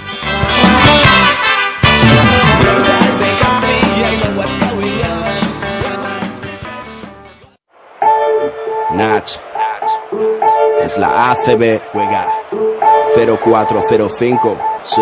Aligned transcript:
Nach. 8.93 9.29
Es 10.85 10.97
la 10.97 11.31
ACB, 11.31 11.81
juega 11.91 12.31
0405. 13.13 14.57
Sí. 14.85 15.01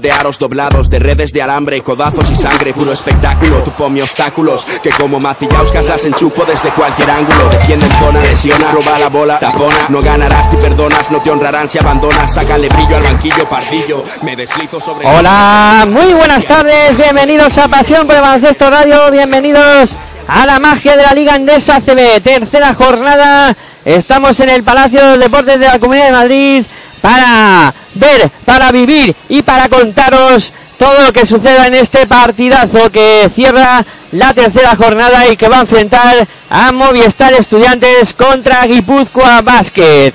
de 0.00 0.12
aros 0.12 0.38
doblados, 0.38 0.88
de 0.90 0.98
redes 0.98 1.32
de 1.32 1.42
alambre, 1.42 1.82
codazos 1.82 2.30
y 2.30 2.36
sangre, 2.36 2.72
puro 2.72 2.92
espectáculo. 2.92 3.58
Tu 3.62 3.70
ponme 3.72 4.02
obstáculos, 4.02 4.64
que 4.82 4.90
como 4.90 5.18
macillauscas 5.18 5.86
las 5.86 6.04
enchufo 6.04 6.44
desde 6.44 6.70
cualquier 6.70 7.10
ángulo. 7.10 7.48
Defiende 7.50 7.86
en 7.86 7.92
zona, 7.92 8.20
lesiona, 8.20 8.72
roba 8.72 8.98
la 8.98 9.08
bola, 9.08 9.38
tapona. 9.38 9.86
No 9.88 10.00
ganarás 10.00 10.50
si 10.50 10.56
perdonas, 10.56 11.10
no 11.10 11.20
te 11.20 11.30
honrarán 11.30 11.68
si 11.68 11.78
abandonas. 11.78 12.32
Sácale 12.32 12.68
brillo 12.68 12.96
al 12.96 13.02
banquillo, 13.02 13.48
pardillo. 13.48 14.04
Me 14.22 14.36
deslizo 14.36 14.80
sobre. 14.80 15.06
Hola, 15.06 15.86
muy 15.88 16.12
buenas 16.14 16.44
tardes, 16.44 16.96
bienvenidos 16.96 17.56
a 17.58 17.68
Pasión 17.68 18.06
por 18.06 18.16
el 18.16 18.22
Baloncesto 18.22 18.70
Radio, 18.70 19.10
bienvenidos 19.10 19.96
a 20.28 20.46
la 20.46 20.58
magia 20.58 20.96
de 20.96 21.02
la 21.02 21.12
Liga 21.12 21.36
Endesa 21.36 21.80
CB, 21.80 22.20
tercera 22.22 22.74
jornada. 22.74 23.54
Estamos 23.84 24.40
en 24.40 24.50
el 24.50 24.64
Palacio 24.64 25.00
de 25.10 25.18
Deportes 25.18 25.60
de 25.60 25.66
la 25.66 25.78
Comunidad 25.78 26.06
de 26.06 26.12
Madrid 26.12 26.64
para 27.06 27.72
ver, 27.94 28.28
para 28.44 28.70
vivir 28.72 29.14
y 29.28 29.42
para 29.42 29.68
contaros 29.68 30.52
todo 30.76 31.02
lo 31.02 31.12
que 31.12 31.24
suceda 31.24 31.68
en 31.68 31.74
este 31.74 32.04
partidazo 32.08 32.90
que 32.90 33.30
cierra 33.32 33.84
la 34.10 34.34
tercera 34.34 34.74
jornada 34.74 35.28
y 35.28 35.36
que 35.36 35.48
va 35.48 35.58
a 35.58 35.60
enfrentar 35.60 36.26
a 36.50 36.72
Movistar 36.72 37.32
Estudiantes 37.34 38.12
contra 38.12 38.66
Guipúzcoa 38.66 39.40
Basket. 39.42 40.14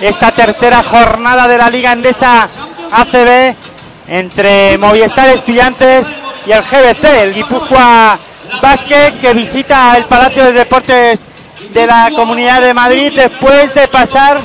esta 0.00 0.32
tercera 0.32 0.82
jornada 0.82 1.46
de 1.46 1.58
la 1.58 1.70
Liga 1.70 1.92
Endesa 1.92 2.48
ACB 2.92 3.54
entre 4.08 4.78
Movistar 4.78 5.28
Estudiantes 5.28 6.06
y 6.46 6.52
el 6.52 6.62
GBC, 6.62 7.04
el 7.22 7.34
Guipúzcoa 7.34 8.18
Basket, 8.62 9.12
que 9.20 9.34
visita 9.34 9.96
el 9.96 10.04
Palacio 10.04 10.44
de 10.44 10.52
Deportes 10.52 11.24
de 11.72 11.86
la 11.86 12.10
Comunidad 12.14 12.62
de 12.62 12.74
Madrid 12.74 13.12
después 13.14 13.74
de 13.74 13.88
pasar 13.88 14.38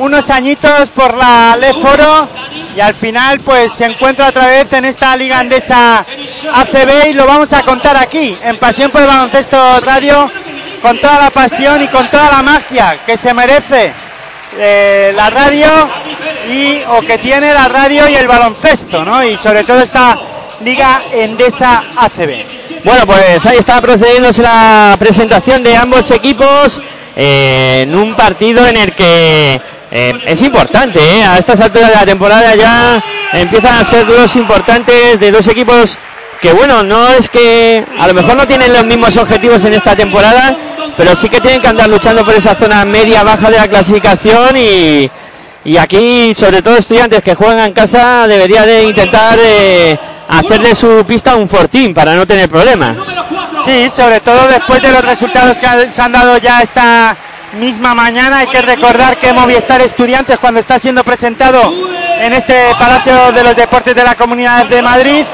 unos 0.00 0.30
añitos 0.30 0.88
por 0.88 1.14
la 1.14 1.56
Le 1.60 1.74
Foro 1.74 2.28
y 2.74 2.80
al 2.80 2.94
final 2.94 3.38
pues 3.40 3.72
se 3.72 3.84
encuentra 3.84 4.28
otra 4.28 4.46
vez 4.46 4.72
en 4.72 4.86
esta 4.86 5.14
Liga 5.14 5.38
Andesa 5.38 5.98
ACB 6.00 7.10
y 7.10 7.12
lo 7.12 7.26
vamos 7.26 7.52
a 7.52 7.62
contar 7.62 7.96
aquí 7.98 8.36
en 8.42 8.56
Pasión 8.56 8.90
por 8.90 9.02
el 9.02 9.06
Baloncesto 9.06 9.58
Radio 9.80 10.30
con 10.80 10.98
toda 10.98 11.18
la 11.18 11.30
pasión 11.30 11.82
y 11.82 11.88
con 11.88 12.06
toda 12.08 12.30
la 12.30 12.42
magia 12.42 12.98
que 13.04 13.18
se 13.18 13.34
merece 13.34 13.92
eh, 14.58 15.12
la 15.14 15.28
radio 15.28 15.68
y 16.50 16.80
o 16.88 17.02
que 17.02 17.18
tiene 17.18 17.52
la 17.52 17.68
radio 17.68 18.08
y 18.08 18.14
el 18.14 18.26
baloncesto, 18.26 19.04
¿no? 19.04 19.22
Y 19.22 19.36
sobre 19.36 19.64
todo 19.64 19.80
esta 19.80 20.18
Liga 20.64 21.02
Endesa 21.12 21.84
ACB. 21.96 22.82
Bueno, 22.84 23.06
pues 23.06 23.44
ahí 23.44 23.58
está 23.58 23.82
procediéndose 23.82 24.40
la 24.40 24.96
presentación 24.98 25.62
de 25.62 25.76
ambos 25.76 26.10
equipos 26.10 26.80
eh, 27.14 27.80
en 27.82 27.94
un 27.94 28.14
partido 28.14 28.66
en 28.66 28.78
el 28.78 28.92
que 28.92 29.60
eh, 29.90 30.18
es 30.26 30.42
importante, 30.42 31.00
¿eh? 31.00 31.24
a 31.24 31.38
estas 31.38 31.60
alturas 31.60 31.88
de 31.88 31.96
la 31.96 32.06
temporada 32.06 32.54
ya 32.54 33.02
empiezan 33.32 33.78
a 33.78 33.84
ser 33.84 34.06
duelos 34.06 34.36
importantes 34.36 35.18
de 35.18 35.30
dos 35.32 35.48
equipos 35.48 35.96
que 36.40 36.52
bueno, 36.52 36.82
no 36.82 37.08
es 37.08 37.28
que 37.28 37.84
a 37.98 38.06
lo 38.06 38.14
mejor 38.14 38.36
no 38.36 38.46
tienen 38.46 38.72
los 38.72 38.84
mismos 38.84 39.16
objetivos 39.16 39.64
en 39.64 39.74
esta 39.74 39.94
temporada, 39.94 40.54
pero 40.96 41.14
sí 41.14 41.28
que 41.28 41.40
tienen 41.40 41.60
que 41.60 41.68
andar 41.68 41.88
luchando 41.88 42.24
por 42.24 42.34
esa 42.34 42.54
zona 42.54 42.84
media-baja 42.84 43.50
de 43.50 43.56
la 43.58 43.68
clasificación 43.68 44.56
y, 44.56 45.10
aquí, 45.78 46.34
sobre 46.34 46.62
todo 46.62 46.76
estudiantes 46.76 47.22
que 47.22 47.34
juegan 47.34 47.60
en 47.60 47.72
casa, 47.72 48.26
debería 48.26 48.64
de 48.64 48.84
intentar 48.84 49.38
eh, 49.38 49.98
hacerle 50.28 50.74
su 50.74 51.04
pista 51.06 51.36
un 51.36 51.48
fortín 51.48 51.92
para 51.92 52.14
no 52.16 52.26
tener 52.26 52.48
problemas. 52.48 52.96
Sí, 53.64 53.90
sobre 53.90 54.20
todo 54.20 54.48
después 54.48 54.80
de 54.80 54.92
los 54.92 55.04
resultados 55.04 55.58
que 55.58 55.92
se 55.92 56.00
han 56.00 56.12
dado 56.12 56.38
ya 56.38 56.62
esta 56.62 57.14
misma 57.54 57.94
mañana. 57.94 58.38
Hay 58.38 58.46
que 58.46 58.62
recordar 58.62 59.16
que 59.16 59.32
Movistar 59.32 59.80
Estudiantes, 59.80 60.38
cuando 60.38 60.60
está 60.60 60.78
siendo 60.78 61.04
presentado 61.04 61.60
en 62.20 62.32
este 62.32 62.54
Palacio 62.78 63.32
de 63.32 63.42
los 63.42 63.56
Deportes 63.56 63.94
de 63.94 64.04
la 64.04 64.14
Comunidad 64.14 64.66
de 64.66 64.82
Madrid, 64.82 65.24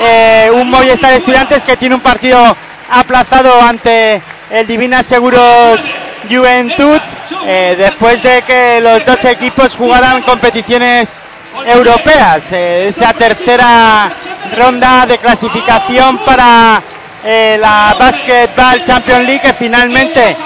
eh, 0.00 0.50
un 0.52 0.70
Movistar 0.70 1.12
Estudiantes 1.12 1.64
que 1.64 1.76
tiene 1.76 1.94
un 1.94 2.00
partido 2.00 2.56
aplazado 2.90 3.60
ante 3.62 4.22
el 4.50 4.66
Divina 4.66 5.02
Seguros 5.02 5.80
Juventud, 6.28 7.00
eh, 7.46 7.74
después 7.78 8.22
de 8.22 8.42
que 8.42 8.80
los 8.80 9.04
dos 9.04 9.24
equipos 9.24 9.74
jugaran 9.76 10.22
competiciones 10.22 11.14
europeas. 11.66 12.52
Eh, 12.52 12.86
esa 12.86 13.12
tercera 13.12 14.10
ronda 14.56 15.06
de 15.06 15.18
clasificación 15.18 16.18
para 16.18 16.82
eh, 17.24 17.58
la 17.60 17.94
Basketball 17.98 18.84
Champions 18.84 19.26
League, 19.26 19.40
que 19.40 19.52
finalmente 19.52 20.36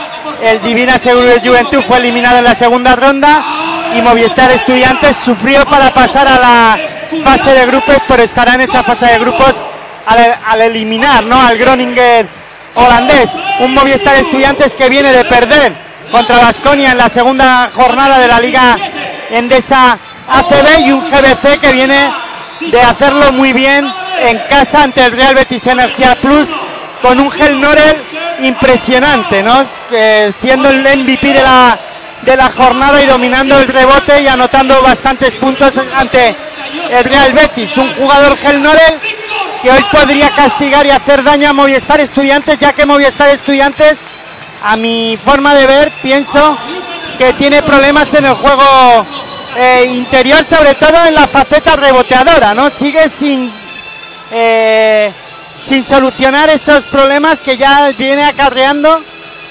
el 0.43 0.63
Divina 0.63 0.99
Seguro 0.99 1.33
Juventud 1.43 1.83
fue 1.87 1.99
eliminado 1.99 2.39
en 2.39 2.45
la 2.45 2.55
segunda 2.55 2.97
ronda 2.97 3.43
y 3.97 4.03
Movistar 4.03 4.51
Estudiantes 4.51 5.17
sufrió 5.17 5.65
para 5.67 5.93
pasar 5.93 6.27
a 6.27 6.39
la 6.39 6.79
fase 7.23 7.53
de 7.53 7.67
grupos, 7.67 7.97
pero 8.09 8.23
estará 8.23 8.55
en 8.55 8.63
esa 8.63 8.83
fase 8.83 9.07
de 9.07 9.19
grupos 9.19 9.55
al, 10.07 10.37
al 10.47 10.61
eliminar 10.63 11.25
¿no? 11.25 11.41
al 11.41 11.57
Groninger 11.57 12.27
holandés. 12.75 13.31
Un 13.61 13.75
Movistar 13.75 14.17
Estudiantes 14.17 14.75
que 14.75 14.89
viene 14.89 15.13
de 15.13 15.25
perder 15.25 15.75
contra 16.11 16.39
Vasconia 16.39 16.93
en 16.93 16.99
la 16.99 17.09
segunda 17.09 17.71
jornada 17.75 18.19
de 18.19 18.29
la 18.29 18.41
Liga 18.41 18.77
Endesa 19.31 19.99
ACB 20.29 20.87
y 20.87 20.93
un 20.93 21.01
GBC 21.01 21.61
que 21.61 21.73
viene 21.73 22.11
de 22.61 22.81
hacerlo 22.81 23.33
muy 23.33 23.53
bien 23.53 23.91
en 24.21 24.39
casa 24.49 24.83
ante 24.85 25.05
el 25.05 25.13
Real 25.13 25.35
Betis 25.35 25.67
Energía 25.67 26.17
Plus 26.17 26.53
con 27.05 27.21
un 27.21 27.31
Gel 27.31 27.61
Norel 27.61 27.97
impresionante, 28.41 29.43
¿no? 29.43 29.63
Siendo 30.35 30.71
el 30.71 30.81
MVP 30.81 31.35
de 31.35 31.43
la, 31.43 31.79
de 32.23 32.35
la 32.35 32.49
jornada 32.51 33.03
y 33.03 33.07
dominando 33.07 33.59
el 33.59 33.69
rebote 33.69 34.23
y 34.23 34.27
anotando 34.27 34.81
bastantes 34.81 35.35
puntos 35.35 35.75
ante 35.95 36.35
el 36.91 37.05
Real 37.05 37.35
Betis. 37.35 37.77
Un 37.77 37.93
jugador 37.93 38.35
Gel 38.39 38.63
Norel 38.63 38.99
que 39.61 39.71
hoy 39.71 39.85
podría 39.93 40.31
castigar 40.31 40.87
y 40.87 40.93
hacer 40.93 41.23
daño 41.23 41.51
a 41.51 41.53
Movistar 41.53 42.01
Estudiantes, 42.01 42.59
ya 42.59 42.73
que 42.73 42.87
Movistar 42.87 43.29
Estudiantes, 43.29 43.99
a 44.63 44.75
mi 44.77 45.19
forma 45.23 45.55
de 45.55 45.67
ver, 45.67 45.93
pienso 46.03 46.57
que 47.19 47.35
tiene 47.35 47.61
problemas 47.61 48.15
en 48.15 48.25
el 48.25 48.35
juego 48.35 49.05
eh, 49.59 49.93
interior, 49.95 50.43
sobre 50.43 50.75
todo 50.75 51.05
en 51.05 51.15
la 51.15 51.27
faceta 51.27 51.77
reboteadora, 51.77 52.55
¿no? 52.55 52.71
Sigue 52.71 53.11
sin 53.11 53.53
eh, 54.33 55.13
sin 55.65 55.85
solucionar 55.85 56.51
esos 56.51 56.85
problemas 56.85 57.41
que 57.41 57.57
ya 57.57 57.91
viene 57.97 58.25
acarreando 58.25 59.01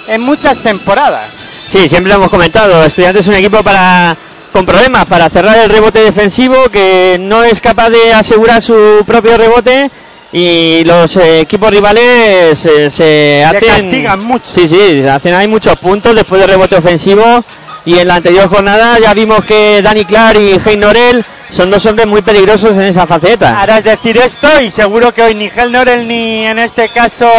en 0.08 0.22
muchas 0.22 0.60
temporadas. 0.60 1.50
Sí, 1.68 1.90
siempre 1.90 2.10
lo 2.10 2.16
hemos 2.16 2.30
comentado, 2.30 2.84
Estudiantes 2.86 3.26
es 3.26 3.28
un 3.28 3.36
equipo 3.36 3.64
para 3.64 4.16
con 4.52 4.66
problemas 4.68 5.06
para 5.06 5.30
cerrar 5.32 5.58
el 5.58 5.70
rebote 5.70 6.00
defensivo, 6.00 6.70
que 6.70 7.18
no 7.20 7.44
es 7.44 7.60
capaz 7.60 7.90
de 7.90 8.14
asegurar 8.14 8.62
su 8.62 9.04
propio 9.04 9.36
rebote 9.36 9.90
y 10.32 10.84
los 10.84 11.18
eh, 11.18 11.42
equipos 11.42 11.72
rivales 11.72 12.64
eh, 12.66 12.90
se 12.90 13.44
hacen 13.44 13.68
castigan 13.68 14.24
mucho. 14.24 14.46
Sí, 14.54 14.68
sí, 14.68 15.08
hacen 15.08 15.34
hay 15.34 15.48
muchos 15.48 15.76
puntos 15.78 16.16
después 16.16 16.40
del 16.40 16.52
rebote 16.52 16.76
ofensivo 16.76 17.44
y 17.86 17.98
en 17.98 18.08
la 18.08 18.16
anterior 18.16 18.48
jornada 18.48 18.98
ya 19.00 19.14
vimos 19.14 19.44
que 19.44 19.82
Dani 19.82 20.06
Clar 20.06 20.36
y 20.38 20.60
Hein 20.66 20.80
Norel 20.80 21.24
son 21.52 21.70
dos 21.70 21.86
hombres 21.86 22.08
muy 22.08 22.22
peligrosos 22.22 22.76
en 22.76 22.84
esa 22.84 23.06
faceta. 23.06 23.60
Ahora 23.60 23.80
es 23.80 23.84
decir 23.84 24.18
esto 24.18 24.48
y 24.62 24.72
seguro 24.72 25.14
que 25.14 25.22
hoy 25.22 25.36
ni 25.36 25.50
Gel 25.50 25.72
Norel 25.72 26.08
ni 26.08 26.46
en 26.46 26.60
este 26.60 26.90
caso 26.90 27.30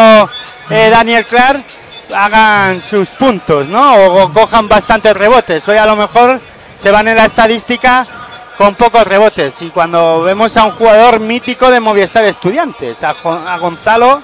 eh, 0.71 0.89
Daniel 0.91 1.25
Clark 1.25 1.65
hagan 2.15 2.83
sus 2.83 3.09
puntos, 3.11 3.69
¿no? 3.69 3.95
O, 3.95 4.33
cojan 4.33 4.69
bastantes 4.69 5.17
rebotes. 5.17 5.67
Hoy 5.69 5.79
a 5.79 5.87
lo 5.87 5.97
mejor 5.97 6.41
se 6.79 6.91
van 6.91 7.09
en 7.09 7.17
la 7.17 7.25
estadística 7.25 8.07
con 8.59 8.75
pocos 8.75 9.07
rebotes. 9.07 9.63
Y 9.63 9.71
cuando 9.71 10.23
vemos 10.23 10.57
a 10.57 10.65
un 10.65 10.73
jugador 10.73 11.21
mítico 11.21 11.71
de 11.71 11.81
Movistar 11.81 12.25
Estudiantes, 12.25 13.03
a, 13.03 13.15
a 13.47 13.59
Gonzalo, 13.59 14.23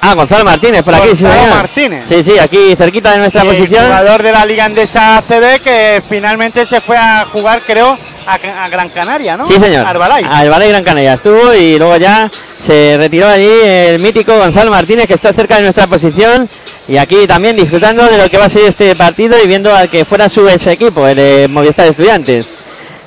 Ah, 0.00 0.14
Gonzalo 0.14 0.44
Martínez, 0.44 0.84
por 0.84 0.94
aquí, 0.94 1.08
sí, 1.10 1.16
señor. 1.16 1.50
Martínez. 1.50 2.04
Sí, 2.08 2.22
sí, 2.22 2.38
aquí 2.38 2.76
cerquita 2.76 3.10
de 3.12 3.18
nuestra 3.18 3.42
el 3.42 3.48
posición. 3.48 3.84
jugador 3.84 4.22
de 4.22 4.32
la 4.32 4.44
Liga 4.46 4.64
Andesa 4.66 5.18
ACB 5.18 5.60
que 5.62 6.02
finalmente 6.06 6.64
se 6.64 6.80
fue 6.80 6.96
a 6.96 7.24
jugar, 7.24 7.60
creo, 7.66 7.98
a, 8.26 8.34
a 8.64 8.68
Gran 8.68 8.88
Canaria, 8.90 9.36
¿no? 9.36 9.46
Sí, 9.46 9.58
señor. 9.58 9.84
Arbalay. 9.86 10.24
Arbalay 10.28 10.68
Gran 10.68 10.84
Canaria 10.84 11.14
estuvo 11.14 11.52
y 11.54 11.78
luego 11.78 11.96
ya 11.96 12.30
se 12.60 12.96
retiró 12.98 13.26
allí 13.28 13.48
el 13.64 14.00
mítico 14.00 14.36
Gonzalo 14.36 14.70
Martínez 14.70 15.06
que 15.06 15.14
está 15.14 15.32
cerca 15.32 15.56
de 15.56 15.62
nuestra 15.62 15.86
posición 15.88 16.48
y 16.88 16.98
aquí 16.98 17.26
también 17.26 17.56
disfrutando 17.56 18.04
de 18.06 18.16
lo 18.18 18.30
que 18.30 18.38
va 18.38 18.44
a 18.44 18.48
ser 18.48 18.64
este 18.66 18.94
partido 18.94 19.36
y 19.42 19.46
viendo 19.48 19.74
al 19.74 19.88
que 19.88 20.04
fuera 20.04 20.28
su 20.28 20.48
ex 20.48 20.68
equipo, 20.68 21.06
el 21.08 21.48
Movistar 21.48 21.88
Estudiantes. 21.88 22.54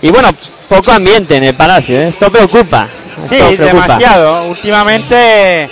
Y 0.01 0.09
bueno, 0.09 0.29
poco 0.67 0.91
ambiente 0.91 1.37
en 1.37 1.45
el 1.45 1.53
Palacio, 1.55 1.97
¿eh? 1.99 2.07
esto 2.09 2.29
preocupa. 2.29 2.87
Sí, 3.17 3.35
esto 3.35 3.55
preocupa. 3.63 3.83
demasiado. 3.87 4.43
Últimamente, 4.49 5.69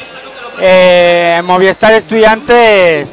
eh, 0.60 1.42
Movistar 1.44 1.94
Estudiantes 1.94 3.10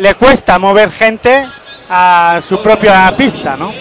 le 0.00 0.14
cuesta 0.14 0.58
mover 0.58 0.90
gente 0.90 1.44
a 1.90 2.40
su 2.46 2.62
propia 2.62 3.12
pista, 3.16 3.56
¿no? 3.56 3.72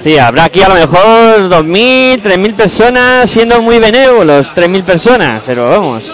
Sí, 0.00 0.18
habrá 0.18 0.44
aquí 0.44 0.62
a 0.62 0.68
lo 0.68 0.74
mejor 0.74 1.48
2.000, 1.48 2.22
3.000 2.22 2.54
personas 2.54 3.30
siendo 3.30 3.60
muy 3.60 3.78
benévolos, 3.78 4.52
3.000 4.54 4.84
personas, 4.84 5.42
pero 5.46 5.68
vamos. 5.68 6.12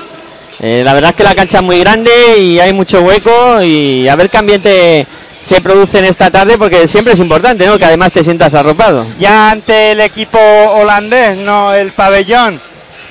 eh, 0.60 0.82
la 0.84 0.94
verdad 0.94 1.10
es 1.10 1.16
que 1.16 1.24
la 1.24 1.34
cancha 1.34 1.58
es 1.58 1.64
muy 1.64 1.78
grande 1.80 2.10
y 2.38 2.58
hay 2.60 2.72
mucho 2.72 3.00
hueco 3.02 3.62
y 3.62 4.08
a 4.08 4.16
ver 4.16 4.30
qué 4.30 4.38
ambiente 4.38 5.06
se 5.28 5.60
produce 5.60 5.98
en 5.98 6.04
esta 6.06 6.30
tarde 6.30 6.56
porque 6.58 6.86
siempre 6.86 7.14
es 7.14 7.18
importante, 7.20 7.66
¿no? 7.66 7.78
Que 7.78 7.84
además 7.84 8.12
te 8.12 8.22
sientas 8.22 8.54
arropado. 8.54 9.04
Ya 9.18 9.50
ante 9.50 9.92
el 9.92 10.00
equipo 10.00 10.38
holandés, 10.38 11.38
no 11.38 11.74
el 11.74 11.90
pabellón, 11.92 12.60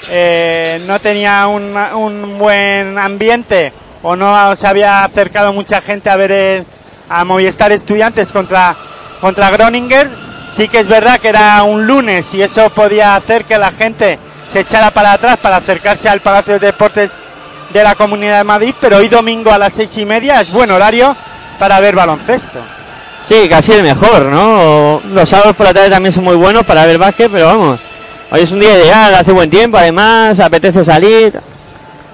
eh, 0.09 0.81
no 0.87 0.99
tenía 0.99 1.47
un, 1.47 1.75
un 1.77 2.37
buen 2.39 2.97
ambiente 2.97 3.71
o 4.03 4.15
no 4.15 4.55
se 4.55 4.67
había 4.67 5.03
acercado 5.03 5.53
mucha 5.53 5.81
gente 5.81 6.09
a 6.09 6.15
ver 6.15 6.31
el- 6.31 6.65
a 7.09 7.23
Movistar 7.25 7.71
Estudiantes 7.71 8.31
contra, 8.31 8.75
contra 9.19 9.49
Groninger. 9.51 10.09
Sí 10.53 10.67
que 10.67 10.79
es 10.79 10.87
verdad 10.87 11.19
que 11.19 11.29
era 11.29 11.63
un 11.63 11.85
lunes 11.87 12.33
y 12.33 12.41
eso 12.41 12.69
podía 12.71 13.15
hacer 13.15 13.45
que 13.45 13.57
la 13.57 13.71
gente 13.71 14.17
se 14.47 14.61
echara 14.61 14.91
para 14.91 15.13
atrás 15.13 15.37
para 15.37 15.57
acercarse 15.57 16.09
al 16.09 16.19
Palacio 16.21 16.53
de 16.59 16.67
Deportes 16.67 17.11
de 17.71 17.83
la 17.83 17.95
Comunidad 17.95 18.39
de 18.39 18.43
Madrid, 18.43 18.75
pero 18.81 18.97
hoy 18.97 19.07
domingo 19.07 19.51
a 19.51 19.57
las 19.57 19.73
seis 19.73 19.97
y 19.97 20.03
media 20.05 20.41
es 20.41 20.51
buen 20.51 20.71
horario 20.71 21.15
para 21.57 21.79
ver 21.79 21.95
baloncesto. 21.95 22.59
Sí, 23.25 23.47
casi 23.47 23.71
el 23.73 23.83
mejor, 23.83 24.23
¿no? 24.23 24.99
Los 25.13 25.29
sábados 25.29 25.55
por 25.55 25.67
la 25.67 25.73
tarde 25.73 25.89
también 25.89 26.11
son 26.11 26.23
muy 26.25 26.35
buenos 26.35 26.65
para 26.65 26.85
ver 26.85 26.97
básquet, 26.97 27.31
pero 27.31 27.45
vamos. 27.45 27.79
Hoy 28.31 28.41
es 28.41 28.51
un 28.51 28.59
día 28.61 28.77
ideal, 28.77 29.13
hace 29.15 29.31
buen 29.33 29.49
tiempo, 29.49 29.77
además, 29.77 30.39
apetece 30.39 30.83
salir. 30.85 31.33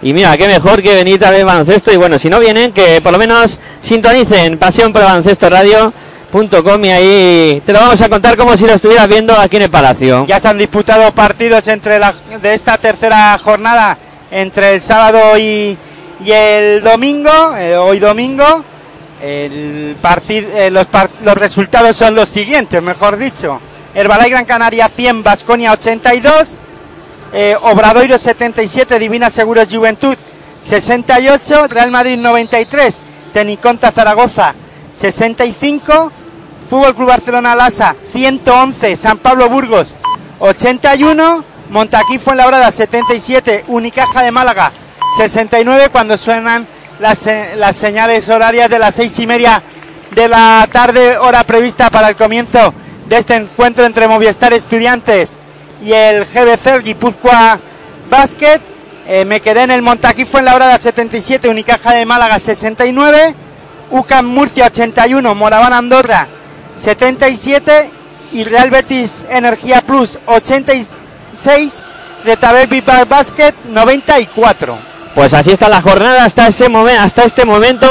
Y 0.02 0.14
mira, 0.14 0.36
qué 0.36 0.48
mejor 0.48 0.82
que 0.82 0.96
venir 0.96 1.24
a 1.24 1.30
ver 1.32 1.46
baloncesto. 1.46 1.92
Y 1.92 1.98
bueno, 1.98 2.18
si 2.18 2.30
no 2.30 2.40
vienen, 2.40 2.72
que 2.72 3.02
por 3.02 3.12
lo 3.12 3.18
menos 3.20 3.60
sintonicen 3.82 4.58
Pasión 4.58 4.92
por 4.92 5.04
Baloncesto 5.04 5.50
Radio.com 5.50 6.86
y 6.86 6.90
ahí 6.92 7.62
te 7.66 7.72
lo 7.74 7.80
vamos 7.80 8.02
a 8.02 8.10
contar 8.10 8.36
como 8.36 8.58
si 8.58 8.66
lo 8.66 8.74
estuvieras 8.74 9.08
viendo 9.08 9.34
aquí 9.38 9.58
en 9.58 9.64
el 9.64 9.70
Palacio. 9.70 10.26
Ya 10.28 10.40
se 10.40 10.48
han 10.48 10.58
disputado 10.58 11.12
partidos 11.12 11.68
entre 11.68 12.00
la, 12.00 12.14
de 12.42 12.54
esta 12.54 12.78
tercera 12.78 13.38
jornada 13.44 13.98
entre 14.32 14.74
el 14.76 14.82
sábado 14.82 15.38
y, 15.38 15.78
el 16.26 16.82
domingo, 16.82 17.56
eh, 17.58 17.76
hoy 17.78 18.00
domingo. 18.00 18.64
El 19.22 19.96
partido, 20.00 20.48
los, 20.72 20.86
par- 20.88 21.10
los 21.24 21.36
resultados 21.38 21.96
son 21.96 22.14
los 22.16 22.30
siguientes, 22.30 22.82
mejor 22.84 23.18
dicho. 23.18 23.60
Herbalay 23.98 24.30
Gran 24.30 24.46
Canaria 24.46 24.88
100, 24.88 25.24
Basconia 25.24 25.72
82, 25.72 26.60
eh, 27.34 27.56
Obradoiro 27.64 28.16
77, 28.20 29.00
Divina 29.00 29.32
Seguros 29.32 29.68
Juventud 29.72 30.16
68, 30.64 31.68
Real 31.68 31.90
Madrid 31.90 32.20
93, 32.20 33.00
Teniconta 33.34 33.92
Zaragoza 33.92 34.54
65, 34.94 36.12
Fútbol 36.70 36.94
Club 36.96 37.08
Barcelona 37.08 37.56
Lasa 37.56 37.96
111, 38.12 38.96
San 38.96 39.18
Pablo 39.18 39.50
Burgos 39.50 39.96
81, 40.40 41.44
Montaquí 41.72 42.20
Fuenlabrada 42.20 42.72
77, 42.72 43.66
Unicaja 43.68 44.22
de 44.22 44.30
Málaga 44.32 44.72
69 45.18 45.90
cuando 45.92 46.18
suenan 46.18 46.68
las, 47.00 47.18
se- 47.18 47.56
las 47.56 47.76
señales 47.76 48.30
horarias 48.30 48.70
de 48.70 48.78
las 48.78 48.94
seis 48.94 49.18
y 49.18 49.26
media 49.26 49.64
de 50.12 50.28
la 50.28 50.68
tarde, 50.72 51.18
hora 51.18 51.44
prevista 51.44 51.90
para 51.90 52.10
el 52.10 52.16
comienzo 52.16 52.74
de 53.08 53.18
este 53.18 53.36
encuentro 53.36 53.86
entre 53.86 54.08
Movistar 54.08 54.54
Estudiantes 54.54 55.32
y 55.84 55.94
el 55.94 56.26
GBC, 56.26 56.84
Guipúzcoa 56.84 57.60
Basket. 58.10 58.60
Eh, 59.08 59.24
me 59.26 59.40
quedé 59.40 59.64
en 59.64 59.72
el 59.72 59.82
Montaquí 59.82 60.26
Fuenlabrada 60.26 60.78
77, 60.78 61.48
Unicaja 61.48 61.94
de 61.94 62.06
Málaga 62.06 62.40
69, 62.40 63.36
UCAM 63.92 64.26
Murcia 64.26 64.66
81, 64.66 65.34
Moraván 65.36 65.72
Andorra 65.72 66.28
77 66.76 67.90
y 68.34 68.44
Real 68.44 68.70
Betis 68.70 69.24
Energía 69.30 69.82
Plus 69.82 70.20
86, 70.26 71.84
Retabel 72.26 72.68
Pipa 72.68 73.06
Basket 73.06 73.54
94. 73.70 74.87
Pues 75.18 75.34
así 75.34 75.50
está 75.50 75.68
la 75.68 75.82
jornada 75.82 76.26
hasta 76.26 76.48
ese 76.48 76.70
momento, 76.70 77.02
hasta 77.02 77.24
este 77.24 77.44
momento. 77.44 77.88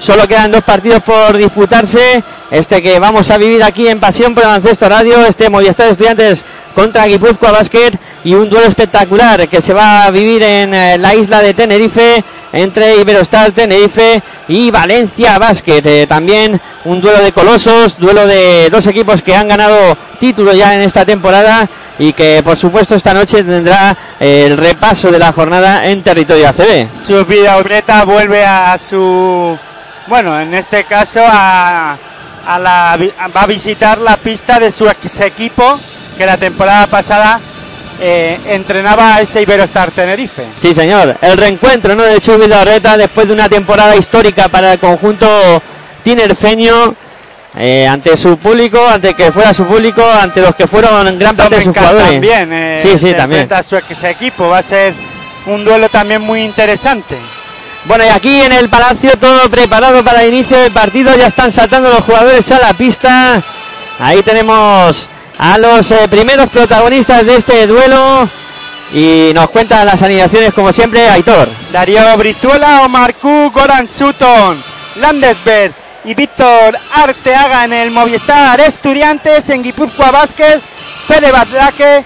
Solo 0.00 0.26
quedan 0.26 0.50
dos 0.50 0.64
partidos 0.64 1.04
por 1.04 1.36
disputarse. 1.36 2.24
Este 2.50 2.82
que 2.82 2.98
vamos 2.98 3.30
a 3.30 3.38
vivir 3.38 3.62
aquí 3.62 3.86
en 3.86 4.00
Pasión 4.00 4.34
por 4.34 4.42
Baloncesto 4.42 4.88
Radio, 4.88 5.24
este 5.24 5.48
Movistar 5.48 5.86
Estudiantes 5.86 6.44
contra 6.74 7.06
Guipúzcoa 7.06 7.52
Basket 7.52 7.92
y 8.24 8.34
un 8.34 8.50
duelo 8.50 8.66
espectacular 8.66 9.48
que 9.48 9.62
se 9.62 9.72
va 9.72 10.02
a 10.02 10.10
vivir 10.10 10.42
en 10.42 10.74
eh, 10.74 10.98
la 10.98 11.14
isla 11.14 11.42
de 11.42 11.54
Tenerife 11.54 12.24
entre 12.52 12.96
Iberostar 12.96 13.52
Tenerife 13.52 14.20
y 14.48 14.72
Valencia 14.72 15.38
Basket. 15.38 15.82
Eh, 15.84 16.06
también 16.08 16.60
un 16.86 17.00
duelo 17.00 17.22
de 17.22 17.30
colosos, 17.30 18.00
duelo 18.00 18.26
de 18.26 18.68
dos 18.68 18.84
equipos 18.88 19.22
que 19.22 19.36
han 19.36 19.46
ganado 19.46 19.96
título 20.18 20.52
ya 20.52 20.74
en 20.74 20.80
esta 20.80 21.04
temporada 21.04 21.68
y 21.98 22.12
que 22.12 22.42
por 22.42 22.56
supuesto 22.56 22.94
esta 22.94 23.14
noche 23.14 23.44
tendrá 23.44 23.96
eh, 24.18 24.46
el 24.46 24.56
repaso 24.56 25.10
de 25.10 25.18
la 25.18 25.32
jornada 25.32 25.86
en 25.86 26.02
territorio 26.02 26.48
ACB. 26.48 26.88
Su 27.06 27.24
vida 27.24 27.58
Ureta 27.58 28.04
vuelve 28.04 28.44
a 28.44 28.76
su, 28.78 29.58
bueno, 30.06 30.38
en 30.40 30.54
este 30.54 30.84
caso 30.84 31.20
a, 31.24 31.96
a 32.46 32.58
la, 32.58 32.98
va 33.34 33.42
a 33.42 33.46
visitar 33.46 33.98
la 33.98 34.16
pista 34.16 34.58
de 34.58 34.70
su 34.70 34.88
ex 34.88 35.20
equipo 35.20 35.78
que 36.16 36.26
la 36.26 36.36
temporada 36.36 36.86
pasada 36.86 37.40
eh, 38.00 38.38
entrenaba 38.46 39.14
a 39.14 39.20
ese 39.20 39.42
Iberostar 39.42 39.90
Tenerife. 39.90 40.44
Sí, 40.58 40.74
señor. 40.74 41.16
El 41.20 41.38
reencuentro 41.38 41.94
¿no? 41.94 42.02
de 42.02 42.20
Chubi 42.20 42.50
Oreta 42.50 42.96
después 42.96 43.26
de 43.26 43.32
una 43.32 43.48
temporada 43.48 43.96
histórica 43.96 44.48
para 44.48 44.72
el 44.72 44.78
conjunto 44.78 45.26
tinerfeño. 46.02 46.96
Eh, 47.56 47.86
ante 47.86 48.16
su 48.16 48.36
público, 48.36 48.84
ante 48.88 49.14
que 49.14 49.30
fuera 49.30 49.54
su 49.54 49.64
público, 49.64 50.04
ante 50.20 50.40
los 50.40 50.54
que 50.54 50.66
fueron 50.66 51.18
gran 51.18 51.36
parte 51.36 51.56
de 51.56 51.64
sus 51.64 51.76
jugadores. 51.76 52.10
también, 52.10 52.52
eh, 52.52 52.80
sí, 52.82 52.98
sí, 52.98 53.14
también. 53.14 53.52
a 53.52 53.62
su 53.62 53.76
equipo, 53.76 54.48
va 54.48 54.58
a 54.58 54.62
ser 54.62 54.92
un 55.46 55.64
duelo 55.64 55.88
también 55.88 56.22
muy 56.22 56.42
interesante. 56.42 57.16
Bueno, 57.84 58.04
y 58.04 58.08
aquí 58.08 58.40
en 58.40 58.52
el 58.52 58.68
Palacio 58.70 59.12
todo 59.20 59.48
preparado 59.50 60.02
para 60.02 60.22
el 60.22 60.32
inicio 60.32 60.58
del 60.58 60.72
partido. 60.72 61.14
Ya 61.16 61.26
están 61.26 61.52
saltando 61.52 61.90
los 61.90 62.00
jugadores 62.00 62.50
a 62.50 62.58
la 62.58 62.72
pista. 62.72 63.42
Ahí 64.00 64.22
tenemos 64.22 65.08
a 65.38 65.58
los 65.58 65.90
eh, 65.90 66.08
primeros 66.08 66.48
protagonistas 66.48 67.26
de 67.26 67.36
este 67.36 67.66
duelo. 67.66 68.28
Y 68.92 69.32
nos 69.34 69.50
cuentan 69.50 69.86
las 69.86 70.02
alineaciones 70.02 70.54
como 70.54 70.72
siempre, 70.72 71.08
Aitor. 71.08 71.48
Darío 71.72 72.16
Brizuela, 72.16 72.82
Omar 72.84 73.14
Q, 73.14 73.50
Goran 73.52 73.86
Sutton, 73.86 74.56
Landesberg 74.96 75.83
y 76.04 76.14
Víctor 76.14 76.76
Arteaga 76.94 77.64
en 77.64 77.72
el 77.72 77.90
Movistar 77.90 78.60
Estudiantes, 78.60 79.48
en 79.48 79.62
Guipúzcoa 79.62 80.10
Basket, 80.10 80.60
Fede 80.60 81.32
Badlaque, 81.32 82.04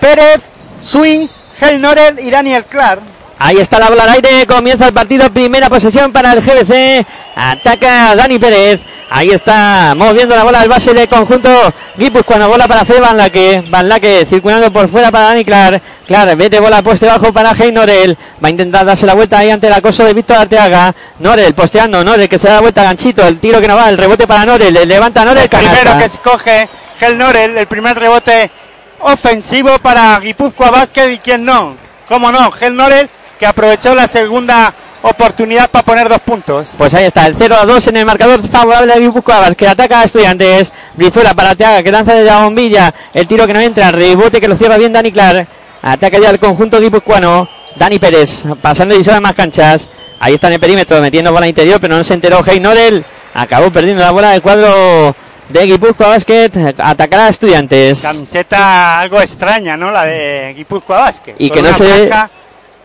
Pérez, 0.00 0.42
Swings, 0.80 1.40
Hel 1.60 1.80
Norel 1.80 2.18
y 2.20 2.30
Daniel 2.30 2.64
Clark. 2.64 3.02
Ahí 3.42 3.56
está 3.56 3.78
la 3.78 3.88
bola 3.88 4.02
al 4.02 4.10
aire, 4.10 4.46
comienza 4.46 4.86
el 4.86 4.92
partido, 4.92 5.32
primera 5.32 5.70
posesión 5.70 6.12
para 6.12 6.34
el 6.34 6.42
GBC, 6.42 7.06
ataca 7.34 8.14
Dani 8.14 8.38
Pérez, 8.38 8.82
ahí 9.08 9.30
está 9.30 9.94
moviendo 9.96 10.36
la 10.36 10.44
bola 10.44 10.60
al 10.60 10.68
base 10.68 10.92
del 10.92 11.08
conjunto 11.08 11.48
Guipuzcoano, 11.96 12.50
bola 12.50 12.68
para 12.68 12.84
Fede 12.84 13.00
Van 13.00 13.16
Laque, 13.16 13.64
Van 13.70 13.88
Laque 13.88 14.26
circulando 14.28 14.70
por 14.70 14.90
fuera 14.90 15.10
para 15.10 15.28
Dani 15.28 15.46
Clark, 15.46 15.80
Clark 16.06 16.36
vete 16.36 16.60
bola 16.60 16.82
pueste 16.82 17.06
bajo 17.06 17.32
para 17.32 17.54
Hey 17.58 17.72
Norel, 17.72 18.14
va 18.44 18.48
a 18.48 18.50
intentar 18.50 18.84
darse 18.84 19.06
la 19.06 19.14
vuelta 19.14 19.38
ahí 19.38 19.50
ante 19.50 19.68
el 19.68 19.72
acoso 19.72 20.04
de 20.04 20.12
Víctor 20.12 20.36
Arteaga, 20.36 20.94
Norel 21.20 21.54
posteando, 21.54 22.04
Norel 22.04 22.28
que 22.28 22.38
se 22.38 22.46
da 22.46 22.56
la 22.56 22.60
vuelta 22.60 22.82
ganchito, 22.82 23.26
el 23.26 23.40
tiro 23.40 23.58
que 23.58 23.68
no 23.68 23.74
va, 23.74 23.88
el 23.88 23.96
rebote 23.96 24.26
para 24.26 24.44
Norel, 24.44 24.74
le 24.74 24.84
levanta 24.84 25.24
Norel, 25.24 25.48
Primero 25.48 25.72
canasta. 25.72 25.98
que 25.98 26.04
escoge 26.04 26.68
Hel 27.00 27.16
Norel, 27.16 27.56
el 27.56 27.66
primer 27.66 27.98
rebote 27.98 28.50
ofensivo 28.98 29.78
para 29.78 30.20
Guipúzcoa 30.20 30.70
Basket 30.70 31.10
y 31.10 31.18
quién 31.20 31.46
no, 31.46 31.74
cómo 32.06 32.30
no, 32.30 32.50
Hel 32.60 32.76
Norel 32.76 33.08
que 33.40 33.46
aprovechó 33.46 33.94
la 33.94 34.06
segunda 34.06 34.72
oportunidad 35.00 35.70
para 35.70 35.82
poner 35.82 36.10
dos 36.10 36.20
puntos. 36.20 36.74
Pues 36.76 36.92
ahí 36.92 37.06
está, 37.06 37.26
el 37.26 37.34
0 37.34 37.56
a 37.58 37.64
2 37.64 37.86
en 37.86 37.96
el 37.96 38.04
marcador 38.04 38.46
favorable 38.46 38.92
de 38.92 39.00
Guipúzcoa 39.00 39.54
que 39.54 39.66
ataca 39.66 40.02
a 40.02 40.04
Estudiantes. 40.04 40.70
Brizuela 40.94 41.32
para 41.32 41.54
Teaga 41.54 41.82
que 41.82 41.90
lanza 41.90 42.12
desde 42.12 42.26
la 42.26 42.44
bombilla. 42.44 42.94
El 43.14 43.26
tiro 43.26 43.46
que 43.46 43.54
no 43.54 43.60
entra, 43.60 43.90
rebote 43.90 44.42
que 44.42 44.46
lo 44.46 44.54
cierra 44.54 44.76
bien 44.76 44.92
Dani 44.92 45.10
Clark. 45.10 45.48
Ataca 45.80 46.18
ya 46.18 46.28
el 46.28 46.38
conjunto 46.38 46.78
guipuzcoano. 46.78 47.48
Dani 47.76 47.98
Pérez 47.98 48.44
pasando 48.60 48.94
y 48.94 49.02
más 49.22 49.34
canchas. 49.34 49.88
Ahí 50.18 50.34
está 50.34 50.48
en 50.48 50.54
el 50.54 50.60
perímetro 50.60 51.00
metiendo 51.00 51.32
bola 51.32 51.48
interior, 51.48 51.80
pero 51.80 51.96
no 51.96 52.04
se 52.04 52.12
enteró 52.12 52.42
Hey 52.46 52.60
Norel. 52.60 53.02
Acabó 53.32 53.70
perdiendo 53.70 54.02
la 54.02 54.10
bola 54.10 54.32
del 54.32 54.42
cuadro 54.42 55.16
de 55.48 55.64
Guipúzcoa 55.64 56.08
Basket. 56.08 56.74
Atacará 56.76 57.24
a 57.24 57.28
Estudiantes. 57.30 58.02
Camiseta 58.02 59.00
algo 59.00 59.18
extraña, 59.18 59.78
¿no? 59.78 59.90
La 59.90 60.04
de 60.04 60.52
Guipúzcoa 60.54 60.98
Basket. 60.98 61.36
Y 61.38 61.48
con 61.48 61.56
que 61.56 61.62
no 61.62 61.74
se 61.74 61.84
franja 61.84 62.30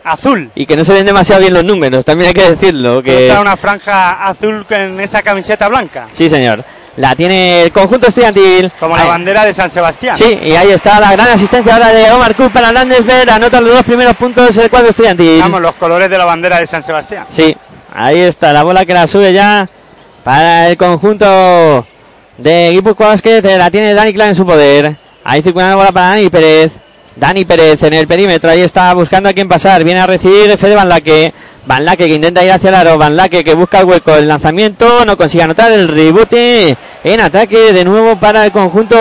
azul. 0.06 0.52
Y 0.56 0.66
que 0.66 0.78
no 0.78 0.86
se 0.86 0.94
ven 0.94 1.06
demasiado 1.06 1.42
bien 1.42 1.54
los 1.54 1.66
números, 1.66 2.06
también 2.06 2.30
hay 2.30 2.34
que 2.34 2.52
decirlo. 2.52 3.04
Que... 3.04 3.36
Una 3.40 3.58
franja 3.58 4.26
azul 4.26 4.66
en 4.70 5.00
esa 5.02 5.22
camiseta 5.22 5.68
blanca. 5.68 6.08
Sí, 6.14 6.30
señor. 6.30 6.64
La 6.98 7.14
tiene 7.14 7.64
el 7.64 7.74
conjunto 7.74 8.08
estudiantil. 8.08 8.72
Como 8.80 8.96
la 8.96 9.04
bandera 9.04 9.44
de 9.44 9.54
San 9.54 9.70
Sebastián. 9.70 10.16
Sí, 10.16 10.40
y 10.42 10.54
ahí 10.54 10.72
está 10.72 10.98
la 11.02 11.12
gran 11.12 11.28
asistencia 11.28 11.74
ahora 11.74 11.90
de 11.90 12.10
Omar 12.12 12.36
Cook 12.36 12.54
para 12.54 12.72
Landesberg. 12.72 13.30
Anota 13.30 13.60
los 13.60 13.74
dos 13.74 13.86
primeros 13.86 14.16
puntos 14.16 14.56
el 14.56 14.70
cuadro 14.70 14.92
estudiantil. 14.92 15.42
Vamos, 15.42 15.62
los 15.62 15.76
colores 15.76 16.10
de 16.10 16.18
la 16.18 16.24
bandera 16.24 16.58
de 16.60 16.68
San 16.68 16.84
Sebastián. 16.84 17.26
Sí, 17.30 17.56
ahí 17.94 18.22
está 18.22 18.54
la 18.54 18.64
bola 18.64 18.86
que 18.86 18.94
la 18.94 19.08
sube 19.08 19.34
ya 19.34 19.68
para 20.24 20.70
el 20.70 20.78
conjunto 20.78 21.86
de 22.38 22.70
Guipúzcoa 22.72 23.10
Basket. 23.10 23.42
La 23.58 23.70
tiene 23.70 23.94
Dani 23.94 24.14
Clan 24.14 24.30
en 24.30 24.36
su 24.36 24.46
poder. 24.46 24.96
Ahí 25.26 25.42
circula 25.42 25.72
la 25.72 25.76
bola 25.76 25.92
para 25.92 26.08
Dani 26.12 26.30
Pérez. 26.30 26.72
Dani 27.16 27.46
Pérez 27.46 27.82
en 27.84 27.94
el 27.94 28.08
perímetro. 28.08 28.50
Ahí 28.50 28.62
está 28.62 28.94
buscando 28.94 29.30
a 29.30 29.34
quién 29.34 29.48
pasar. 29.48 29.84
Viene 29.84 30.02
a 30.02 30.08
recibir 30.08 30.58
Fede 30.58 30.76
Van 30.76 30.90
Laque. 30.90 31.34
Van 31.66 31.86
Laque 31.86 32.08
que 32.08 32.16
intenta 32.16 32.44
ir 32.44 32.52
hacia 32.52 32.70
el 32.70 32.76
aro. 32.76 32.98
Van 32.98 33.16
Laque 33.16 33.44
que 33.44 33.54
busca 33.54 33.80
el 33.80 33.86
hueco. 33.86 34.16
El 34.16 34.28
lanzamiento 34.28 35.06
no 35.06 35.16
consigue 35.18 35.44
anotar 35.44 35.72
el 35.72 35.88
rebote 35.88 36.76
en 37.04 37.20
ataque 37.20 37.74
de 37.74 37.86
nuevo 37.86 38.18
para 38.18 38.46
el 38.46 38.52
conjunto 38.52 38.98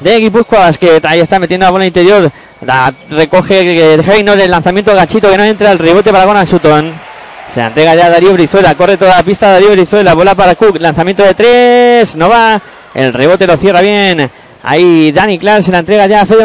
de 0.00 0.20
Guipúzcoa 0.20 0.60
Basket. 0.60 1.04
Ahí 1.04 1.20
está 1.20 1.38
metiendo 1.38 1.66
la 1.66 1.70
bola 1.70 1.86
interior. 1.86 2.30
La 2.60 2.94
recoge 3.10 3.94
el 3.94 4.08
Heiner. 4.08 4.40
El 4.40 4.50
lanzamiento 4.50 4.94
gachito 4.94 5.30
que 5.30 5.36
no 5.36 5.44
entra. 5.44 5.72
El 5.72 5.78
rebote 5.78 6.12
para 6.12 6.26
Gonan 6.26 6.46
Sutton. 6.46 7.10
Se 7.52 7.60
entrega 7.60 7.96
ya 7.96 8.08
Darío 8.08 8.32
Brizuela, 8.32 8.76
corre 8.76 8.96
toda 8.96 9.16
la 9.16 9.24
pista 9.24 9.50
Darío 9.50 9.72
Brizuela, 9.72 10.14
bola 10.14 10.36
para 10.36 10.54
Cook, 10.54 10.76
lanzamiento 10.78 11.24
de 11.24 11.34
tres, 11.34 12.14
no 12.14 12.28
va, 12.28 12.62
el 12.94 13.12
rebote 13.12 13.44
lo 13.44 13.56
cierra 13.56 13.80
bien. 13.80 14.30
Ahí 14.62 15.10
Dani 15.10 15.36
Clark 15.36 15.64
se 15.64 15.72
la 15.72 15.80
entrega 15.80 16.06
ya 16.06 16.20
a 16.20 16.26
Fede 16.26 16.44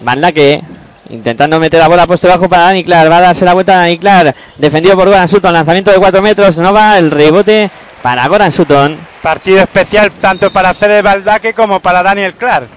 Banlaque 0.00 0.62
intentando 1.10 1.58
meter 1.58 1.80
la 1.80 1.88
bola 1.88 2.06
puesto 2.06 2.28
bajo 2.28 2.48
para 2.48 2.64
Dani 2.64 2.84
Clark, 2.84 3.10
va 3.10 3.18
a 3.18 3.20
darse 3.22 3.44
la 3.44 3.54
vuelta 3.54 3.72
a 3.72 3.76
Dani 3.78 3.98
Clark, 3.98 4.34
defendido 4.56 4.94
por 4.94 5.08
Goran 5.08 5.28
Sutton, 5.28 5.52
lanzamiento 5.52 5.90
de 5.90 5.98
cuatro 5.98 6.20
metros, 6.20 6.58
no 6.58 6.72
va, 6.72 6.98
el 6.98 7.10
rebote 7.10 7.70
para 8.02 8.26
Goran 8.28 8.52
Sutton. 8.52 8.96
Partido 9.22 9.60
especial 9.60 10.12
tanto 10.12 10.52
para 10.52 10.74
Fede 10.74 11.02
Baldaque 11.02 11.54
como 11.54 11.80
para 11.80 12.02
Daniel 12.02 12.34
Clark. 12.34 12.68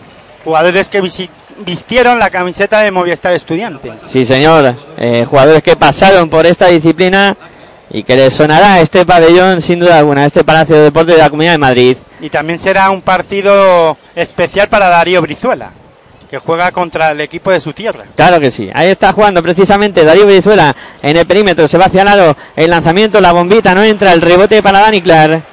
Jugadores 0.44 0.90
que 0.90 1.01
vistieron 1.60 2.18
la 2.18 2.30
camiseta 2.30 2.80
de 2.80 2.90
Movistar 2.90 3.34
Estudiantes. 3.34 4.01
Sí, 4.01 4.25
señor. 4.25 4.75
Eh, 4.98 5.25
jugadores 5.30 5.62
que 5.62 5.75
pasaron 5.75 6.30
por 6.30 6.48
esta 6.48 6.68
disciplina 6.68 7.38
y 7.92 8.04
que 8.04 8.16
les 8.16 8.34
sonará 8.34 8.80
este 8.80 9.06
pabellón 9.06 9.62
sin 9.62 9.80
duda 9.80 10.00
alguna, 10.00 10.25
este 10.25 10.44
Palacio 10.44 10.78
de 10.78 10.84
Deportes 10.84 11.16
de 11.16 11.22
la 11.22 11.30
Comunidad 11.30 11.51
de 11.51 11.58
Madrid. 11.60 11.98
Y 12.22 12.30
también 12.30 12.60
será 12.60 12.90
un 12.90 13.01
partido 13.01 13.98
especial 14.16 14.68
para 14.70 14.88
Darío 14.90 15.22
Brizuela, 15.22 15.72
que 16.31 16.39
juega 16.39 16.71
contra 16.71 17.11
el 17.11 17.19
equipo 17.19 17.51
de 17.51 17.59
su 17.59 17.73
tierra. 17.73 18.05
Claro 18.15 18.39
que 18.39 18.51
sí. 18.51 18.69
Ahí 18.73 18.88
está 18.88 19.11
jugando 19.11 19.43
precisamente 19.43 20.05
Darío 20.05 20.25
Brizuela 20.25 20.73
en 21.03 21.17
el 21.17 21.25
perímetro. 21.25 21.67
Se 21.67 21.77
va 21.77 21.88
hacia 21.88 22.03
el 22.03 22.07
aro. 22.07 22.38
El 22.55 22.69
lanzamiento, 22.69 23.19
la 23.19 23.33
bombita 23.33 23.75
no 23.75 23.83
entra. 23.83 24.13
El 24.13 24.21
rebote 24.21 24.63
para 24.63 24.79
Dani 24.79 25.01
Clark. 25.01 25.43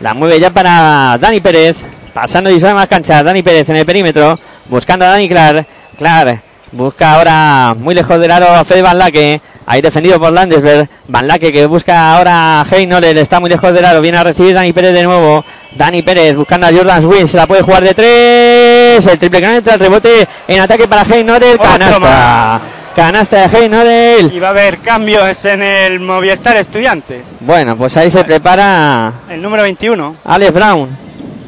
La 0.00 0.12
mueve 0.12 0.38
ya 0.38 0.50
para 0.50 1.16
Dani 1.18 1.40
Pérez. 1.40 1.78
Pasando 2.12 2.50
y 2.50 2.60
más 2.60 2.88
cancha. 2.88 3.22
Dani 3.22 3.42
Pérez 3.42 3.70
en 3.70 3.76
el 3.76 3.86
perímetro. 3.86 4.38
Buscando 4.66 5.06
a 5.06 5.08
Dani 5.08 5.30
Clark. 5.30 5.66
Clark 5.96 6.47
busca 6.72 7.14
ahora 7.14 7.74
muy 7.76 7.94
lejos 7.94 8.20
del 8.20 8.30
aro 8.30 8.48
a 8.48 8.64
Fede 8.64 8.82
Van 8.82 8.98
Laque. 8.98 9.40
Ahí 9.66 9.82
defendido 9.82 10.18
por 10.18 10.32
Landesberg. 10.32 10.88
Van 11.08 11.26
Laque 11.26 11.52
que 11.52 11.66
busca 11.66 12.16
ahora 12.16 12.60
a 12.60 12.66
Heinoler. 12.70 13.16
Está 13.18 13.40
muy 13.40 13.50
lejos 13.50 13.72
del 13.72 13.84
aro. 13.84 14.00
Viene 14.00 14.18
a 14.18 14.24
recibir 14.24 14.54
Dani 14.54 14.72
Pérez 14.72 14.94
de 14.94 15.02
nuevo. 15.02 15.44
Dani 15.76 16.02
Pérez 16.02 16.36
buscando 16.36 16.66
a 16.66 16.72
Jordan 16.72 17.02
Swin. 17.02 17.28
Se 17.28 17.36
la 17.36 17.46
puede 17.46 17.62
jugar 17.62 17.82
de 17.82 17.94
tres. 17.94 19.06
El 19.06 19.18
triple 19.18 19.56
entra. 19.56 19.74
El 19.74 19.80
rebote 19.80 20.26
en 20.46 20.60
ataque 20.60 20.88
para 20.88 21.02
Heinoler. 21.02 21.58
Canasta. 21.58 22.60
Canasta 22.96 23.46
de 23.46 23.58
Heinoler. 23.58 24.32
Y 24.32 24.38
va 24.38 24.48
a 24.48 24.50
haber 24.50 24.78
cambios 24.78 25.44
en 25.44 25.62
el 25.62 26.00
Movistar 26.00 26.56
Estudiantes. 26.56 27.36
Bueno, 27.40 27.76
pues 27.76 27.96
ahí 27.96 28.10
se 28.10 28.24
prepara 28.24 29.12
El 29.28 29.42
número 29.42 29.62
21. 29.62 30.16
Alex 30.24 30.52
Brown. 30.52 30.98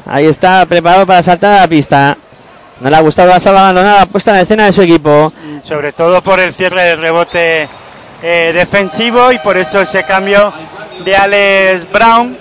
Ahí 0.06 0.26
está 0.26 0.66
preparado 0.66 1.06
para 1.06 1.22
saltar 1.22 1.54
a 1.54 1.60
la 1.62 1.68
pista. 1.68 2.16
No 2.80 2.88
le 2.88 2.96
ha 2.96 3.00
gustado 3.00 3.28
la 3.28 3.40
sala 3.40 3.60
abandonada 3.60 4.06
puesta 4.06 4.30
en 4.30 4.38
escena 4.38 4.64
de 4.64 4.72
su 4.72 4.82
equipo. 4.82 5.32
Sobre 5.62 5.92
todo 5.92 6.22
por 6.22 6.40
el 6.40 6.54
cierre 6.54 6.82
del 6.84 7.00
rebote 7.00 7.68
eh, 8.22 8.52
defensivo 8.54 9.30
y 9.32 9.38
por 9.38 9.56
eso 9.58 9.80
ese 9.82 10.02
cambio 10.04 10.52
de 11.04 11.16
Alex 11.16 11.90
Brown. 11.90 12.36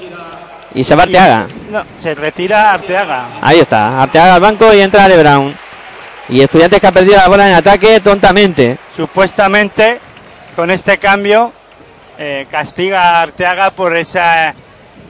Y 0.74 0.84
se 0.84 0.96
va 0.96 1.04
Arteaga. 1.04 1.48
No, 1.70 1.84
se 1.98 2.16
retira 2.16 2.74
Arteaga. 2.74 3.26
Ahí 3.42 3.60
está. 3.60 4.02
Arteaga 4.02 4.36
al 4.36 4.42
banco 4.42 4.74
y 4.74 4.80
entra 4.80 5.04
Ale 5.04 5.18
Brown. 5.18 5.54
Y 6.30 6.42
Estudiantes 6.42 6.80
que 6.80 6.88
ha 6.88 6.92
perdido 6.92 7.18
la 7.18 7.28
bola 7.28 7.48
en 7.48 7.54
ataque 7.56 8.00
tontamente. 8.00 8.78
Supuestamente, 8.96 10.00
con 10.56 10.70
este 10.72 11.00
cambio, 11.00 11.52
eh, 12.18 12.48
castiga 12.50 13.18
a 13.18 13.22
Arteaga 13.24 13.72
por 13.72 13.98
esa 13.98 14.54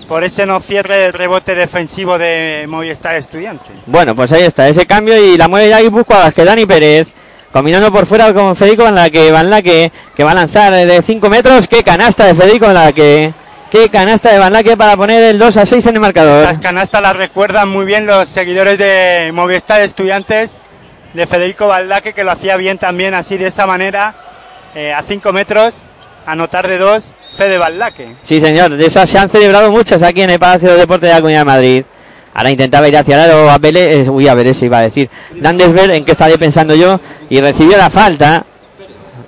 por 0.07 0.23
ese 0.23 0.45
no 0.45 0.59
cierre 0.59 0.97
del 0.97 1.13
rebote 1.13 1.55
defensivo 1.55 2.17
de 2.17 2.65
Movistar 2.67 3.15
Estudiantes. 3.15 3.71
Bueno, 3.85 4.15
pues 4.15 4.31
ahí 4.31 4.43
está 4.43 4.67
ese 4.67 4.85
cambio 4.85 5.15
y 5.17 5.37
la 5.37 5.47
mueve 5.47 5.69
ya 5.69 5.79
Guipúzcoa 5.79 6.31
que 6.31 6.45
Dani 6.45 6.65
Pérez. 6.65 7.13
Combinando 7.51 7.91
por 7.91 8.05
fuera 8.05 8.31
con 8.31 8.55
Federico 8.55 8.83
Van 8.83 8.95
Laque. 8.95 9.31
Van 9.31 9.49
Laque 9.49 9.91
que 10.15 10.23
va 10.23 10.31
a 10.31 10.35
lanzar 10.35 10.71
de 10.73 11.01
5 11.01 11.29
metros. 11.29 11.67
Qué 11.67 11.83
canasta 11.83 12.25
de 12.25 12.35
Federico 12.35 12.65
Van 12.67 12.75
Laque. 12.75 13.33
Qué 13.71 13.89
canasta 13.89 14.31
de 14.31 14.39
Van 14.39 14.53
Laque 14.53 14.77
para 14.77 14.95
poner 14.95 15.23
el 15.23 15.39
2 15.39 15.57
a 15.57 15.65
6 15.65 15.87
en 15.87 15.95
el 15.95 16.01
marcador. 16.01 16.43
Esas 16.43 16.59
canastas 16.59 17.01
las 17.01 17.15
recuerdan 17.15 17.69
muy 17.69 17.85
bien 17.85 18.05
los 18.05 18.29
seguidores 18.29 18.77
de 18.77 19.31
Movistar 19.33 19.81
Estudiantes 19.81 20.55
de 21.13 21.27
Federico 21.27 21.67
Baldaque, 21.67 22.13
que 22.13 22.23
lo 22.23 22.31
hacía 22.31 22.57
bien 22.57 22.77
también 22.77 23.13
así 23.13 23.37
de 23.37 23.47
esa 23.47 23.65
manera, 23.65 24.15
eh, 24.75 24.93
a 24.93 25.01
5 25.03 25.33
metros, 25.33 25.83
anotar 26.31 26.67
de 26.67 26.77
2, 26.77 27.13
Fede 27.35 27.57
Baldaque. 27.57 28.15
Sí, 28.23 28.39
señor, 28.39 28.75
de 28.75 28.85
esas 28.85 29.09
se 29.09 29.17
han 29.17 29.29
celebrado 29.29 29.71
muchas 29.71 30.03
aquí 30.03 30.21
en 30.21 30.29
el 30.29 30.39
Palacio 30.39 30.71
de 30.71 30.77
Deportes 30.77 31.09
de 31.09 31.15
la 31.15 31.21
Comunidad 31.21 31.41
de 31.41 31.45
Madrid. 31.45 31.85
Ahora 32.33 32.51
intentaba 32.51 32.87
ir 32.87 32.95
hacia 32.95 33.15
el 33.15 33.31
aro 33.31 33.49
a 33.49 33.57
Vélez, 33.57 34.07
uy, 34.07 34.27
a 34.27 34.35
Vélez 34.35 34.57
se 34.57 34.67
iba 34.67 34.77
a 34.77 34.81
decir. 34.81 35.09
Landesberg, 35.35 35.91
en 35.91 36.05
qué 36.05 36.11
estaré 36.11 36.37
pensando 36.37 36.75
yo, 36.75 36.99
y 37.29 37.41
recibió 37.41 37.77
la 37.77 37.89
falta. 37.89 38.45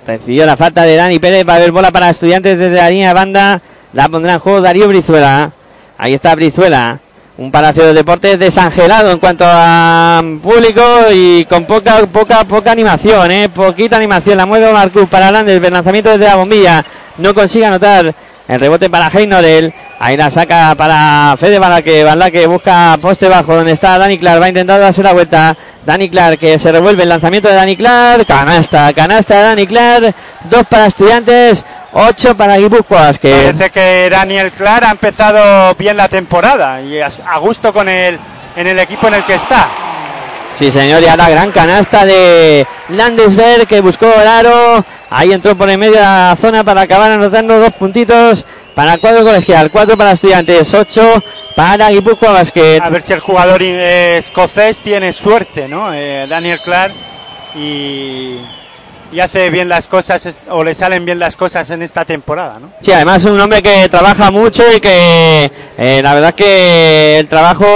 Recibió 0.06 0.46
la 0.46 0.56
falta 0.56 0.84
de 0.84 0.96
Dani 0.96 1.18
Pérez, 1.18 1.46
va 1.46 1.54
a 1.54 1.56
haber 1.56 1.72
bola 1.72 1.90
para 1.90 2.10
estudiantes 2.10 2.58
desde 2.58 2.76
la 2.76 2.88
línea 2.88 3.08
de 3.08 3.14
banda. 3.14 3.60
La 3.92 4.08
pondrá 4.08 4.34
en 4.34 4.38
juego 4.38 4.60
Darío 4.60 4.88
Brizuela. 4.88 5.52
Ahí 5.98 6.14
está 6.14 6.34
Brizuela. 6.34 7.00
Un 7.38 7.50
Palacio 7.50 7.86
de 7.86 7.94
Deportes 7.94 8.38
desangelado 8.38 9.10
en 9.10 9.18
cuanto 9.18 9.44
a 9.46 10.22
público 10.42 10.82
y 11.10 11.46
con 11.46 11.64
poca, 11.64 12.06
poca, 12.06 12.44
poca 12.44 12.70
animación, 12.70 13.30
¿eh? 13.30 13.48
Poquita 13.48 13.96
animación. 13.96 14.36
La 14.36 14.44
mueve 14.44 14.70
Marcus 14.70 15.08
para 15.08 15.30
Landesberg. 15.30 15.68
El 15.68 15.72
lanzamiento 15.72 16.10
desde 16.10 16.26
la 16.26 16.36
bombilla. 16.36 16.84
No 17.16 17.32
consigue 17.34 17.64
anotar. 17.64 18.14
El 18.48 18.60
rebote 18.60 18.90
para 18.90 19.08
Heinorel. 19.08 19.72
Ahí 19.98 20.16
la 20.16 20.30
saca 20.30 20.74
para 20.74 21.36
Fede 21.38 21.58
Balaque. 21.58 22.04
que 22.32 22.46
busca 22.46 22.98
poste 23.00 23.28
bajo 23.28 23.54
donde 23.54 23.72
está 23.72 23.98
Dani 23.98 24.18
Clark. 24.18 24.40
Va 24.40 24.46
a 24.46 24.48
intentar 24.48 24.80
darse 24.80 25.02
la 25.02 25.12
vuelta. 25.12 25.56
Dani 25.86 26.08
Clark 26.10 26.38
que 26.38 26.58
se 26.58 26.72
revuelve 26.72 27.04
el 27.04 27.08
lanzamiento 27.08 27.48
de 27.48 27.54
Dani 27.54 27.76
Clark. 27.76 28.26
Canasta, 28.26 28.92
canasta 28.92 29.36
de 29.36 29.42
Dani 29.42 29.66
Clark. 29.66 30.14
Dos 30.50 30.66
para 30.66 30.86
estudiantes. 30.86 31.64
Ocho 31.94 32.34
para 32.34 32.56
Guipúzcoa 32.56 33.12
que 33.14 33.30
Parece 33.30 33.70
que 33.70 34.08
Daniel 34.10 34.50
Clark 34.52 34.86
ha 34.86 34.90
empezado 34.92 35.74
bien 35.74 35.96
la 35.96 36.08
temporada 36.08 36.80
y 36.80 36.98
a 36.98 37.38
gusto 37.38 37.70
con 37.72 37.86
el, 37.86 38.18
en 38.56 38.66
el 38.66 38.78
equipo 38.78 39.08
en 39.08 39.14
el 39.14 39.24
que 39.24 39.34
está. 39.34 39.68
Sí, 40.62 40.70
señor, 40.70 41.02
ya 41.02 41.16
la 41.16 41.28
gran 41.28 41.50
canasta 41.50 42.06
de 42.06 42.64
Landesberg 42.90 43.66
que 43.66 43.80
buscó 43.80 44.06
el 44.06 44.28
aro. 44.28 44.84
Ahí 45.10 45.32
entró 45.32 45.56
por 45.56 45.68
en 45.68 45.80
medio 45.80 45.94
de 45.94 46.00
la 46.02 46.36
zona 46.40 46.62
para 46.62 46.82
acabar 46.82 47.10
anotando 47.10 47.58
dos 47.58 47.72
puntitos 47.72 48.46
para 48.72 48.94
el 48.94 49.00
cuadro 49.00 49.24
colegial, 49.24 49.72
cuatro 49.72 49.96
para 49.96 50.12
estudiantes, 50.12 50.72
ocho 50.72 51.20
para 51.56 51.90
Guipúzcoa 51.90 52.30
Basket. 52.30 52.80
A 52.80 52.90
ver 52.90 53.02
si 53.02 53.12
el 53.12 53.18
jugador 53.18 53.60
escocés 53.60 54.80
tiene 54.80 55.12
suerte, 55.12 55.66
¿no? 55.66 55.92
Eh, 55.92 56.26
Daniel 56.28 56.60
Clark 56.64 56.94
y 57.56 58.36
y 59.12 59.20
hace 59.20 59.50
bien 59.50 59.68
las 59.68 59.86
cosas 59.86 60.40
o 60.48 60.64
le 60.64 60.74
salen 60.74 61.04
bien 61.04 61.18
las 61.18 61.36
cosas 61.36 61.70
en 61.70 61.82
esta 61.82 62.04
temporada, 62.04 62.58
¿no? 62.58 62.72
Sí, 62.80 62.90
además 62.92 63.22
es 63.24 63.30
un 63.30 63.38
hombre 63.38 63.62
que 63.62 63.88
trabaja 63.90 64.30
mucho 64.30 64.62
y 64.74 64.80
que 64.80 65.50
eh, 65.78 66.00
la 66.02 66.14
verdad 66.14 66.34
que 66.34 67.18
el 67.18 67.28
trabajo 67.28 67.66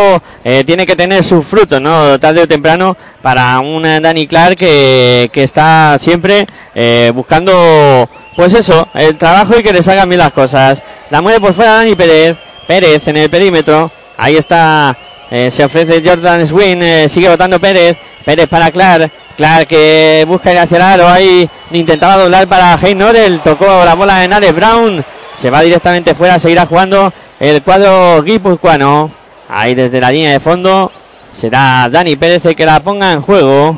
eh, 0.42 0.64
tiene 0.64 0.86
que 0.86 0.96
tener 0.96 1.22
sus 1.22 1.44
frutos, 1.44 1.80
¿no? 1.80 2.18
Tarde 2.18 2.42
o 2.42 2.48
temprano 2.48 2.96
para 3.20 3.60
un 3.60 3.82
Danny 3.82 4.26
Clark 4.26 4.56
que, 4.56 5.30
que 5.32 5.42
está 5.42 5.98
siempre 5.98 6.46
eh, 6.74 7.12
buscando, 7.14 8.08
pues 8.34 8.54
eso, 8.54 8.88
el 8.94 9.18
trabajo 9.18 9.58
y 9.58 9.62
que 9.62 9.72
le 9.72 9.82
salgan 9.82 10.08
bien 10.08 10.20
las 10.20 10.32
cosas. 10.32 10.82
La 11.10 11.20
mueve 11.20 11.40
por 11.40 11.52
fuera 11.52 11.72
Dani 11.72 11.94
Pérez, 11.94 12.38
Pérez 12.66 13.06
en 13.08 13.18
el 13.18 13.28
perímetro, 13.30 13.92
ahí 14.16 14.36
está, 14.36 14.96
se 15.30 15.64
ofrece 15.64 16.02
Jordan 16.04 16.46
Swin, 16.46 17.08
sigue 17.08 17.28
votando 17.28 17.58
Pérez, 17.58 17.98
Pérez 18.24 18.48
para 18.48 18.70
Clark, 18.70 19.10
Clark 19.36 19.68
que 19.68 20.24
busca 20.26 20.50
ir 20.50 20.58
hacia 20.58 20.76
el 20.76 20.82
aro. 20.82 21.08
Ahí 21.08 21.48
intentaba 21.70 22.16
doblar 22.16 22.48
para 22.48 22.74
Heynor. 22.74 23.14
tocó 23.44 23.84
la 23.84 23.94
bola 23.94 24.18
de 24.18 24.28
Nare 24.28 24.52
Brown. 24.52 25.04
Se 25.36 25.50
va 25.50 25.60
directamente 25.60 26.14
fuera. 26.14 26.38
Seguirá 26.38 26.66
jugando 26.66 27.12
el 27.38 27.62
cuadro 27.62 28.22
guipuzcoano. 28.22 29.10
Ahí 29.48 29.74
desde 29.74 30.00
la 30.00 30.10
línea 30.10 30.32
de 30.32 30.40
fondo. 30.40 30.90
Será 31.32 31.88
Dani 31.90 32.16
Pérez 32.16 32.46
el 32.46 32.56
que 32.56 32.64
la 32.64 32.80
ponga 32.80 33.12
en 33.12 33.20
juego. 33.20 33.76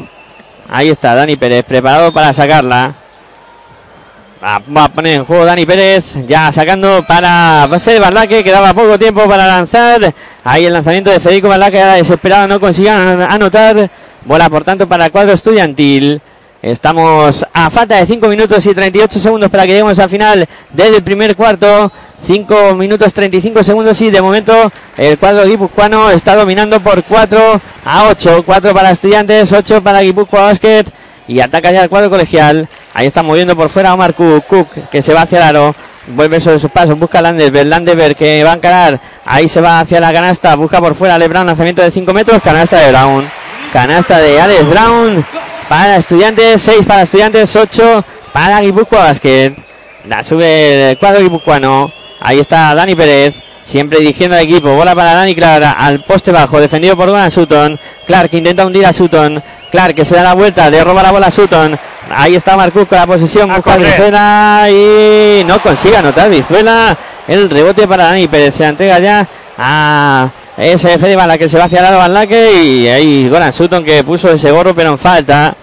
Ahí 0.70 0.90
está 0.90 1.14
Dani 1.14 1.36
Pérez 1.36 1.64
preparado 1.64 2.12
para 2.12 2.32
sacarla. 2.32 2.94
Va 4.40 4.84
a 4.84 4.88
poner 4.88 5.14
en 5.16 5.24
juego 5.24 5.44
Dani 5.44 5.66
Pérez. 5.66 6.14
Ya 6.26 6.52
sacando 6.52 7.04
para 7.06 7.68
Fede 7.80 7.98
Barlaque. 7.98 8.44
Quedaba 8.44 8.72
poco 8.72 8.96
tiempo 8.98 9.28
para 9.28 9.46
lanzar. 9.46 10.14
Ahí 10.44 10.66
el 10.66 10.72
lanzamiento 10.72 11.10
de 11.10 11.18
Federico 11.18 11.48
Barlaque. 11.48 11.78
Desesperado. 11.78 12.46
No 12.46 12.60
consigue 12.60 12.90
anotar. 12.90 13.90
Bola, 14.24 14.48
por 14.48 14.62
tanto, 14.62 14.86
para 14.86 15.06
el 15.06 15.12
cuadro 15.12 15.32
estudiantil. 15.32 16.20
Estamos 16.62 17.46
a 17.52 17.70
falta 17.70 17.96
de 17.96 18.06
5 18.06 18.28
minutos 18.28 18.66
y 18.66 18.74
38 18.74 19.20
segundos 19.20 19.48
para 19.48 19.62
que 19.62 19.70
lleguemos 19.70 19.96
al 19.98 20.10
final 20.10 20.48
del 20.70 21.02
primer 21.02 21.36
cuarto. 21.36 21.90
5 22.24 22.74
minutos 22.74 23.12
35 23.12 23.62
segundos 23.62 24.00
y 24.00 24.10
de 24.10 24.20
momento 24.20 24.70
el 24.96 25.18
cuadro 25.18 25.46
guipuzcoano 25.46 26.10
está 26.10 26.34
dominando 26.34 26.80
por 26.80 27.04
4 27.04 27.60
a 27.84 28.08
8. 28.08 28.42
4 28.44 28.74
para 28.74 28.90
estudiantes, 28.90 29.52
8 29.52 29.82
para 29.82 30.00
Guipuzcoa 30.00 30.42
Basket. 30.42 30.84
Y 31.28 31.40
ataca 31.40 31.70
ya 31.70 31.82
el 31.82 31.88
cuadro 31.88 32.10
colegial. 32.10 32.68
Ahí 32.94 33.06
está 33.06 33.22
moviendo 33.22 33.54
por 33.54 33.68
fuera 33.68 33.94
Omar 33.94 34.14
Cook, 34.14 34.46
Cook 34.46 34.68
que 34.90 35.02
se 35.02 35.12
va 35.12 35.22
hacia 35.22 35.38
el 35.38 35.44
aro. 35.44 35.74
Vuelve 36.08 36.40
sobre 36.40 36.58
sus 36.58 36.70
pasos, 36.70 36.98
busca 36.98 37.20
Landesberg, 37.20 37.68
Landesberg 37.68 38.16
que 38.16 38.42
va 38.42 38.52
a 38.52 38.56
encarar. 38.56 38.98
Ahí 39.26 39.46
se 39.46 39.60
va 39.60 39.80
hacia 39.80 40.00
la 40.00 40.12
canasta, 40.12 40.54
busca 40.56 40.80
por 40.80 40.94
fuera 40.94 41.18
Lebron, 41.18 41.46
lanzamiento 41.46 41.82
de 41.82 41.90
5 41.90 42.12
metros, 42.14 42.42
canasta 42.42 42.78
de 42.78 42.90
Brown. 42.90 43.28
Canasta 43.72 44.18
de 44.18 44.40
Alex 44.40 44.66
Brown 44.66 45.24
para 45.68 45.96
estudiantes, 45.96 46.62
6 46.62 46.86
para 46.86 47.02
estudiantes, 47.02 47.54
8 47.54 48.04
para 48.32 48.60
Guipúzcoa 48.62 49.00
Basket. 49.00 49.52
La 50.08 50.24
sube 50.24 50.92
el 50.92 50.98
cuadro 50.98 51.20
guipuzcoano. 51.20 51.92
Ahí 52.20 52.38
está 52.38 52.74
Dani 52.74 52.94
Pérez. 52.94 53.47
Siempre 53.68 53.98
dirigiendo 53.98 54.34
al 54.34 54.44
equipo. 54.44 54.74
Bola 54.74 54.94
para 54.94 55.12
Dani 55.12 55.34
Clark 55.34 55.74
al 55.76 56.00
poste 56.00 56.32
bajo. 56.32 56.58
Defendido 56.58 56.96
por 56.96 57.10
Gona 57.10 57.30
Sutton. 57.30 57.78
Clark 58.06 58.32
intenta 58.32 58.64
hundir 58.64 58.86
a 58.86 58.94
Sutton. 58.94 59.42
Clark 59.70 59.94
que 59.94 60.06
se 60.06 60.14
da 60.14 60.22
la 60.22 60.32
vuelta. 60.32 60.70
Le 60.70 60.82
roba 60.82 61.02
la 61.02 61.12
bola 61.12 61.26
a 61.26 61.30
Sutton. 61.30 61.78
Ahí 62.10 62.34
está 62.34 62.56
Marcus 62.56 62.88
con 62.88 62.96
la 62.96 63.06
posesión. 63.06 63.52
Busca 63.54 64.70
y 64.70 65.44
no 65.44 65.60
consigue 65.60 65.98
anotar 65.98 66.30
Vizuela. 66.30 66.96
El 67.26 67.50
rebote 67.50 67.86
para 67.86 68.04
Dani 68.04 68.26
Pérez. 68.26 68.54
Se 68.54 68.64
entrega 68.64 69.00
ya 69.00 69.28
a 69.58 70.30
es 70.56 70.80
Fede 70.80 71.14
la 71.14 71.36
que 71.36 71.46
se 71.46 71.58
va 71.58 71.64
hacia 71.64 71.86
el 71.86 72.14
lado 72.14 72.34
y 72.34 72.88
ahí 72.88 73.28
Goran 73.28 73.52
Sutton 73.52 73.84
que 73.84 74.02
puso 74.02 74.32
ese 74.32 74.50
gorro 74.50 74.74
pero 74.74 74.92
en 74.92 74.98
falta. 74.98 75.54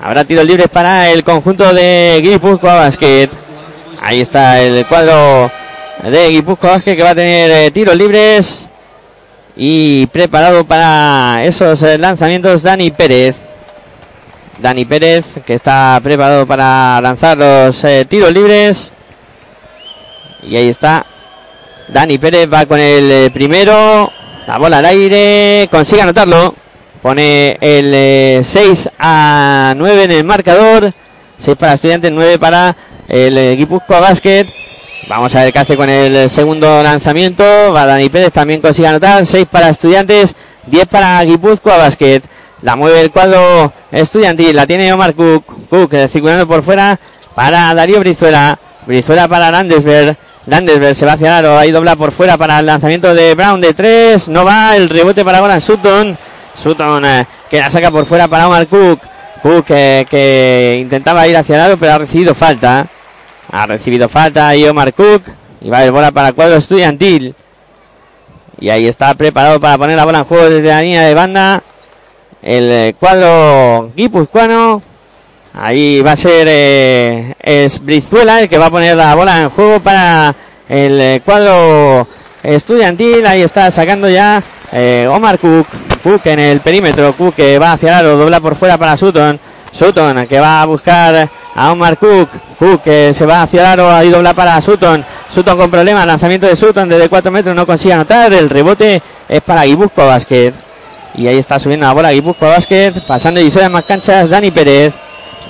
Habrá 0.00 0.24
tiros 0.24 0.44
libres 0.44 0.68
para 0.68 1.10
el 1.10 1.24
conjunto 1.24 1.74
de 1.74 2.20
Guipúzcoa 2.22 2.76
Basket. 2.76 3.30
Ahí 4.00 4.20
está 4.20 4.60
el 4.60 4.86
cuadro 4.86 5.50
de 6.02 6.28
Guipúzcoa 6.30 6.72
Basket 6.72 6.96
que 6.96 7.02
va 7.02 7.10
a 7.10 7.14
tener 7.14 7.50
eh, 7.50 7.70
tiros 7.70 7.96
libres. 7.96 8.68
Y 9.56 10.06
preparado 10.06 10.64
para 10.64 11.44
esos 11.44 11.82
eh, 11.82 11.98
lanzamientos 11.98 12.62
Dani 12.62 12.90
Pérez. 12.90 13.36
Dani 14.58 14.84
Pérez 14.84 15.24
que 15.44 15.54
está 15.54 16.00
preparado 16.02 16.46
para 16.46 17.00
lanzar 17.00 17.36
los 17.36 17.82
eh, 17.84 18.04
tiros 18.08 18.32
libres. 18.32 18.92
Y 20.42 20.56
ahí 20.56 20.68
está. 20.68 21.04
Dani 21.88 22.18
Pérez 22.18 22.52
va 22.52 22.66
con 22.66 22.78
el 22.78 23.30
primero. 23.32 24.12
La 24.46 24.58
bola 24.58 24.78
al 24.78 24.86
aire, 24.86 25.68
consigue 25.70 26.02
anotarlo. 26.02 26.54
Pone 27.02 27.58
el 27.60 28.44
6 28.44 28.86
eh, 28.86 28.90
a 28.98 29.74
9 29.76 30.04
en 30.04 30.10
el 30.10 30.24
marcador. 30.24 30.92
6 31.38 31.56
para 31.56 31.74
Estudiantes, 31.74 32.10
9 32.10 32.38
para 32.38 32.74
el 33.08 33.38
equipo 33.38 33.82
a 33.88 34.00
Basket. 34.00 34.46
Vamos 35.06 35.34
a 35.34 35.44
ver 35.44 35.52
qué 35.52 35.58
hace 35.58 35.76
con 35.76 35.88
el 35.88 36.28
segundo 36.28 36.82
lanzamiento. 36.82 37.44
Va 37.72 37.86
Dani 37.86 38.08
Pérez 38.08 38.32
también 38.32 38.60
consigue 38.60 38.88
anotar. 38.88 39.24
6 39.24 39.46
para 39.50 39.68
Estudiantes, 39.68 40.36
10 40.66 40.86
para 40.88 41.22
Guipúzcoa 41.22 41.76
Basket. 41.76 42.22
La 42.62 42.74
mueve 42.74 43.00
el 43.00 43.10
cuadro 43.10 43.72
estudiantil. 43.92 44.56
La 44.56 44.66
tiene 44.66 44.92
Omar 44.92 45.14
Cook. 45.14 45.68
Cook 45.70 45.94
eh, 45.94 46.08
circulando 46.08 46.46
por 46.46 46.62
fuera 46.62 46.98
para 47.34 47.72
Darío 47.74 48.00
Brizuela. 48.00 48.58
Brizuela 48.86 49.28
para 49.28 49.50
Landesberg. 49.50 50.16
Landesberg 50.48 50.94
se 50.94 51.04
va 51.04 51.12
hacia 51.12 51.36
aro, 51.36 51.58
ahí 51.58 51.70
dobla 51.70 51.94
por 51.94 52.10
fuera 52.10 52.38
para 52.38 52.58
el 52.58 52.66
lanzamiento 52.66 53.14
de 53.14 53.34
Brown 53.34 53.60
de 53.60 53.74
tres, 53.74 54.28
no 54.28 54.46
va, 54.46 54.74
el 54.76 54.88
rebote 54.88 55.22
para 55.22 55.40
Goran 55.40 55.60
Sutton, 55.60 56.16
Sutton 56.54 57.04
eh, 57.04 57.26
que 57.50 57.58
la 57.58 57.68
saca 57.70 57.90
por 57.90 58.06
fuera 58.06 58.28
para 58.28 58.46
Omar 58.46 58.66
Cook, 58.66 58.98
Cook 59.42 59.66
eh, 59.68 60.06
que 60.08 60.78
intentaba 60.80 61.28
ir 61.28 61.36
hacia 61.36 61.62
aro 61.62 61.76
pero 61.76 61.92
ha 61.92 61.98
recibido 61.98 62.34
falta, 62.34 62.86
ha 63.50 63.66
recibido 63.66 64.08
falta 64.08 64.48
ahí 64.48 64.66
Omar 64.66 64.92
Cook, 64.92 65.22
y 65.60 65.68
va 65.68 65.80
a 65.80 65.90
bola 65.90 66.10
para 66.10 66.32
cuadro 66.32 66.56
estudiantil, 66.56 67.34
y 68.60 68.68
ahí 68.70 68.86
está 68.86 69.14
preparado 69.14 69.60
para 69.60 69.78
poner 69.78 69.96
la 69.96 70.04
bola 70.04 70.18
en 70.18 70.24
juego 70.24 70.50
desde 70.50 70.68
la 70.68 70.82
línea 70.82 71.02
de 71.02 71.14
banda, 71.14 71.62
el 72.42 72.70
eh, 72.70 72.94
cuadro 72.98 73.90
guipuzcoano, 73.94 74.82
Ahí 75.60 76.02
va 76.02 76.12
a 76.12 76.16
ser 76.16 76.46
eh, 76.48 77.34
es 77.40 77.82
Brizuela 77.82 78.40
el 78.40 78.48
que 78.48 78.58
va 78.58 78.66
a 78.66 78.70
poner 78.70 78.96
la 78.96 79.16
bola 79.16 79.42
en 79.42 79.50
juego 79.50 79.80
para 79.80 80.32
el 80.68 81.00
eh, 81.00 81.22
cuadro 81.24 82.06
estudiantil. 82.44 83.26
Ahí 83.26 83.42
está 83.42 83.68
sacando 83.72 84.08
ya 84.08 84.40
eh, 84.70 85.08
Omar 85.10 85.38
Cook. 85.40 85.66
Cook 86.02 86.20
en 86.26 86.38
el 86.38 86.60
perímetro. 86.60 87.12
Cook 87.14 87.34
que 87.34 87.58
va 87.58 87.72
hacia 87.72 87.88
el 87.88 87.94
aro, 88.06 88.16
dobla 88.16 88.38
por 88.38 88.54
fuera 88.54 88.78
para 88.78 88.96
Sutton. 88.96 89.40
Sutton 89.72 90.28
que 90.28 90.38
va 90.38 90.62
a 90.62 90.66
buscar 90.66 91.28
a 91.58 91.72
Omar 91.72 91.98
Cook. 91.98 92.28
Cook 92.58 92.82
que 92.82 93.12
se 93.12 93.26
va 93.26 93.42
hacia 93.42 93.60
el 93.60 93.66
aro, 93.66 93.90
ahí 93.90 94.08
dobla 94.10 94.32
para 94.32 94.60
Sutton. 94.60 95.04
Sutton 95.30 95.58
con 95.58 95.70
problemas, 95.70 96.06
lanzamiento 96.06 96.46
de 96.46 96.54
Sutton 96.54 96.88
desde 96.88 97.08
4 97.08 97.32
metros, 97.32 97.54
no 97.54 97.66
consigue 97.66 97.94
anotar. 97.94 98.32
El 98.32 98.48
rebote 98.48 99.02
es 99.28 99.40
para 99.42 99.64
Guibusco 99.64 100.06
Basket. 100.06 100.52
Y 101.14 101.26
ahí 101.26 101.38
está 101.38 101.58
subiendo 101.58 101.86
la 101.86 101.92
bola 101.92 102.12
Guipúzcoa 102.12 102.50
Basket, 102.50 102.92
pasando 103.06 103.40
y 103.40 103.50
de 103.50 103.68
más 103.68 103.84
canchas, 103.84 104.30
Dani 104.30 104.52
Pérez. 104.52 104.94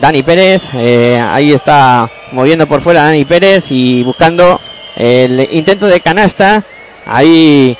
Dani 0.01 0.23
Pérez, 0.23 0.62
eh, 0.75 1.23
ahí 1.29 1.53
está 1.53 2.09
moviendo 2.33 2.66
por 2.66 2.81
fuera 2.81 3.03
Dani 3.03 3.25
Pérez 3.25 3.66
y 3.71 4.03
buscando 4.03 4.59
el 4.97 5.47
intento 5.53 5.87
de 5.87 6.01
canasta. 6.01 6.64
Ahí 7.05 7.77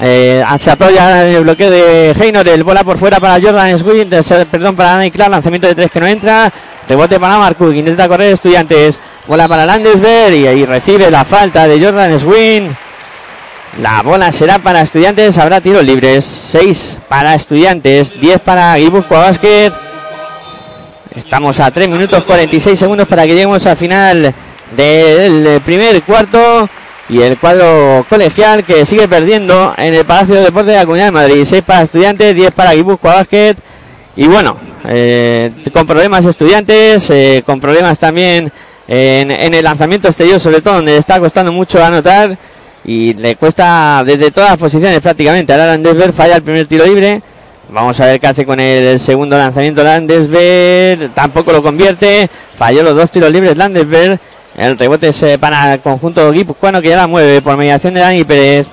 eh, 0.00 0.44
se 0.58 0.70
apoya 0.70 1.28
en 1.28 1.36
el 1.36 1.42
bloqueo 1.42 1.70
de 1.70 2.10
Heynor, 2.12 2.46
el 2.48 2.64
bola 2.64 2.84
por 2.84 2.98
fuera 2.98 3.18
para 3.18 3.40
Jordan 3.40 3.78
Swin, 3.78 4.10
perdón, 4.50 4.76
para 4.76 4.96
Dani 4.96 5.10
Clark, 5.10 5.30
lanzamiento 5.30 5.66
de 5.66 5.74
tres 5.74 5.90
que 5.90 6.00
no 6.00 6.06
entra. 6.06 6.52
Rebote 6.88 7.18
para 7.18 7.38
Marcus, 7.38 7.74
intenta 7.74 8.06
correr 8.06 8.32
estudiantes. 8.32 9.00
Bola 9.26 9.48
para 9.48 9.66
Landesberg 9.66 10.34
y 10.34 10.46
ahí 10.46 10.64
recibe 10.64 11.10
la 11.10 11.24
falta 11.24 11.66
de 11.66 11.84
Jordan 11.84 12.18
Swin. 12.18 12.76
La 13.80 14.02
bola 14.02 14.30
será 14.30 14.58
para 14.58 14.82
estudiantes, 14.82 15.36
habrá 15.38 15.60
tiros 15.60 15.84
libres. 15.84 16.24
6 16.24 16.98
para 17.08 17.34
estudiantes, 17.34 18.18
10 18.20 18.40
para 18.40 18.76
Guipúzcoa 18.76 19.18
Basket. 19.18 19.72
Estamos 21.14 21.58
a 21.60 21.70
3 21.70 21.88
minutos 21.88 22.22
46 22.24 22.78
segundos 22.78 23.08
para 23.08 23.22
que 23.22 23.34
lleguemos 23.34 23.66
al 23.66 23.76
final 23.76 24.34
del 24.76 25.60
primer 25.62 26.02
cuarto. 26.02 26.68
Y 27.08 27.20
el 27.22 27.38
cuadro 27.38 28.04
colegial 28.08 28.64
que 28.64 28.84
sigue 28.84 29.06
perdiendo 29.06 29.74
en 29.76 29.94
el 29.94 30.04
Palacio 30.04 30.34
de 30.34 30.42
Deportes 30.42 30.72
de 30.72 30.78
la 30.78 30.84
Comunidad 30.84 31.06
de 31.06 31.12
Madrid. 31.12 31.44
6 31.44 31.62
para 31.64 31.82
estudiantes, 31.82 32.34
10 32.34 32.50
para 32.52 32.72
Guipúzcoa 32.72 33.14
Basket. 33.14 33.54
Y 34.16 34.26
bueno, 34.26 34.56
eh, 34.88 35.52
con 35.72 35.86
problemas 35.86 36.24
estudiantes, 36.24 37.08
eh, 37.10 37.42
con 37.46 37.60
problemas 37.60 37.98
también 37.98 38.50
en, 38.88 39.30
en 39.30 39.54
el 39.54 39.64
lanzamiento 39.64 40.08
exterior, 40.08 40.40
sobre 40.40 40.60
todo 40.60 40.74
donde 40.74 40.96
está 40.96 41.20
costando 41.20 41.52
mucho 41.52 41.84
anotar 41.84 42.36
y 42.86 43.14
le 43.14 43.34
cuesta 43.34 44.02
desde 44.06 44.30
todas 44.30 44.50
las 44.50 44.58
posiciones 44.58 45.00
prácticamente. 45.00 45.52
Ahora 45.52 45.66
Landesberg 45.66 46.12
falla 46.12 46.36
el 46.36 46.42
primer 46.42 46.66
tiro 46.66 46.86
libre. 46.86 47.20
Vamos 47.68 47.98
a 47.98 48.06
ver 48.06 48.20
qué 48.20 48.28
hace 48.28 48.46
con 48.46 48.60
el 48.60 49.00
segundo 49.00 49.36
lanzamiento 49.36 49.82
Landesberg. 49.82 51.12
Tampoco 51.12 51.50
lo 51.50 51.62
convierte. 51.62 52.30
Falló 52.56 52.84
los 52.84 52.94
dos 52.94 53.10
tiros 53.10 53.30
libres 53.32 53.56
Landesberg. 53.56 54.20
El 54.56 54.78
rebote 54.78 55.08
es 55.08 55.22
eh, 55.22 55.38
para 55.38 55.74
el 55.74 55.80
conjunto 55.80 56.32
guipuzcoano 56.32 56.80
que 56.80 56.88
ya 56.88 56.96
la 56.96 57.06
mueve 57.06 57.42
por 57.42 57.56
mediación 57.56 57.92
de 57.92 58.00
Dani 58.00 58.24
Pérez. 58.24 58.66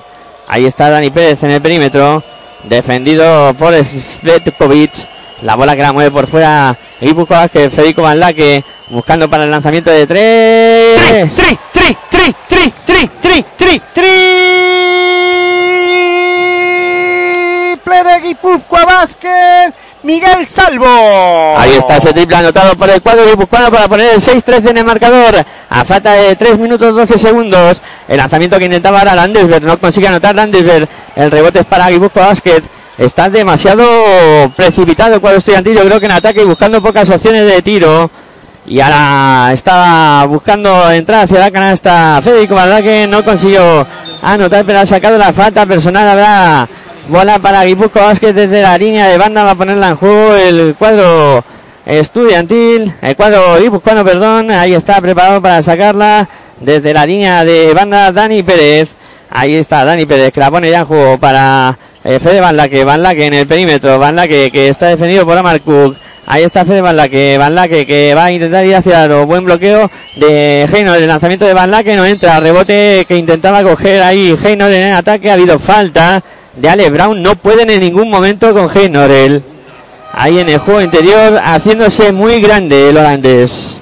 Ahí 0.48 0.64
está 0.64 0.88
Dani 0.88 1.10
Pérez 1.10 1.42
en 1.42 1.50
el 1.50 1.60
perímetro. 1.60 2.24
Defendido 2.64 3.52
por 3.54 3.74
Svetkovic. 3.74 4.92
La 5.42 5.56
bola 5.56 5.76
que 5.76 5.82
la 5.82 5.92
mueve 5.92 6.10
por 6.10 6.26
fuera 6.26 6.74
Guipuzcoa 7.00 7.48
que 7.48 7.68
Federico 7.68 8.00
Van 8.00 8.18
buscando 8.88 9.28
para 9.28 9.44
el 9.44 9.50
lanzamiento 9.50 9.90
de 9.90 10.06
tres. 10.06 11.34
¡Tri, 11.34 11.58
tri, 11.72 11.96
tri, 12.08 12.34
tri, 12.48 12.72
tri, 12.86 13.10
tri, 13.20 13.44
tri, 13.56 13.82
tri! 13.92 14.54
de 18.02 18.20
Guipúzcoa 18.20 18.84
Vázquez, 18.84 19.72
Miguel 20.04 20.46
Salvo. 20.46 20.86
Ahí 21.56 21.72
está 21.78 21.96
ese 21.96 22.12
triple 22.12 22.36
anotado 22.36 22.76
por 22.76 22.90
el 22.90 23.00
cuadro 23.00 23.24
guipuzcoano 23.24 23.70
para 23.70 23.88
poner 23.88 24.10
el 24.14 24.20
6-13 24.20 24.70
en 24.70 24.78
el 24.78 24.84
marcador. 24.84 25.44
A 25.70 25.84
falta 25.84 26.12
de 26.12 26.36
3 26.36 26.58
minutos 26.58 26.94
12 26.94 27.18
segundos. 27.18 27.80
El 28.06 28.18
lanzamiento 28.18 28.58
que 28.58 28.66
intentaba 28.66 28.98
ahora 28.98 29.14
Landesberg. 29.14 29.64
No 29.64 29.78
consigue 29.78 30.06
anotar 30.06 30.34
Landesberg. 30.34 30.86
El 31.16 31.30
rebote 31.30 31.60
es 31.60 31.66
para 31.66 31.88
Guipúzcoa 31.88 32.26
Basket. 32.26 32.62
Está 32.98 33.30
demasiado 33.30 33.82
precipitado 34.54 35.14
el 35.14 35.20
cuadro 35.22 35.38
estudiantil. 35.38 35.74
Yo 35.74 35.84
creo 35.86 35.98
que 35.98 36.06
en 36.06 36.12
ataque 36.12 36.44
buscando 36.44 36.82
pocas 36.82 37.08
opciones 37.08 37.46
de 37.46 37.62
tiro. 37.62 38.10
Y 38.66 38.80
ahora 38.80 39.52
estaba 39.54 40.26
buscando 40.26 40.90
entrar 40.90 41.24
hacia 41.24 41.38
la 41.38 41.50
canasta 41.50 42.20
Federico 42.22 42.56
que 42.82 43.06
no 43.06 43.24
consiguió 43.24 43.86
anotar, 44.22 44.64
pero 44.66 44.80
ha 44.80 44.86
sacado 44.86 45.16
la 45.16 45.32
falta 45.32 45.64
personal. 45.64 46.08
Habrá 46.08 46.68
bola 47.08 47.38
para 47.38 47.64
Guipuzcoa 47.64 48.06
Vázquez 48.06 48.34
desde 48.34 48.62
la 48.62 48.76
línea 48.78 49.08
de 49.08 49.18
banda. 49.18 49.44
Va 49.44 49.52
a 49.52 49.54
ponerla 49.54 49.88
en 49.88 49.96
juego 49.96 50.34
el 50.34 50.74
cuadro 50.78 51.44
estudiantil, 51.86 52.94
el 53.02 53.16
cuadro 53.16 53.58
guipuzcoano, 53.60 54.04
perdón. 54.04 54.50
Ahí 54.50 54.74
está 54.74 55.00
preparado 55.00 55.40
para 55.42 55.60
sacarla 55.62 56.28
desde 56.60 56.94
la 56.94 57.06
línea 57.06 57.44
de 57.44 57.72
banda 57.74 58.12
Dani 58.12 58.42
Pérez. 58.42 58.90
Ahí 59.30 59.54
está 59.54 59.84
Dani 59.84 60.06
Pérez 60.06 60.32
que 60.32 60.40
la 60.40 60.50
pone 60.50 60.70
ya 60.70 60.80
en 60.80 60.84
juego 60.86 61.18
para 61.18 61.76
eh, 62.04 62.18
Fede 62.20 62.40
Van 62.40 62.56
Laque. 62.56 62.84
Van 62.84 63.02
Laque 63.02 63.26
en 63.26 63.34
el 63.34 63.46
perímetro. 63.46 63.98
Van 63.98 64.16
Laque 64.16 64.50
que 64.50 64.68
está 64.68 64.86
defendido 64.86 65.24
por 65.24 65.36
Amar 65.36 65.60
Cook. 65.60 65.96
Ahí 66.26 66.42
está 66.42 66.64
Fede 66.64 66.80
Van 66.80 66.96
Laque, 66.96 67.36
Van 67.36 67.54
Laque 67.54 67.84
que 67.84 68.14
va 68.14 68.26
a 68.26 68.32
intentar 68.32 68.64
ir 68.64 68.74
hacia 68.74 69.04
el 69.04 69.26
buen 69.26 69.44
bloqueo 69.44 69.90
de 70.16 70.66
Heynor. 70.72 70.96
El 70.96 71.06
lanzamiento 71.08 71.44
de 71.44 71.52
Van 71.52 71.70
Laque 71.70 71.96
no 71.96 72.06
entra. 72.06 72.40
Rebote 72.40 73.04
que 73.06 73.16
intentaba 73.16 73.62
coger 73.62 74.02
ahí 74.02 74.34
Heynor 74.42 74.72
en 74.72 74.88
el 74.88 74.94
ataque. 74.94 75.30
Ha 75.30 75.34
habido 75.34 75.58
falta 75.58 76.22
de 76.56 76.68
Ale 76.68 76.90
Brown. 76.90 77.22
No 77.22 77.36
pueden 77.36 77.70
en 77.70 77.80
ningún 77.80 78.10
momento 78.10 78.52
con 78.52 78.68
Heynor. 78.74 79.10
Él. 79.10 79.42
Ahí 80.12 80.38
en 80.38 80.48
el 80.48 80.58
juego 80.58 80.80
interior 80.80 81.40
haciéndose 81.42 82.12
muy 82.12 82.40
grande 82.40 82.90
el 82.90 82.96
holandés. 82.96 83.80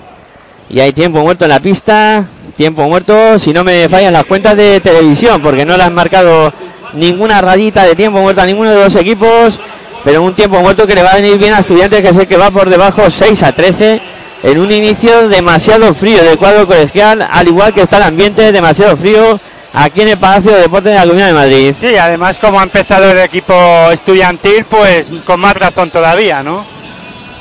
Y 0.71 0.81
hay 0.81 0.93
tiempo 0.93 1.21
muerto 1.21 1.45
en 1.45 1.51
la 1.51 1.61
pista. 1.61 2.27
Tiempo 2.57 2.83
muerto, 2.89 3.39
si 3.39 3.53
no 3.53 3.65
me 3.65 3.89
fallan 3.89 4.13
las 4.13 4.27
cuentas 4.27 4.57
de 4.57 4.79
televisión, 4.81 5.41
porque 5.41 5.65
no 5.65 5.77
le 5.77 5.85
han 5.85 5.95
marcado 5.95 6.53
ninguna 6.93 7.41
rayita 7.41 7.85
de 7.85 7.95
tiempo 7.95 8.21
muerto 8.21 8.43
a 8.43 8.47
ninguno 8.47 8.71
de 8.71 8.85
los 8.85 8.95
equipos 8.95 9.59
pero 10.05 10.23
un 10.23 10.35
tiempo 10.35 10.61
muerto 10.61 10.87
que 10.87 10.95
le 10.95 11.03
va 11.03 11.11
a 11.11 11.17
venir 11.17 11.39
bien 11.39 11.55
a 11.55 11.61
Estudiantes, 11.61 12.03
que 12.03 12.13
sé 12.13 12.27
que 12.27 12.37
va 12.37 12.51
por 12.51 12.69
debajo 12.69 13.09
6 13.09 13.43
a 13.43 13.53
13, 13.53 14.01
en 14.43 14.59
un 14.59 14.73
inicio 14.73 15.29
demasiado 15.29 15.95
frío 15.95 16.23
del 16.25 16.39
cuadro 16.39 16.67
colegial, 16.67 17.27
al 17.31 17.49
igual 17.49 17.73
que 17.73 17.83
está 17.83 17.99
el 17.99 18.05
ambiente 18.05 18.51
demasiado 18.51 18.97
frío 18.97 19.39
aquí 19.73 20.03
en 20.03 20.09
el 20.11 20.19
Palacio 20.19 20.53
de 20.53 20.61
Deportes 20.61 20.93
de 20.93 20.99
la 20.99 21.03
Comunidad 21.03 21.27
de 21.29 21.33
Madrid. 21.33 21.75
Sí, 21.79 21.97
además 21.97 22.39
como 22.39 22.61
ha 22.61 22.63
empezado 22.63 23.11
el 23.11 23.19
equipo 23.19 23.55
estudiantil, 23.91 24.65
pues 24.65 25.11
con 25.25 25.41
más 25.41 25.57
razón 25.57 25.91
todavía, 25.91 26.43
¿no? 26.43 26.65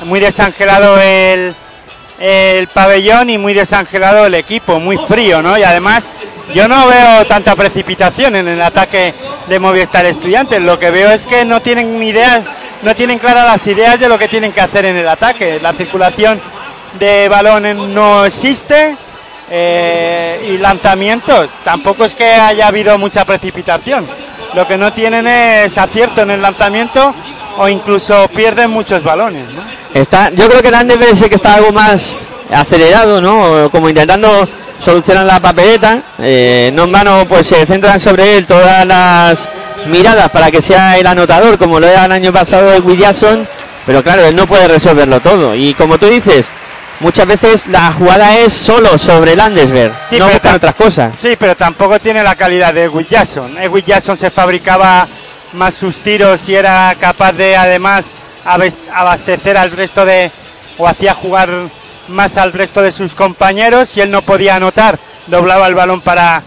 Muy 0.06 0.20
desangelado 0.20 1.00
el, 1.00 1.54
el 2.20 2.68
pabellón 2.68 3.30
y 3.30 3.38
muy 3.38 3.54
desangelado 3.54 4.26
el 4.26 4.36
equipo, 4.36 4.80
muy 4.80 4.98
frío, 4.98 5.42
¿no? 5.42 5.58
Y 5.58 5.64
además 5.64 6.10
yo 6.54 6.68
no 6.68 6.88
veo 6.88 7.26
tanta 7.26 7.56
precipitación 7.56 8.36
en 8.36 8.48
el 8.48 8.62
ataque 8.62 9.14
de 9.48 9.60
Movistar 9.60 10.06
Estudiantes. 10.06 10.62
Lo 10.62 10.78
que 10.78 10.92
veo 10.92 11.10
es 11.12 11.26
que 11.26 11.46
no 11.46 11.62
tienen 11.62 12.00
ni 12.00 12.10
ideas, 12.10 12.44
no 12.82 12.96
tienen 12.96 13.20
claras 13.20 13.46
las 13.46 13.68
ideas 13.68 14.00
de 14.00 14.10
lo 14.10 14.18
que 14.18 14.28
tienen 14.28 14.52
que 14.52 14.62
hacer 14.62 14.86
en 14.86 14.98
el 14.98 15.08
ataque. 15.08 15.60
La 15.62 15.74
circulación 15.74 16.42
de 17.00 17.30
balones 17.30 17.78
no 17.78 18.26
existe 18.26 18.98
eh, 19.54 20.50
y 20.50 20.58
lanzamientos. 20.58 21.50
Tampoco 21.66 22.06
es 22.06 22.16
que 22.16 22.26
haya 22.26 22.68
habido 22.68 22.98
mucha 22.98 23.26
precipitación. 23.26 24.08
Lo 24.56 24.66
que 24.66 24.78
no 24.78 24.94
tienen 24.94 25.28
es 25.28 25.78
acierto 25.78 26.22
en 26.22 26.32
el 26.32 26.42
lanzamiento 26.42 27.14
o 27.58 27.68
incluso 27.68 28.30
pierden 28.30 28.72
muchos 28.72 29.04
balones. 29.04 29.44
Está, 29.94 30.30
yo 30.30 30.48
creo 30.48 30.62
que 30.62 30.70
el 30.70 30.76
Andes 30.76 31.22
que 31.22 31.36
está 31.36 31.56
algo 31.56 31.74
más 31.74 32.28
acelerado, 32.50 33.22
¿no? 33.22 33.70
Como 33.70 33.90
intentando 33.90 34.48
solucionan 34.82 35.28
la 35.28 35.40
papeleta. 35.40 36.02
Eh, 36.20 36.72
no 36.74 36.84
en 36.84 36.92
vano, 36.92 37.26
pues 37.28 37.48
se 37.48 37.66
centran 37.66 38.00
sobre 38.00 38.38
él 38.38 38.48
todas 38.48 38.86
las 38.86 39.50
miradas 39.88 40.30
para 40.32 40.50
que 40.50 40.62
sea 40.62 40.98
el 40.98 41.08
anotador, 41.08 41.58
como 41.58 41.80
lo 41.80 41.88
era 41.88 42.06
el 42.06 42.12
año 42.12 42.32
pasado 42.32 42.74
el 42.74 42.82
Williamson. 42.84 43.46
Pero 43.86 44.02
claro, 44.02 44.26
él 44.26 44.36
no 44.36 44.48
puede 44.48 44.68
resolverlo 44.68 45.20
todo. 45.20 45.56
Y 45.56 45.74
como 45.74 45.98
tú 45.98 46.08
dices, 46.08 46.50
muchas 47.02 47.28
veces 47.28 47.68
la 47.68 47.92
jugada 47.92 48.38
es 48.38 48.54
solo 48.54 48.98
sobre 48.98 49.36
Landesberg, 49.36 49.94
no 50.18 50.30
buscan 50.30 50.56
otras 50.56 50.76
cosas. 50.76 51.14
Sí, 51.20 51.36
pero 51.38 51.56
tampoco 51.56 52.00
tiene 52.00 52.24
la 52.24 52.36
calidad 52.36 52.74
de 52.74 52.88
Will 52.88 53.08
Jackson. 53.08 53.56
Will 53.70 53.84
Jackson 53.84 54.18
se 54.18 54.30
fabricaba 54.30 55.08
más 55.54 55.74
sus 55.74 55.98
tiros 55.98 56.48
y 56.48 56.56
era 56.56 56.96
capaz 57.00 57.34
de 57.34 57.58
además 57.58 58.06
abastecer 58.94 59.58
al 59.58 59.72
resto 59.72 60.06
de 60.06 60.32
o 60.78 60.88
hacía 60.88 61.14
jugar 61.14 61.50
más 62.08 62.38
al 62.38 62.54
resto 62.54 62.82
de 62.82 62.92
sus 62.92 63.14
compañeros. 63.14 63.90
Si 63.90 64.02
él 64.02 64.12
no 64.12 64.22
podía 64.22 64.56
anotar, 64.56 64.98
doblaba 65.28 65.68
el 65.68 65.76
balón 65.76 66.02
para, 66.02 66.42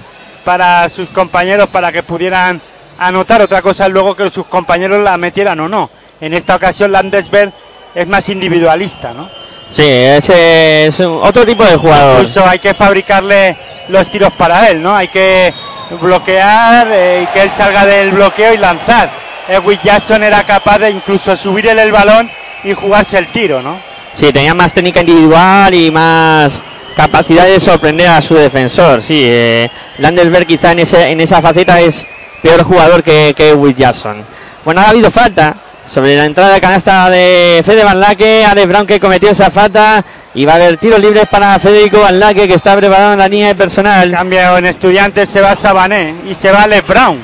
para 0.45 0.89
sus 0.89 1.09
compañeros 1.09 1.69
para 1.69 1.93
que 1.93 2.03
pudieran 2.03 2.61
anotar. 2.99 3.43
Otra 3.43 3.63
cosa 3.63 3.89
luego 3.89 4.17
que 4.17 4.31
sus 4.31 4.47
compañeros 4.47 5.03
la 5.03 5.17
metieran 5.19 5.61
o 5.61 5.69
no. 5.69 5.91
En 6.21 6.33
esta 6.33 6.57
ocasión 6.57 6.93
Landesberg 6.93 7.53
es 7.95 8.07
más 8.09 8.29
individualista, 8.29 9.13
¿no? 9.13 9.44
Sí, 9.73 9.83
ese 9.83 10.87
es 10.87 11.01
otro 11.01 11.45
tipo 11.45 11.65
de 11.65 11.77
jugador. 11.77 12.21
Incluso 12.21 12.47
hay 12.47 12.59
que 12.59 12.75
fabricarle 12.75 13.57
los 13.89 14.11
tiros 14.11 14.33
para 14.33 14.69
él, 14.69 14.81
¿no? 14.81 14.95
Hay 14.95 15.09
que 15.09 15.53
bloquear 16.01 16.89
eh, 16.91 17.23
y 17.25 17.27
que 17.33 17.43
él 17.43 17.51
salga 17.51 17.85
del 17.85 18.13
bloqueo 18.13 18.55
y 18.55 18.59
lanzar. 18.59 19.11
Edwin 19.49 19.79
Jackson 19.83 20.23
era 20.23 20.43
capaz 20.45 20.79
de 20.79 20.91
incluso 20.91 21.37
subir 21.37 21.67
el 21.67 21.93
balón 21.93 22.31
y 22.63 22.73
jugarse 22.73 23.19
el 23.19 23.29
tiro, 23.29 23.63
¿no? 23.63 23.79
Sí, 24.15 24.33
tenía 24.33 24.55
más 24.55 24.73
técnica 24.73 25.01
individual 25.01 25.75
y 25.75 25.91
más 25.91 26.63
capacidad 26.97 27.45
de 27.45 27.59
sorprender 27.59 28.09
a 28.09 28.23
su 28.23 28.35
defensor. 28.35 29.03
Sí, 29.03 29.23
eh, 29.25 29.69
Landesberg 29.99 30.47
quizá 30.47 30.73
en, 30.73 30.79
ese, 30.81 31.11
en 31.11 31.21
esa 31.21 31.43
faceta 31.43 31.81
es 31.81 32.07
peor 32.43 32.63
jugador 32.63 33.03
que, 33.03 33.35
que 33.37 33.53
Will 33.53 33.75
Jackson. 33.75 34.25
Bueno, 34.65 34.81
ha 34.81 34.89
habido 34.91 35.11
falta 35.11 35.57
sobre 35.87 36.17
la 36.17 36.25
entrada 36.25 36.55
de 36.55 36.61
canasta 36.61 37.11
de 37.11 37.63
Fede 37.65 37.85
Van 37.85 38.01
Laque, 38.01 38.45
Alex 38.45 38.69
Brown 38.69 38.87
que 38.87 39.01
cometió 39.01 39.31
esa 39.31 39.51
falta 39.51 40.05
y 40.35 40.45
va 40.45 40.53
a 40.53 40.57
haber 40.57 40.77
tiros 40.79 40.99
libres 40.99 41.29
para 41.29 41.59
Federico 41.59 42.01
Van 42.01 42.19
Laque 42.19 42.49
que 42.49 42.55
está 42.55 42.77
preparado 42.77 43.13
en 43.13 43.19
la 43.19 43.29
línea 43.29 43.49
de 43.49 43.55
personal. 43.55 44.11
Cambio 44.11 44.59
en 44.59 44.67
estudiantes, 44.67 45.29
se 45.29 45.41
va 45.41 45.55
Sabané 45.55 46.15
y 46.29 46.35
se 46.35 46.51
va 46.51 46.63
Alex 46.63 46.87
Brown. 46.87 47.19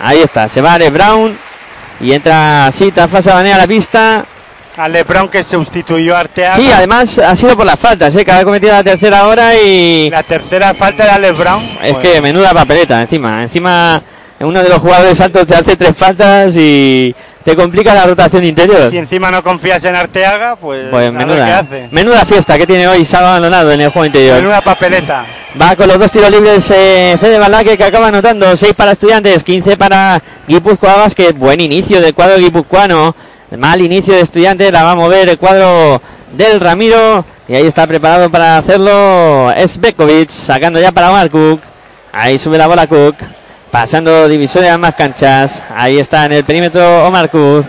Ahí 0.00 0.20
está, 0.20 0.48
se 0.48 0.60
va 0.60 0.74
Alex 0.74 0.92
Brown 0.92 1.38
y 2.00 2.12
entra 2.12 2.70
sí, 2.72 2.92
Tafa 2.92 3.22
Sabané 3.22 3.52
a 3.52 3.58
la 3.58 3.66
pista. 3.66 4.24
Alex 4.76 5.06
Brown 5.06 5.28
que 5.28 5.42
sustituyó 5.42 6.16
a 6.16 6.20
Arteaga. 6.20 6.56
Sí, 6.56 6.70
además 6.72 7.18
ha 7.18 7.34
sido 7.34 7.56
por 7.56 7.66
las 7.66 7.78
faltas, 7.78 8.14
¿eh? 8.16 8.24
que 8.24 8.32
ha 8.32 8.44
cometido 8.44 8.72
la 8.72 8.84
tercera 8.84 9.26
hora 9.26 9.54
y 9.56 10.08
La 10.10 10.22
tercera 10.22 10.72
falta 10.74 11.04
de 11.04 11.10
Alex 11.10 11.38
Brown. 11.38 11.62
es 11.82 11.92
Pues, 11.94 11.96
que 11.98 12.20
menuda 12.20 12.54
papeleta 12.54 13.00
encima. 13.00 13.42
Encima 13.42 14.00
uno 14.40 14.62
de 14.62 14.68
los 14.68 14.78
jugadores 14.78 15.20
altos 15.20 15.46
te 15.46 15.54
hace 15.54 15.76
tres 15.76 15.94
faltas 15.94 16.56
y 16.56 17.14
te 17.50 17.56
complica 17.56 17.92
la 17.94 18.06
rotación 18.06 18.44
interior. 18.44 18.90
Si 18.90 18.96
encima 18.96 19.28
no 19.30 19.42
confías 19.42 19.82
en 19.84 19.96
Arteaga, 19.96 20.54
pues, 20.54 20.86
Pues 20.88 21.08
a 21.08 21.10
ver 21.10 21.18
qué 21.18 21.26
menuda, 21.26 21.58
hace. 21.58 21.88
menuda 21.90 22.24
fiesta 22.24 22.56
que 22.56 22.66
tiene 22.66 22.86
hoy 22.86 23.04
Salva 23.04 23.32
Maldonado 23.32 23.72
en 23.72 23.80
el 23.80 23.90
juego 23.90 24.06
interior. 24.06 24.36
Menuda 24.36 24.60
papeleta. 24.60 25.24
Va 25.60 25.74
con 25.74 25.88
los 25.88 25.98
dos 25.98 26.12
tiros 26.12 26.30
libres 26.30 26.70
eh, 26.70 27.16
Fede 27.20 27.38
Balaque 27.40 27.76
que 27.76 27.82
acaba 27.82 28.06
anotando 28.06 28.56
6 28.56 28.72
para 28.74 28.92
estudiantes, 28.92 29.42
15 29.42 29.76
para 29.76 30.22
Guipúzcoa 30.46 30.94
Basket. 30.94 31.32
Buen 31.32 31.60
inicio 31.60 32.00
del 32.00 32.14
cuadro 32.14 32.38
guipuzcoano. 32.38 33.16
Mal 33.58 33.80
inicio 33.80 34.14
de 34.14 34.20
estudiantes, 34.20 34.70
la 34.70 34.84
va 34.84 34.92
a 34.92 34.94
mover 34.94 35.28
el 35.28 35.38
cuadro 35.38 36.00
del 36.32 36.60
Ramiro. 36.60 37.24
Y 37.48 37.56
ahí 37.56 37.66
está 37.66 37.84
preparado 37.88 38.30
para 38.30 38.58
hacerlo 38.58 39.52
Sbekovic, 39.66 40.28
sacando 40.30 40.80
ya 40.80 40.92
para 40.92 41.10
Omar 41.10 41.28
Cook. 41.30 41.60
Ahí 42.12 42.38
sube 42.38 42.56
la 42.58 42.68
bola 42.68 42.86
Cook, 42.86 43.16
pasando 43.70 44.28
divisoria 44.28 44.74
a 44.74 44.78
más 44.78 44.94
canchas. 44.94 45.62
Ahí 45.74 45.98
está 45.98 46.24
en 46.26 46.32
el 46.32 46.44
perímetro 46.44 47.06
Omar 47.06 47.30
Cook. 47.30 47.64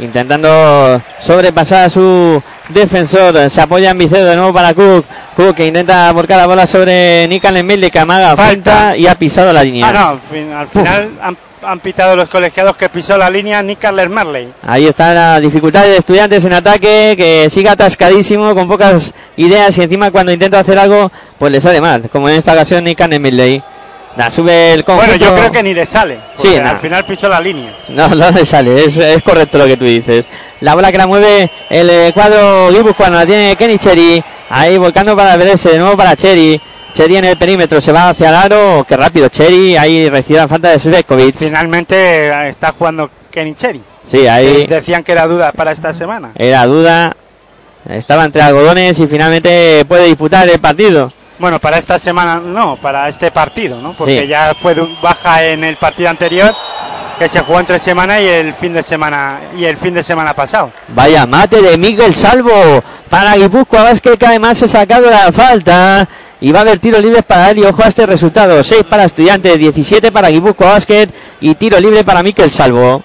Intentando 0.00 1.00
sobrepasar 1.20 1.84
a 1.84 1.88
su 1.88 2.42
defensor. 2.68 3.48
Se 3.48 3.60
apoya 3.60 3.90
en 3.90 3.98
Vicedo 3.98 4.26
de 4.26 4.34
nuevo 4.36 4.52
para 4.52 4.74
Cook. 4.74 5.04
Cook 5.36 5.54
que 5.54 5.66
intenta 5.66 6.10
volcar 6.12 6.36
la 6.38 6.46
bola 6.46 6.66
sobre 6.66 7.28
Nikan 7.28 7.56
Emile 7.56 7.90
que 7.90 8.00
amaga 8.00 8.34
Falta. 8.36 8.70
falta 8.72 8.96
y 8.96 9.06
ha 9.06 9.14
pisado 9.14 9.52
la 9.52 9.62
línea. 9.62 9.88
Ah, 9.88 9.92
no, 9.92 10.08
al, 10.10 10.20
fin- 10.20 10.52
al 10.52 10.66
final 10.68 11.10
han, 11.22 11.36
han 11.62 11.78
pitado 11.80 12.16
los 12.16 12.28
colegiados 12.28 12.76
que 12.76 12.88
pisó 12.88 13.16
la 13.16 13.30
línea 13.30 13.64
Carler 13.78 14.08
Marley. 14.08 14.48
Ahí 14.66 14.86
está 14.86 15.14
la 15.14 15.38
dificultad 15.38 15.84
de 15.84 15.96
estudiantes 15.96 16.44
en 16.44 16.54
ataque, 16.54 17.14
que 17.16 17.48
sigue 17.48 17.68
atascadísimo, 17.68 18.52
con 18.52 18.66
pocas 18.66 19.14
ideas 19.36 19.78
y 19.78 19.82
encima 19.82 20.10
cuando 20.10 20.32
intenta 20.32 20.58
hacer 20.58 20.76
algo, 20.78 21.10
pues 21.38 21.52
le 21.52 21.60
sale 21.60 21.80
mal, 21.80 22.08
como 22.10 22.28
en 22.28 22.36
esta 22.36 22.52
ocasión 22.52 22.82
Nick 22.82 23.00
Emile. 23.00 23.62
La 24.16 24.30
sube 24.30 24.72
el 24.72 24.84
conjunto. 24.84 25.10
Bueno, 25.10 25.24
yo 25.24 25.34
creo 25.34 25.50
que 25.50 25.62
ni 25.62 25.74
le 25.74 25.84
sale. 25.86 26.18
Sí, 26.36 26.54
al 26.56 26.78
final 26.78 27.04
pisó 27.04 27.28
la 27.28 27.40
línea. 27.40 27.72
No, 27.88 28.08
no 28.08 28.30
le 28.30 28.44
sale, 28.44 28.84
es, 28.84 28.96
es 28.96 29.22
correcto 29.22 29.58
lo 29.58 29.66
que 29.66 29.76
tú 29.76 29.84
dices. 29.84 30.28
La 30.60 30.74
bola 30.74 30.92
que 30.92 30.98
la 30.98 31.06
mueve 31.06 31.50
el 31.68 31.90
eh, 31.90 32.10
cuadro 32.14 32.70
cuando 32.96 33.18
la 33.18 33.26
tiene 33.26 33.56
Kenny 33.56 33.78
Cherry. 33.78 34.22
Ahí 34.50 34.78
volcando 34.78 35.16
para 35.16 35.36
verse 35.36 35.70
de 35.70 35.78
nuevo 35.78 35.96
para 35.96 36.14
Cherry. 36.16 36.60
Cherry 36.92 37.16
en 37.16 37.24
el 37.24 37.36
perímetro, 37.36 37.80
se 37.80 37.90
va 37.90 38.10
hacia 38.10 38.28
el 38.28 38.34
aro. 38.36 38.86
Qué 38.88 38.96
rápido, 38.96 39.28
Cherry. 39.28 39.76
Ahí 39.76 40.08
recibe 40.08 40.38
la 40.38 40.48
falta 40.48 40.70
de 40.70 40.78
Svekovic. 40.78 41.36
Finalmente 41.36 42.28
eh, 42.28 42.48
está 42.50 42.72
jugando 42.72 43.10
Kenny 43.32 43.54
Cherry. 43.54 43.82
Sí, 44.04 44.28
ahí 44.28 44.66
Decían 44.66 45.02
que 45.02 45.12
era 45.12 45.26
duda 45.26 45.50
para 45.52 45.72
esta 45.72 45.92
semana. 45.92 46.30
era 46.36 46.64
duda. 46.66 47.16
Estaba 47.88 48.24
entre 48.24 48.42
algodones 48.42 48.98
y 49.00 49.06
finalmente 49.06 49.84
puede 49.86 50.06
disputar 50.06 50.48
el 50.48 50.60
partido. 50.60 51.12
Bueno, 51.38 51.58
para 51.58 51.78
esta 51.78 51.98
semana 51.98 52.40
no, 52.40 52.76
para 52.76 53.08
este 53.08 53.30
partido, 53.30 53.80
¿no? 53.80 53.92
Porque 53.92 54.20
Sí. 54.22 54.26
ya 54.28 54.54
fue 54.54 54.74
de 54.74 54.86
baja 55.02 55.42
en 55.44 55.64
el 55.64 55.76
partido 55.76 56.08
anterior 56.08 56.54
que 57.18 57.28
se 57.28 57.40
jugó 57.40 57.60
entre 57.60 57.78
semana 57.78 58.20
y 58.20 58.26
el 58.26 58.52
fin 58.52 58.72
de 58.72 58.82
semana 58.82 59.40
y 59.56 59.64
el 59.64 59.76
fin 59.76 59.94
de 59.94 60.02
semana 60.02 60.34
pasado. 60.34 60.70
Vaya 60.88 61.26
mate 61.26 61.60
de 61.62 61.76
Miguel 61.78 62.14
Salvo 62.14 62.82
para 63.08 63.34
Guipúzcoa 63.36 63.82
Vázquez 63.84 64.18
que 64.18 64.26
además 64.26 64.58
se 64.58 64.64
ha 64.64 64.68
sacado 64.68 65.08
la 65.10 65.30
falta 65.32 66.08
y 66.40 66.50
va 66.52 66.58
a 66.60 66.62
haber 66.62 66.78
tiros 66.80 67.00
libres 67.02 67.22
para 67.24 67.50
él 67.50 67.58
y 67.58 67.64
ojo 67.64 67.82
a 67.84 67.88
este 67.88 68.04
resultado 68.06 68.62
6 68.62 68.84
para 68.84 69.04
estudiantes 69.04 69.56
17 69.58 70.10
para 70.12 70.28
Guipúzcoa 70.28 70.72
Basket 70.72 71.08
y 71.40 71.54
tiro 71.54 71.78
libre 71.80 72.02
para 72.04 72.22
Miguel 72.22 72.50
Salvo 72.50 73.02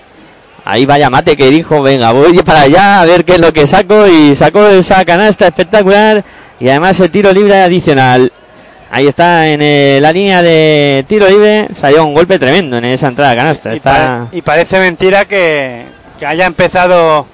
ahí 0.72 0.86
vaya 0.86 1.10
mate 1.10 1.36
que 1.36 1.50
dijo 1.50 1.82
venga 1.82 2.12
voy 2.12 2.38
para 2.40 2.62
allá 2.62 3.02
a 3.02 3.06
ver 3.06 3.26
qué 3.26 3.34
es 3.34 3.40
lo 3.40 3.52
que 3.52 3.66
saco 3.68 4.08
y 4.08 4.36
sacó 4.36 4.68
esa 4.68 5.04
canasta 5.06 5.48
espectacular 5.48 6.24
y 6.60 6.70
además 6.70 7.00
el 7.00 7.10
tiro 7.12 7.32
libre 7.32 7.62
adicional 7.62 8.32
ahí 8.92 9.08
está 9.08 9.48
en 9.48 10.02
la 10.02 10.12
línea 10.12 10.42
de 10.42 11.06
tiro 11.08 11.28
libre 11.30 11.68
salió 11.74 12.06
un 12.06 12.14
golpe 12.14 12.38
tremendo 12.40 12.78
en 12.78 12.86
esa 12.86 13.08
entrada 13.08 13.36
canasta 13.36 13.72
Y, 13.72 13.76
está 13.76 14.28
y 14.32 14.42
parece 14.42 14.80
mentira 14.80 15.26
que, 15.26 15.86
que 16.20 16.26
haya 16.26 16.46
empezado, 16.46 17.26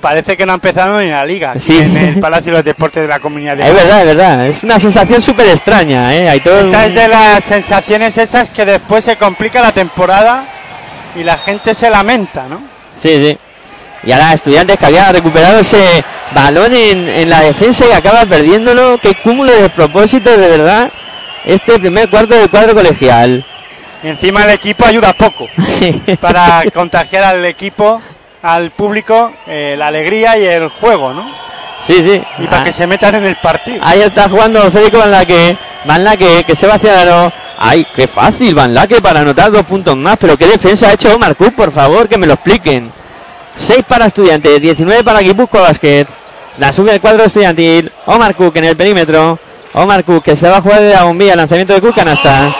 parece 0.00 0.36
que 0.36 0.44
no 0.44 0.52
ha 0.52 0.56
empezado 0.56 1.00
ni 1.00 1.08
la 1.08 1.24
liga 1.24 1.54
Sí. 1.56 1.76
en 1.78 1.96
el 1.96 2.20
Palacio 2.20 2.52
de 2.52 2.58
los 2.58 2.64
Deportes 2.64 3.02
de 3.02 3.08
la 3.08 3.20
Comunidad 3.20 3.56
de 3.56 3.64
es 3.68 3.74
verdad, 3.74 4.00
es 4.00 4.06
verdad. 4.06 4.46
Es 4.46 4.62
una 4.64 4.78
sensación 4.78 5.20
súper 5.22 5.48
extraña, 5.48 6.14
¿eh? 6.14 6.28
Hay 6.28 6.40
todo 6.40 6.60
Esta 6.60 6.86
es 6.86 6.94
de 6.94 7.08
las 7.08 7.44
sensaciones 7.44 8.18
esas 8.18 8.50
que 8.50 8.64
después 8.64 9.04
se 9.04 9.16
complica 9.16 9.60
la 9.62 9.72
temporada 9.72 10.44
y 11.14 11.22
la 11.24 11.36
gente 11.38 11.74
se 11.74 11.88
lamenta, 11.90 12.46
¿no? 12.48 12.71
Sí, 13.00 13.08
sí. 13.24 13.38
Y 14.04 14.12
ahora 14.12 14.32
estudiantes 14.32 14.76
que 14.78 14.86
había 14.86 15.12
recuperado 15.12 15.60
ese 15.60 16.04
balón 16.34 16.74
en, 16.74 17.08
en 17.08 17.30
la 17.30 17.40
defensa 17.40 17.84
y 17.88 17.92
acaba 17.92 18.24
perdiéndolo. 18.24 18.98
Qué 18.98 19.14
cúmulo 19.14 19.52
de 19.52 19.62
despropósitos, 19.62 20.36
de 20.38 20.48
verdad. 20.48 20.90
Este 21.44 21.78
primer 21.78 22.08
cuarto 22.10 22.34
del 22.34 22.50
cuadro 22.50 22.74
colegial. 22.74 23.44
Y 24.02 24.08
encima 24.08 24.42
el 24.44 24.50
equipo 24.50 24.84
ayuda 24.84 25.12
poco 25.12 25.46
Sí. 25.66 26.02
para 26.20 26.64
contagiar 26.74 27.22
al 27.22 27.44
equipo, 27.44 28.02
al 28.42 28.70
público, 28.72 29.32
eh, 29.46 29.76
la 29.78 29.86
alegría 29.88 30.36
y 30.38 30.44
el 30.44 30.68
juego, 30.68 31.12
¿no? 31.12 31.24
Sí, 31.86 31.94
sí. 32.02 32.20
Y 32.38 32.46
para 32.46 32.62
Ah, 32.62 32.64
que 32.64 32.72
se 32.72 32.86
metan 32.86 33.14
en 33.16 33.24
el 33.24 33.36
partido. 33.36 33.78
Ahí 33.82 34.00
está 34.02 34.28
jugando 34.28 34.60
Federico 34.70 34.98
Van 34.98 35.10
Laque. 35.12 35.56
Van 35.84 36.04
Laque 36.04 36.44
que 36.46 36.54
se 36.54 36.66
va 36.66 36.74
hacia 36.74 36.92
el 37.02 37.08
aro. 37.08 37.32
Ay, 37.58 37.86
qué 37.94 38.06
fácil 38.08 38.54
Van 38.54 38.74
Laque 38.74 39.00
para 39.00 39.20
anotar 39.20 39.50
dos 39.50 39.64
puntos 39.64 39.96
más. 39.96 40.16
Pero 40.18 40.36
qué 40.36 40.46
defensa 40.46 40.88
ha 40.88 40.92
hecho 40.92 41.14
Omar 41.14 41.36
Cook, 41.36 41.54
por 41.54 41.72
favor, 41.72 42.08
que 42.08 42.18
me 42.18 42.26
lo 42.26 42.34
expliquen. 42.34 42.90
6 43.56 43.84
para 43.86 44.06
estudiantes, 44.06 44.60
19 44.60 45.04
para 45.04 45.20
Guipúzcoa 45.20 45.62
Basket. 45.62 46.06
La 46.58 46.72
sube 46.72 46.92
el 46.92 47.00
cuadro 47.00 47.24
estudiantil. 47.24 47.90
Omar 48.06 48.34
Cook 48.34 48.56
en 48.56 48.64
el 48.64 48.76
perímetro. 48.76 49.38
Omar 49.74 50.04
Cook 50.04 50.22
que 50.22 50.36
se 50.36 50.48
va 50.48 50.58
a 50.58 50.62
jugar 50.62 50.80
de 50.80 50.90
la 50.90 51.04
bombilla. 51.04 51.36
Lanzamiento 51.36 51.72
de 51.72 51.80
Cook, 51.80 51.94
canasta. 51.94 52.54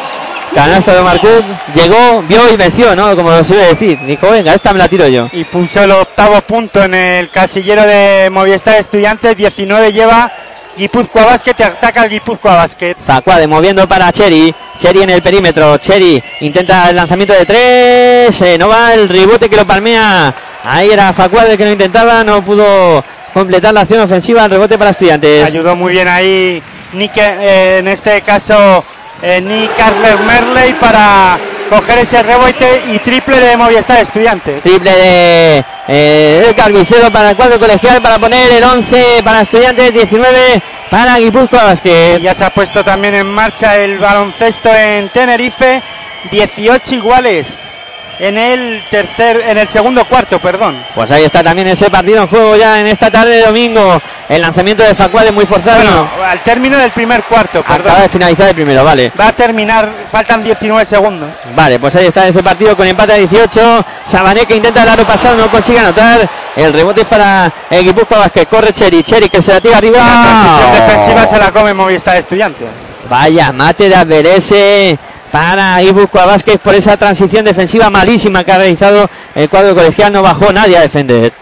Canasta 0.55 0.95
de 0.95 1.01
Omar 1.01 1.21
Cook. 1.21 1.45
Llegó, 1.75 2.23
vio 2.23 2.41
y 2.53 2.57
venció, 2.57 2.97
¿no? 2.97 3.15
Como 3.15 3.31
se 3.39 3.45
suele 3.45 3.67
decir. 3.67 3.99
Dijo, 4.07 4.31
venga, 4.31 4.55
esta 4.55 4.73
me 4.73 4.79
la 4.79 4.89
tiro 4.89 5.07
yo. 5.09 5.29
Y 5.33 5.45
puso 5.45 5.83
el 5.83 5.91
octavo 5.91 6.41
punto 6.43 6.83
en 6.83 6.95
el 6.95 7.29
casillero 7.29 7.83
de 7.83 8.31
Movistar 8.31 8.77
Estudiantes. 8.77 9.37
19 9.37 9.93
lleva 9.93 10.33
Guipúzcoa 10.77 11.25
Basket. 11.25 11.55
Ataca 11.65 12.05
el 12.05 12.11
Guipúzcoa 12.11 12.55
Basket. 12.57 12.97
Zacuade 13.05 13.47
moviendo 13.47 13.87
para 13.89 14.13
Cherry. 14.13 14.55
Cherry 14.79 15.03
en 15.03 15.11
el 15.11 15.23
perímetro. 15.23 15.79
Cherry 15.79 16.23
intenta 16.41 16.91
el 16.91 16.97
lanzamiento 16.97 17.35
de 17.35 17.47
tres. 17.47 18.43
eh, 18.43 18.57
no 18.59 18.69
va 18.69 18.95
el 18.95 19.09
rebote 19.09 19.49
que 19.49 19.57
lo 19.57 19.67
palmea. 19.67 20.35
Ahí 20.65 20.91
era 20.91 21.13
Facuade 21.13 21.53
el 21.53 21.59
que 21.59 21.65
lo 21.65 21.73
intentaba. 21.73 22.25
No 22.25 22.43
pudo 22.45 23.05
completar 23.33 23.75
la 23.75 23.81
acción 23.83 24.01
ofensiva. 24.01 24.45
El 24.45 24.51
rebote 24.53 24.79
para 24.79 24.91
estudiantes. 24.91 25.47
Ayudó 25.47 25.77
muy 25.77 25.93
bien 25.93 26.09
ahí 26.09 26.63
Nick, 26.93 27.17
eh, 27.17 27.79
en 27.79 27.89
este 27.89 28.21
caso 28.21 28.85
eh, 29.23 29.41
Nick 29.41 29.75
Carler 29.77 30.19
Merley 30.27 30.75
para 30.75 31.39
coger 31.71 31.99
ese 31.99 32.23
rebote 32.23 32.83
y 32.89 32.99
triple 32.99 33.41
de 33.41 33.57
Movistar 33.57 34.01
Estudiantes. 34.01 34.63
Triple 34.63 34.91
de 34.91 35.65
eh, 35.89 36.47
Edgar 36.49 36.73
Vicedo 36.73 37.11
para 37.11 37.31
el 37.31 37.37
cuadro 37.37 37.59
colegial 37.59 38.01
para 38.01 38.19
poner 38.19 38.51
el 38.53 38.63
11 38.63 39.23
para 39.25 39.41
estudiantes, 39.41 39.93
19 39.93 40.63
para 40.91 41.19
Guipúzcoa 41.19 41.65
Basket. 41.65 42.21
ya 42.21 42.35
se 42.35 42.45
ha 42.45 42.51
puesto 42.51 42.85
también 42.85 43.15
en 43.15 43.27
marcha 43.27 43.77
el 43.77 43.99
baloncesto 43.99 44.73
en 44.73 45.09
Tenerife. 45.09 45.83
18 46.31 46.95
iguales 46.95 47.82
en 48.23 48.39
el 48.39 48.85
tercer, 48.89 49.43
en 49.49 49.59
el 49.59 49.67
segundo 49.67 50.05
cuarto, 50.05 50.39
perdón. 50.39 50.77
Pues 50.95 51.11
ahí 51.11 51.25
está 51.25 51.43
también 51.43 51.67
ese 51.67 51.91
partido 51.91 52.23
en 52.23 52.29
juego 52.29 52.55
ya 52.55 52.79
en 52.79 52.87
esta 52.87 53.11
tarde 53.11 53.39
de 53.39 53.43
domingo. 53.43 54.01
El 54.29 54.41
lanzamiento 54.41 54.85
de 54.85 54.95
Facuade 54.95 55.33
muy 55.33 55.45
forzado. 55.45 55.83
Bueno, 55.83 56.09
al 56.25 56.39
término 56.39 56.79
del 56.79 56.93
primer 56.93 57.25
cuarto, 57.25 57.59
Acaba 57.59 57.83
perdón. 57.83 58.03
de 58.03 58.09
finalizar 58.09 58.49
el 58.49 58.55
primero, 58.55 58.85
vale. 58.85 59.11
Va 59.21 59.27
a 59.27 59.33
terminar, 59.33 59.91
faltan 60.09 60.45
19 60.45 60.85
segundos. 60.85 61.31
Vale, 61.57 61.81
pues 61.81 61.97
ahí 61.97 62.07
está 62.07 62.29
ese 62.29 62.45
partido 62.45 62.77
con 62.77 62.87
empate 62.87 63.15
a 63.15 63.17
18. 63.17 63.85
Sabané 64.07 64.47
que 64.47 64.55
intenta 64.55 64.85
el 64.95 65.05
pasado, 65.05 65.37
no 65.37 65.49
consigue 65.51 65.81
anotar. 65.81 66.29
El 66.55 66.73
rebote 66.73 67.01
es 67.01 67.07
para 67.09 67.53
el 67.71 67.85
Guipúzcoa 67.85 68.19
Vázquez. 68.21 68.47
Corre 68.47 68.73
Cheri, 68.73 69.03
Cheri 69.03 69.29
que 69.29 69.43
se 69.43 69.53
la 69.53 69.61
tira 69.61 69.79
arriba. 69.79 69.99
La 69.99 70.87
defensiva 70.87 71.27
se 71.27 71.39
la 71.39 71.51
come 71.51 71.75
Movistar 71.75 72.17
Estudiantes. 72.17 72.69
Vaya, 73.11 73.51
mate 73.51 73.89
de 73.89 73.97
Averese 73.97 74.97
para 75.33 75.81
Guipúzcoa 75.81 76.27
Vázquez 76.27 76.61
por 76.61 76.75
esa 76.75 76.97
transición 76.97 77.45
defensiva 77.45 77.91
malísima 77.91 78.45
que 78.45 78.53
ha 78.53 78.59
realizado 78.59 79.09
el 79.35 79.49
cuadro 79.49 79.75
colegial. 79.75 80.13
No 80.13 80.23
bajó 80.23 80.53
nadie 80.53 80.77
a 80.77 80.83
defender. 80.83 81.33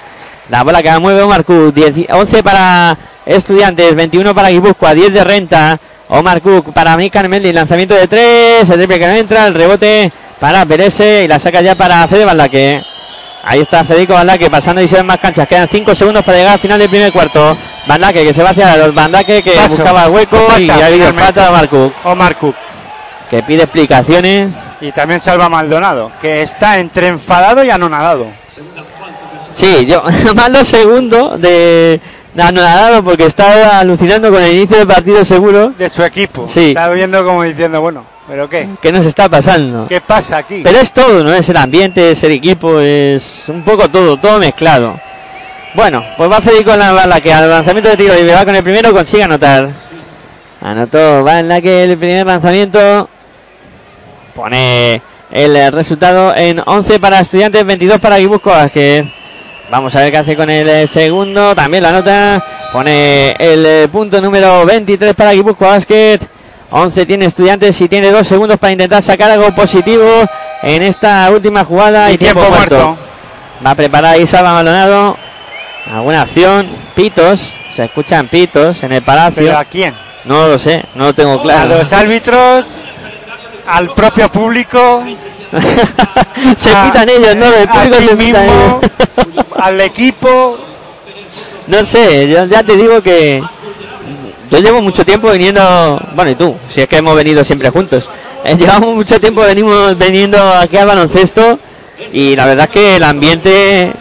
La 0.48 0.62
bola 0.62 0.83
que 0.83 0.88
la 0.88 1.00
mueve 1.00 1.20
Omar 1.22 1.44
Cook. 1.44 1.74
10 1.74 2.07
11 2.11 2.42
para 2.42 2.96
Estudiantes, 3.26 3.94
21 3.94 4.35
para 4.35 4.48
Guipúzcoa, 4.48 4.94
10 4.94 5.12
de 5.12 5.24
renta. 5.24 5.79
Omar 6.09 6.40
Cook 6.40 6.72
para 6.72 6.96
Mikan 6.96 7.29
Mendy, 7.29 7.53
lanzamiento 7.53 7.94
de 7.94 8.07
3. 8.09 8.70
El 8.70 8.76
triple 8.79 8.98
que 8.98 9.07
no 9.07 9.12
entra, 9.12 9.46
el 9.46 9.55
rebote 9.55 10.11
para 10.38 10.64
Perese 10.64 11.24
y 11.24 11.29
la 11.29 11.38
saca 11.38 11.61
ya 11.61 11.74
para 11.74 12.07
Fede 12.09 12.24
Baldaque. 12.24 12.83
Ahí 13.42 13.61
está 13.61 13.85
Federico 13.85 14.12
Bandaque 14.12 14.50
pasando 14.50 14.83
y 14.83 14.88
se 14.88 14.96
ven 14.96 15.07
más 15.07 15.18
canchas. 15.18 15.48
Quedan 15.48 15.68
5 15.68 15.94
segundos 15.94 16.24
para 16.24 16.38
llegar 16.38 16.55
al 16.55 16.61
final 16.61 16.79
del 16.79 16.88
primer 16.90 17.12
cuarto. 17.12 17.57
Bandaque 17.87 18.24
que 18.24 18.35
se 18.35 18.42
va 18.42 18.50
hacia 18.50 18.76
los 18.76 18.94
Bandaque 18.94 19.42
que 19.42 19.53
Paso. 19.53 19.76
buscaba 19.76 20.05
el 20.05 20.11
hueco 20.11 20.37
Falta, 20.37 20.61
y 20.61 20.70
ha 20.70 20.87
habido 20.87 21.12
falta 21.12 21.46
de 21.46 21.50
Marco 21.50 21.92
O 22.05 22.14
Marco. 22.14 22.55
Que 23.30 23.42
pide 23.44 23.62
explicaciones. 23.62 24.54
Y 24.80 24.90
también 24.90 25.20
salva 25.20 25.48
Maldonado, 25.48 26.10
que 26.20 26.42
está 26.42 26.78
entre 26.80 27.06
enfadado 27.06 27.62
y 27.62 27.70
anonadado. 27.70 28.26
Sí, 29.54 29.86
yo 29.86 30.02
mando 30.34 30.64
segundo 30.64 31.38
de, 31.38 32.00
de 32.34 32.42
anonadado 32.42 33.04
porque 33.04 33.26
está 33.26 33.78
alucinando 33.78 34.30
con 34.30 34.42
el 34.42 34.52
inicio 34.52 34.78
del 34.78 34.86
partido 34.86 35.24
seguro. 35.24 35.72
De 35.78 35.88
su 35.88 36.02
equipo. 36.02 36.48
Sí. 36.48 36.70
Está 36.70 36.88
viendo 36.90 37.24
como 37.24 37.44
diciendo, 37.44 37.80
bueno, 37.80 38.04
¿pero 38.28 38.48
qué? 38.48 38.68
¿Qué 38.82 38.90
nos 38.90 39.06
está 39.06 39.28
pasando? 39.28 39.86
¿Qué 39.86 40.00
pasa 40.00 40.38
aquí? 40.38 40.62
Pero 40.64 40.78
es 40.78 40.92
todo, 40.92 41.22
¿no? 41.22 41.32
Es 41.32 41.48
el 41.48 41.56
ambiente, 41.56 42.10
es 42.10 42.24
el 42.24 42.32
equipo, 42.32 42.80
es 42.80 43.44
un 43.48 43.62
poco 43.62 43.88
todo, 43.88 44.16
todo 44.16 44.38
mezclado. 44.40 44.98
Bueno, 45.74 46.04
pues 46.16 46.28
va 46.28 46.40
Federico 46.40 46.72
en 46.72 46.80
la 46.80 46.92
bala 46.92 47.20
que 47.20 47.32
al 47.32 47.48
lanzamiento 47.48 47.90
de 47.90 47.96
tiro 47.96 48.18
y 48.18 48.26
va 48.26 48.44
con 48.44 48.56
el 48.56 48.64
primero 48.64 48.92
consigue 48.92 49.22
anotar. 49.22 49.70
Anotó, 50.60 51.24
va 51.24 51.38
en 51.38 51.48
la 51.48 51.60
que 51.60 51.84
el 51.84 51.96
primer 51.96 52.26
lanzamiento 52.26 53.08
pone 54.34 55.00
el 55.30 55.72
resultado 55.72 56.34
en 56.34 56.60
11 56.64 56.98
para 56.98 57.20
estudiantes, 57.20 57.64
22 57.64 58.00
para 58.00 58.18
Guipúzcoa 58.18 58.56
Vázquez. 58.58 59.06
Vamos 59.70 59.94
a 59.94 60.00
ver 60.00 60.10
qué 60.10 60.18
hace 60.18 60.36
con 60.36 60.50
el 60.50 60.68
eh, 60.68 60.86
segundo, 60.86 61.54
también 61.54 61.82
la 61.82 61.92
nota, 61.92 62.44
pone 62.72 63.36
el 63.38 63.64
eh, 63.64 63.88
punto 63.90 64.20
número 64.20 64.64
23 64.64 65.14
para 65.14 65.32
Guipúzcoa 65.32 65.68
Basket. 65.68 66.18
11 66.72 67.06
tiene 67.06 67.26
estudiantes 67.26 67.80
y 67.80 67.88
tiene 67.88 68.12
dos 68.12 68.26
segundos 68.26 68.58
para 68.58 68.72
intentar 68.72 69.02
sacar 69.02 69.30
algo 69.30 69.52
positivo 69.54 70.08
en 70.62 70.82
esta 70.82 71.28
última 71.30 71.64
jugada 71.64 72.10
y, 72.10 72.14
Y 72.14 72.18
tiempo 72.18 72.48
muerto. 72.48 72.96
Va 73.64 73.72
a 73.72 73.74
preparar 73.74 74.26
Salva 74.26 74.52
Maldonado. 74.52 75.16
Alguna 75.92 76.22
acción. 76.22 76.66
Pitos. 76.94 77.52
Se 77.74 77.84
escuchan 77.84 78.28
pitos 78.28 78.82
en 78.82 78.92
el 78.92 79.02
palacio. 79.02 79.44
¿Pero 79.44 79.58
a 79.58 79.64
quién? 79.64 79.94
No 80.24 80.48
lo 80.48 80.58
sé, 80.58 80.84
no 80.94 81.04
lo 81.04 81.14
tengo 81.14 81.34
A 81.34 81.42
claro. 81.42 81.78
los 81.78 81.92
árbitros, 81.92 82.66
al 83.70 83.92
propio 83.92 84.28
público, 84.30 85.02
se 86.56 86.70
a- 86.74 86.85
pitan 86.85 87.09
ellos, 87.09 87.37
¿no? 87.37 87.46
El 87.46 87.68
a 87.68 87.72
público 87.72 87.96
sí 87.98 88.04
se 88.09 88.16
pitan 88.16 88.46
mismo, 88.46 88.80
ellos. 88.83 89.46
al 89.59 89.80
equipo. 89.80 90.59
No 91.66 91.85
sé, 91.85 92.28
yo 92.28 92.44
ya 92.46 92.62
te 92.64 92.76
digo 92.76 93.00
que 93.00 93.42
yo 94.50 94.59
llevo 94.59 94.83
mucho 94.83 95.04
tiempo 95.04 95.30
viniendo, 95.30 96.00
bueno, 96.14 96.30
y 96.33 96.35
tú, 96.35 96.56
si 96.68 96.80
es 96.83 96.88
que 96.88 96.96
hemos 96.96 97.14
venido 97.14 97.44
siempre 97.44 97.70
juntos. 97.70 98.09
Eh, 98.44 98.56
llevamos 98.56 98.94
mucho 98.94 99.20
tiempo 99.20 99.42
venimos 99.42 99.96
viniendo 99.98 100.38
aquí 100.54 100.76
al 100.78 100.87
baloncesto 100.88 101.59
y 102.12 102.35
la 102.35 102.46
verdad 102.46 102.64
es 102.64 102.70
que 102.70 102.96
el 102.96 103.04
ambiente 103.04 103.92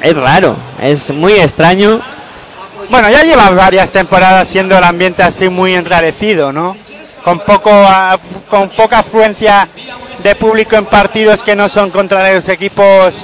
es 0.00 0.16
raro, 0.16 0.56
es 0.80 1.10
muy 1.10 1.32
extraño. 1.34 2.00
Bueno, 2.88 3.10
ya 3.10 3.22
lleva 3.24 3.50
varias 3.50 3.90
temporadas 3.90 4.46
siendo 4.48 4.78
el 4.78 4.84
ambiente 4.84 5.22
así 5.22 5.48
muy 5.48 5.74
enrarecido, 5.74 6.52
¿no? 6.52 6.74
Con 7.24 7.40
poco, 7.40 7.70
a- 7.72 8.18
con 8.50 8.68
poca 8.68 8.98
afluencia 8.98 9.66
de 10.22 10.34
público 10.34 10.76
en 10.76 10.84
partidos 10.84 11.42
que 11.42 11.56
no 11.56 11.68
son 11.68 11.90
contra 11.90 12.32
los 12.34 12.48
equipos 12.50 13.14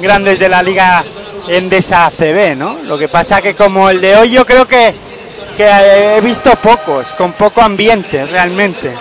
grandes 0.00 0.38
de 0.40 0.48
la 0.48 0.62
liga 0.62 1.04
Endesa 1.46 2.06
ACB, 2.06 2.56
¿no? 2.56 2.78
Lo 2.84 2.98
que 2.98 3.06
pasa 3.08 3.40
que 3.40 3.54
como 3.54 3.88
el 3.90 4.00
de 4.00 4.16
hoy 4.16 4.30
yo 4.30 4.44
creo 4.44 4.66
que, 4.66 4.92
que 5.56 5.68
he 5.68 6.20
visto 6.20 6.50
pocos, 6.56 7.08
con 7.14 7.32
poco 7.32 7.60
ambiente 7.62 8.26
realmente. 8.26 8.92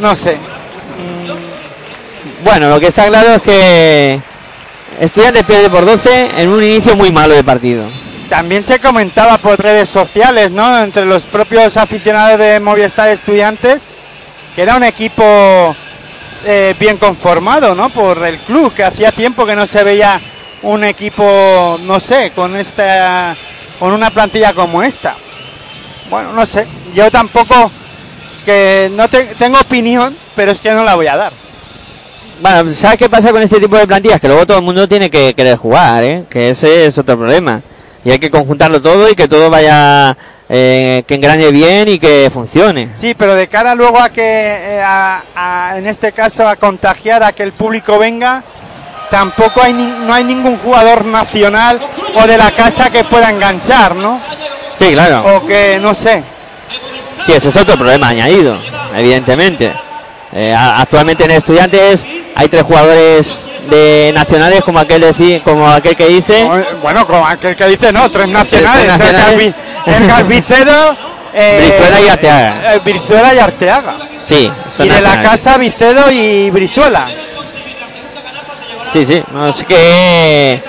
No 0.00 0.14
sé. 0.14 0.36
Bueno, 2.44 2.68
lo 2.68 2.78
que 2.78 2.88
está 2.88 3.06
claro 3.06 3.34
es 3.34 3.42
que 3.42 4.20
Estudiantes 5.00 5.42
pierde 5.44 5.68
por 5.70 5.84
12 5.84 6.30
en 6.36 6.48
un 6.48 6.62
inicio 6.62 6.94
muy 6.94 7.10
malo 7.10 7.34
de 7.34 7.42
partido. 7.42 7.84
También 8.34 8.64
se 8.64 8.80
comentaba 8.80 9.38
por 9.38 9.60
redes 9.62 9.88
sociales, 9.88 10.50
¿no? 10.50 10.82
Entre 10.82 11.06
los 11.06 11.22
propios 11.22 11.76
aficionados 11.76 12.36
de 12.40 12.58
Movistar 12.58 13.08
Estudiantes, 13.10 13.80
que 14.56 14.62
era 14.62 14.74
un 14.76 14.82
equipo 14.82 15.22
eh, 16.44 16.74
bien 16.80 16.96
conformado, 16.96 17.76
¿no? 17.76 17.90
Por 17.90 18.18
el 18.26 18.36
club, 18.38 18.74
que 18.74 18.82
hacía 18.82 19.12
tiempo 19.12 19.46
que 19.46 19.54
no 19.54 19.68
se 19.68 19.84
veía 19.84 20.20
un 20.62 20.82
equipo, 20.82 21.78
no 21.84 22.00
sé, 22.00 22.32
con 22.34 22.56
esta, 22.56 23.36
con 23.78 23.92
una 23.92 24.10
plantilla 24.10 24.52
como 24.52 24.82
esta. 24.82 25.14
Bueno, 26.10 26.32
no 26.32 26.44
sé. 26.44 26.66
Yo 26.92 27.08
tampoco, 27.12 27.70
es 28.36 28.42
que 28.42 28.90
no 28.96 29.06
te- 29.06 29.36
tengo 29.36 29.60
opinión, 29.60 30.12
pero 30.34 30.50
es 30.50 30.58
que 30.58 30.72
no 30.72 30.82
la 30.82 30.96
voy 30.96 31.06
a 31.06 31.16
dar. 31.16 31.32
Bueno, 32.40 32.72
¿sabes 32.72 32.98
qué 32.98 33.08
pasa 33.08 33.30
con 33.30 33.42
este 33.42 33.60
tipo 33.60 33.76
de 33.76 33.86
plantillas? 33.86 34.20
Que 34.20 34.26
luego 34.26 34.44
todo 34.44 34.58
el 34.58 34.64
mundo 34.64 34.88
tiene 34.88 35.08
que 35.08 35.34
querer 35.34 35.56
jugar, 35.56 36.02
¿eh? 36.02 36.24
Que 36.28 36.50
ese 36.50 36.86
es 36.86 36.98
otro 36.98 37.16
problema. 37.16 37.62
Y 38.04 38.10
hay 38.10 38.18
que 38.18 38.30
conjuntarlo 38.30 38.80
todo 38.82 39.08
y 39.08 39.14
que 39.14 39.28
todo 39.28 39.48
vaya, 39.50 40.16
eh, 40.48 41.04
que 41.06 41.14
engrane 41.14 41.50
bien 41.50 41.88
y 41.88 41.98
que 41.98 42.30
funcione. 42.32 42.90
Sí, 42.94 43.14
pero 43.14 43.34
de 43.34 43.48
cara 43.48 43.74
luego 43.74 43.98
a 43.98 44.10
que, 44.10 44.22
eh, 44.22 44.82
a- 44.84 45.22
a- 45.34 45.78
en 45.78 45.86
este 45.86 46.12
caso, 46.12 46.46
a 46.46 46.56
contagiar 46.56 47.22
a 47.22 47.32
que 47.32 47.42
el 47.42 47.52
público 47.52 47.98
venga, 47.98 48.42
tampoco 49.10 49.62
hay 49.62 49.72
ni- 49.72 49.86
no 50.06 50.12
hay 50.12 50.24
ningún 50.24 50.58
jugador 50.58 51.04
nacional 51.06 51.80
o 52.14 52.26
de 52.26 52.36
la 52.36 52.50
casa 52.50 52.90
que 52.90 53.04
pueda 53.04 53.30
enganchar, 53.30 53.94
¿no? 53.96 54.20
Sí, 54.78 54.92
claro. 54.92 55.36
O 55.36 55.46
que, 55.46 55.78
no 55.80 55.94
sé. 55.94 56.22
Sí, 57.24 57.32
ese 57.32 57.48
es 57.48 57.56
otro 57.56 57.76
problema 57.76 58.08
añadido, 58.08 58.58
evidentemente. 58.94 59.72
Eh, 60.36 60.52
actualmente 60.52 61.24
en 61.24 61.30
estudiantes 61.30 62.04
hay 62.34 62.48
tres 62.48 62.64
jugadores 62.64 63.48
de 63.70 64.10
nacionales 64.12 64.62
como 64.64 64.80
aquel 64.80 65.02
deci- 65.04 65.40
como 65.42 65.68
aquel 65.68 65.94
que 65.94 66.06
dice 66.08 66.42
O- 66.42 66.76
Bueno, 66.82 67.06
como 67.06 67.24
aquel 67.24 67.54
que 67.54 67.66
dice, 67.68 67.92
no, 67.92 68.10
tres 68.10 68.26
nacionales. 68.28 68.84
Tres 68.84 68.98
nacionales. 68.98 69.54
El, 69.86 69.94
Galvi- 69.94 69.96
el 70.02 70.06
Galvicedo, 70.08 70.96
eh, 71.34 71.60
Brizuela 71.68 72.00
y 72.00 72.08
Arteaga. 72.08 72.74
eh, 72.74 72.80
Brizuela 72.84 73.34
y 73.34 73.38
Arteaga. 73.38 73.94
sí 74.18 74.50
son 74.76 74.86
Y 74.86 74.88
de 74.88 75.00
la 75.00 75.22
casa, 75.22 75.56
Vicedo 75.56 76.10
y 76.10 76.50
Brizuela. 76.50 77.06
sí 78.92 79.06
sí 79.06 79.22
no 79.32 79.52
sé 79.54 79.64
qué 79.66 80.60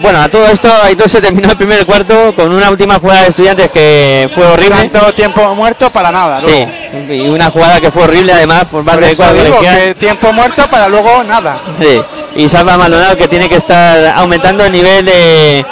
bueno 0.00 0.20
a 0.20 0.28
todo 0.28 0.46
esto 0.46 0.68
todo 0.96 1.08
se 1.08 1.20
terminó 1.20 1.50
el 1.50 1.56
primer 1.56 1.84
cuarto 1.86 2.34
con 2.34 2.52
una 2.52 2.70
última 2.70 2.98
jugada 2.98 3.22
de 3.22 3.28
estudiantes 3.28 3.70
que 3.70 4.30
fue 4.34 4.44
horrible 4.46 4.88
Tanto 4.88 5.12
tiempo 5.12 5.54
muerto 5.54 5.90
para 5.90 6.10
nada. 6.10 6.40
sí 6.40 6.66
y 7.14 7.28
una 7.28 7.50
jugada 7.50 7.80
que 7.80 7.90
fue 7.90 8.04
horrible 8.04 8.32
además 8.32 8.64
por 8.66 8.84
parte 8.84 9.06
de 9.06 9.44
digo 9.44 9.60
que 9.60 9.94
tiempo 9.94 10.32
muerto 10.32 10.68
para 10.70 10.88
luego 10.88 11.22
nada. 11.24 11.58
Sí, 11.80 12.02
y 12.36 12.48
Salva 12.48 12.76
Maldonado 12.76 13.16
que 13.16 13.28
tiene 13.28 13.48
que 13.48 13.56
estar 13.56 14.06
aumentando 14.16 14.64
el 14.64 14.72
nivel 14.72 15.04
de 15.04 15.64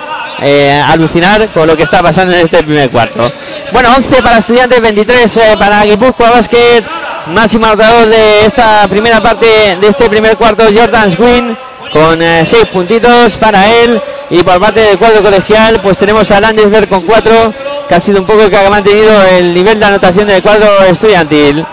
eh, 0.43 0.85
alucinar 0.89 1.49
con 1.51 1.67
lo 1.67 1.77
que 1.77 1.83
está 1.85 2.03
pasando 2.03 2.35
en 2.35 2.41
este 2.41 2.63
primer 2.63 2.91
cuarto. 2.91 3.31
Bueno, 3.73 3.91
11 3.97 4.23
para 4.23 4.39
estudiantes, 4.39 4.81
23 4.81 5.37
eh, 5.37 5.57
para 5.59 5.85
Guipúzcoa 5.85 6.31
Basket. 6.31 6.85
Máximo 7.35 7.67
anotador 7.67 8.09
de 8.09 8.47
esta 8.47 8.87
primera 8.89 9.21
parte, 9.21 9.77
de 9.81 9.89
este 9.89 10.09
primer 10.09 10.37
cuarto, 10.37 10.63
Jordan 10.73 11.11
Swin, 11.11 11.57
con 11.97 12.21
6 12.21 12.67
puntitos 12.73 13.35
para 13.35 13.67
él. 13.83 14.01
Y 14.29 14.43
por 14.43 14.61
parte 14.61 14.81
del 14.81 14.99
cuadro 14.99 15.23
colegial, 15.23 15.81
pues 15.83 15.97
tenemos 15.97 16.31
a 16.31 16.41
Landesberg 16.41 16.89
con 16.89 17.01
4, 17.01 17.55
que 17.89 17.95
ha 17.95 18.01
sido 18.01 18.21
un 18.21 18.27
poco 18.27 18.43
el 18.43 18.51
que 18.51 18.57
ha 18.59 18.69
mantenido 18.69 19.23
el 19.29 19.55
nivel 19.55 19.79
de 19.79 19.87
anotación 19.87 20.27
del 20.27 20.43
cuadro 20.43 20.67
estudiantil. 20.89 21.65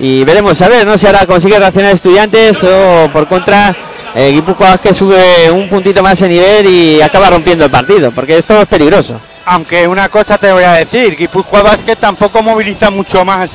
Y 0.00 0.24
veremos 0.24 0.60
a 0.62 0.68
ver, 0.68 0.86
¿no? 0.86 0.98
Si 0.98 1.06
ahora 1.06 1.26
consigue 1.26 1.58
reaccionar 1.58 1.94
estudiantes 1.94 2.64
o 2.64 3.08
por 3.12 3.28
contra 3.28 3.74
eh, 4.14 4.30
Guipúzcoa 4.32 4.70
Vázquez 4.70 4.96
sube 4.96 5.50
un 5.50 5.68
puntito 5.68 6.02
más 6.02 6.18
de 6.18 6.28
nivel 6.28 6.66
y 6.66 7.00
acaba 7.00 7.30
rompiendo 7.30 7.64
el 7.64 7.70
partido, 7.70 8.10
porque 8.10 8.38
esto 8.38 8.60
es 8.60 8.66
peligroso. 8.66 9.20
Aunque 9.44 9.86
una 9.86 10.08
cosa 10.08 10.38
te 10.38 10.52
voy 10.52 10.64
a 10.64 10.72
decir, 10.72 11.16
Guipúzcoa 11.16 11.62
Basket 11.62 11.96
tampoco 11.96 12.42
moviliza 12.42 12.90
mucho 12.90 13.24
más 13.24 13.52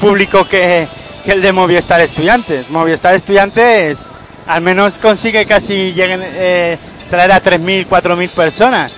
público 0.00 0.44
que, 0.44 0.88
que 1.24 1.32
el 1.32 1.42
de 1.42 1.52
Movistar 1.52 2.00
Estudiantes. 2.00 2.70
Movistar 2.70 3.14
Estudiantes 3.14 4.10
al 4.46 4.60
menos 4.62 4.98
consigue 4.98 5.46
casi 5.46 5.92
lleguen, 5.92 6.20
eh, 6.24 6.78
traer 7.10 7.32
a 7.32 7.42
3.000, 7.42 7.86
4.000 7.88 8.30
personas. 8.30 8.92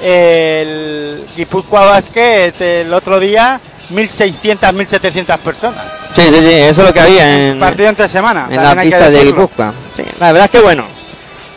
El 0.00 1.24
Guipúzcoa 1.36 1.86
Basket 1.90 2.52
el 2.60 2.92
otro 2.92 3.18
día 3.18 3.58
1.600, 3.92 4.58
1.700 4.72 5.38
personas. 5.38 5.84
Sí, 6.14 6.22
sí, 6.22 6.34
sí, 6.36 6.52
eso 6.54 6.82
es 6.82 6.88
lo 6.88 6.92
que 6.94 7.00
había 7.00 7.48
en, 7.50 7.58
Partido 7.58 7.88
entre 7.88 8.06
semana. 8.08 8.46
en 8.50 8.62
la 8.62 8.76
pista 8.80 9.10
de. 9.10 9.24
Guipúzcoa. 9.24 9.72
Sí, 9.96 10.04
la 10.20 10.32
verdad 10.32 10.44
es 10.46 10.50
que 10.50 10.60
bueno, 10.60 10.84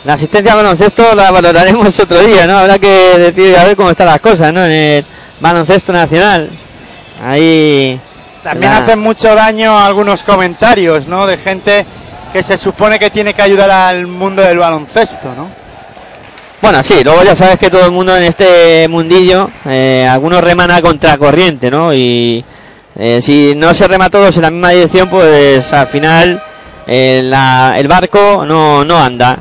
la 0.05 0.14
asistencia 0.14 0.53
al 0.53 0.57
baloncesto 0.57 1.14
la 1.16 1.30
valoraremos 1.32 1.99
otro 1.99 2.20
día, 2.22 2.47
¿no? 2.47 2.57
Habrá 2.57 2.80
que 2.80 2.88
decir 3.18 3.55
a 3.57 3.66
ver 3.66 3.76
cómo 3.76 3.89
están 3.91 4.07
las 4.07 4.22
cosas, 4.22 4.53
¿no? 4.53 4.64
En 4.66 4.72
el 4.72 5.05
baloncesto 5.39 5.91
nacional. 5.93 6.49
Ahí... 7.24 7.99
También 8.43 8.72
la- 8.72 8.78
hacen 8.80 8.99
mucho 8.99 9.34
daño 9.36 9.78
algunos 9.78 10.24
comentarios, 10.24 11.07
¿no? 11.07 11.28
De 11.28 11.38
gente 11.38 11.86
que 12.32 12.43
se 12.43 12.57
supone 12.57 12.99
que 12.99 13.09
tiene 13.09 13.34
que 13.34 13.41
ayudar 13.41 13.69
al 13.69 14.07
mundo 14.07 14.41
del 14.41 14.57
baloncesto, 14.57 15.34
¿no? 15.36 15.47
Bueno, 16.61 16.82
sí, 16.82 17.03
luego 17.03 17.23
ya 17.23 17.36
sabes 17.36 17.59
que 17.59 17.69
todo 17.69 17.86
el 17.86 17.91
mundo 17.91 18.17
en 18.17 18.23
este 18.23 18.88
mundillo, 18.88 19.49
eh, 19.65 20.07
algunos 20.09 20.43
reman 20.43 20.71
a 20.71 20.82
contracorriente, 20.82 21.69
¿no? 21.69 21.93
Y 21.93 22.43
eh, 22.95 23.21
si 23.21 23.53
no 23.55 23.73
se 23.75 23.88
rema 23.88 24.09
todos 24.09 24.36
en 24.38 24.41
la 24.41 24.49
misma 24.49 24.71
dirección, 24.71 25.07
pues 25.07 25.71
al 25.71 25.88
final 25.88 26.41
eh, 26.88 27.32
el 27.78 27.88
barco 27.88 28.43
no, 28.45 28.84
no 28.84 28.97
anda. 28.97 29.38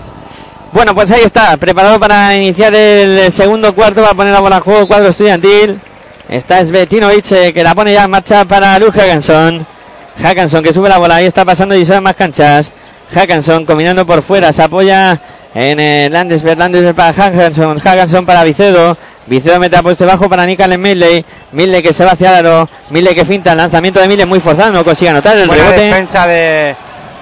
Bueno, 0.72 0.95
pues 0.95 1.11
ahí 1.11 1.22
está, 1.24 1.57
preparado 1.57 1.99
para 1.99 2.37
iniciar 2.37 2.74
el 2.74 3.32
segundo 3.32 3.74
cuarto, 3.74 4.03
va 4.03 4.11
a 4.11 4.14
poner 4.14 4.34
la 4.34 4.41
bola 4.41 4.59
a 4.59 4.61
juego 4.61 4.87
cuadro 4.87 5.09
estudiantil. 5.09 5.80
Está 6.28 6.62
Svetinovic 6.62 7.55
que 7.55 7.62
la 7.62 7.74
pone 7.74 7.95
ya 7.95 8.05
en 8.05 8.11
marcha 8.11 8.45
para 8.45 8.78
Luz 8.78 8.95
Hackanson. 8.95 9.76
Hackanson 10.23 10.62
que 10.62 10.73
sube 10.73 10.89
la 10.89 10.99
bola, 10.99 11.17
ahí 11.17 11.27
está 11.27 11.45
pasando 11.45 11.75
y 11.75 11.85
son 11.85 12.03
más 12.03 12.17
canchas. 12.17 12.73
Hackanson 13.14 13.64
combinando 13.64 14.07
por 14.07 14.23
fuera, 14.23 14.53
se 14.53 14.62
apoya 14.62 15.21
en 15.55 15.81
el 15.81 16.12
Landesberg, 16.12 16.59
Landesberg 16.59 16.95
para 16.95 17.12
Hackanson, 17.12 17.79
Hackanson 17.79 18.27
para 18.27 18.45
Vicedo. 18.45 18.97
Vicedo 19.27 19.59
mete 19.59 19.77
a 19.77 19.83
puesto 19.83 20.07
bajo 20.07 20.29
para 20.29 20.47
Nicolás 20.47 20.79
Milley. 20.79 21.25
Milley 21.53 21.83
que 21.83 21.93
se 21.93 22.05
va 22.05 22.12
hacia 22.12 22.37
aro. 22.37 22.69
Milley 22.91 23.14
que 23.14 23.25
finta 23.25 23.53
el 23.53 23.59
lanzamiento 23.59 24.01
de 24.01 24.09
Milley 24.09 24.27
muy 24.27 24.41
forzado, 24.41 24.73
no 24.73 24.85
consigue 24.85 25.11
anotar 25.11 25.37
el 25.37 25.49
Buena 25.49 25.64
rebote. 25.64 25.81
defensa 25.87 26.27
de, 26.27 26.77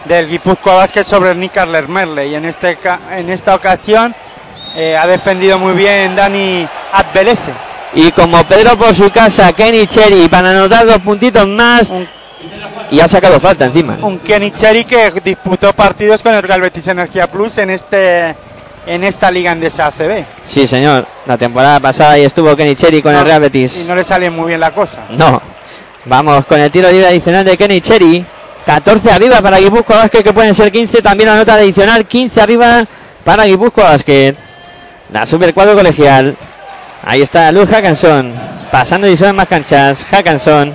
del 0.04 0.28
Guipúzcoa 0.28 0.74
Vázquez 0.74 1.06
sobre 1.06 1.34
Nick 1.34 1.56
Merle 1.88 2.28
y 2.28 2.34
en, 2.34 2.44
este, 2.44 2.78
en 3.12 3.30
esta 3.30 3.54
ocasión 3.54 4.14
eh, 4.76 4.96
ha 4.96 5.06
defendido 5.06 5.58
muy 5.58 5.74
bien 5.74 6.16
Dani 6.16 6.66
Adbelese. 6.92 7.52
Y 7.94 8.10
como 8.10 8.42
Pedro 8.44 8.76
por 8.76 8.94
su 8.94 9.10
casa, 9.10 9.52
Kenny 9.52 9.86
Cherry 9.86 10.28
para 10.28 10.50
anotar 10.50 10.84
dos 10.84 10.98
puntitos 10.98 11.46
más. 11.46 11.92
Y 12.90 13.00
ha 13.00 13.08
sacado 13.08 13.40
falta 13.40 13.64
encima. 13.64 13.98
Un 14.02 14.18
Kenny 14.18 14.50
Cherry 14.52 14.84
que 14.84 15.10
disputó 15.24 15.72
partidos 15.72 16.22
con 16.22 16.34
el 16.34 16.42
Real 16.42 16.60
Betis 16.60 16.86
Energía 16.88 17.26
Plus 17.26 17.58
en 17.58 17.70
este 17.70 18.34
en 18.86 19.02
esta 19.02 19.30
liga 19.30 19.50
andesa 19.52 19.86
ACB. 19.86 20.24
Sí, 20.48 20.66
señor. 20.66 21.06
La 21.26 21.38
temporada 21.38 21.80
pasada 21.80 22.12
ahí 22.12 22.24
estuvo 22.24 22.54
Kenny 22.54 22.76
Cherry 22.76 23.00
con 23.02 23.12
el 23.12 23.18
No, 23.18 23.24
Real 23.24 23.40
Y 23.40 23.44
Betis. 23.44 23.84
no 23.88 23.94
le 23.94 24.04
sale 24.04 24.28
muy 24.30 24.48
bien 24.48 24.60
la 24.60 24.72
cosa. 24.72 24.98
No. 25.10 25.40
Vamos 26.04 26.44
con 26.44 26.60
el 26.60 26.70
tiro 26.70 26.90
libre 26.90 27.06
adicional 27.08 27.44
de 27.44 27.56
Kenny 27.56 27.80
Cherry. 27.80 28.24
14 28.66 29.10
arriba 29.10 29.40
para 29.42 29.58
Guipúzcoa 29.58 29.96
Basket, 29.98 30.22
que 30.22 30.32
pueden 30.32 30.54
ser 30.54 30.70
15. 30.70 31.02
También 31.02 31.28
la 31.30 31.36
nota 31.36 31.54
adicional, 31.54 32.06
15 32.06 32.40
arriba 32.40 32.84
para 33.24 33.44
Guipúzcoa 33.44 33.84
Basket. 33.90 34.34
La 35.12 35.26
super 35.26 35.52
cuadro 35.54 35.74
colegial. 35.74 36.36
Ahí 37.04 37.22
está 37.22 37.50
Luz 37.52 37.68
Hackanson. 37.68 38.32
Pasando 38.70 39.06
y 39.08 39.16
son 39.16 39.36
más 39.36 39.48
canchas. 39.48 40.04
Hackanson 40.10 40.74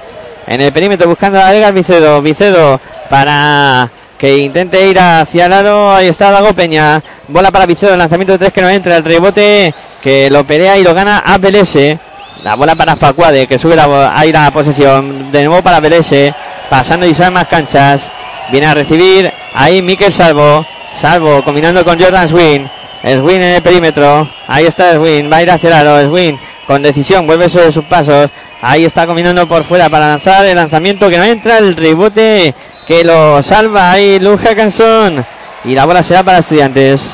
en 0.49 0.61
el 0.61 0.73
perímetro 0.73 1.07
buscando 1.07 1.39
a 1.39 1.53
Edgar 1.53 1.71
Vicedo. 1.73 2.23
Vicedo 2.23 2.81
para 3.07 3.87
que 4.17 4.39
intente 4.39 4.87
ir 4.87 4.99
hacia 4.99 5.45
el 5.45 5.53
aro. 5.53 5.93
Ahí 5.93 6.07
está 6.07 6.31
Dago 6.31 6.53
Peña. 6.53 7.03
Bola 7.27 7.51
para 7.51 7.67
Vicedo. 7.67 7.95
Lanzamiento 7.95 8.33
de 8.33 8.39
tres 8.39 8.53
que 8.53 8.61
no 8.61 8.67
entra. 8.67 8.97
El 8.97 9.03
rebote 9.03 9.71
que 10.01 10.27
lo 10.31 10.43
pelea 10.45 10.75
y 10.79 10.83
lo 10.83 10.95
gana 10.95 11.19
a 11.19 11.37
Belese. 11.37 11.99
La 12.43 12.55
bola 12.55 12.73
para 12.73 12.95
Facuade 12.95 13.45
que 13.45 13.59
sube 13.59 13.75
la, 13.75 14.11
ahí 14.17 14.31
la 14.31 14.49
posesión. 14.49 15.31
De 15.31 15.45
nuevo 15.45 15.61
para 15.61 15.79
Belese. 15.79 16.33
Pasando 16.67 17.05
y 17.05 17.13
son 17.13 17.31
más 17.31 17.47
canchas. 17.47 18.09
Viene 18.51 18.65
a 18.65 18.73
recibir 18.73 19.31
ahí 19.53 19.83
Miquel 19.83 20.11
Salvo. 20.11 20.65
Salvo 20.95 21.43
combinando 21.43 21.85
con 21.85 21.99
Jordan 21.99 22.27
Swin. 22.27 22.67
Swin 23.03 23.41
en 23.43 23.53
el 23.53 23.61
perímetro. 23.61 24.27
Ahí 24.47 24.65
está 24.65 24.93
Swin. 24.93 25.31
Va 25.31 25.37
a 25.37 25.43
ir 25.43 25.51
hacia 25.51 25.67
el 25.67 25.73
aro. 25.75 26.09
Swin 26.09 26.39
con 26.65 26.81
decisión. 26.81 27.27
Vuelve 27.27 27.49
sobre 27.49 27.71
sus 27.71 27.85
pasos. 27.85 28.31
Ahí 28.61 28.83
está 28.83 29.07
combinando 29.07 29.47
por 29.47 29.63
fuera 29.63 29.89
para 29.89 30.09
lanzar 30.09 30.45
el 30.45 30.55
lanzamiento 30.55 31.09
que 31.09 31.17
no 31.17 31.23
entra. 31.23 31.59
El 31.59 31.75
rebote 31.75 32.53
que 32.85 33.03
lo 33.03 33.41
salva 33.41 33.91
ahí 33.91 34.19
Luz 34.19 34.41
Hackanson. 34.41 35.25
Y 35.63 35.75
la 35.75 35.85
bola 35.85 36.03
será 36.03 36.23
para 36.23 36.39
estudiantes. 36.39 37.09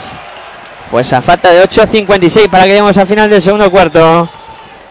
Pues 0.90 1.12
a 1.14 1.22
falta 1.22 1.52
de 1.52 1.64
8.56 1.64 2.50
para 2.50 2.64
que 2.64 2.70
lleguemos 2.70 2.98
al 2.98 3.08
final 3.08 3.30
del 3.30 3.42
segundo 3.42 3.70
cuarto. 3.70 4.28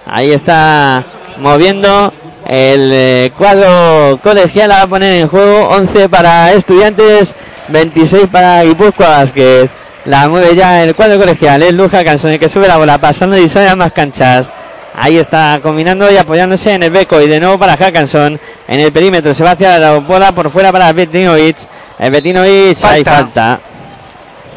Ahí 0.06 0.30
está 0.30 1.02
moviendo 1.38 2.12
el 2.46 2.90
eh, 2.92 3.32
cuadro 3.36 4.20
colegial. 4.22 4.70
A 4.72 4.86
poner 4.86 5.22
en 5.22 5.28
juego 5.28 5.68
11 5.70 6.08
para 6.08 6.52
estudiantes, 6.52 7.34
26 7.68 8.28
para 8.30 8.62
Guipúzcoa 8.62 9.08
Basket. 9.08 9.68
La 10.04 10.28
mueve 10.28 10.54
ya 10.54 10.84
el 10.84 10.94
cuadro 10.94 11.18
colegial. 11.18 11.62
Es 11.62 11.74
Luja 11.74 12.04
Canson 12.04 12.30
el 12.32 12.38
que 12.38 12.48
sube 12.48 12.68
la 12.68 12.76
bola, 12.76 12.98
pasando 12.98 13.36
y 13.38 13.48
sale 13.48 13.68
a 13.68 13.76
más 13.76 13.92
canchas. 13.92 14.52
Ahí 14.96 15.18
está 15.18 15.58
combinando 15.60 16.10
y 16.10 16.16
apoyándose 16.16 16.72
en 16.72 16.84
el 16.84 16.90
beco 16.90 17.20
y 17.20 17.26
de 17.26 17.40
nuevo 17.40 17.58
para 17.58 17.76
Hackanson 17.76 18.38
en 18.68 18.80
el 18.80 18.92
perímetro. 18.92 19.34
Se 19.34 19.42
va 19.42 19.52
hacia 19.52 19.78
la 19.78 19.98
bola 19.98 20.30
por 20.32 20.50
fuera 20.50 20.70
para 20.70 20.92
Betinovic. 20.92 21.56
El 21.98 22.12
Betinovic, 22.12 22.78
hay 22.84 23.04
Falta. 23.04 23.10
falta. 23.10 23.60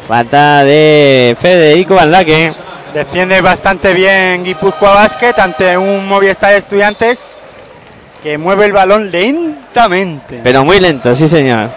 Falta 0.06 0.64
de 0.64 1.36
Federico 1.40 1.96
Valdaque. 1.96 2.52
Defiende 2.94 3.40
bastante 3.40 3.92
bien 3.92 4.44
Guipúzcoa 4.44 4.94
Basket 4.94 5.34
ante 5.38 5.76
un 5.76 6.06
Movistar 6.06 6.54
Estudiantes 6.54 7.24
que 8.22 8.38
mueve 8.38 8.66
el 8.66 8.72
balón 8.72 9.10
lentamente. 9.10 10.40
Pero 10.42 10.64
muy 10.64 10.78
lento, 10.78 11.14
sí 11.14 11.28
señor. 11.28 11.68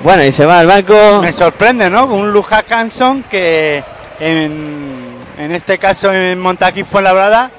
Bueno, 0.00 0.24
y 0.24 0.32
se 0.32 0.46
va 0.46 0.58
al 0.60 0.66
banco. 0.66 1.20
Me 1.20 1.32
sorprende, 1.32 1.90
¿no? 1.90 2.06
Un 2.06 2.32
Luja 2.32 2.64
Hanson 2.68 3.24
que 3.24 3.84
en, 4.18 5.16
en 5.38 5.52
este 5.52 5.78
caso 5.78 6.10
en 6.12 6.40
Montaquí 6.40 6.82
Fuenlabrada 6.82 7.50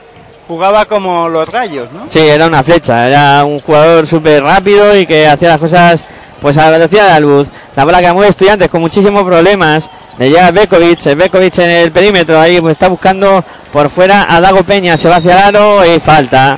jugaba 0.52 0.84
como 0.84 1.30
los 1.30 1.50
gallos, 1.50 1.90
¿no? 1.94 2.08
Sí, 2.10 2.20
era 2.20 2.46
una 2.46 2.62
flecha, 2.62 3.08
era 3.08 3.46
un 3.46 3.60
jugador 3.62 4.06
súper 4.06 4.44
rápido 4.44 4.98
y 4.98 5.06
que 5.06 5.26
hacía 5.26 5.48
las 5.48 5.62
cosas 5.62 6.04
pues 6.42 6.58
a 6.58 6.66
la 6.66 6.72
velocidad 6.72 7.06
de 7.06 7.10
la 7.12 7.20
luz. 7.22 7.48
La 7.74 7.86
bola 7.86 8.02
que 8.02 8.12
mueve 8.12 8.32
estudiantes 8.32 8.68
con 8.68 8.82
muchísimos 8.82 9.24
problemas. 9.24 9.90
Le 10.18 10.30
llega 10.30 10.52
Bekovic, 10.52 11.16
Bekovic 11.16 11.58
en 11.60 11.70
el 11.70 11.92
perímetro, 11.94 12.38
ahí 12.38 12.60
pues 12.60 12.74
está 12.74 12.90
buscando 12.90 13.46
por 13.72 13.90
fuera 13.90 14.26
a 14.28 14.42
Dago 14.42 14.64
Peña, 14.64 14.98
se 14.98 15.08
va 15.08 15.16
hacia 15.16 15.48
el 15.48 15.96
y 15.96 16.00
falta. 16.02 16.58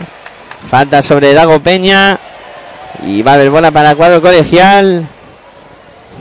Falta 0.72 1.04
sobre 1.04 1.36
Dago 1.36 1.60
Peña. 1.60 2.18
Y 3.06 3.22
va 3.22 3.34
a 3.34 3.36
haber 3.36 3.52
bola 3.52 3.70
para 3.70 3.94
cuadro 3.94 4.24
colegial. 4.24 5.08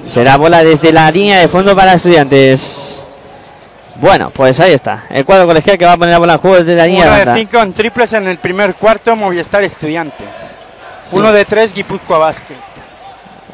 Será 0.06 0.36
bola 0.36 0.62
desde 0.62 0.92
la 0.92 1.10
línea 1.10 1.40
de 1.40 1.48
fondo 1.48 1.74
para 1.74 1.94
estudiantes. 1.94 3.01
Bueno, 4.02 4.30
pues 4.34 4.58
ahí 4.58 4.72
está. 4.72 5.04
El 5.10 5.24
cuadro 5.24 5.46
colegial 5.46 5.78
que 5.78 5.84
va 5.84 5.92
a 5.92 5.96
poner 5.96 6.10
la 6.10 6.18
bola 6.18 6.32
en 6.32 6.38
juego 6.40 6.56
desde 6.58 6.74
la 6.74 6.86
línea 6.86 7.04
Uno 7.04 7.32
de 7.32 7.38
cinco 7.38 7.58
en 7.58 7.72
triples 7.72 8.12
en 8.14 8.26
el 8.26 8.36
primer 8.38 8.74
cuarto, 8.74 9.14
Movistar 9.14 9.62
Estudiantes. 9.62 10.56
Uno 11.12 11.32
de 11.32 11.44
tres, 11.44 11.72
Guipúzcoa 11.72 12.18
Basket. 12.18 12.56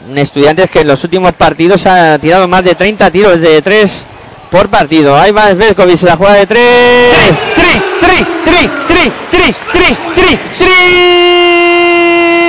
Un 0.08 0.16
Estudiantes 0.16 0.70
que 0.70 0.80
en 0.80 0.86
los 0.86 1.04
últimos 1.04 1.34
partidos 1.34 1.86
ha 1.86 2.18
tirado 2.18 2.48
más 2.48 2.64
de 2.64 2.74
30 2.74 3.10
tiros 3.10 3.42
de 3.42 3.60
3 3.60 4.06
por 4.50 4.70
partido. 4.70 5.14
Ahí 5.14 5.32
va 5.32 5.50
Svelkovic, 5.50 6.00
la 6.02 6.16
juega 6.16 6.32
de 6.32 6.46
3. 6.46 6.58
Tri, 7.54 7.82
tri, 8.00 8.26
tri, 8.46 8.70
tri, 8.88 9.12
tri, 9.30 9.54
tri, 9.70 9.96
tri, 10.14 10.38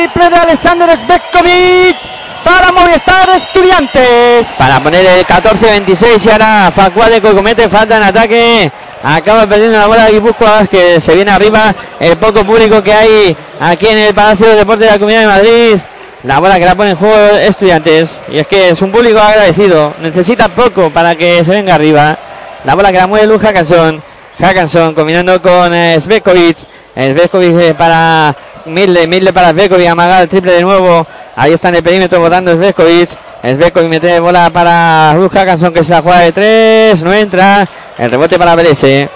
triple 0.05 0.29
de 0.29 0.37
Alexander 0.37 0.95
Svetkovic 0.95 1.97
para 2.43 2.71
Movistar 2.71 3.29
Estudiantes. 3.29 4.47
Para 4.57 4.79
poner 4.79 5.05
el 5.05 5.25
14-26 5.25 6.25
y 6.25 6.29
ahora 6.29 6.71
Facuade 6.71 7.21
que 7.21 7.33
comete 7.33 7.69
falta 7.69 7.97
en 7.97 8.03
ataque. 8.03 8.71
Acaba 9.01 9.47
perdiendo 9.47 9.77
la 9.77 9.87
bola 9.87 10.05
de 10.05 10.13
Guipúzcoa 10.13 10.67
que 10.67 10.99
se 10.99 11.15
viene 11.15 11.31
arriba 11.31 11.73
el 11.99 12.17
poco 12.17 12.43
público 12.43 12.83
que 12.83 12.93
hay 12.93 13.37
aquí 13.59 13.87
en 13.87 13.97
el 13.97 14.13
Palacio 14.13 14.47
de 14.47 14.55
Deportes 14.55 14.87
de 14.87 14.91
la 14.91 14.99
Comunidad 14.99 15.21
de 15.21 15.27
Madrid. 15.27 15.79
La 16.23 16.39
bola 16.39 16.59
que 16.59 16.65
la 16.65 16.75
pone 16.75 16.91
en 16.91 16.97
juego 16.97 17.15
estudiantes. 17.37 18.21
Y 18.29 18.39
es 18.39 18.47
que 18.47 18.69
es 18.69 18.81
un 18.81 18.91
público 18.91 19.19
agradecido. 19.19 19.93
Necesita 20.01 20.49
poco 20.49 20.89
para 20.89 21.15
que 21.15 21.43
se 21.45 21.51
venga 21.51 21.75
arriba. 21.75 22.17
La 22.65 22.75
bola 22.75 22.91
que 22.91 22.97
la 22.97 23.07
mueve 23.07 23.25
Luz 23.25 23.41
Hackanson. 23.41 24.03
Hackanson 24.37 24.93
combinando 24.93 25.41
con 25.41 25.73
eh, 25.73 25.99
Svetkovic. 25.99 26.57
Eh, 26.95 27.13
Svetkovic 27.13 27.57
eh, 27.59 27.73
para 27.73 28.35
Milde. 28.66 29.07
Milde 29.07 29.34
para 29.34 29.51
Svetkovic. 29.51 29.88
Amagar 29.88 30.24
el 30.24 30.30
triple 30.30 30.53
de 30.53 30.62
nuevo. 30.62 31.05
Ahí 31.36 31.53
está 31.53 31.70
en 31.70 31.76
el 31.76 31.84
perímetro 31.84 32.20
votando 32.20 32.53
Svetkovic. 32.53 33.10
Svetkovic 33.41 33.89
mete 33.89 34.20
bola 34.20 34.49
para 34.49 35.14
Luz 35.16 35.32
Hackanson 35.32 35.74
que 35.74 35.84
se 35.84 35.91
la 35.91 36.01
juega 36.01 36.20
de 36.20 36.32
tres. 36.32 37.03
No 37.03 37.14
entra. 37.14 37.68
El 37.97 38.12
rebote 38.12 38.38
para 38.38 38.55
Belese. 38.55 39.10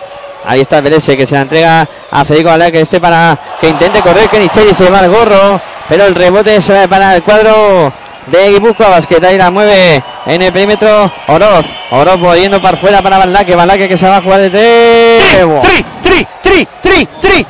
Ahí 0.45 0.61
está 0.61 0.81
Belese 0.81 1.15
que 1.15 1.25
se 1.25 1.35
la 1.35 1.41
entrega 1.41 1.87
a 2.11 2.25
Federico 2.25 2.49
Valera 2.49 2.71
que 2.71 2.81
esté 2.81 2.99
para 2.99 3.37
que 3.61 3.69
intente 3.69 4.01
correr. 4.01 4.29
Que 4.29 4.39
Nicheri 4.39 4.73
se 4.73 4.89
va 4.89 4.99
al 4.99 5.09
gorro. 5.09 5.59
Pero 5.89 6.05
el 6.05 6.15
rebote 6.15 6.55
es 6.55 6.69
eh, 6.69 6.87
para 6.89 7.15
el 7.15 7.23
cuadro 7.23 7.91
de 8.27 8.51
Guipúzcoa 8.51 8.89
Basket. 8.89 9.23
Ahí 9.23 9.37
la 9.37 9.51
mueve 9.51 10.03
en 10.25 10.41
el 10.41 10.51
perímetro 10.51 11.11
Oroz. 11.27 11.65
Oroz 11.91 12.19
volviendo 12.19 12.61
para 12.61 12.77
fuera 12.77 13.01
para 13.01 13.17
Baldaque. 13.17 13.55
Baldaque 13.55 13.87
que 13.87 13.97
se 13.97 14.07
va 14.07 14.17
a 14.17 14.21
jugar 14.21 14.39
de 14.41 14.49
tres. 14.49 15.23
Tri, 15.61 15.85
tri, 16.01 16.27
tri, 16.41 16.67
tri, 16.81 17.07
tri, 17.21 17.47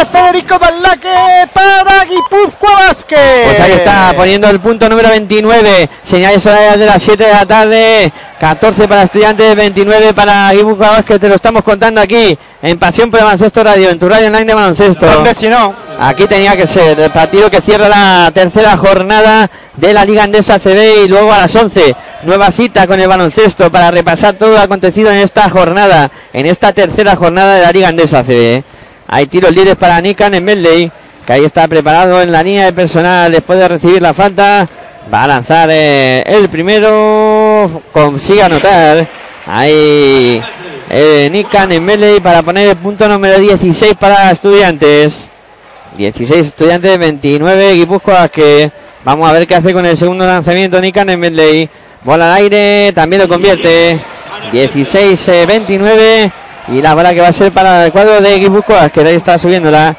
de 0.00 0.06
Federico 0.06 0.58
Ballaque 0.58 1.48
para 1.52 2.04
Guipúzcoa 2.04 2.72
Basket. 2.86 3.44
Pues 3.44 3.60
ahí 3.60 3.72
está 3.72 4.12
poniendo 4.16 4.48
el 4.48 4.58
punto 4.60 4.88
número 4.88 5.10
29. 5.10 5.90
Señales 6.02 6.44
horarias 6.46 6.78
de 6.78 6.86
las 6.86 7.02
7 7.02 7.22
de 7.22 7.32
la 7.32 7.44
tarde. 7.44 8.12
14 8.38 8.88
para 8.88 9.02
estudiantes, 9.02 9.54
29 9.54 10.14
para 10.14 10.52
Guipúzcoa 10.52 10.90
Basket. 10.90 11.18
Te 11.18 11.28
lo 11.28 11.34
estamos 11.34 11.62
contando 11.62 12.00
aquí 12.00 12.38
en 12.62 12.78
Pasión 12.78 13.10
por 13.10 13.20
el 13.20 13.26
Baloncesto 13.26 13.62
Radio, 13.62 13.90
en 13.90 13.98
tu 13.98 14.08
radio 14.08 14.28
online 14.28 14.46
de 14.46 14.54
baloncesto. 14.54 15.06
¿Dónde 15.06 15.34
si 15.34 15.48
no? 15.48 15.74
Aquí 16.00 16.26
tenía 16.26 16.56
que 16.56 16.66
ser 16.66 16.98
el 16.98 17.10
partido 17.10 17.50
que 17.50 17.60
cierra 17.60 17.88
la 17.88 18.30
tercera 18.32 18.76
jornada 18.78 19.50
de 19.76 19.92
la 19.92 20.04
Liga 20.06 20.22
Andesa 20.22 20.58
CB 20.58 21.04
y 21.04 21.08
luego 21.08 21.30
a 21.32 21.38
las 21.38 21.54
11 21.54 21.94
nueva 22.22 22.50
cita 22.50 22.86
con 22.86 23.00
el 23.00 23.08
baloncesto 23.08 23.70
para 23.70 23.90
repasar 23.90 24.34
todo 24.34 24.52
lo 24.52 24.60
acontecido 24.60 25.10
en 25.10 25.18
esta 25.18 25.48
jornada, 25.50 26.10
en 26.32 26.46
esta 26.46 26.72
tercera 26.72 27.16
jornada 27.16 27.56
de 27.56 27.62
la 27.62 27.72
Liga 27.72 27.88
Andesa 27.88 28.22
CB. 28.22 28.64
Hay 29.12 29.26
tiros 29.26 29.54
libres 29.54 29.76
para 29.76 30.00
Nikan 30.00 30.32
en 30.34 30.44
Medley, 30.44 30.90
que 31.26 31.32
ahí 31.32 31.44
está 31.44 31.66
preparado 31.68 32.22
en 32.22 32.30
la 32.30 32.42
línea 32.42 32.66
de 32.66 32.72
personal 32.72 33.30
después 33.32 33.58
de 33.58 33.68
recibir 33.68 34.00
la 34.00 34.14
falta 34.14 34.68
Va 35.12 35.24
a 35.24 35.26
lanzar 35.26 35.68
eh, 35.72 36.22
el 36.26 36.48
primero. 36.48 37.82
Consigue 37.92 38.42
anotar. 38.42 39.04
Ahí 39.46 40.40
eh, 40.88 41.28
Nick 41.32 41.48
Canemele 41.50 42.20
para 42.20 42.42
poner 42.42 42.68
el 42.68 42.76
punto 42.76 43.08
número 43.08 43.38
16 43.38 43.94
para 43.98 44.30
estudiantes. 44.30 45.28
16 45.96 46.46
estudiantes, 46.46 46.96
29 46.96 47.74
Guipúzcoa 47.74 48.28
que 48.28 48.70
vamos 49.04 49.28
a 49.28 49.32
ver 49.32 49.48
qué 49.48 49.56
hace 49.56 49.72
con 49.72 49.84
el 49.84 49.96
segundo 49.96 50.24
lanzamiento 50.24 50.80
Nick 50.80 50.94
Canemele. 50.94 51.68
Bola 52.04 52.32
al 52.32 52.42
aire, 52.42 52.92
también 52.94 53.22
lo 53.22 53.28
convierte. 53.28 53.98
16-29 54.52 56.32
y 56.68 56.80
la 56.80 56.94
bola 56.94 57.12
que 57.14 57.20
va 57.20 57.28
a 57.28 57.32
ser 57.32 57.52
para 57.52 57.86
el 57.86 57.92
cuadro 57.92 58.20
de 58.20 58.38
Guipúzcoa 58.38 58.88
que 58.90 59.00
ahí 59.00 59.14
está 59.14 59.38
subiéndola. 59.38 59.96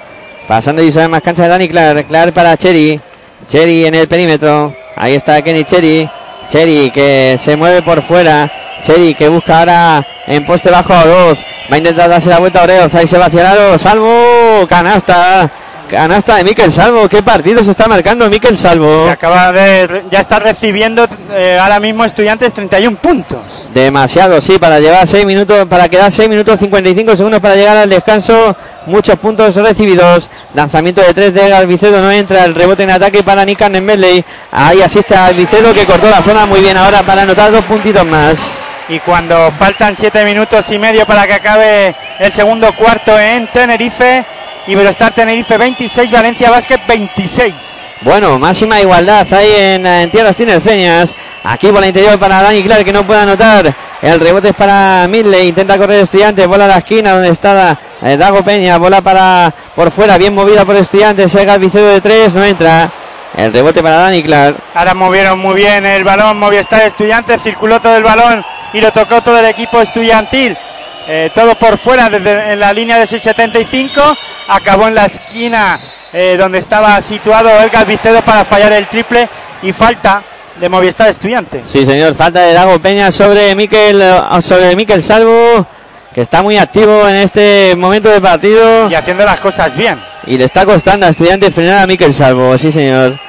Pasando 0.47 0.82
y 0.82 0.91
sale 0.91 1.07
más 1.07 1.22
cancha 1.22 1.43
de 1.43 1.49
Dani 1.49 1.68
Clark. 1.70 2.07
Clark 2.07 2.34
para 2.34 2.57
Cherry. 2.57 2.99
Cherry 3.47 3.86
en 3.86 3.95
el 3.95 4.07
perímetro. 4.07 4.74
Ahí 4.95 5.16
está 5.16 5.41
Kenny 5.41 5.64
Cherry. 5.64 6.09
Cherry 6.49 6.91
que 6.91 7.38
se 7.39 7.55
mueve 7.55 7.82
por 7.82 8.01
fuera. 8.01 8.51
Cherry 8.84 9.14
que 9.14 9.30
busca 9.30 9.59
ahora 9.59 10.05
en 10.28 10.45
poste 10.45 10.70
bajo 10.70 10.93
a 10.93 11.03
Oroz. 11.03 11.39
Va 11.72 11.76
a 11.76 11.78
intentar 11.78 12.09
darse 12.09 12.30
la 12.30 12.39
vuelta 12.39 12.59
a 12.59 12.64
Oreoz. 12.64 12.93
Ahí 12.95 13.07
se 13.07 13.18
va 13.18 13.26
hacia 13.28 13.51
Aro. 13.51 13.78
Salvo. 13.78 14.68
Canasta. 14.68 15.49
Canasta 15.92 16.38
de 16.38 16.46
Miquel 16.46 16.72
Salvo. 16.72 17.10
¿Qué 17.10 17.22
partido 17.22 17.62
se 17.66 17.72
está 17.72 17.86
marcando 17.86 18.30
Miquel 18.30 18.58
Salvo? 18.58 19.10
Acaba 19.10 19.52
de, 19.52 20.04
ya 20.10 20.22
está 20.22 20.39
recibiendo 20.39 21.06
eh, 21.34 21.60
ahora 21.62 21.82
mismo 21.82 22.06
estudiantes 22.06 22.54
31 22.54 22.96
puntos. 22.96 23.68
Demasiado, 23.74 24.39
sí, 24.39 24.58
para 24.58 24.80
llevar 24.80 25.06
6 25.06 25.26
minutos, 25.26 25.68
para 25.68 25.89
quedar 25.89 26.10
6 26.10 26.30
minutos 26.30 26.58
55 26.62 27.18
segundos 27.18 27.42
para 27.42 27.56
llegar 27.56 27.76
al 27.76 27.89
descanso. 27.89 28.56
Muchos 28.86 29.20
puntos 29.20 29.54
recibidos. 29.56 30.30
Lanzamiento 30.54 31.02
de 31.02 31.14
3 31.14 31.34
de 31.34 31.54
Albicedo, 31.54 32.02
no 32.02 32.10
entra. 32.10 32.46
El 32.46 32.56
rebote 32.56 32.84
en 32.84 32.92
ataque 32.92 33.22
para 33.22 33.44
Nikan 33.44 33.74
Medley. 33.84 34.24
Ahí 34.50 34.82
asiste 34.82 35.14
a 35.14 35.26
Albicedo 35.26 35.74
que 35.74 35.84
cortó 35.84 36.10
la 36.10 36.22
zona 36.22 36.46
muy 36.46 36.62
bien 36.62 36.78
ahora 36.78 37.04
para 37.04 37.24
anotar 37.24 37.52
dos 37.52 37.66
puntitos 37.66 38.06
más. 38.06 38.39
Y 38.88 39.00
cuando 39.00 39.52
faltan 39.52 39.98
7 39.98 40.24
minutos 40.24 40.72
y 40.72 40.78
medio 40.78 41.06
para 41.06 41.28
que 41.28 41.34
acabe 41.34 41.94
el 42.18 42.32
segundo 42.32 42.72
cuarto 42.78 43.20
en 43.20 43.48
Tenerife, 43.48 44.26
Iberostar 44.68 45.14
Tenerife 45.14 45.57
26, 45.57 46.12
Valencia 46.12 46.51
Basket 46.51 46.80
26. 46.88 47.86
Bueno, 48.01 48.38
máxima 48.38 48.80
igualdad 48.80 49.26
ahí 49.34 49.51
en, 49.55 49.86
en 49.86 50.12
tierras 50.12 50.38
tinerfeñas. 50.38 51.16
Aquí 51.43 51.68
por 51.68 51.82
la 51.82 51.88
interior 51.88 52.20
para 52.20 52.41
Dani 52.41 52.62
Clark 52.64 52.86
que 52.86 52.93
no 52.93 53.03
puede 53.03 53.22
anotar. 53.22 53.74
El 54.01 54.20
rebote 54.20 54.49
es 54.49 54.55
para 54.55 55.07
Midley. 55.07 55.49
Intenta 55.49 55.78
correr 55.78 56.01
estudiante. 56.01 56.45
Bola 56.45 56.66
a 56.66 56.68
la 56.68 56.78
esquina 56.78 57.14
donde 57.14 57.30
está 57.30 57.78
eh, 58.03 58.18
Dago 58.18 58.43
Peña. 58.43 58.78
Bola 58.78 59.01
para 59.01 59.53
por 59.76 59.91
fuera. 59.91 60.18
Bien 60.18 60.34
movida 60.34 60.66
por 60.66 60.76
estudiante. 60.76 61.28
Sega 61.28 61.55
el 61.55 61.59
Vicedo 61.62 61.88
de 61.88 62.01
tres. 62.01 62.34
No 62.34 62.43
entra. 62.43 62.89
El 63.36 63.53
rebote 63.53 63.82
para 63.82 63.97
Dani 63.97 64.22
Clark. 64.24 64.57
Ahora 64.74 64.93
movieron 64.93 65.39
muy 65.39 65.55
bien 65.55 65.86
el 65.86 66.03
balón. 66.03 66.38
Movistar 66.39 66.82
Estudiante. 66.84 67.38
Circuló 67.39 67.80
todo 67.80 67.95
el 67.95 68.03
balón 68.03 68.43
y 68.74 68.82
lo 68.82 68.91
tocó 68.91 69.22
todo 69.22 69.39
el 69.39 69.45
equipo 69.45 69.82
estudiantil. 69.82 70.57
Eh, 71.08 71.32
todo 71.34 71.56
por 71.56 71.78
fuera 71.78 72.10
desde 72.10 72.54
en 72.54 72.60
la 72.60 72.74
línea 72.74 72.99
de 72.99 73.06
6.75. 73.06 74.18
Acabó 74.47 74.88
en 74.88 74.95
la 74.95 75.06
esquina 75.06 75.80
eh, 76.14 76.36
donde 76.38 76.60
estaba 76.60 76.99
situado 77.02 77.49
Elgar 77.62 77.86
Vicedo 77.86 78.22
para 78.22 78.45
fallar 78.45 78.74
el 78.74 78.86
triple 78.88 79.28
y 79.62 79.72
falta 79.74 80.22
de 80.60 80.70
Movistar 80.70 81.08
Estudiantes. 81.10 81.64
Sí, 81.68 81.86
señor, 81.86 82.16
falta 82.16 82.41
de 82.41 82.54
Dago 82.54 82.80
Peña 82.80 83.12
sobre 83.12 83.56
Miquel, 83.56 84.02
eh, 84.02 84.22
sobre 84.41 84.76
Miquel 84.76 85.02
Salvo, 85.02 85.66
que 86.14 86.22
está 86.22 86.43
muy 86.43 86.58
activo 86.58 87.08
en 87.08 87.16
este 87.16 87.76
momento 87.76 88.10
de 88.10 88.22
partido. 88.22 88.89
Y 88.89 88.95
haciendo 88.95 89.26
las 89.26 89.39
cosas 89.39 89.76
bien. 89.76 89.99
Y 90.28 90.38
le 90.38 90.45
está 90.45 90.66
costando 90.66 91.06
a 91.06 91.10
Estudiantes 91.10 91.54
frenar 91.54 91.84
a 91.84 91.88
Miquel 91.88 92.14
Salvo, 92.14 92.58
sí, 92.58 92.72
señor. 92.72 93.20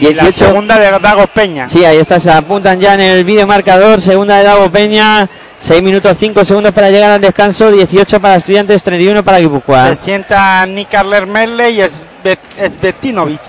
Y 0.00 0.14
la 0.14 0.30
segunda 0.30 0.78
de 0.78 0.98
Dago 0.98 1.26
Peña. 1.26 1.68
Sí, 1.68 1.84
ahí 1.84 1.96
está, 1.96 2.20
se 2.20 2.30
apuntan 2.30 2.78
ya 2.78 2.94
en 2.94 3.00
el 3.00 3.24
vídeo 3.24 3.46
marcador. 3.46 4.00
Segunda 4.00 4.36
de 4.36 4.44
Dago 4.44 4.70
Peña. 4.70 5.28
6 5.60 5.82
minutos 5.82 6.16
5 6.18 6.44
segundos 6.44 6.72
para 6.72 6.90
llegar 6.90 7.12
al 7.12 7.20
descanso, 7.20 7.70
18 7.70 8.20
para 8.20 8.36
estudiantes, 8.36 8.82
31 8.82 9.22
para 9.22 9.38
Guipúzcoa. 9.38 9.88
Se 9.88 9.94
sienta 9.96 10.64
Nikarler 10.66 11.26
Merle 11.26 11.70
y 11.70 11.80
Svetinovic. 12.68 13.40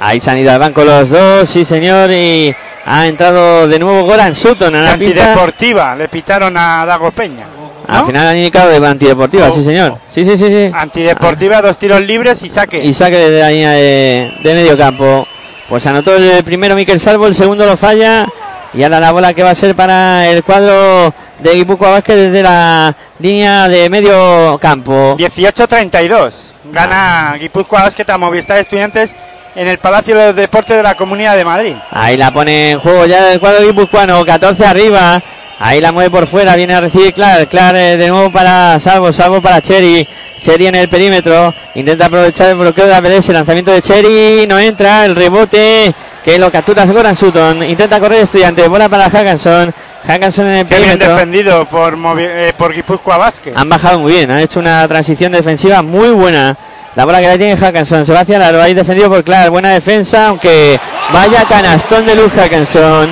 Ahí 0.00 0.20
se 0.20 0.30
han 0.30 0.38
ido 0.38 0.52
al 0.52 0.58
banco 0.58 0.84
los 0.84 1.08
dos, 1.08 1.48
sí 1.48 1.64
señor, 1.64 2.10
y 2.10 2.54
ha 2.84 3.06
entrado 3.06 3.66
de 3.66 3.78
nuevo 3.78 4.04
Goran 4.04 4.34
Sutton 4.34 4.74
a 4.76 4.82
la 4.82 4.96
pista. 4.96 5.22
Antideportiva, 5.22 5.96
le 5.96 6.08
pitaron 6.08 6.56
a 6.56 6.84
Dago 6.86 7.10
Peña. 7.10 7.46
¿no? 7.46 7.68
Al 7.88 8.04
final 8.04 8.26
han 8.26 8.36
indicado 8.36 8.68
de 8.68 8.86
antideportiva, 8.86 9.48
oh. 9.48 9.54
sí 9.54 9.64
señor. 9.64 9.98
Sí, 10.10 10.24
sí, 10.24 10.36
sí, 10.36 10.46
sí. 10.46 10.70
Antideportiva, 10.72 11.58
ah. 11.58 11.62
dos 11.62 11.78
tiros 11.78 12.00
libres 12.02 12.42
y 12.42 12.48
saque. 12.48 12.84
Y 12.84 12.92
saque 12.92 13.16
de 13.16 13.40
la 13.40 13.50
línea 13.50 13.72
de, 13.72 14.34
de 14.42 14.54
medio 14.54 14.76
campo. 14.76 15.26
Pues 15.68 15.86
anotó 15.86 16.16
el 16.16 16.44
primero 16.44 16.74
Miquel 16.76 17.00
Salvo, 17.00 17.26
el 17.26 17.34
segundo 17.34 17.66
lo 17.66 17.76
falla. 17.76 18.26
Y 18.74 18.82
ahora 18.82 19.00
la 19.00 19.12
bola 19.12 19.34
que 19.34 19.42
va 19.42 19.50
a 19.50 19.54
ser 19.54 19.74
para 19.74 20.28
el 20.28 20.44
cuadro 20.44 21.14
de 21.38 21.54
Guipúzcoa 21.54 21.90
Vázquez 21.90 22.16
desde 22.16 22.42
la 22.42 22.94
línea 23.18 23.68
de 23.68 23.88
medio 23.88 24.58
campo. 24.60 25.16
18-32. 25.18 26.32
Gana. 26.72 27.36
Guipúzcoa 27.38 27.84
Vázquez 27.84 28.08
a 28.08 28.18
Movistar 28.18 28.58
Estudiantes 28.58 29.16
en 29.54 29.66
el 29.66 29.78
Palacio 29.78 30.16
de 30.16 30.26
los 30.26 30.36
Deportes 30.36 30.76
de 30.76 30.82
la 30.82 30.94
Comunidad 30.96 31.36
de 31.36 31.44
Madrid. 31.44 31.74
Ahí 31.90 32.16
la 32.16 32.30
pone 32.30 32.72
en 32.72 32.80
juego 32.80 33.06
ya 33.06 33.32
el 33.32 33.40
cuadro 33.40 33.64
guipuzcoano, 33.64 34.24
14 34.24 34.66
arriba. 34.66 35.22
Ahí 35.60 35.80
la 35.80 35.90
mueve 35.90 36.10
por 36.10 36.26
fuera, 36.28 36.54
viene 36.54 36.74
a 36.74 36.80
recibir 36.80 37.12
Clark. 37.12 37.48
Clark 37.48 37.76
eh, 37.76 37.96
de 37.96 38.06
nuevo 38.08 38.30
para 38.30 38.78
Salvo, 38.78 39.12
Salvo 39.12 39.42
para 39.42 39.60
Cherry. 39.60 40.06
Cherry 40.40 40.68
en 40.68 40.76
el 40.76 40.88
perímetro. 40.88 41.52
Intenta 41.74 42.06
aprovechar 42.06 42.50
el 42.50 42.56
bloqueo 42.56 42.86
de 42.86 42.92
la 42.92 42.98
el 42.98 43.34
lanzamiento 43.34 43.72
de 43.72 43.82
Cherry. 43.82 44.46
No 44.46 44.56
entra. 44.58 45.04
El 45.04 45.16
rebote 45.16 45.92
que 46.28 46.38
lo 46.38 46.52
captura 46.52 46.84
Goran 46.84 47.16
Sutton. 47.16 47.62
Intenta 47.62 47.98
correr 47.98 48.20
estudiante. 48.20 48.68
Bola 48.68 48.86
para 48.90 49.08
Hackanson. 49.08 49.72
Hackanson 50.06 50.46
en 50.46 50.56
el 50.58 50.66
perímetro. 50.66 50.98
Bien 50.98 51.16
defendido 51.16 51.64
por, 51.64 51.96
eh, 52.20 52.52
por 52.54 52.74
Guipúzcoa 52.74 53.16
Vázquez. 53.16 53.54
Han 53.56 53.68
bajado 53.70 54.00
muy 54.00 54.12
bien. 54.12 54.30
Han 54.30 54.40
hecho 54.40 54.60
una 54.60 54.86
transición 54.86 55.32
defensiva 55.32 55.80
muy 55.80 56.10
buena. 56.10 56.54
La 56.96 57.06
bola 57.06 57.20
que 57.20 57.28
la 57.28 57.38
tiene 57.38 57.56
Hackanson. 57.56 58.04
Se 58.04 58.12
va 58.12 58.20
hacia 58.20 58.38
la 58.38 58.62
ahí 58.62 58.74
defendido 58.74 59.08
por 59.08 59.24
Clark. 59.24 59.50
Buena 59.50 59.70
defensa. 59.70 60.26
Aunque 60.26 60.78
vaya 61.14 61.44
canastón 61.46 62.04
de 62.04 62.14
luz 62.14 62.30
Hackanson. 62.34 63.08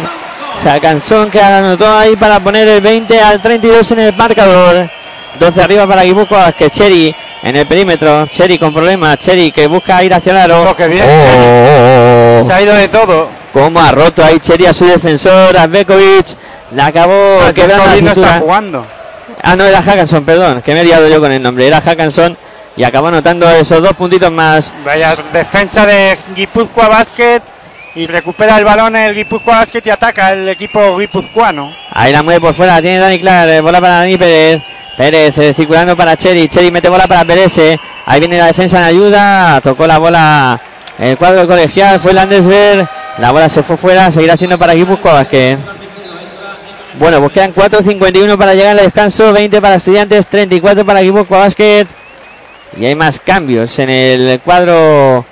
Hackanson 0.65 1.31
que 1.31 1.41
anotó 1.41 1.91
ahí 1.97 2.17
para 2.17 2.41
poner 2.41 2.69
el 2.69 2.83
20 2.83 3.19
al 3.19 3.41
32 3.41 3.93
en 3.93 3.99
el 4.01 4.15
marcador. 4.15 4.91
12 5.39 5.63
arriba 5.63 5.87
para 5.87 6.03
Guipúzcoa 6.03 6.53
que 6.53 6.71
Cherry 6.71 7.15
en 7.43 7.57
el 7.57 7.67
perímetro. 7.67 8.27
Cherry 8.27 8.59
con 8.59 8.73
problemas. 8.73 9.19
Cherry 9.19 9.53
que 9.53 9.67
busca 9.67 10.03
ir 10.03 10.13
hacia 10.13 10.33
el 10.33 10.39
aro. 10.39 10.63
Oh, 10.63 10.89
bien, 10.89 11.05
oh. 11.05 12.45
Se 12.45 12.53
ha 12.53 12.63
ido 12.63 12.75
de 12.75 12.89
todo. 12.89 13.29
Como 13.53 13.81
ha 13.81 13.93
roto 13.93 14.25
ahí 14.25 14.39
Cherry 14.41 14.67
a 14.67 14.75
su 14.75 14.87
defensor. 14.87 15.57
Azbekovic. 15.57 16.27
La 16.73 16.87
acabó 16.87 17.39
quebrando 17.55 18.03
no 18.03 18.11
está 18.11 18.41
jugando. 18.41 18.87
Ah, 19.43 19.55
no, 19.55 19.65
era 19.65 19.83
Hackanson, 19.83 20.25
perdón. 20.25 20.63
Que 20.63 20.75
me 20.75 20.81
he 20.81 20.85
liado 20.85 21.09
yo 21.09 21.21
con 21.21 21.31
el 21.31 21.43
nombre. 21.43 21.67
Era 21.67 21.81
Hackanson. 21.81 22.37
Y 22.77 22.85
acabó 22.85 23.09
anotando 23.09 23.49
esos 23.51 23.83
dos 23.83 23.95
puntitos 23.95 24.31
más. 24.31 24.73
Vaya 24.85 25.17
defensa 25.33 25.87
de 25.87 26.19
Guipúzcoa 26.35 26.89
Basket. 26.89 27.43
Y 27.95 28.07
recupera 28.07 28.59
el 28.59 28.65
balón 28.65 28.95
el 28.97 29.15
Guipúzcoa 29.15 29.59
Basket 29.59 29.83
y 29.85 29.91
ataca 29.91 30.33
el 30.33 30.49
equipo 30.49 30.99
guipuzcoano. 30.99 31.73
Ahí 31.93 32.13
la 32.13 32.23
mueve 32.23 32.41
por 32.41 32.55
fuera. 32.55 32.83
Tiene 32.83 32.99
Dani 32.99 33.19
Clark. 33.19 33.63
Bola 33.63 33.81
para 33.81 34.01
Dani 34.01 34.19
Pérez. 34.19 34.63
Pérez 34.97 35.37
eh, 35.39 35.53
circulando 35.55 35.97
para 35.97 36.17
Cheri. 36.17 36.49
Cheri 36.49 36.71
mete 36.71 36.89
bola 36.89 37.07
para 37.07 37.25
Pérez. 37.25 37.59
Eh. 37.59 37.79
Ahí 38.07 38.21
viene 38.21 38.39
la 38.39 38.47
defensa 38.47 38.79
en 38.79 38.85
ayuda. 38.85 39.61
Tocó 39.61 39.87
la 39.87 39.99
bola 39.99 40.61
el 40.99 41.17
cuadro 41.19 41.47
colegial. 41.47 42.01
Fue 42.01 42.13
Landesberg. 42.13 42.89
La 43.19 43.33
bola 43.33 43.49
se 43.49 43.63
fue 43.63 43.77
fuera. 43.77 44.11
Seguirá 44.11 44.37
siendo 44.37 44.59
para 44.59 44.75
Guipúzcoa 44.75 45.13
Basket. 45.13 45.59
Bueno, 46.99 47.21
pues 47.21 47.33
quedan 47.33 47.55
4.51 47.55 48.39
para 48.39 48.55
llegar 48.55 48.79
al 48.79 48.85
descanso. 48.85 49.33
20 49.33 49.61
para 49.61 49.75
Estudiantes. 49.75 50.27
34 50.29 50.85
para 50.85 51.01
Guipúzcoa 51.01 51.41
Basket. 51.41 51.87
Y 52.79 52.85
hay 52.87 52.95
más 52.95 53.21
cambios 53.21 53.79
en 53.79 53.91
el 53.91 54.41
cuadro 54.41 55.25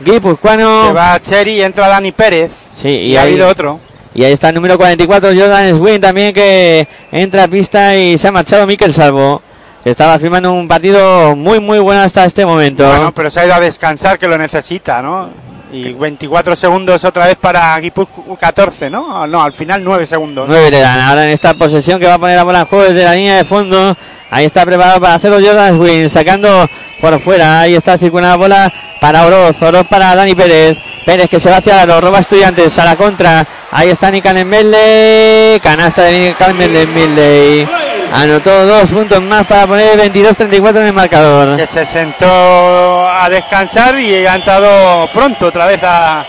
guipuzcoano. 0.00 0.88
Se 0.88 0.92
va 0.92 1.20
Cheri 1.20 1.52
y 1.52 1.62
entra 1.62 1.88
Dani 1.88 2.12
Pérez. 2.12 2.52
Sí, 2.74 2.88
y, 2.88 3.12
y 3.12 3.16
ha 3.16 3.22
habido 3.22 3.48
otro. 3.48 3.80
Y 4.14 4.24
ahí 4.24 4.32
está 4.32 4.48
el 4.48 4.56
número 4.56 4.76
44, 4.76 5.30
Jordan 5.34 5.78
Swing 5.78 6.00
también 6.00 6.34
que 6.34 6.86
entra 7.12 7.44
a 7.44 7.48
pista 7.48 7.96
y 7.96 8.18
se 8.18 8.28
ha 8.28 8.32
marchado 8.32 8.66
Miquel 8.66 8.92
Salvo. 8.92 9.42
Que 9.84 9.90
estaba 9.90 10.18
firmando 10.18 10.52
un 10.52 10.68
partido 10.68 11.34
muy, 11.34 11.58
muy 11.58 11.78
bueno 11.78 12.02
hasta 12.02 12.26
este 12.26 12.44
momento. 12.44 12.86
Bueno, 12.86 13.12
pero 13.14 13.30
se 13.30 13.40
ha 13.40 13.46
ido 13.46 13.54
a 13.54 13.60
descansar 13.60 14.18
que 14.18 14.28
lo 14.28 14.36
necesita, 14.36 15.00
¿no? 15.00 15.30
Y 15.72 15.92
24 15.92 16.54
segundos 16.54 17.02
otra 17.04 17.26
vez 17.26 17.36
para 17.36 17.78
Guipúzcoa 17.78 18.36
14, 18.36 18.90
¿no? 18.90 19.26
No, 19.26 19.42
al 19.42 19.52
final 19.52 19.82
9 19.82 20.06
segundos. 20.06 20.46
9 20.48 20.70
le 20.70 20.80
dan. 20.80 21.00
Ahora 21.00 21.24
en 21.24 21.30
esta 21.30 21.54
posesión 21.54 21.98
que 21.98 22.06
va 22.06 22.14
a 22.14 22.18
poner 22.18 22.38
a 22.38 22.42
bola 22.42 22.60
en 22.60 22.66
juego 22.66 22.84
desde 22.84 23.04
la 23.04 23.14
línea 23.14 23.36
de 23.36 23.44
fondo. 23.44 23.96
Ahí 24.30 24.44
está 24.44 24.66
preparado 24.66 25.00
para 25.00 25.14
hacerlo 25.14 25.38
Jordan 25.40 25.76
Swing, 25.76 26.08
sacando 26.08 26.68
por 27.00 27.18
fuera. 27.20 27.60
Ahí 27.60 27.74
está 27.74 27.96
circulando 27.96 28.36
la 28.36 28.36
bola 28.36 28.72
para 29.00 29.24
Oroz. 29.24 29.62
Oroz 29.62 29.86
para 29.86 30.14
Dani 30.14 30.34
Pérez. 30.34 30.78
Pérez 31.04 31.28
que 31.28 31.40
se 31.40 31.50
va 31.50 31.56
hacia 31.56 31.86
los 31.86 32.00
roba 32.00 32.20
estudiantes 32.20 32.78
a 32.78 32.84
la 32.84 32.96
contra. 32.96 33.46
Ahí 33.70 33.88
está 33.88 34.10
Nican 34.10 34.36
en 34.36 35.60
Canasta 35.60 36.02
de 36.02 36.28
Nican 36.28 36.60
en 36.60 37.68
Anotó 38.12 38.66
dos 38.66 38.90
puntos 38.90 39.22
más 39.22 39.46
para 39.46 39.66
poner 39.66 39.96
22-34 40.12 40.80
en 40.80 40.86
el 40.86 40.92
marcador. 40.92 41.56
Que 41.56 41.66
se 41.66 41.84
sentó 41.84 43.08
a 43.08 43.28
descansar 43.30 43.98
y 43.98 44.26
ha 44.26 44.34
entrado 44.34 45.08
pronto 45.12 45.46
otra 45.46 45.66
vez 45.66 45.80
a, 45.84 46.26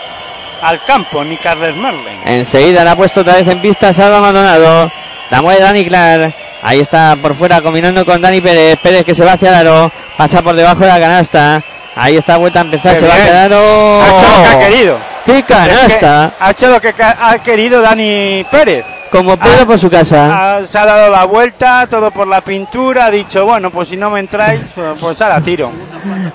al 0.62 0.84
campo, 0.84 1.24
ni 1.24 1.36
Carles 1.36 1.74
Merlin. 1.74 2.20
Enseguida 2.24 2.84
la 2.84 2.92
ha 2.92 2.96
puesto 2.96 3.22
otra 3.22 3.34
vez 3.34 3.48
en 3.48 3.60
pista 3.60 3.92
Salva 3.92 4.20
Maldonado. 4.20 4.92
La 5.30 5.42
mueve 5.42 5.60
Dani 5.60 5.84
Clark. 5.84 6.34
Ahí 6.62 6.78
está 6.78 7.16
por 7.20 7.34
fuera 7.34 7.60
combinando 7.60 8.06
con 8.06 8.20
Dani 8.20 8.40
Pérez. 8.40 8.78
Pérez 8.78 9.04
que 9.04 9.14
se 9.14 9.24
va 9.24 9.32
hacia 9.32 9.48
el 9.48 9.66
aro. 9.66 9.90
Pasa 10.16 10.40
por 10.40 10.54
debajo 10.54 10.82
de 10.82 10.88
la 10.88 11.00
canasta. 11.00 11.62
Ahí 11.94 12.16
está 12.16 12.36
vuelta 12.38 12.60
a 12.60 12.62
empezar. 12.62 12.94
Qué 12.94 13.00
se 13.00 13.06
va 13.08 13.14
bien. 13.16 13.28
el 13.28 13.34
aro. 13.36 14.02
Ha 14.02 14.06
hecho 14.08 14.26
lo 14.38 14.42
que 14.42 14.48
ha 14.48 14.68
querido. 14.70 14.98
¡Qué 15.24 15.38
Es 15.38 15.44
que 15.44 15.52
canasta! 15.54 16.32
ha 16.40 16.50
hecho 16.50 16.68
lo 16.68 16.80
que 16.80 16.94
ha 16.98 17.38
querido 17.42 17.80
Dani 17.82 18.44
Pérez. 18.50 18.84
Como 19.10 19.36
Pedro 19.36 19.58
Ah, 19.62 19.66
por 19.66 19.78
su 19.78 19.90
casa. 19.90 20.56
Ha- 20.56 20.64
se 20.64 20.78
ha 20.78 20.86
dado 20.86 21.10
la 21.10 21.24
vuelta, 21.24 21.86
todo 21.86 22.10
por 22.10 22.26
la 22.26 22.40
pintura. 22.40 23.04
Ha 23.06 23.10
dicho, 23.10 23.44
bueno, 23.44 23.70
pues 23.70 23.90
si 23.90 23.96
no 23.96 24.08
me 24.08 24.20
entráis, 24.20 24.60
pues, 24.74 24.98
pues 24.98 25.20
ahora 25.20 25.38
tiro. 25.42 25.70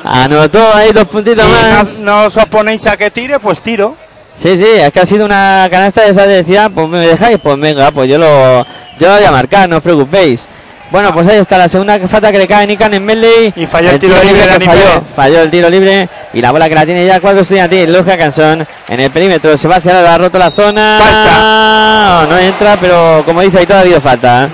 Anotó 0.03 0.61
ahí 0.75 0.91
dos 0.91 1.07
puntitos 1.07 1.43
Si 1.43 1.51
más. 1.51 1.93
no, 1.99 2.05
no 2.19 2.25
os 2.25 2.37
oponéis 2.37 2.85
a 2.85 2.95
que 2.95 3.09
tire, 3.09 3.39
pues 3.39 3.61
tiro. 3.63 3.95
Sí, 4.35 4.55
sí, 4.57 4.65
es 4.67 4.93
que 4.93 4.99
ha 4.99 5.05
sido 5.07 5.25
una 5.25 5.67
canasta 5.71 6.01
de 6.03 6.11
esa 6.11 6.27
de 6.27 6.35
decir, 6.35 6.59
ah, 6.59 6.69
pues 6.69 6.87
me 6.87 6.99
dejáis, 7.07 7.39
pues 7.41 7.59
venga, 7.59 7.89
pues 7.89 8.07
yo 8.07 8.19
lo, 8.19 8.63
yo 8.99 9.07
lo 9.07 9.15
voy 9.15 9.23
a 9.25 9.31
marcar, 9.31 9.67
no 9.67 9.77
os 9.77 9.83
preocupéis. 9.83 10.47
Bueno, 10.89 11.13
pues 11.13 11.27
ahí 11.27 11.37
está 11.37 11.57
la 11.57 11.67
segunda 11.67 11.99
falta 12.07 12.31
que 12.31 12.37
le 12.37 12.47
cae 12.47 12.63
a 12.63 12.65
Nikan 12.65 12.93
en 12.93 13.03
Medley. 13.03 13.53
Y 13.55 13.65
falló 13.65 13.91
el 13.91 13.99
tiro 13.99 14.15
libre 14.23 14.41
que 14.41 14.47
Dani 14.47 14.65
falló, 14.65 15.03
falló 15.15 15.41
el 15.41 15.51
tiro 15.51 15.69
libre 15.69 16.09
y 16.33 16.41
la 16.41 16.51
bola 16.51 16.69
que 16.69 16.75
la 16.75 16.85
tiene 16.85 17.05
ya 17.05 17.19
cuatro 17.19 17.41
estudiantil, 17.41 17.91
Luz 17.91 18.05
Hackanson 18.05 18.65
en 18.87 18.99
el 18.99 19.11
perímetro, 19.11 19.57
se 19.57 19.67
va 19.67 19.77
hacia 19.77 20.01
la 20.01 20.15
ha 20.15 20.17
roto 20.17 20.37
la 20.37 20.49
zona. 20.49 20.99
Falta. 20.99 22.27
No 22.29 22.37
entra, 22.37 22.77
pero 22.79 23.23
como 23.25 23.41
dice 23.41 23.59
ahí 23.59 23.65
todavía 23.65 23.79
ha 23.79 23.85
habido 23.85 24.01
falta. 24.01 24.43
¿eh? 24.45 24.49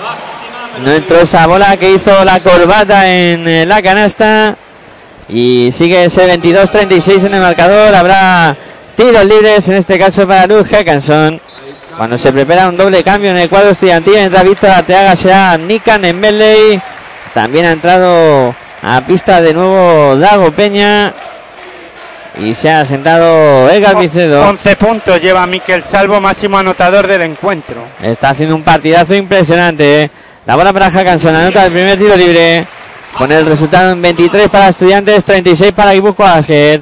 No 0.84 0.92
entró 0.92 1.20
esa 1.20 1.46
bola 1.46 1.78
que 1.78 1.92
hizo 1.92 2.26
la 2.26 2.40
corbata 2.40 3.08
en 3.10 3.48
eh, 3.48 3.66
la 3.66 3.82
canasta. 3.82 4.56
Y 5.30 5.72
sigue 5.72 6.06
ese 6.06 6.28
22-36 6.28 7.26
en 7.26 7.36
el 7.36 7.42
marcador. 7.42 7.94
Habrá 7.94 8.56
tiros 8.96 9.26
libres, 9.26 9.70
en 9.70 9.76
este 9.76 10.00
caso 10.00 10.28
para 10.28 10.48
Luz 10.48 10.68
Hackanson. 10.68 11.40
Cuando 11.98 12.18
se 12.18 12.34
prepara 12.34 12.70
un 12.70 12.78
doble 12.78 13.04
cambio 13.04 13.32
en 13.32 13.38
el 13.38 13.50
cuadro 13.50 13.70
estudiantil, 13.72 14.16
entra 14.16 14.44
Víctor 14.44 14.72
Arteaga, 14.72 15.16
será 15.16 15.58
Nikan 15.58 16.04
en 16.06 16.20
Medley. 16.20 16.82
También 17.34 17.66
ha 17.66 17.72
entrado 17.72 18.54
a 18.82 19.02
pista 19.02 19.42
de 19.42 19.54
nuevo 19.54 20.16
Dago 20.18 20.52
Peña. 20.52 21.14
Y 22.42 22.56
se 22.56 22.70
ha 22.70 22.84
sentado 22.84 23.70
Edgar 23.70 23.96
Vicedo. 23.98 24.42
11 24.50 24.76
puntos 24.76 25.22
lleva 25.22 25.46
Miquel 25.46 25.84
Salvo, 25.84 26.20
máximo 26.20 26.58
anotador 26.58 27.06
del 27.06 27.22
encuentro. 27.22 27.84
Está 28.02 28.30
haciendo 28.30 28.56
un 28.56 28.64
partidazo 28.64 29.14
impresionante. 29.14 30.04
¿eh? 30.04 30.12
La 30.48 30.56
bola 30.56 30.74
para 30.74 30.90
Hackanson, 30.90 31.36
anota 31.36 31.66
el 31.66 31.72
primer 31.72 31.98
tiro 31.98 32.16
libre. 32.16 32.66
Con 33.16 33.32
el 33.32 33.46
resultado 33.46 33.92
en 33.92 34.02
23 34.02 34.50
para 34.50 34.70
Estudiantes, 34.70 35.24
36 35.24 35.72
para 35.74 35.94
Guipúzcoa 35.94 36.38
Basket. 36.38 36.82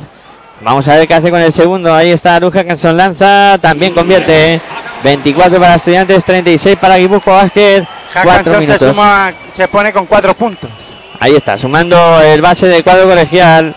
Vamos 0.62 0.88
a 0.88 0.96
ver 0.96 1.08
qué 1.08 1.16
hace 1.16 1.30
con 1.30 1.42
el 1.42 1.52
segundo. 1.52 1.94
Ahí 1.94 2.12
está 2.12 2.40
Luz 2.40 2.54
Hackanson, 2.54 2.96
lanza, 2.96 3.58
también 3.60 3.94
convierte. 3.94 4.62
¿Eh? 5.00 5.04
24 5.04 5.60
para 5.60 5.76
Estudiantes, 5.76 6.24
36 6.24 6.78
para 6.78 6.98
Guipúzcoa 6.98 7.44
Basket. 7.44 7.86
4 8.14 8.32
Hackanson 8.32 8.68
se, 8.68 8.80
suma, 8.80 9.34
se 9.54 9.68
pone 9.68 9.94
con 9.94 10.06
4 10.06 10.34
puntos. 10.36 10.70
Ahí 11.20 11.36
está, 11.36 11.58
sumando 11.58 12.22
el 12.22 12.42
base 12.42 12.68
del 12.68 12.84
cuadro 12.84 13.08
colegial. 13.08 13.76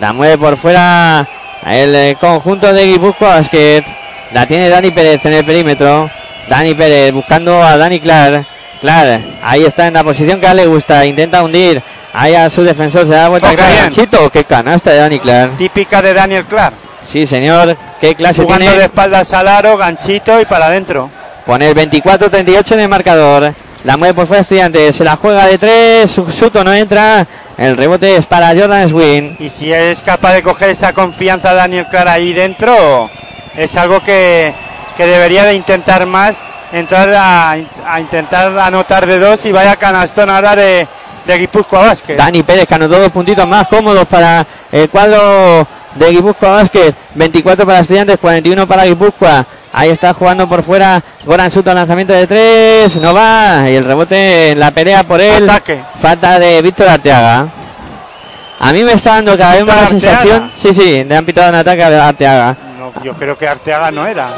La 0.00 0.12
mueve 0.12 0.38
por 0.38 0.56
fuera 0.56 1.28
el 1.66 1.94
eh, 1.94 2.16
conjunto 2.20 2.72
de 2.72 2.86
Guipúzcoa 2.86 3.36
Basket. 3.36 3.84
La 4.32 4.46
tiene 4.46 4.68
Dani 4.68 4.90
Pérez 4.90 5.24
en 5.24 5.32
el 5.34 5.44
perímetro. 5.44 6.10
Dani 6.48 6.74
Pérez 6.74 7.12
buscando 7.12 7.62
a 7.62 7.76
Dani 7.76 8.00
Clark. 8.00 8.46
Clark, 8.80 9.22
ahí 9.42 9.64
está 9.64 9.86
en 9.88 9.94
la 9.94 10.04
posición 10.04 10.40
que 10.40 10.46
a 10.46 10.52
él 10.52 10.58
le 10.58 10.66
gusta. 10.66 11.04
Intenta 11.04 11.42
hundir. 11.42 11.82
Ahí 12.12 12.34
a 12.34 12.48
su 12.48 12.62
defensor 12.62 13.06
se 13.06 13.12
da 13.12 13.28
vuelta. 13.28 13.54
Clark. 13.54 13.76
Ganchito, 13.76 14.30
qué 14.30 14.44
canasta 14.44 14.90
de 14.90 14.96
Dani 14.96 15.18
Clark. 15.18 15.56
Típica 15.56 16.00
de 16.00 16.14
Daniel 16.14 16.44
Clark. 16.44 16.87
Sí, 17.02 17.26
señor. 17.26 17.76
Qué 18.00 18.14
clase 18.14 18.42
Jugando 18.42 18.64
tiene. 18.66 18.78
de 18.80 18.84
espaldas 18.86 19.32
al 19.32 19.48
aro, 19.48 19.76
ganchito 19.76 20.40
y 20.40 20.44
para 20.44 20.66
adentro. 20.66 21.10
Pone 21.46 21.68
el 21.68 21.74
24-38 21.76 22.72
en 22.72 22.80
el 22.80 22.88
marcador. 22.88 23.54
La 23.84 23.96
mueve 23.96 24.12
por 24.14 24.26
fuera 24.26 24.42
estudiante. 24.42 24.92
Se 24.92 25.04
la 25.04 25.16
juega 25.16 25.46
de 25.46 25.56
tres. 25.56 26.10
Su- 26.10 26.30
Suto 26.30 26.62
no 26.64 26.72
entra. 26.74 27.26
El 27.56 27.76
rebote 27.76 28.16
es 28.16 28.26
para 28.26 28.48
Jordan 28.48 28.88
Swin. 28.88 29.36
Y 29.38 29.48
si 29.48 29.72
es 29.72 30.00
capaz 30.02 30.32
de 30.34 30.42
coger 30.42 30.70
esa 30.70 30.92
confianza 30.92 31.54
Daniel 31.54 31.86
Clark 31.90 32.08
ahí 32.08 32.32
dentro, 32.32 33.08
es 33.56 33.76
algo 33.76 34.02
que, 34.02 34.52
que 34.96 35.06
debería 35.06 35.44
de 35.44 35.54
intentar 35.54 36.06
más, 36.06 36.46
entrar 36.72 37.12
a, 37.14 37.52
a 37.86 38.00
intentar 38.00 38.56
anotar 38.58 39.06
de 39.06 39.18
dos 39.18 39.44
y 39.46 39.52
vaya 39.52 39.74
canastón 39.76 40.28
ahora 40.30 40.54
de, 40.54 40.86
de 41.26 41.38
Guipúzcoa 41.38 41.80
Basket. 41.80 42.16
Dani 42.16 42.42
Pérez 42.42 42.66
que 42.66 42.74
anotó 42.74 42.98
dos 43.00 43.10
puntitos 43.10 43.46
más 43.48 43.66
cómodos 43.68 44.06
para 44.06 44.46
el 44.70 44.88
cuadro 44.90 45.66
de 45.94 46.10
Guipúzcoa 46.10 46.50
Basket. 46.50 46.94
24 47.14 47.66
para 47.66 47.80
estudiantes, 47.80 48.18
41 48.18 48.66
para 48.66 48.84
Guipúzcoa. 48.84 49.46
Ahí 49.72 49.90
está 49.90 50.14
jugando 50.14 50.48
por 50.48 50.62
fuera 50.62 51.02
Goran 51.24 51.50
Suto, 51.50 51.72
lanzamiento 51.72 52.12
de 52.12 52.26
tres, 52.26 52.96
no 53.00 53.12
va. 53.12 53.68
Y 53.68 53.76
el 53.76 53.84
rebote 53.84 54.52
en 54.52 54.60
la 54.60 54.70
pelea 54.70 55.02
por 55.02 55.20
él. 55.20 55.48
Ataque. 55.48 55.82
Falta 56.00 56.38
de 56.38 56.62
Víctor 56.62 56.88
Arteaga. 56.88 57.46
A 58.60 58.72
mí 58.72 58.82
me 58.82 58.92
está 58.92 59.14
dando 59.14 59.36
cada 59.38 59.54
vez 59.54 59.64
más 59.64 59.82
la 59.82 59.88
sensación. 59.88 60.52
Sí, 60.56 60.74
sí, 60.74 61.04
le 61.04 61.16
han 61.16 61.24
pitado 61.24 61.50
un 61.50 61.54
ataque 61.54 61.82
a 61.82 62.08
Arteaga. 62.08 62.56
No, 62.78 63.04
yo 63.04 63.14
creo 63.14 63.36
que 63.38 63.46
Arteaga 63.46 63.90
no 63.90 64.06
era. 64.06 64.28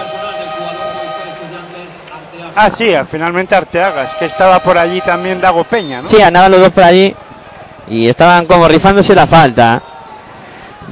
Ah, 2.55 2.69
sí, 2.69 2.93
finalmente 3.11 3.55
Arteaga. 3.55 4.05
Es 4.05 4.15
que 4.15 4.27
estaba 4.27 4.59
por 4.59 4.77
allí 4.77 5.01
también 5.01 5.41
Dago 5.41 5.65
Peña, 5.65 6.03
¿no? 6.03 6.09
Sí, 6.09 6.21
andaban 6.21 6.51
los 6.51 6.61
dos 6.61 6.71
por 6.71 6.83
allí 6.85 7.15
y 7.89 8.09
estaban 8.09 8.47
como 8.47 8.69
rifándose 8.69 9.15
la 9.15 9.27
falta. 9.27 9.81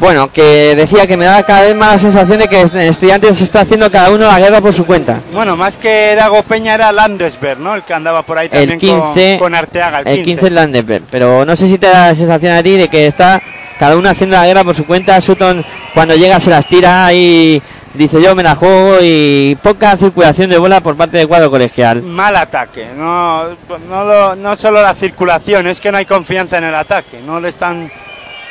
Bueno, 0.01 0.31
que 0.33 0.75
decía 0.77 1.07
que 1.09 1.17
me 1.17 1.25
daba 1.25 1.43
cada 1.43 1.63
vez 1.63 1.75
más 1.75 1.93
la 1.95 1.99
sensación 1.99 2.39
de 2.39 2.47
que 2.47 2.61
estudiantes 2.63 3.37
se 3.39 3.45
está 3.45 3.61
haciendo 3.63 3.91
cada 3.91 4.11
uno 4.11 4.27
la 4.27 4.39
guerra 4.39 4.61
por 4.61 4.73
su 4.73 4.87
cuenta. 4.87 5.21
Bueno, 5.33 5.57
más 5.57 5.77
que 5.77 6.15
Dago 6.15 6.43
Peña 6.45 6.75
era 6.75 6.93
Landesberg, 6.93 7.59
¿no? 7.59 7.75
El 7.75 7.83
que 7.83 7.95
andaba 7.95 8.23
por 8.23 8.39
ahí 8.39 8.49
también 8.49 8.71
El 8.73 8.79
15, 8.79 9.31
con, 9.39 9.39
con 9.39 9.55
Arteaga. 9.57 9.99
El 10.01 10.05
15. 10.05 10.19
el 10.21 10.25
15 10.25 10.47
es 10.47 10.53
Landeper, 10.53 11.03
pero 11.11 11.45
no 11.45 11.57
sé 11.57 11.67
si 11.67 11.79
te 11.79 11.89
da 11.89 12.09
la 12.09 12.15
sensación 12.15 12.53
a 12.53 12.63
ti 12.63 12.77
de 12.77 12.87
que 12.89 13.07
está 13.09 13.43
cada 13.79 13.97
uno 13.97 14.09
haciendo 14.09 14.37
la 14.37 14.47
guerra 14.47 14.63
por 14.63 14.77
su 14.77 14.87
cuenta. 14.87 15.21
Sutton 15.21 15.65
cuando 15.95 16.15
llega 16.15 16.39
se 16.39 16.51
las 16.51 16.67
tira 16.69 17.13
y 17.13 17.61
dice 17.95 18.23
yo 18.23 18.37
me 18.37 18.45
la 18.45 18.55
juego 18.55 18.99
y 19.03 19.57
poca 19.61 19.97
circulación 19.97 20.49
de 20.51 20.59
bola 20.59 20.81
por 20.81 20.97
parte 20.97 21.17
del 21.19 21.27
cuadro 21.27 21.51
colegial. 21.51 22.03
Mal 22.03 22.37
ataque. 22.37 22.87
No, 22.97 23.49
no, 23.89 24.05
lo- 24.05 24.37
no 24.37 24.55
solo 24.55 24.81
la 24.81 24.95
circulación, 24.95 25.67
es 25.67 25.81
que 25.81 25.91
no 25.91 25.99
hay 25.99 26.07
confianza 26.07 26.59
en 26.59 26.65
el 26.65 26.75
ataque. 26.77 27.19
No 27.27 27.41
le 27.41 27.49
están. 27.49 27.91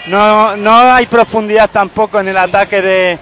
No, 0.08 0.55
no 0.55 0.76
hay 0.93 1.05
profundidad 1.08 1.70
tampoco 1.70 2.20
en 2.20 2.28
el 2.30 2.38
ataque 2.38 2.82
de. 2.82 3.20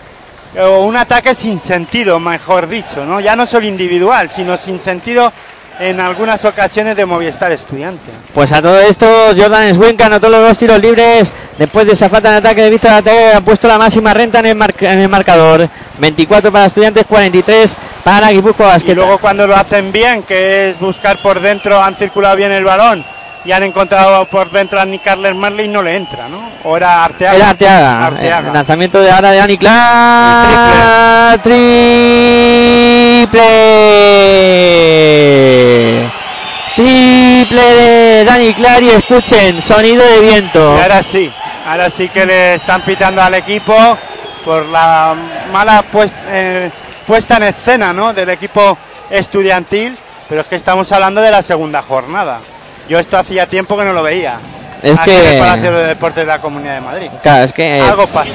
O 0.61 0.85
un 0.85 0.95
ataque 0.95 1.35
sin 1.35 1.59
sentido, 1.59 2.19
mejor 2.19 2.67
dicho, 2.67 3.05
¿no? 3.05 3.19
Ya 3.19 3.35
no 3.35 3.45
solo 3.45 3.65
individual, 3.65 4.29
sino 4.29 4.55
sin 4.55 4.79
sentido 4.79 5.33
en 5.79 5.99
algunas 5.99 6.45
ocasiones 6.45 6.95
de 6.95 7.05
Movistar 7.05 7.51
Estudiante. 7.51 8.09
Pues 8.33 8.53
a 8.53 8.61
todo 8.61 8.79
esto, 8.79 9.05
Jordan 9.35 9.97
que 9.97 10.03
anotó 10.03 10.29
los 10.29 10.39
dos 10.47 10.57
tiros 10.57 10.79
libres. 10.79 11.33
Después 11.57 11.85
de 11.85 11.93
esa 11.93 12.07
falta 12.07 12.31
de 12.31 12.37
ataque 12.37 12.61
de 12.61 12.69
Víctor 12.69 12.91
Arteaga, 12.91 13.37
ha 13.37 13.41
puesto 13.41 13.67
la 13.67 13.77
máxima 13.77 14.13
renta 14.13 14.39
en 14.39 14.45
el, 14.45 14.55
mar- 14.55 14.73
en 14.79 14.99
el 14.99 15.09
marcador. 15.09 15.67
24 15.97 16.51
para 16.51 16.65
estudiantes, 16.67 17.05
43 17.05 17.75
para 18.03 18.29
Guipúzcoa 18.29 18.77
Y 18.85 18.93
luego 18.93 19.17
cuando 19.17 19.47
lo 19.47 19.55
hacen 19.55 19.91
bien, 19.91 20.23
que 20.23 20.69
es 20.69 20.79
buscar 20.79 21.21
por 21.21 21.41
dentro, 21.41 21.81
han 21.81 21.95
circulado 21.95 22.37
bien 22.37 22.51
el 22.53 22.63
balón 22.63 23.05
y 23.45 23.51
han 23.51 23.61
encontrado 23.61 24.25
por 24.25 24.49
dentro 24.49 24.79
a 24.79 24.85
Nick 24.85 25.03
Carles 25.03 25.35
Marley, 25.35 25.67
no 25.67 25.83
le 25.83 25.95
entra, 25.95 26.27
¿no? 26.27 26.49
O 26.63 26.75
era 26.75 27.05
Arteaga. 27.05 27.35
Era 27.35 27.49
Arteaga. 27.51 28.07
Arteaga. 28.07 28.47
El 28.47 28.53
lanzamiento 28.53 28.99
de 29.01 29.11
ahora 29.11 29.31
de 29.31 29.37
Dani 29.37 29.57
Clark. 29.57 31.41
Triple. 31.43 33.39
Triple 36.75 37.61
de 37.61 38.25
Dani 38.25 38.53
Clark 38.55 38.83
y 38.83 38.89
escuchen, 38.89 39.61
sonido 39.61 40.03
de 40.03 40.21
viento. 40.21 40.75
Y 40.77 40.81
ahora 40.81 41.03
sí, 41.03 41.31
ahora 41.67 41.91
sí 41.91 42.09
que 42.09 42.25
le 42.25 42.55
están 42.55 42.81
pitando 42.81 43.21
al 43.21 43.35
equipo 43.35 43.75
por 44.43 44.65
la 44.65 45.13
mala 45.53 45.83
puesta, 45.83 46.17
eh, 46.29 46.71
puesta 47.05 47.37
en 47.37 47.43
escena 47.43 47.93
¿no? 47.93 48.11
del 48.11 48.29
equipo 48.29 48.75
estudiantil, 49.11 49.95
pero 50.27 50.41
es 50.41 50.47
que 50.47 50.55
estamos 50.55 50.91
hablando 50.91 51.21
de 51.21 51.29
la 51.29 51.43
segunda 51.43 51.83
jornada. 51.83 52.39
Yo 52.89 52.99
esto 52.99 53.17
hacía 53.17 53.45
tiempo 53.47 53.77
que 53.77 53.83
no 53.83 53.93
lo 53.93 54.03
veía. 54.03 54.37
Es 54.83 54.97
aquí 54.99 55.11
en 55.11 55.21
que- 55.21 55.33
el 55.33 55.39
Palacio 55.39 55.71
de 55.71 55.87
Deportes 55.87 56.17
de 56.23 56.25
la 56.27 56.39
Comunidad 56.39 56.75
de 56.75 56.81
Madrid. 56.81 57.07
Claro, 57.23 57.43
es 57.45 57.53
que 57.53 57.79
Algo 57.81 58.05
pasa. 58.07 58.29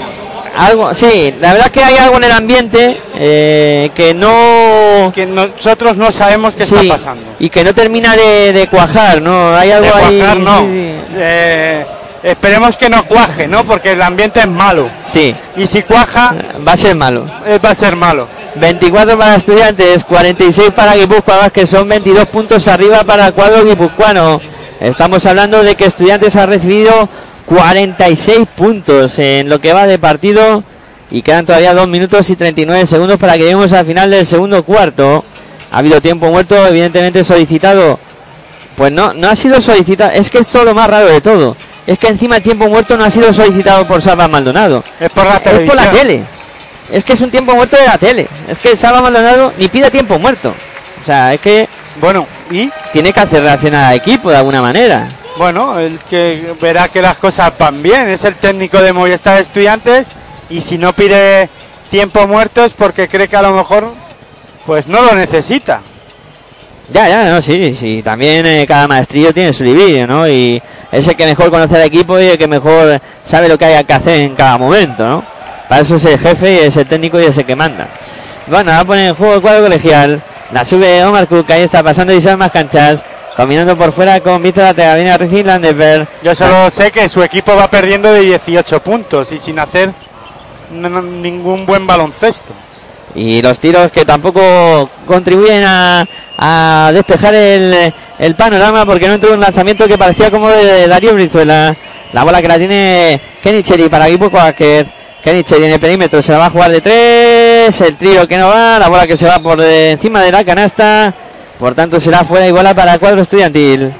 algo, 0.56 0.92
sí, 0.94 1.32
la 1.40 1.52
verdad 1.52 1.66
es 1.68 1.72
que 1.72 1.84
hay 1.84 1.96
algo 1.98 2.16
en 2.16 2.24
el 2.24 2.32
ambiente 2.32 3.00
eh, 3.14 3.90
que 3.94 4.14
no 4.14 5.12
Que 5.14 5.26
nosotros 5.26 5.96
no 5.96 6.10
sabemos 6.10 6.56
qué 6.56 6.66
sí, 6.66 6.74
está 6.74 6.94
pasando. 6.94 7.22
y 7.38 7.48
que 7.50 7.62
no 7.62 7.72
termina 7.74 8.16
de, 8.16 8.52
de 8.52 8.66
cuajar, 8.66 9.22
¿no? 9.22 9.54
Hay 9.54 9.70
algo 9.70 9.86
De 9.96 10.02
ahí. 10.04 10.18
cuajar, 10.18 10.36
no. 10.38 10.58
sí, 10.60 10.94
Eh, 11.16 11.84
esperemos 12.24 12.76
que 12.76 12.88
no 12.88 13.04
cuaje, 13.04 13.46
¿no? 13.46 13.62
Porque 13.64 13.92
el 13.92 14.02
ambiente 14.02 14.40
es 14.40 14.48
malo. 14.48 14.88
Sí, 15.12 15.34
Y 15.56 15.66
si 15.68 15.82
cuaja, 15.82 16.34
va 16.66 16.72
a 16.72 16.76
ser 16.76 16.96
malo. 16.96 17.24
eh, 17.46 17.58
va 17.64 17.70
a 17.70 17.74
ser 17.74 17.94
malo. 17.94 18.26
24 18.56 19.16
para 19.18 19.36
estudiantes, 19.36 20.04
46 20.04 20.70
para 20.70 20.94
Guipúzcoa, 20.94 21.50
que 21.50 21.66
son 21.66 21.88
22 21.88 22.28
puntos 22.28 22.66
arriba 22.68 23.04
para 23.04 23.28
el 23.28 23.32
cuadro 23.32 23.64
guipuzcoano. 23.64 24.40
Estamos 24.80 25.24
hablando 25.26 25.62
de 25.62 25.74
que 25.74 25.84
estudiantes 25.84 26.36
ha 26.36 26.46
recibido 26.46 27.08
46 27.46 28.48
puntos 28.56 29.18
en 29.18 29.48
lo 29.48 29.58
que 29.60 29.72
va 29.72 29.86
de 29.86 29.98
partido 29.98 30.62
y 31.10 31.22
quedan 31.22 31.46
todavía 31.46 31.74
2 31.74 31.88
minutos 31.88 32.28
y 32.30 32.36
39 32.36 32.86
segundos 32.86 33.18
para 33.18 33.34
que 33.34 33.40
lleguemos 33.40 33.72
al 33.72 33.86
final 33.86 34.10
del 34.10 34.26
segundo 34.26 34.62
cuarto. 34.62 35.24
Ha 35.72 35.78
habido 35.78 36.00
tiempo 36.00 36.26
muerto, 36.30 36.56
evidentemente 36.66 37.22
solicitado. 37.22 37.98
Pues 38.76 38.92
no, 38.92 39.12
no 39.12 39.28
ha 39.28 39.36
sido 39.36 39.60
solicitado. 39.60 40.12
Es 40.12 40.30
que 40.30 40.38
esto 40.38 40.60
es 40.60 40.64
lo 40.64 40.74
más 40.74 40.88
raro 40.88 41.06
de 41.06 41.20
todo. 41.20 41.56
Es 41.86 41.98
que 41.98 42.08
encima 42.08 42.36
el 42.36 42.42
tiempo 42.42 42.68
muerto 42.68 42.96
no 42.96 43.04
ha 43.04 43.10
sido 43.10 43.32
solicitado 43.32 43.84
por 43.84 44.00
Salva 44.02 44.26
Maldonado. 44.28 44.82
Es 44.98 45.10
por 45.12 45.24
la 45.24 45.34
Es 45.36 45.40
por 45.40 45.52
televisión. 45.52 45.76
la 45.76 45.90
tele. 45.90 46.24
Es 46.92 47.04
que 47.04 47.12
es 47.12 47.20
un 47.20 47.30
tiempo 47.30 47.54
muerto 47.54 47.76
de 47.76 47.86
la 47.86 47.98
tele. 47.98 48.28
Es 48.48 48.58
que 48.58 48.76
Salva 48.76 49.00
Maldonado 49.00 49.52
ni 49.58 49.68
pide 49.68 49.90
tiempo 49.90 50.18
muerto. 50.18 50.52
O 51.02 51.06
sea, 51.06 51.32
es 51.32 51.40
que 51.40 51.68
Bueno, 52.00 52.26
y 52.50 52.70
tiene 52.92 53.12
que 53.12 53.20
hacer 53.20 53.42
reaccionar 53.42 53.86
al 53.86 53.96
equipo 53.96 54.30
de 54.30 54.36
alguna 54.36 54.60
manera. 54.62 55.08
bueno, 55.38 55.78
el 55.78 55.98
que 56.10 56.54
verá 56.60 56.88
que 56.88 57.00
las 57.00 57.18
cosas 57.18 57.52
van 57.58 57.82
bien 57.82 58.08
es 58.08 58.24
el 58.24 58.34
técnico 58.34 58.80
de 58.82 58.92
Movistar 58.92 59.40
Estudiantes 59.40 60.06
y 60.50 60.60
si 60.60 60.76
no 60.78 60.92
pide 60.92 61.48
tiempo 61.90 62.26
muerto 62.26 62.64
es 62.64 62.72
porque 62.72 63.08
cree 63.08 63.28
que 63.28 63.36
a 63.36 63.42
lo 63.42 63.52
mejor 63.52 63.92
pues 64.66 64.86
no 64.86 65.00
lo 65.02 65.14
necesita. 65.14 65.80
Ya, 66.92 67.08
ya, 67.08 67.24
no, 67.30 67.40
sí, 67.40 67.72
sí. 67.74 68.02
También 68.04 68.44
eh, 68.46 68.66
cada 68.66 68.88
maestrillo 68.88 69.32
tiene 69.32 69.52
su 69.52 69.62
libillo, 69.62 70.06
¿no? 70.08 70.28
Y 70.28 70.60
es 70.90 71.06
el 71.06 71.14
que 71.14 71.24
mejor 71.24 71.50
conoce 71.50 71.76
al 71.76 71.82
equipo 71.82 72.18
y 72.18 72.24
el 72.26 72.38
que 72.38 72.48
mejor 72.48 73.00
sabe 73.24 73.48
lo 73.48 73.56
que 73.56 73.64
hay 73.64 73.84
que 73.84 73.92
hacer 73.92 74.20
en 74.20 74.34
cada 74.34 74.58
momento, 74.58 75.08
¿no? 75.08 75.24
Para 75.70 75.82
eso 75.82 75.94
es 75.94 76.04
el 76.04 76.18
jefe 76.18 76.52
y 76.52 76.58
es 76.66 76.76
el 76.76 76.86
técnico 76.88 77.20
y 77.20 77.26
es 77.26 77.38
el 77.38 77.46
que 77.46 77.54
manda. 77.54 77.86
Bueno, 78.48 78.72
va 78.72 78.80
a 78.80 78.84
poner 78.84 79.10
en 79.10 79.14
juego 79.14 79.34
el 79.34 79.40
cuadro 79.40 79.62
colegial. 79.62 80.20
La 80.50 80.64
sube 80.64 81.04
Omar 81.04 81.28
Cook, 81.28 81.48
ahí 81.52 81.62
está 81.62 81.80
pasando 81.80 82.12
y 82.12 82.20
más 82.36 82.50
canchas. 82.50 83.04
Combinando 83.36 83.76
por 83.76 83.92
fuera 83.92 84.18
con 84.18 84.42
Víctor 84.42 84.64
Atega, 84.64 84.96
viene 84.96 85.12
a 85.12 85.16
recibir 85.16 85.46
Landenberg. 85.46 86.08
Yo 86.24 86.34
solo 86.34 86.68
sé 86.70 86.90
que 86.90 87.08
su 87.08 87.22
equipo 87.22 87.54
va 87.54 87.70
perdiendo 87.70 88.12
de 88.12 88.22
18 88.22 88.82
puntos 88.82 89.30
y 89.30 89.38
sin 89.38 89.60
hacer 89.60 89.92
ningún 90.72 91.64
buen 91.66 91.86
baloncesto. 91.86 92.52
Y 93.14 93.40
los 93.40 93.60
tiros 93.60 93.92
que 93.92 94.04
tampoco 94.04 94.90
contribuyen 95.06 95.62
a, 95.64 96.04
a 96.36 96.90
despejar 96.92 97.36
el, 97.36 97.94
el 98.18 98.34
panorama 98.34 98.84
porque 98.84 99.06
no 99.06 99.14
entró 99.14 99.34
un 99.34 99.40
lanzamiento 99.40 99.86
que 99.86 99.96
parecía 99.96 100.32
como 100.32 100.48
de 100.48 100.88
Darío 100.88 101.14
Brizuela. 101.14 101.76
La 102.12 102.24
bola 102.24 102.42
que 102.42 102.48
la 102.48 102.58
tiene 102.58 103.20
Kenny 103.40 103.62
Cherry 103.62 103.88
para 103.88 104.08
equipo 104.08 104.30
Basket. 104.30 104.98
En 105.22 105.64
el 105.64 105.80
perímetro 105.80 106.22
se 106.22 106.32
la 106.32 106.38
va 106.38 106.46
a 106.46 106.50
jugar 106.50 106.70
de 106.70 106.80
tres. 106.80 107.80
El 107.82 107.96
tiro 107.96 108.26
que 108.26 108.38
no 108.38 108.48
va. 108.48 108.78
La 108.78 108.88
bola 108.88 109.06
que 109.06 109.16
se 109.16 109.26
va 109.26 109.38
por 109.38 109.58
de- 109.60 109.92
encima 109.92 110.22
de 110.22 110.32
la 110.32 110.44
canasta. 110.44 111.12
Por 111.58 111.74
tanto 111.74 112.00
será 112.00 112.24
fuera 112.24 112.46
y 112.48 112.52
bola 112.52 112.74
para 112.74 112.94
el 112.94 113.00
cuadro 113.00 113.20
estudiantil. 113.20 113.92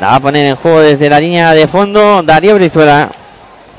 La 0.00 0.08
va 0.08 0.14
a 0.16 0.20
poner 0.20 0.46
en 0.46 0.56
juego 0.56 0.80
desde 0.80 1.10
la 1.10 1.18
línea 1.20 1.52
de 1.52 1.66
fondo 1.66 2.22
Darío 2.22 2.54
Brizuela. 2.54 3.10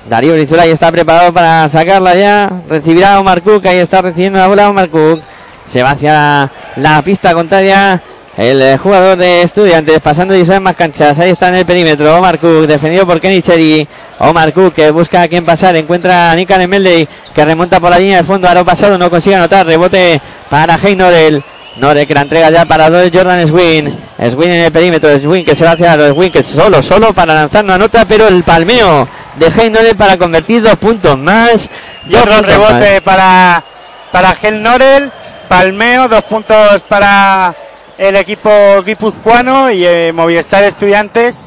Darío 0.10 0.34
Brizuela 0.34 0.66
ya 0.66 0.74
está 0.74 0.92
preparado 0.92 1.32
para 1.34 1.70
sacarla 1.70 2.16
ya. 2.16 2.52
Recibirá 2.68 3.16
a 3.16 3.20
Omar 3.22 3.42
Cook. 3.42 3.66
Ahí 3.68 3.78
está 3.78 4.02
recibiendo 4.02 4.38
la 4.38 4.48
bola 4.48 4.70
Omar 4.70 4.90
Cook. 4.90 5.22
Se 5.66 5.82
va 5.82 5.92
hacia 5.92 6.52
la 6.76 7.02
pista 7.02 7.34
contraria. 7.34 8.02
El 8.38 8.78
jugador 8.78 9.18
de 9.18 9.42
estudiantes 9.42 10.00
pasando 10.00 10.36
y 10.36 10.46
más 10.62 10.76
canchas. 10.76 11.20
Ahí 11.20 11.32
está 11.32 11.50
en 11.50 11.56
el 11.56 11.66
perímetro. 11.66 12.18
Omar 12.18 12.40
Cook 12.40 12.66
defendido 12.66 13.06
por 13.06 13.20
Kenny 13.20 13.42
Cherry. 13.42 13.86
Omar 14.20 14.54
Cook 14.54 14.74
que 14.74 14.90
busca 14.90 15.24
a 15.24 15.28
quien 15.28 15.44
pasar. 15.44 15.76
Encuentra 15.76 16.32
a 16.32 16.36
Nikan 16.36 16.70
Meldey 16.70 17.08
que 17.36 17.44
remonta 17.44 17.82
por 17.82 17.90
la 17.90 18.00
línea 18.00 18.18
de 18.18 18.24
fondo. 18.24 18.48
Aro 18.48 18.64
pasado 18.64 18.98
no 18.98 19.10
consigue 19.10 19.36
anotar. 19.36 19.66
Rebote 19.66 20.22
para 20.50 20.80
Hey 20.82 20.96
Norel. 20.96 21.44
Norel 21.76 22.08
que 22.08 22.14
la 22.14 22.22
entrega 22.22 22.50
ya 22.50 22.64
para 22.64 22.90
dos 22.90 23.10
Jordan 23.14 23.46
Swin. 23.46 24.00
Swin 24.32 24.52
en 24.52 24.62
el 24.62 24.72
perímetro. 24.72 25.20
Swin 25.20 25.44
que 25.44 25.54
se 25.54 25.66
va 25.66 25.72
hacia 25.72 25.98
los 25.98 26.16
Swin 26.16 26.32
que 26.32 26.42
solo, 26.42 26.82
solo 26.82 27.14
para 27.14 27.34
lanzar 27.34 27.66
una 27.66 27.78
nota. 27.78 28.06
Pero 28.06 28.30
el 28.30 28.44
palmeo 28.44 29.10
de 29.36 29.52
Hey 29.54 29.70
Norel 29.70 29.98
para 29.98 30.18
convertir 30.18 30.62
dos 30.62 30.78
puntos 30.78 31.18
más. 31.18 31.70
Y 32.08 32.16
otro 32.16 32.42
rebote 32.42 32.94
más. 32.94 33.02
para, 33.02 33.64
para 34.10 34.34
Gel 34.36 34.64
Norel, 34.64 35.12
Palmeo, 35.50 36.08
dos 36.08 36.24
puntos 36.24 36.82
para 36.88 37.54
el 38.02 38.16
equipo 38.16 38.50
guipuzcoano 38.84 39.70
y 39.70 39.86
eh, 39.86 40.12
Movistar 40.12 40.64
Estudiantes, 40.64 41.42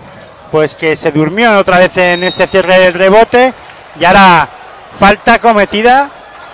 pues 0.52 0.76
que 0.76 0.94
se 0.94 1.10
durmió 1.10 1.58
otra 1.58 1.78
vez 1.78 1.96
en 1.96 2.22
ese 2.22 2.46
cierre 2.46 2.78
del 2.78 2.94
rebote 2.94 3.52
y 3.98 4.04
ahora 4.04 4.48
falta 4.96 5.40
cometida 5.40 6.08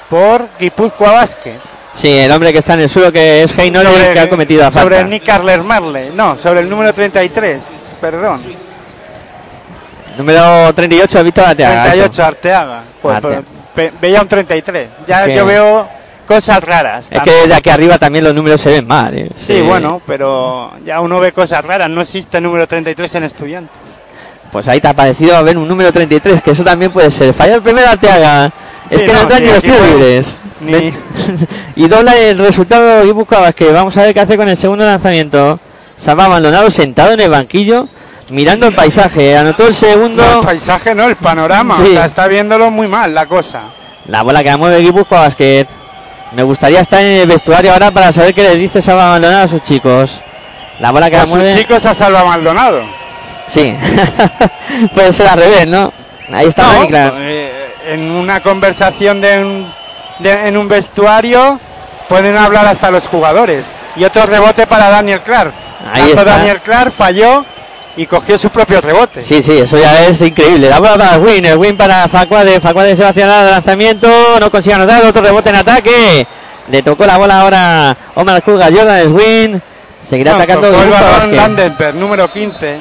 por 0.08 0.48
Guipúzcoa 0.58 1.12
Basket. 1.12 1.58
Sí, 1.94 2.16
el 2.16 2.32
hombre 2.32 2.50
que 2.50 2.60
está 2.60 2.74
en 2.74 2.80
el 2.80 2.88
suelo 2.88 3.12
que 3.12 3.42
es 3.42 3.52
Hey 3.54 3.70
Norel 3.70 4.14
que 4.14 4.20
ha 4.20 4.30
cometido 4.30 4.62
la 4.62 4.70
falta. 4.70 4.96
sobre 4.96 5.10
Nick 5.10 5.24
Carler 5.26 5.62
Marley, 5.62 6.12
no, 6.14 6.34
sobre 6.38 6.60
el 6.60 6.70
número 6.70 6.94
33, 6.94 7.96
perdón, 8.00 8.40
Número 10.16 10.72
38, 10.74 11.24
Víctor 11.24 11.44
Ateaga. 11.44 11.82
38 11.82 12.10
eso. 12.10 12.24
Arteaga. 12.24 12.82
Joder, 13.02 13.16
Arteaga. 13.16 13.42
veía 14.00 14.22
un 14.22 14.28
33, 14.28 14.88
ya 15.06 15.26
yo 15.26 15.44
veo 15.44 15.99
cosas 16.30 16.62
raras. 16.62 17.08
Es 17.10 17.22
que 17.22 17.30
desde 17.32 17.54
aquí 17.54 17.70
arriba 17.70 17.98
también 17.98 18.22
los 18.24 18.32
números 18.32 18.60
se 18.60 18.70
ven 18.70 18.86
mal. 18.86 19.12
¿eh? 19.18 19.28
Sí, 19.34 19.60
bueno, 19.62 20.00
pero 20.06 20.70
ya 20.84 21.00
uno 21.00 21.18
ve 21.18 21.32
cosas 21.32 21.64
raras. 21.64 21.90
No 21.90 22.00
existe 22.00 22.40
número 22.40 22.68
33 22.68 23.16
en 23.16 23.24
estudiantes. 23.24 23.76
Pues 24.52 24.68
ahí 24.68 24.80
te 24.80 24.86
ha 24.86 24.94
parecido 24.94 25.42
ver 25.42 25.58
un 25.58 25.66
número 25.66 25.92
33, 25.92 26.40
que 26.42 26.52
eso 26.52 26.62
también 26.62 26.92
puede 26.92 27.10
ser. 27.10 27.34
Falla 27.34 27.56
el 27.56 27.62
primer 27.62 27.84
Arteaga. 27.84 28.52
Es 28.88 29.00
Sí, 29.00 29.06
que 29.06 29.12
no, 29.12 29.20
sí, 29.28 29.40
ni 29.42 29.46
los 29.48 29.62
tiros 29.62 29.88
libres. 29.88 30.38
ni- 30.60 30.92
y 31.84 31.88
dobla 31.88 32.16
el 32.16 32.38
resultado 32.38 33.04
y 33.04 33.10
buscabas 33.10 33.52
que 33.54 33.70
vamos 33.72 33.96
a 33.96 34.02
ver 34.02 34.14
qué 34.14 34.20
hace 34.20 34.36
con 34.36 34.48
el 34.48 34.56
segundo 34.56 34.84
lanzamiento. 34.84 35.58
Salva 35.96 36.28
Maldonado 36.28 36.70
sentado 36.70 37.12
en 37.12 37.20
el 37.20 37.30
banquillo, 37.30 37.88
mirando 38.30 38.66
el 38.68 38.74
paisaje. 38.74 39.36
Anotó 39.36 39.66
el 39.66 39.74
segundo. 39.74 40.22
No, 40.24 40.38
el 40.40 40.46
paisaje 40.46 40.94
no, 40.94 41.04
el 41.08 41.16
panorama. 41.16 41.76
Sí. 41.78 41.90
O 41.90 41.92
sea, 41.92 42.04
está 42.04 42.26
viéndolo 42.28 42.70
muy 42.70 42.86
mal 42.86 43.12
la 43.14 43.26
cosa. 43.26 43.62
La 44.06 44.22
bola 44.22 44.42
que 44.44 44.50
la 44.50 44.56
mueve 44.56 44.78
Guipúzcoa 44.78 45.20
Basket. 45.20 45.66
Me 46.32 46.42
gustaría 46.42 46.80
estar 46.80 47.00
en 47.02 47.18
el 47.20 47.26
vestuario 47.26 47.72
ahora 47.72 47.90
para 47.90 48.12
saber 48.12 48.32
qué 48.34 48.42
les 48.42 48.54
dice 48.56 48.80
Salva 48.80 49.08
Maldonado 49.08 49.44
a 49.44 49.48
sus 49.48 49.62
chicos. 49.64 50.20
La 50.78 50.92
bola 50.92 51.10
que 51.10 51.16
la 51.16 51.22
Pues 51.22 51.34
mueve. 51.34 51.50
sus 51.52 51.60
chicos 51.60 51.86
a 51.86 51.94
Salva 51.94 52.24
Maldonado. 52.24 52.82
Sí. 53.48 53.76
Puede 54.94 55.12
ser 55.12 55.26
al 55.26 55.38
revés, 55.38 55.66
¿no? 55.66 55.92
Ahí 56.32 56.46
está 56.46 56.62
No, 56.78 56.86
Clark. 56.86 57.14
eh, 57.18 57.74
en 57.88 58.10
una 58.12 58.40
conversación 58.40 59.20
de 59.20 59.38
un, 59.40 59.72
de- 60.20 60.48
en 60.48 60.56
un 60.56 60.68
vestuario 60.68 61.58
pueden 62.08 62.36
hablar 62.36 62.66
hasta 62.66 62.90
los 62.92 63.08
jugadores. 63.08 63.64
Y 63.96 64.04
otro 64.04 64.24
rebote 64.26 64.68
para 64.68 64.88
Daniel 64.88 65.20
Clark. 65.22 65.52
Ahí 65.92 66.02
Lanzó 66.02 66.20
está. 66.20 66.24
Daniel 66.36 66.60
Clark 66.60 66.92
falló 66.92 67.44
y 67.96 68.06
cogió 68.06 68.38
su 68.38 68.50
propio 68.50 68.80
rebote. 68.80 69.22
Sí, 69.22 69.42
sí, 69.42 69.58
eso 69.58 69.76
ya 69.78 70.06
es 70.06 70.20
increíble. 70.20 70.68
La 70.68 70.78
bola 70.78 70.96
para 70.96 71.18
win, 71.18 71.44
el 71.44 71.56
win 71.58 71.76
para 71.76 72.08
Facuade. 72.08 72.60
Facuade 72.60 72.94
se 72.96 73.02
va 73.02 73.08
hacia 73.10 73.24
el 73.24 73.50
lanzamiento, 73.50 74.08
no 74.38 74.50
consigue 74.50 74.74
anotar, 74.74 75.04
otro 75.04 75.22
rebote 75.22 75.50
en 75.50 75.56
ataque. 75.56 76.26
Le 76.70 76.82
tocó 76.82 77.04
la 77.04 77.18
bola 77.18 77.40
ahora 77.40 77.96
Omar 78.14 78.42
Kuga, 78.42 78.66
Jordan 78.66 79.08
Swin. 79.10 79.62
Seguirá 80.02 80.32
No, 80.32 80.36
atacando 80.38 80.68
el 80.68 80.88
balón. 80.90 81.36
Landenberg, 81.36 81.94
número 81.96 82.30
15. 82.30 82.78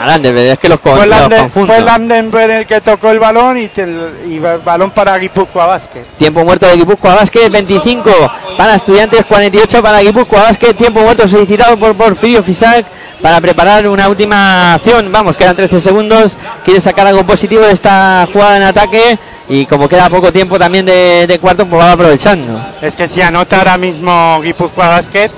A 0.00 0.06
Landenberg, 0.06 0.52
es 0.52 0.58
que 0.58 0.68
los, 0.70 0.80
con, 0.80 0.96
Fue, 0.96 1.06
los 1.06 1.14
Lande- 1.20 1.36
confundo. 1.36 1.74
fue 1.74 1.82
Landenberg 1.84 2.50
el 2.52 2.66
que 2.66 2.80
tocó 2.80 3.10
el 3.10 3.18
balón 3.18 3.58
y, 3.58 3.68
tel- 3.68 4.14
y 4.26 4.38
ba- 4.38 4.56
balón 4.56 4.90
para 4.92 5.16
Guipúzcoa 5.18 5.66
Basket. 5.66 6.02
Tiempo 6.16 6.42
muerto 6.42 6.66
de 6.66 6.76
Guipúzcoa 6.76 7.16
Basket, 7.16 7.50
25 7.50 8.10
para 8.56 8.74
Estudiantes, 8.76 9.26
48 9.26 9.82
para 9.82 10.00
Guipúzcoa 10.00 10.40
Basket. 10.44 10.72
Tiempo 10.74 11.00
muerto 11.00 11.28
solicitado 11.28 11.76
por 11.76 11.94
Porfirio 11.94 12.42
Fisac 12.42 12.86
para 13.22 13.40
preparar 13.40 13.86
una 13.88 14.08
última 14.08 14.74
acción. 14.74 15.10
Vamos, 15.12 15.36
quedan 15.36 15.56
13 15.56 15.80
segundos. 15.80 16.36
Quiere 16.64 16.80
sacar 16.80 17.06
algo 17.06 17.24
positivo 17.24 17.62
de 17.62 17.72
esta 17.72 18.26
jugada 18.32 18.56
en 18.56 18.62
ataque. 18.64 19.18
Y 19.48 19.66
como 19.66 19.88
queda 19.88 20.08
poco 20.08 20.32
tiempo 20.32 20.58
también 20.58 20.86
de, 20.86 21.26
de 21.26 21.38
cuarto, 21.38 21.66
pues 21.66 21.82
va 21.82 21.92
aprovechando. 21.92 22.64
Es 22.80 22.94
que 22.94 23.08
si 23.08 23.20
anota 23.20 23.58
ahora 23.58 23.76
mismo 23.76 24.40
Guipúzcoa 24.42 24.88
Basket, 24.88 25.30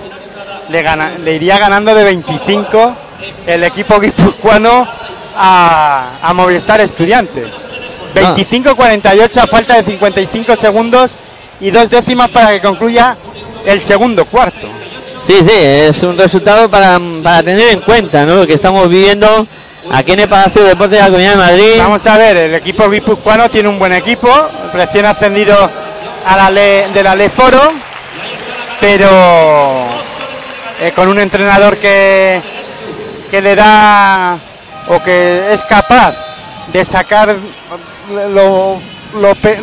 le, 0.68 0.82
gana- 0.82 1.12
le 1.24 1.34
iría 1.34 1.58
ganando 1.58 1.94
de 1.94 2.04
25 2.04 2.94
el 3.46 3.64
equipo 3.64 3.98
guipuzcoano 3.98 4.86
a, 5.36 6.18
a 6.22 6.34
Movistar 6.34 6.80
Estudiantes. 6.82 7.46
25-48 8.14 9.36
a 9.38 9.46
falta 9.46 9.74
de 9.76 9.82
55 9.84 10.56
segundos 10.56 11.12
y 11.60 11.70
dos 11.70 11.88
décimas 11.88 12.30
para 12.30 12.50
que 12.50 12.60
concluya 12.60 13.16
el 13.64 13.80
segundo 13.80 14.26
cuarto. 14.26 14.68
Sí, 15.26 15.34
sí, 15.38 15.52
es 15.54 16.02
un 16.02 16.16
resultado 16.16 16.68
para, 16.68 17.00
para 17.22 17.42
tener 17.42 17.68
en 17.72 17.80
cuenta, 17.80 18.24
¿no? 18.24 18.36
Lo 18.36 18.46
que 18.46 18.54
estamos 18.54 18.88
viviendo 18.88 19.46
aquí 19.92 20.12
en 20.12 20.20
el 20.20 20.28
Palacio 20.28 20.62
de 20.62 20.68
Deportes 20.70 20.98
de 20.98 21.02
la 21.02 21.06
Comunidad 21.06 21.30
de 21.32 21.36
Madrid. 21.36 21.74
Vamos 21.78 22.06
a 22.06 22.16
ver, 22.18 22.36
el 22.36 22.54
equipo 22.54 22.88
guipuzcoano 22.90 23.48
tiene 23.50 23.68
un 23.68 23.78
buen 23.78 23.92
equipo, 23.92 24.28
recién 24.72 25.06
ascendido 25.06 25.56
a 26.26 26.36
la 26.36 26.50
Le- 26.50 26.88
de 26.88 27.02
la 27.02 27.14
Leforo, 27.14 27.72
pero 28.80 29.08
eh, 30.80 30.92
con 30.94 31.08
un 31.08 31.18
entrenador 31.18 31.76
que, 31.78 32.40
que 33.30 33.40
le 33.40 33.54
da 33.54 34.36
o 34.88 35.02
que 35.02 35.52
es 35.52 35.62
capaz 35.64 36.14
de 36.72 36.84
sacar 36.84 37.36
lo, 38.34 38.80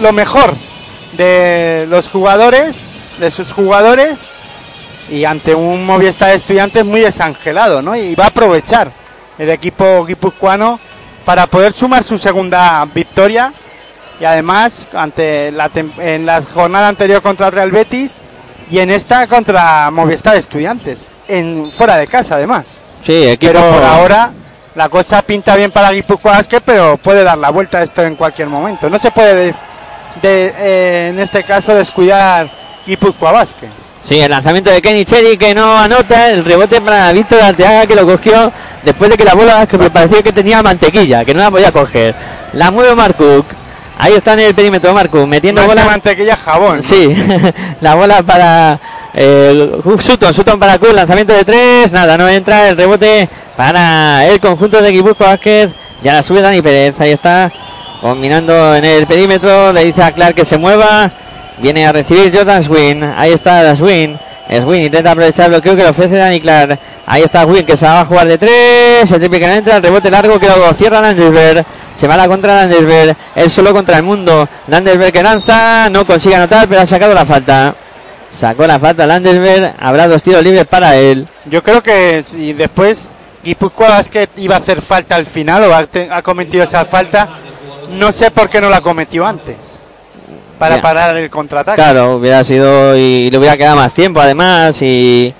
lo 0.01 0.13
mejor 0.13 0.53
de 1.13 1.85
los 1.89 2.07
jugadores, 2.07 2.83
de 3.19 3.29
sus 3.31 3.51
jugadores, 3.51 4.17
y 5.11 5.25
ante 5.25 5.53
un 5.55 5.85
Movistar 5.85 6.29
de 6.29 6.35
Estudiantes 6.35 6.85
muy 6.85 7.01
desangelado, 7.01 7.81
¿no? 7.81 7.95
Y 7.95 8.15
va 8.15 8.25
a 8.25 8.27
aprovechar 8.27 8.91
el 9.37 9.49
equipo 9.49 10.05
guipuzcoano 10.05 10.79
para 11.25 11.47
poder 11.47 11.71
sumar 11.73 12.03
su 12.03 12.17
segunda 12.17 12.85
victoria 12.93 13.53
y 14.19 14.25
además 14.25 14.87
ante 14.93 15.51
la, 15.51 15.69
en 15.99 16.25
la 16.25 16.41
jornada 16.41 16.87
anterior 16.89 17.21
contra 17.21 17.49
Real 17.49 17.71
Betis 17.71 18.15
y 18.69 18.79
en 18.79 18.91
esta 18.91 19.25
contra 19.27 19.89
Movistar 19.91 20.35
Estudiantes, 20.35 21.07
en 21.27 21.71
fuera 21.71 21.95
de 21.97 22.07
casa 22.07 22.35
además. 22.35 22.81
Sí, 23.05 23.27
equipo. 23.29 23.53
Pero 23.53 23.69
por 23.69 23.83
ahora 23.83 24.31
la 24.75 24.89
cosa 24.89 25.21
pinta 25.21 25.55
bien 25.55 25.71
para 25.71 25.91
Guipúzcoa 25.91 26.33
Basket, 26.33 26.61
pero 26.63 26.97
puede 26.97 27.23
dar 27.23 27.37
la 27.37 27.49
vuelta 27.49 27.79
a 27.79 27.83
esto 27.83 28.03
en 28.03 28.15
cualquier 28.15 28.47
momento. 28.49 28.89
No 28.89 28.99
se 28.99 29.09
puede, 29.11 29.35
de- 29.35 29.53
de- 30.21 30.53
eh, 30.57 31.07
en 31.09 31.19
este 31.19 31.43
caso, 31.43 31.73
descuidar 31.73 32.49
Guipúzcoa 32.85 33.31
Basket. 33.31 33.69
Sí, 34.07 34.19
el 34.19 34.31
lanzamiento 34.31 34.71
de 34.71 34.81
Kenny 34.81 35.05
Cherry 35.05 35.37
que 35.37 35.53
no 35.53 35.77
anota, 35.77 36.29
el 36.31 36.43
rebote 36.43 36.81
para 36.81 37.11
Víctor 37.11 37.41
Arteaga 37.41 37.85
que 37.85 37.95
lo 37.95 38.05
cogió 38.05 38.51
después 38.83 39.11
de 39.11 39.17
que 39.17 39.23
la 39.23 39.35
bola 39.35 39.67
que 39.67 39.77
me 39.77 39.89
parecía 39.89 40.23
que 40.23 40.31
tenía 40.31 40.63
mantequilla, 40.63 41.25
que 41.25 41.33
no 41.33 41.41
la 41.41 41.51
podía 41.51 41.71
coger. 41.71 42.15
La 42.53 42.71
mueve 42.71 42.95
Marcook. 42.95 43.45
Ahí 43.97 44.13
está 44.13 44.33
en 44.33 44.39
el 44.39 44.55
perímetro 44.55 44.93
Marcook, 44.93 45.27
metiendo 45.27 45.63
bola. 45.65 45.85
mantequilla 45.85 46.37
jabón. 46.37 46.81
Sí, 46.81 47.13
la 47.81 47.95
bola 47.95 48.23
para 48.23 48.79
eh, 49.13 49.81
Sutton, 49.99 50.33
Sutton 50.33 50.59
para 50.59 50.77
Cook, 50.77 50.93
lanzamiento 50.93 51.33
de 51.33 51.43
tres, 51.43 51.91
nada, 51.91 52.17
no 52.17 52.27
entra, 52.29 52.69
el 52.69 52.77
rebote 52.77 53.29
para 53.57 54.25
el 54.27 54.39
conjunto 54.39 54.81
de 54.81 54.91
Guipúzcoa 54.91 55.31
Vázquez, 55.31 55.71
ya 56.03 56.13
la 56.13 56.23
sube 56.23 56.41
Dani 56.41 56.61
Pérez, 56.61 56.99
ahí 57.01 57.11
está, 57.11 57.51
combinando 58.01 58.75
en 58.75 58.85
el 58.85 59.05
perímetro, 59.07 59.73
le 59.73 59.83
dice 59.83 60.03
a 60.03 60.13
Clark 60.13 60.35
que 60.35 60.45
se 60.45 60.57
mueva, 60.57 61.11
viene 61.61 61.85
a 61.85 61.91
recibir 61.91 62.35
Jordan 62.35 62.63
Swin, 62.63 63.03
ahí 63.03 63.33
está 63.33 63.75
Swin, 63.75 64.17
Swin 64.61 64.83
intenta 64.83 65.11
aprovechar 65.11 65.45
el 65.45 65.51
bloqueo 65.51 65.75
que 65.75 65.83
le 65.83 65.89
ofrece 65.89 66.15
Dani 66.15 66.39
Clark, 66.39 66.79
ahí 67.05 67.21
está 67.21 67.43
Swin 67.43 67.65
que 67.65 67.77
se 67.77 67.85
va 67.85 68.01
a 68.01 68.05
jugar 68.05 68.27
de 68.27 68.37
tres, 68.37 69.11
el 69.11 69.19
triple 69.19 69.39
que 69.39 69.45
el 69.45 69.83
rebote 69.83 70.09
largo 70.09 70.39
que 70.39 70.47
lo 70.47 70.73
cierra 70.73 71.01
Landesberg, 71.01 71.65
se 71.95 72.07
va 72.07 72.17
la 72.17 72.27
contra 72.27 72.55
Landesberg, 72.55 73.15
él 73.35 73.49
solo 73.49 73.73
contra 73.73 73.97
el 73.97 74.03
mundo, 74.03 74.47
Landesberg 74.67 75.11
que 75.11 75.21
lanza, 75.21 75.89
no 75.89 76.05
consigue 76.05 76.35
anotar, 76.35 76.67
pero 76.67 76.81
ha 76.81 76.85
sacado 76.85 77.13
la 77.13 77.25
falta. 77.25 77.75
Sacó 78.31 78.67
la 78.67 78.79
falta 78.79 79.07
Landesberg, 79.07 79.75
habrá 79.79 80.07
dos 80.07 80.21
tiros 80.21 80.43
libres 80.43 80.65
para 80.65 80.95
él. 80.95 81.25
Yo 81.45 81.63
creo 81.63 81.81
que 81.81 82.23
si 82.23 82.53
después 82.53 83.11
Guipúzcoa 83.43 83.89
Basket 83.89 84.29
iba 84.37 84.55
a 84.55 84.59
hacer 84.59 84.81
falta 84.81 85.15
al 85.15 85.25
final 85.25 85.63
o 85.63 85.75
ha 85.75 86.21
cometido 86.21 86.63
esa 86.63 86.85
falta, 86.85 87.27
no 87.91 88.11
sé 88.11 88.31
por 88.31 88.49
qué 88.49 88.61
no 88.61 88.69
la 88.69 88.81
cometió 88.81 89.25
antes. 89.25 89.78
Para 90.59 90.81
parar 90.81 91.15
el 91.17 91.29
contraataque. 91.29 91.75
Claro, 91.81 92.17
hubiera 92.17 92.43
sido 92.43 92.95
y 92.97 93.29
le 93.31 93.37
hubiera 93.37 93.57
quedado 93.57 93.77
más 93.77 93.93
tiempo 93.93 94.19
además 94.21 94.79
y 94.81 95.33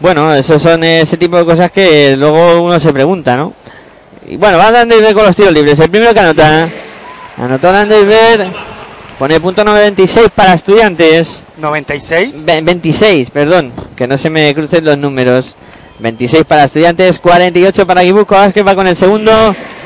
bueno, 0.00 0.34
esos 0.34 0.60
son 0.60 0.84
ese 0.84 1.16
tipo 1.16 1.36
de 1.38 1.44
cosas 1.46 1.70
que 1.70 2.16
luego 2.18 2.62
uno 2.62 2.78
se 2.78 2.92
pregunta, 2.92 3.36
¿no? 3.36 3.54
Y 4.28 4.36
bueno, 4.36 4.58
va 4.58 4.70
Landesberg 4.70 5.14
con 5.14 5.24
los 5.24 5.36
tiros 5.36 5.52
libres. 5.52 5.78
El 5.78 5.88
primero 5.90 6.12
que 6.12 6.20
anota. 6.20 6.66
Anotó 7.38 7.70
Landesberg. 7.72 8.52
Pone 9.18 9.40
punto 9.40 9.64
96 9.64 10.28
para 10.34 10.52
estudiantes. 10.54 11.44
96. 11.56 12.44
Ve- 12.44 12.60
26, 12.60 13.30
perdón, 13.30 13.72
que 13.96 14.06
no 14.06 14.18
se 14.18 14.28
me 14.28 14.54
crucen 14.54 14.84
los 14.84 14.98
números. 14.98 15.54
26 16.00 16.44
para 16.44 16.64
estudiantes, 16.64 17.18
48 17.20 17.86
para 17.86 18.02
Guipúzcoa 18.02 18.52
que 18.52 18.62
va 18.62 18.74
con 18.74 18.86
el 18.86 18.96
segundo. 18.96 19.32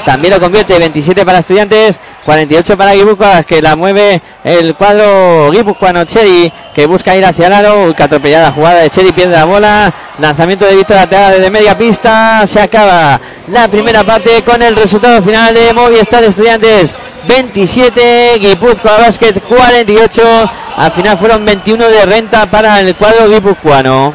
También 0.05 0.35
lo 0.35 0.41
convierte, 0.41 0.79
27 0.79 1.25
para 1.25 1.39
estudiantes, 1.41 2.01
48 2.25 2.77
para 2.77 2.93
Guipúzcoa 2.95 3.43
que 3.43 3.61
la 3.61 3.77
mueve 3.77 4.21
el 4.45 4.75
cuadro 4.75 5.51
guipuzcoano 5.51 6.05
Cheri, 6.05 6.53
que 6.75 6.87
busca 6.87 7.17
ir 7.17 7.25
hacia 7.25 7.47
el 7.47 7.53
aro. 7.53 7.95
Que 7.95 8.03
atropellada 8.03 8.53
jugada 8.53 8.81
de 8.81 8.91
Cheri, 8.91 9.13
pierde 9.13 9.37
la 9.37 9.45
bola. 9.45 9.93
Lanzamiento 10.19 10.65
de 10.65 10.77
Víctor 10.77 10.99
Arteaga 10.99 11.31
desde 11.31 11.51
media 11.51 11.77
pista. 11.77 12.47
Se 12.47 12.61
acaba 12.61 13.21
la 13.49 13.69
primera 13.69 14.05
parte 14.05 14.43
con 14.43 14.63
el 14.63 14.77
resultado 14.77 15.23
final 15.23 15.55
de 15.55 15.73
Movistar 15.73 16.25
Estudiantes 16.25 16.95
27, 17.27 18.39
Guipúzcoa 18.39 18.99
Basket 18.99 19.35
48. 19.41 20.51
Al 20.77 20.93
final 20.93 21.19
fueron 21.19 21.45
21 21.45 21.89
de 21.89 22.07
renta 22.07 22.47
para 22.47 22.81
el 22.81 22.95
cuadro 22.95 23.29
guipuzcoano. 23.29 24.15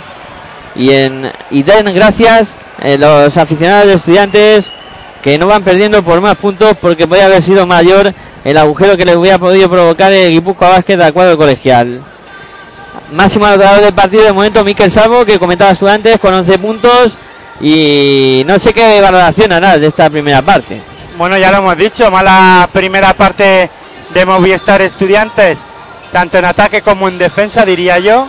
Y, 0.76 0.92
en, 0.92 1.32
y 1.52 1.64
den 1.64 1.94
gracias 1.94 2.56
eh, 2.82 2.98
los 2.98 3.38
aficionados 3.38 3.88
de 3.88 3.94
estudiantes 3.94 4.72
que 5.26 5.40
no 5.40 5.48
van 5.48 5.64
perdiendo 5.64 6.04
por 6.04 6.22
más 6.22 6.36
puntos 6.38 6.78
porque 6.80 7.08
podría 7.08 7.26
haber 7.26 7.42
sido 7.42 7.66
mayor 7.66 8.14
el 8.44 8.58
agujero 8.60 8.96
que 8.96 9.06
les 9.06 9.16
hubiera 9.16 9.40
podido 9.40 9.68
provocar 9.68 10.14
el 10.14 10.30
Guipúzcoa 10.30 10.70
Basket 10.70 11.02
al 11.02 11.14
cuadro 11.14 11.36
colegial. 11.36 12.00
Máximo 13.12 13.48
anotador 13.48 13.82
del 13.82 13.94
partido 13.94 14.24
de 14.24 14.32
momento 14.32 14.64
Miquel 14.64 14.92
Salvo 14.92 15.26
que 15.26 15.40
comentabas 15.40 15.80
tú 15.80 15.88
antes 15.88 16.20
con 16.20 16.32
11 16.32 16.60
puntos 16.60 17.14
y 17.60 18.44
no 18.46 18.60
sé 18.60 18.72
qué 18.72 19.02
valoración 19.02 19.52
harás 19.52 19.82
de 19.82 19.88
esta 19.88 20.12
primera 20.12 20.44
parte. 20.44 20.80
Bueno, 21.18 21.40
ya 21.40 21.50
lo 21.50 21.58
hemos 21.58 21.76
dicho, 21.76 22.12
mala 22.12 22.70
primera 22.72 23.12
parte 23.14 23.68
de 24.14 24.26
Movistar 24.28 24.84
Estudiantes, 24.84 25.58
tanto 26.12 26.38
en 26.38 26.46
ataque 26.46 26.84
como 26.84 27.08
en 27.08 27.18
defensa, 27.18 27.66
diría 27.66 27.98
yo. 27.98 28.28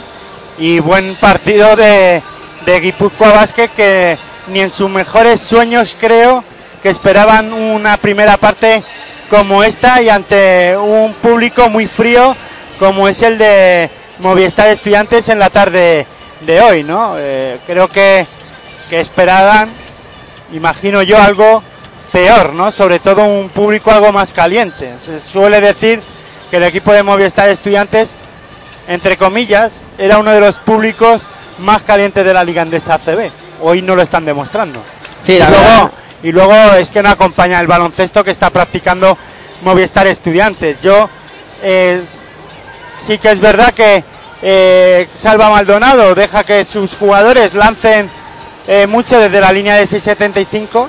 Y 0.59 0.79
buen 0.79 1.15
partido 1.17 1.77
de, 1.77 2.23
de 2.65 2.81
Guipúzcoa 2.81 3.33
Basket 3.33 3.69
que 3.69 4.17
ni 4.49 4.61
en 4.61 4.71
sus 4.71 4.89
mejores 4.89 5.43
sueños 5.43 5.95
creo 6.01 6.43
que 6.87 6.91
esperaban 6.91 7.53
una 7.53 7.97
primera 7.97 8.37
parte 8.37 8.81
como 9.29 9.65
esta 9.65 10.01
y 10.03 10.09
ante 10.09 10.77
un 10.77 11.15
público 11.15 11.69
muy 11.69 11.89
frío 11.89 12.37
como 12.79 13.09
es 13.09 13.23
el 13.23 13.39
de 13.39 13.91
Movistar 14.21 14.69
Estudiantes 14.69 15.29
en 15.29 15.41
la 15.41 15.51
tarde 15.51 16.07
de 16.43 16.61
hoy, 16.61 16.85
¿no? 16.85 17.17
Eh, 17.19 17.59
creo 17.67 17.89
que, 17.89 18.25
que 18.89 19.01
esperaban, 19.01 19.69
imagino 20.53 21.03
yo, 21.03 21.21
algo 21.21 21.61
peor, 22.13 22.53
¿no? 22.53 22.71
Sobre 22.71 23.01
todo 23.01 23.25
un 23.25 23.49
público 23.49 23.91
algo 23.91 24.13
más 24.13 24.33
caliente. 24.33 24.95
Se 25.05 25.19
suele 25.19 25.61
decir 25.61 26.01
que 26.53 26.59
el 26.59 26.63
equipo 26.63 26.93
de 26.93 27.03
Movistar 27.03 27.49
Estudiantes, 27.49 28.15
entre 28.87 29.17
comillas, 29.17 29.81
era 29.99 30.19
uno 30.19 30.31
de 30.31 30.41
los 30.41 30.61
públicos 30.61 31.23
más 31.59 31.83
calientes 31.83 32.25
de 32.25 32.33
la 32.33 32.45
Liga 32.45 32.63
Andesa 32.63 32.95
ACB. 32.95 33.33
Hoy 33.61 33.83
no 33.83 33.97
lo 33.97 34.03
están 34.03 34.25
demostrando. 34.25 34.81
Sí, 35.25 35.33
y, 35.33 35.39
la 35.41 35.51
luego. 35.51 35.91
Y 36.23 36.33
luego 36.33 36.55
es 36.75 36.91
que 36.91 37.03
no 37.03 37.11
acompaña 37.11 37.61
el 37.61 37.67
baloncesto 37.67 38.25
que 38.25 38.31
está 38.31 38.51
practicando 38.51 39.17
Movistar 39.63 40.07
Estudiantes. 40.07 40.83
Yo 40.83 41.09
eh, 41.63 42.03
sí 42.99 43.19
que 43.19 43.31
es 43.31 43.41
verdad 43.41 43.73
que 43.73 44.05
eh, 44.43 45.09
Salva 45.15 45.51
Maldonado 45.51 46.15
deja 46.15 46.45
que 46.45 46.65
sus 46.65 46.95
jugadores 46.95 47.55
lancen 47.55 48.11
eh, 48.67 48.87
mucho 48.87 49.19
desde 49.19 49.41
la 49.41 49.53
línea 49.53 49.77
de 49.77 49.85
6.75, 49.85 50.89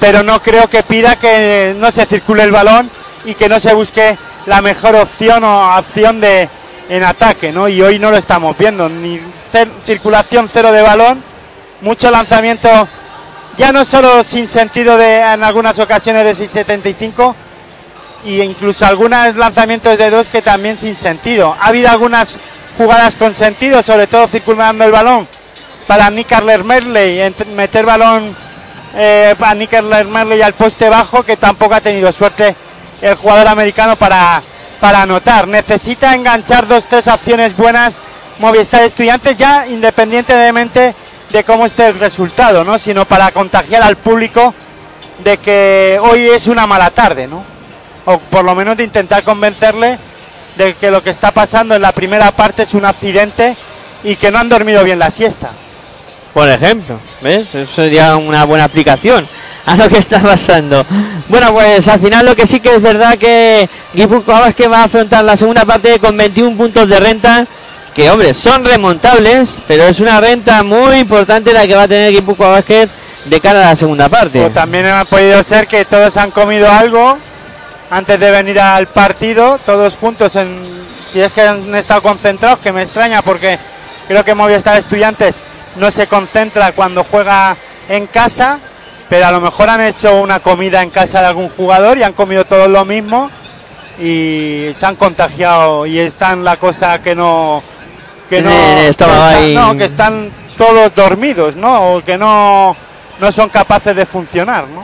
pero 0.00 0.22
no 0.22 0.42
creo 0.42 0.68
que 0.68 0.82
pida 0.82 1.16
que 1.16 1.74
no 1.78 1.90
se 1.90 2.06
circule 2.06 2.42
el 2.42 2.50
balón 2.50 2.90
y 3.24 3.34
que 3.34 3.48
no 3.48 3.60
se 3.60 3.72
busque 3.72 4.16
la 4.46 4.60
mejor 4.60 4.96
opción 4.96 5.44
o 5.44 5.78
opción 5.78 6.20
de 6.20 6.48
en 6.88 7.04
ataque, 7.04 7.52
¿no? 7.52 7.68
Y 7.68 7.80
hoy 7.80 7.98
no 7.98 8.10
lo 8.10 8.16
estamos 8.16 8.58
viendo, 8.58 8.88
ni 8.88 9.20
circulación 9.86 10.48
cero 10.52 10.72
de 10.72 10.82
balón, 10.82 11.22
mucho 11.80 12.10
lanzamiento, 12.10 12.68
ya 13.56 13.72
no 13.72 13.84
solo 13.84 14.24
sin 14.24 14.48
sentido 14.48 14.96
de 14.96 15.20
en 15.20 15.44
algunas 15.44 15.78
ocasiones 15.78 16.38
de 16.38 16.44
6.75, 16.44 17.34
y 18.24 18.40
incluso 18.40 18.86
algunos 18.86 19.36
lanzamientos 19.36 19.98
de 19.98 20.10
dos 20.10 20.28
que 20.28 20.42
también 20.42 20.78
sin 20.78 20.94
sentido. 20.96 21.56
Ha 21.60 21.66
habido 21.66 21.90
algunas 21.90 22.38
jugadas 22.78 23.16
con 23.16 23.34
sentido, 23.34 23.82
sobre 23.82 24.06
todo 24.06 24.26
circulando 24.26 24.84
el 24.84 24.92
balón 24.92 25.28
para 25.86 26.08
Nick 26.10 26.32
Arler 26.32 26.64
Merley, 26.64 27.20
meter 27.54 27.84
balón 27.84 28.34
eh, 28.94 29.34
para 29.38 29.54
Nick 29.54 29.74
Arler 29.74 30.06
Merley 30.06 30.40
al 30.42 30.54
poste 30.54 30.88
bajo, 30.88 31.22
que 31.22 31.36
tampoco 31.36 31.74
ha 31.74 31.80
tenido 31.80 32.12
suerte 32.12 32.54
el 33.00 33.16
jugador 33.16 33.48
americano 33.48 33.96
para, 33.96 34.40
para 34.80 35.02
anotar. 35.02 35.48
Necesita 35.48 36.14
enganchar 36.14 36.66
dos, 36.66 36.86
tres 36.86 37.08
acciones 37.08 37.56
buenas 37.56 37.94
Movistar 38.38 38.82
Estudiantes 38.82 39.36
ya 39.36 39.66
independientemente 39.66 40.94
de 41.32 41.44
cómo 41.44 41.66
esté 41.66 41.88
el 41.88 41.98
resultado, 41.98 42.62
¿no? 42.62 42.78
Sino 42.78 43.04
para 43.06 43.30
contagiar 43.32 43.82
al 43.82 43.96
público 43.96 44.54
de 45.24 45.38
que 45.38 45.98
hoy 46.00 46.28
es 46.28 46.46
una 46.46 46.66
mala 46.66 46.90
tarde, 46.90 47.26
¿no? 47.26 47.52
o 48.04 48.18
por 48.18 48.44
lo 48.44 48.54
menos 48.54 48.76
de 48.76 48.84
intentar 48.84 49.22
convencerle 49.22 49.98
de 50.56 50.74
que 50.74 50.90
lo 50.90 51.02
que 51.02 51.10
está 51.10 51.30
pasando 51.30 51.74
en 51.74 51.82
la 51.82 51.92
primera 51.92 52.30
parte 52.32 52.62
es 52.62 52.74
un 52.74 52.84
accidente 52.84 53.56
y 54.04 54.16
que 54.16 54.30
no 54.30 54.38
han 54.38 54.48
dormido 54.48 54.84
bien 54.84 54.98
la 54.98 55.10
siesta. 55.10 55.50
Por 56.34 56.48
ejemplo, 56.48 56.98
¿ves? 57.20 57.54
Eso 57.54 57.74
sería 57.74 58.16
una 58.16 58.44
buena 58.44 58.64
aplicación 58.64 59.26
a 59.66 59.76
lo 59.76 59.88
que 59.88 59.98
está 59.98 60.18
pasando. 60.20 60.84
Bueno, 61.28 61.52
pues 61.52 61.86
al 61.88 62.00
final 62.00 62.26
lo 62.26 62.34
que 62.34 62.46
sí 62.46 62.60
que 62.60 62.74
es 62.74 62.82
verdad 62.82 63.16
que 63.16 63.68
Guipúzcoa 63.94 64.52
que 64.52 64.66
va 64.66 64.80
a 64.80 64.84
afrontar 64.84 65.24
la 65.24 65.36
segunda 65.36 65.64
parte 65.64 65.98
con 65.98 66.16
21 66.16 66.56
puntos 66.56 66.88
de 66.88 67.00
renta, 67.00 67.46
que 67.94 68.10
hombre, 68.10 68.32
son 68.32 68.64
remontables, 68.64 69.60
pero 69.68 69.84
es 69.84 70.00
una 70.00 70.20
renta 70.20 70.62
muy 70.62 70.96
importante 70.96 71.52
la 71.52 71.66
que 71.66 71.74
va 71.74 71.82
a 71.82 71.88
tener 71.88 72.12
Guipúzcoa 72.12 72.48
Basket 72.48 72.88
de 73.26 73.40
cara 73.40 73.60
a 73.66 73.70
la 73.70 73.76
segunda 73.76 74.08
parte. 74.08 74.44
O 74.44 74.50
también 74.50 74.86
ha 74.86 75.04
podido 75.04 75.42
ser 75.42 75.66
que 75.66 75.84
todos 75.84 76.16
han 76.16 76.30
comido 76.30 76.70
algo 76.70 77.18
antes 77.90 78.18
de 78.18 78.30
venir 78.30 78.58
al 78.58 78.86
partido, 78.86 79.58
todos 79.66 79.94
juntos, 79.94 80.34
en, 80.36 80.48
si 81.06 81.20
es 81.20 81.30
que 81.32 81.42
han 81.42 81.74
estado 81.74 82.00
concentrados, 82.00 82.60
que 82.60 82.72
me 82.72 82.82
extraña 82.82 83.20
porque 83.20 83.58
creo 84.08 84.24
que 84.24 84.34
Movistar 84.34 84.78
Estudiantes 84.78 85.36
no 85.76 85.90
se 85.90 86.06
concentra 86.06 86.72
cuando 86.72 87.04
juega 87.04 87.56
en 87.88 88.06
casa, 88.06 88.58
pero 89.10 89.26
a 89.26 89.32
lo 89.32 89.40
mejor 89.40 89.68
han 89.68 89.82
hecho 89.82 90.16
una 90.16 90.40
comida 90.40 90.82
en 90.82 90.88
casa 90.88 91.20
de 91.20 91.26
algún 91.26 91.50
jugador 91.50 91.98
y 91.98 92.02
han 92.02 92.14
comido 92.14 92.46
todos 92.46 92.68
lo 92.68 92.86
mismo 92.86 93.30
y 93.98 94.70
se 94.74 94.86
han 94.86 94.96
contagiado 94.96 95.84
y 95.84 95.98
están 95.98 96.44
la 96.44 96.56
cosa 96.56 97.02
que 97.02 97.14
no 97.14 97.62
que 98.36 98.42
no, 98.42 98.50
están- 98.88 99.78
que 99.78 99.84
están 99.84 100.28
todos 100.56 100.94
dormidos, 100.94 101.56
¿no? 101.56 101.94
O 101.96 102.02
que 102.02 102.16
no 102.16 102.74
no 103.20 103.30
son 103.32 103.48
capaces 103.50 103.94
de 103.94 104.04
funcionar, 104.06 104.66
¿no? 104.68 104.82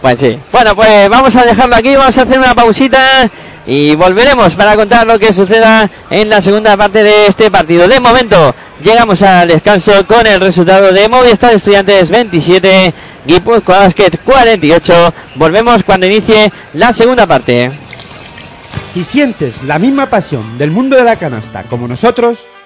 Pues 0.00 0.20
sí. 0.20 0.38
Bueno, 0.52 0.74
pues 0.76 1.08
vamos 1.08 1.34
a 1.36 1.42
dejarlo 1.44 1.74
aquí, 1.76 1.96
vamos 1.96 2.16
a 2.16 2.22
hacer 2.22 2.38
una 2.38 2.54
pausita 2.54 3.28
y 3.66 3.94
volveremos 3.96 4.54
para 4.54 4.76
contar 4.76 5.06
lo 5.06 5.18
que 5.18 5.32
suceda 5.32 5.88
en 6.10 6.28
la 6.28 6.40
segunda 6.40 6.76
parte 6.76 7.02
de 7.02 7.26
este 7.26 7.50
partido. 7.50 7.88
De 7.88 7.98
momento, 7.98 8.54
llegamos 8.82 9.20
al 9.22 9.48
descanso 9.48 10.06
con 10.06 10.26
el 10.26 10.40
resultado 10.40 10.92
de 10.92 11.08
Movistar 11.08 11.54
Estudiantes 11.54 12.10
27, 12.10 12.94
Guipúzcoa 13.26 13.80
Basket 13.80 14.12
48. 14.24 15.14
Volvemos 15.34 15.82
cuando 15.82 16.06
inicie 16.06 16.52
la 16.74 16.92
segunda 16.92 17.26
parte. 17.26 17.72
Si 18.94 19.02
sientes 19.04 19.62
la 19.64 19.78
misma 19.78 20.06
pasión 20.06 20.56
del 20.58 20.70
mundo 20.70 20.96
de 20.96 21.04
la 21.04 21.16
canasta 21.16 21.62
como 21.64 21.88
nosotros, 21.88 22.38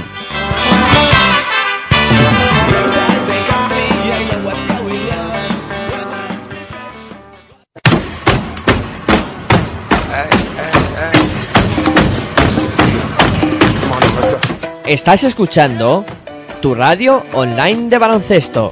Estás 14.85 15.25
escuchando 15.25 16.05
tu 16.61 16.73
radio 16.73 17.21
online 17.33 17.89
de 17.89 17.97
baloncesto. 17.97 18.71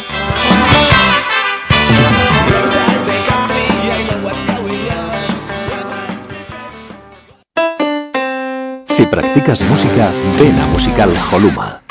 Si 9.01 9.07
practicas 9.07 9.63
música, 9.63 10.11
ven 10.37 10.59
a 10.59 10.67
Musical 10.67 11.11
Holuma. 11.31 11.90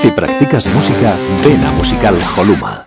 Si 0.00 0.10
practicas 0.10 0.66
música, 0.68 1.14
ven 1.44 1.60
Musical 1.76 2.18
Holuma. 2.34 2.86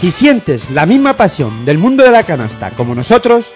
Si 0.00 0.10
sientes 0.10 0.70
la 0.70 0.84
misma 0.84 1.16
pasión 1.16 1.64
del 1.64 1.78
mundo 1.78 2.04
de 2.04 2.10
la 2.10 2.24
canasta 2.24 2.70
como 2.70 2.94
nosotros, 2.94 3.46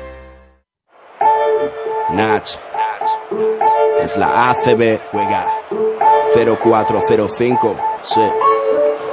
Nach. 2.13 2.41
Es 4.03 4.17
la 4.17 4.51
ACB, 4.51 4.99
juega 5.11 5.47
0405. 6.35 7.75
Sí. 8.03 8.50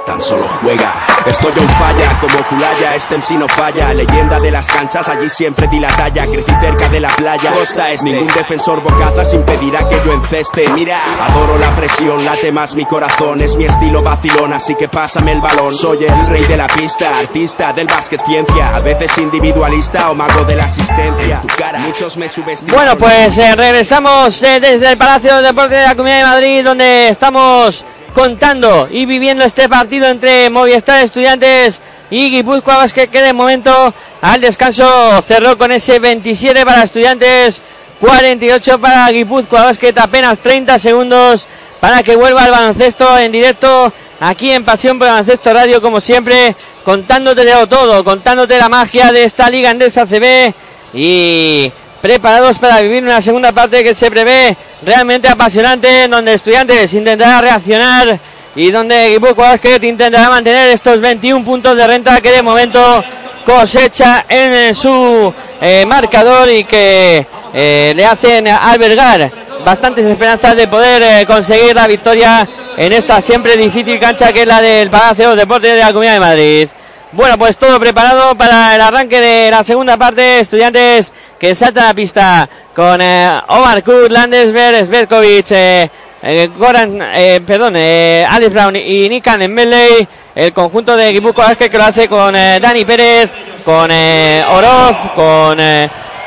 Tan 0.09 0.19
solo 0.19 0.47
juega. 0.49 0.91
Estoy 1.27 1.51
en 1.55 1.69
falla, 1.69 2.19
como 2.19 2.43
Culaya, 2.47 2.95
este 2.95 3.15
MC 3.15 3.37
no 3.37 3.47
falla. 3.47 3.93
Leyenda 3.93 4.39
de 4.39 4.49
las 4.49 4.65
canchas, 4.65 5.07
allí 5.07 5.29
siempre 5.29 5.67
di 5.67 5.79
la 5.79 5.89
talla. 5.89 6.25
Crecí 6.25 6.51
cerca 6.59 6.89
de 6.89 6.99
la 6.99 7.09
playa, 7.09 7.51
costa 7.51 7.91
este. 7.91 8.05
Ningún 8.05 8.33
defensor 8.33 8.81
bocazas 8.81 9.31
impedirá 9.35 9.87
que 9.87 10.01
yo 10.03 10.13
enceste. 10.13 10.67
Mira, 10.69 10.99
adoro 11.21 11.59
la 11.59 11.75
presión, 11.75 12.25
late 12.25 12.51
más 12.51 12.73
mi 12.73 12.85
corazón. 12.85 13.39
Es 13.43 13.55
mi 13.55 13.65
estilo 13.65 14.01
vacilón, 14.01 14.51
así 14.51 14.73
que 14.73 14.87
pásame 14.87 15.33
el 15.33 15.41
balón. 15.41 15.75
Soy 15.75 16.03
el 16.03 16.27
rey 16.27 16.41
de 16.41 16.57
la 16.57 16.65
pista, 16.65 17.19
artista 17.19 17.71
del 17.71 17.85
básquet 17.85 18.25
ciencia. 18.25 18.75
A 18.75 18.79
veces 18.79 19.15
individualista 19.19 20.09
o 20.09 20.15
mago 20.15 20.43
de 20.43 20.55
la 20.55 20.63
asistencia. 20.63 21.41
En 21.43 21.47
tu 21.47 21.55
cara, 21.55 21.77
muchos 21.77 22.17
me 22.17 22.27
subestiman. 22.27 22.75
Bueno, 22.75 22.97
pues 22.97 23.37
eh, 23.37 23.55
regresamos 23.55 24.41
eh, 24.41 24.59
desde 24.59 24.89
el 24.89 24.97
Palacio 24.97 25.35
de 25.35 25.43
Deportes 25.43 25.77
de 25.77 25.85
la 25.85 25.93
Comunidad 25.93 26.17
de 26.17 26.23
Madrid, 26.23 26.63
donde 26.63 27.09
estamos 27.09 27.85
contando 28.19 28.89
y 28.91 29.05
viviendo 29.05 29.45
este 29.45 29.69
partido 29.69 30.05
entre 30.05 30.49
Movistar 30.49 31.01
Estudiantes 31.01 31.79
y 32.11 32.29
Guipúzcoa 32.29 32.75
Basket, 32.75 33.07
que 33.07 33.21
de 33.21 33.31
momento 33.31 33.93
al 34.21 34.41
descanso. 34.41 35.21
Cerró 35.25 35.57
con 35.57 35.71
ese 35.71 35.99
27 35.99 36.65
para 36.65 36.83
Estudiantes, 36.83 37.61
48 38.01 38.77
para 38.77 39.09
Guipúzcoa 39.09 39.63
Basket, 39.63 39.93
apenas 39.97 40.39
30 40.39 40.77
segundos 40.79 41.45
para 41.79 42.03
que 42.03 42.17
vuelva 42.17 42.43
el 42.43 42.51
baloncesto 42.51 43.17
en 43.17 43.31
directo 43.31 43.93
aquí 44.19 44.51
en 44.51 44.65
Pasión 44.65 44.99
por 44.99 45.07
Baloncesto 45.07 45.53
Radio, 45.53 45.81
como 45.81 46.01
siempre, 46.01 46.53
contándote 46.83 47.45
todo, 47.69 48.03
contándote 48.03 48.57
la 48.57 48.67
magia 48.67 49.13
de 49.13 49.23
esta 49.23 49.49
Liga 49.49 49.71
Endesa 49.71 50.05
CB 50.05 50.53
y 50.93 51.71
preparados 52.01 52.57
para 52.57 52.81
vivir 52.81 53.03
una 53.03 53.21
segunda 53.21 53.51
parte 53.51 53.83
que 53.83 53.93
se 53.93 54.09
prevé 54.09 54.55
realmente 54.85 55.27
apasionante, 55.27 56.07
donde 56.07 56.33
Estudiantes 56.33 56.93
intentará 56.93 57.41
reaccionar 57.41 58.19
y 58.55 58.71
donde 58.71 59.09
Guipúzcoa 59.09 59.51
Basket 59.51 59.83
intentará 59.83 60.29
mantener 60.29 60.69
estos 60.69 60.99
21 60.99 61.45
puntos 61.45 61.75
de 61.75 61.87
renta 61.87 62.19
que 62.21 62.31
de 62.31 62.41
momento 62.41 63.03
cosecha 63.45 64.25
en 64.27 64.75
su 64.75 65.33
eh, 65.61 65.85
marcador 65.87 66.49
y 66.49 66.63
que 66.63 67.25
eh, 67.53 67.93
le 67.95 68.05
hacen 68.05 68.47
albergar 68.47 69.31
bastantes 69.65 70.05
esperanzas 70.05 70.55
de 70.55 70.67
poder 70.67 71.01
eh, 71.01 71.25
conseguir 71.25 71.75
la 71.75 71.87
victoria 71.87 72.47
en 72.77 72.93
esta 72.93 73.19
siempre 73.21 73.57
difícil 73.57 73.99
cancha 73.99 74.31
que 74.31 74.41
es 74.41 74.47
la 74.47 74.61
del 74.61 74.89
Palacio 74.89 75.31
de 75.31 75.35
Deportes 75.35 75.73
de 75.73 75.79
la 75.79 75.87
Comunidad 75.87 76.13
de 76.13 76.19
Madrid. 76.19 76.69
Bueno, 77.11 77.39
pues 77.39 77.57
todo 77.57 77.79
preparado 77.79 78.35
para 78.35 78.75
el 78.75 78.81
arranque 78.81 79.19
de 79.19 79.49
la 79.49 79.63
segunda 79.63 79.97
parte. 79.97 80.41
Estudiantes 80.41 81.11
que 81.39 81.55
saltan 81.55 81.85
a 81.85 81.87
la 81.87 81.93
pista 81.95 82.47
con 82.75 83.01
eh, 83.01 83.41
Omar 83.47 83.83
Kurt, 83.83 84.11
Landesberg, 84.11 84.85
Svetkovic, 84.85 85.47
eh, 85.49 85.89
eh, 86.21 86.49
Goran, 86.55 86.99
eh, 87.01 87.41
perdón, 87.45 87.75
Alex 87.75 88.53
Brown 88.53 88.75
y 88.75 89.09
Nikan 89.09 89.51
Melley. 89.51 90.07
El 90.35 90.53
conjunto 90.53 90.95
de 90.95 91.19
Basket 91.19 91.71
que 91.71 91.77
lo 91.79 91.83
hace 91.83 92.07
con 92.07 92.33
Dani 92.33 92.85
Pérez, 92.85 93.31
con 93.65 93.89
Oroz, 93.89 94.97
con 95.15 95.59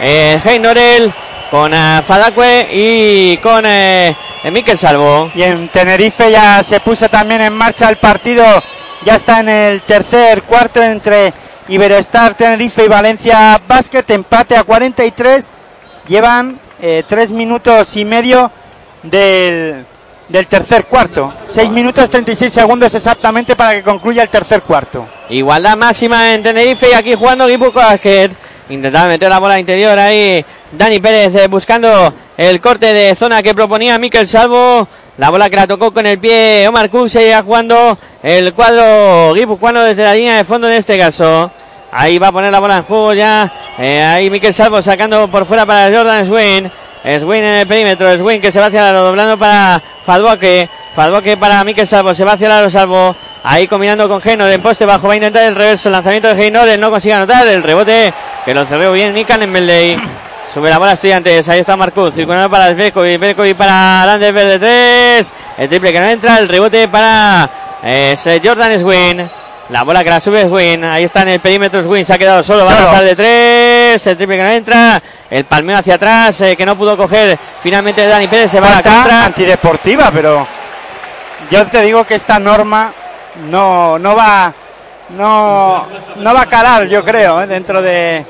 Heinorel, 0.00 1.12
con 1.48 1.72
Fadakwe 1.72 2.68
y 2.72 3.36
con 3.36 3.64
Miquel 4.50 4.76
Salvo. 4.76 5.30
Y 5.32 5.44
en 5.44 5.68
Tenerife 5.68 6.28
ya 6.30 6.60
se 6.64 6.80
puso 6.80 7.08
también 7.08 7.40
en 7.40 7.52
marcha 7.52 7.88
el 7.88 7.98
partido. 7.98 8.44
Ya 9.04 9.16
está 9.16 9.40
en 9.40 9.48
el 9.48 9.82
tercer 9.82 10.42
cuarto 10.42 10.80
entre 10.80 11.34
Iberostar 11.66 12.34
Tenerife 12.34 12.84
y 12.84 12.88
Valencia 12.88 13.60
Basket. 13.66 14.04
Empate 14.08 14.56
a 14.56 14.62
43. 14.62 15.50
Llevan 16.06 16.60
eh, 16.80 17.02
tres 17.08 17.32
minutos 17.32 17.96
y 17.96 18.04
medio 18.04 18.52
del, 19.02 19.84
del 20.28 20.46
tercer 20.46 20.84
cuarto. 20.84 21.34
Seis 21.46 21.68
minutos 21.70 22.10
36 22.10 22.52
segundos 22.52 22.94
exactamente 22.94 23.56
para 23.56 23.74
que 23.74 23.82
concluya 23.82 24.22
el 24.22 24.28
tercer 24.28 24.62
cuarto. 24.62 25.04
Igualdad 25.30 25.76
máxima 25.76 26.34
en 26.34 26.44
Tenerife 26.44 26.88
y 26.90 26.94
aquí 26.94 27.14
jugando 27.14 27.48
Guipúzcoa 27.48 27.86
Basket. 27.86 28.30
Intentaba 28.68 29.08
meter 29.08 29.28
la 29.28 29.40
bola 29.40 29.58
interior 29.58 29.98
ahí. 29.98 30.44
Dani 30.70 31.00
Pérez 31.00 31.34
eh, 31.34 31.48
buscando 31.48 32.14
el 32.36 32.60
corte 32.60 32.92
de 32.92 33.16
zona 33.16 33.42
que 33.42 33.52
proponía 33.52 33.98
Miquel 33.98 34.28
Salvo. 34.28 34.86
La 35.18 35.28
bola 35.28 35.50
que 35.50 35.56
la 35.56 35.66
tocó 35.66 35.92
con 35.92 36.06
el 36.06 36.18
pie 36.18 36.66
Omar 36.66 36.88
Cook 36.88 37.10
seguía 37.10 37.42
jugando 37.42 37.98
el 38.22 38.54
cuadro 38.54 39.34
guipuzcoano 39.34 39.82
desde 39.82 40.04
la 40.04 40.14
línea 40.14 40.38
de 40.38 40.44
fondo 40.44 40.68
en 40.68 40.74
este 40.74 40.98
caso. 40.98 41.50
Ahí 41.90 42.18
va 42.18 42.28
a 42.28 42.32
poner 42.32 42.50
la 42.50 42.60
bola 42.60 42.78
en 42.78 42.82
juego 42.84 43.12
ya. 43.12 43.52
Eh, 43.78 44.02
ahí 44.02 44.30
Miquel 44.30 44.54
Salvo 44.54 44.80
sacando 44.80 45.28
por 45.28 45.44
fuera 45.44 45.66
para 45.66 45.94
Jordan 45.94 46.24
Swin. 46.24 46.70
Swin 47.20 47.44
en 47.44 47.54
el 47.56 47.66
perímetro. 47.66 48.16
Swin 48.16 48.40
que 48.40 48.50
se 48.50 48.58
va 48.58 48.66
hacia 48.66 48.90
la 48.90 49.00
doblando 49.00 49.36
para 49.36 49.82
Falboque. 50.06 50.70
Falboque 50.96 51.36
para 51.36 51.62
Miquel 51.64 51.86
Salvo. 51.86 52.14
Se 52.14 52.24
va 52.24 52.32
hacia 52.32 52.48
la 52.48 52.70
Salvo. 52.70 53.14
Ahí 53.44 53.68
combinando 53.68 54.08
con 54.08 54.22
Geynor 54.22 54.50
en 54.50 54.62
poste 54.62 54.86
bajo. 54.86 55.06
Va 55.06 55.12
a 55.12 55.16
intentar 55.16 55.44
el 55.44 55.54
reverso. 55.54 55.90
El 55.90 55.92
lanzamiento 55.92 56.28
de 56.28 56.36
Geynor. 56.36 56.66
Él 56.66 56.80
no 56.80 56.90
consigue 56.90 57.12
anotar. 57.12 57.46
El 57.46 57.62
rebote 57.62 58.14
que 58.46 58.54
lo 58.54 58.64
cerró 58.64 58.92
bien 58.92 59.12
Nikan 59.12 59.42
en 59.42 59.52
Meldey. 59.52 59.98
Sube 60.52 60.68
la 60.68 60.78
bola 60.78 60.92
estudiantes. 60.92 61.48
Ahí 61.48 61.60
está 61.60 61.76
Marcus. 61.76 62.14
Circulando 62.14 62.50
para 62.50 62.72
Svetkovic. 62.72 63.16
Svetkovic 63.16 63.56
para 63.56 64.04
Landesberg 64.06 64.48
de 64.48 64.58
tres. 64.58 65.32
El 65.56 65.68
triple 65.68 65.92
que 65.92 66.00
no 66.00 66.06
entra. 66.06 66.38
El 66.38 66.48
rebote 66.48 66.88
para 66.88 67.48
eh, 67.82 68.40
Jordan 68.44 68.78
Swin. 68.78 69.30
La 69.70 69.82
bola 69.84 70.04
que 70.04 70.10
la 70.10 70.20
sube 70.20 70.46
Swin. 70.46 70.84
Ahí 70.84 71.04
está 71.04 71.22
en 71.22 71.28
el 71.28 71.40
perímetro 71.40 71.82
Swin. 71.82 72.04
Se 72.04 72.12
ha 72.12 72.18
quedado 72.18 72.42
solo. 72.42 72.66
Va 72.66 72.76
a 72.76 72.80
lanzar 72.80 73.04
de 73.04 73.16
tres. 73.16 74.06
El 74.06 74.16
triple 74.16 74.36
que 74.36 74.42
no 74.42 74.50
entra. 74.50 75.02
El 75.30 75.44
palmeo 75.46 75.78
hacia 75.78 75.94
atrás. 75.94 76.38
eh, 76.42 76.56
que 76.56 76.66
no 76.66 76.76
pudo 76.76 76.96
coger. 76.96 77.38
Finalmente 77.62 78.06
Dani 78.06 78.28
Pérez 78.28 78.50
se 78.50 78.60
va 78.60 78.68
a 78.68 78.74
la 78.76 78.82
contra. 78.82 79.24
antideportiva, 79.24 80.10
pero 80.12 80.46
yo 81.50 81.66
te 81.66 81.80
digo 81.80 82.04
que 82.04 82.14
esta 82.16 82.38
norma 82.38 82.92
no, 83.50 83.98
no 83.98 84.14
va 84.14 84.52
no, 85.16 85.86
no 86.16 86.34
va 86.34 86.42
a 86.42 86.46
calar, 86.46 86.86
yo 86.86 87.04
creo, 87.04 87.42
¿eh? 87.42 87.46
dentro 87.46 87.82
de 87.82 88.24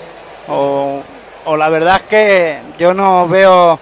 o, 0.49 1.03
o 1.45 1.57
la 1.57 1.69
verdad 1.69 1.97
es 1.97 2.03
que 2.03 2.59
yo 2.79 2.95
no 2.95 3.29
veo 3.29 3.79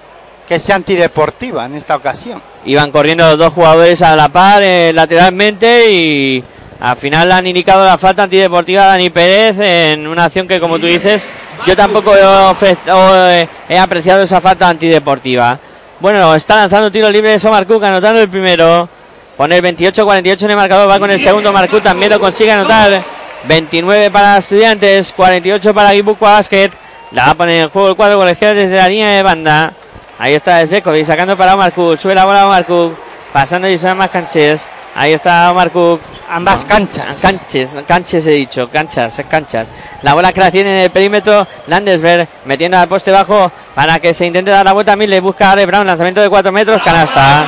que 0.46 0.58
sea 0.58 0.76
antideportiva 0.76 1.66
en 1.66 1.76
esta 1.76 1.96
ocasión. 1.96 2.42
Iban 2.64 2.90
corriendo 2.90 3.24
los 3.24 3.38
dos 3.38 3.52
jugadores 3.52 4.02
a 4.02 4.16
la 4.16 4.28
par 4.28 4.62
eh, 4.62 4.92
lateralmente 4.92 5.90
y 5.90 6.44
al 6.80 6.96
final 6.96 7.30
han 7.30 7.46
indicado 7.46 7.84
la 7.84 7.98
falta 7.98 8.24
antideportiva 8.24 8.84
a 8.84 8.86
Dani 8.88 9.10
Pérez 9.10 9.58
en 9.60 10.06
una 10.06 10.24
acción 10.24 10.48
que 10.48 10.58
como 10.58 10.78
tú 10.78 10.86
dices 10.86 11.24
yo 11.66 11.76
tampoco 11.76 12.14
he, 12.16 12.20
eh, 12.22 13.48
he 13.68 13.78
apreciado 13.78 14.22
esa 14.22 14.40
falta 14.40 14.68
antideportiva. 14.68 15.58
Bueno, 16.00 16.34
está 16.34 16.56
lanzando 16.56 16.90
tiro 16.90 17.10
libre 17.10 17.38
de 17.38 17.50
Marcuk 17.50 17.82
anotando 17.84 18.20
el 18.20 18.28
primero. 18.28 18.88
Pone 19.36 19.56
el 19.56 19.64
28-48 19.64 20.42
en 20.42 20.50
el 20.50 20.56
marcador, 20.56 20.88
va 20.88 20.98
con 20.98 21.10
el 21.10 21.20
segundo 21.20 21.52
Marcuk, 21.52 21.82
también 21.82 22.10
lo 22.10 22.20
consigue 22.20 22.52
anotar. 22.52 23.02
29 23.44 24.10
para 24.10 24.38
Estudiantes, 24.38 25.12
48 25.12 25.72
para 25.72 25.92
Guipúzcoa 25.92 26.32
Basket. 26.32 26.70
La 27.12 27.26
va 27.26 27.30
a 27.32 27.34
poner 27.34 27.62
en 27.62 27.68
juego 27.70 27.88
el 27.88 27.96
cuadro 27.96 28.18
colegial 28.18 28.54
desde 28.54 28.76
la 28.76 28.88
línea 28.88 29.10
de 29.10 29.22
banda. 29.22 29.72
Ahí 30.18 30.34
está 30.34 30.64
Svekovic 30.64 31.04
sacando 31.04 31.36
para 31.36 31.54
Omar 31.54 31.72
Cook. 31.72 31.98
Sube 31.98 32.14
la 32.14 32.24
bola 32.24 32.42
a 32.42 32.46
Omar 32.46 32.64
Cook. 32.66 32.96
Pasando 33.32 33.68
y 33.68 33.78
son 33.78 33.96
más 33.98 34.10
canches. 34.10 34.66
Ahí 34.94 35.12
está 35.12 35.50
Omar 35.50 35.70
Cook. 35.70 36.00
Ambas 36.28 36.64
canchas. 36.64 37.18
Canches, 37.20 37.76
canches 37.88 38.24
he 38.28 38.30
dicho, 38.30 38.68
canchas, 38.70 39.18
es 39.18 39.26
canchas. 39.26 39.68
La 40.02 40.14
bola 40.14 40.32
que 40.32 40.38
la 40.38 40.50
tiene 40.52 40.70
en 40.70 40.84
el 40.84 40.90
perímetro, 40.90 41.44
Landesberg 41.66 42.28
metiendo 42.44 42.78
al 42.78 42.86
poste 42.86 43.10
bajo 43.10 43.50
para 43.74 43.98
que 43.98 44.14
se 44.14 44.26
intente 44.26 44.52
dar 44.52 44.64
la 44.64 44.72
vuelta. 44.72 44.94
Mil 44.94 45.10
le 45.10 45.18
busca 45.18 45.48
a 45.48 45.52
Ale 45.52 45.66
Brown, 45.66 45.84
lanzamiento 45.84 46.20
de 46.20 46.28
4 46.28 46.52
metros, 46.52 46.80
canasta. 46.82 47.46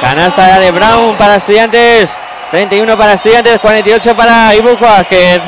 Canasta 0.00 0.46
de 0.46 0.52
Ale 0.52 0.70
Brown 0.70 1.14
para 1.16 1.36
estudiantes, 1.36 2.16
31 2.50 2.96
para 2.96 3.12
estudiantes, 3.12 3.60
48 3.60 4.16
para 4.16 4.54
Ibuco 4.54 4.84
Basket. 4.86 5.42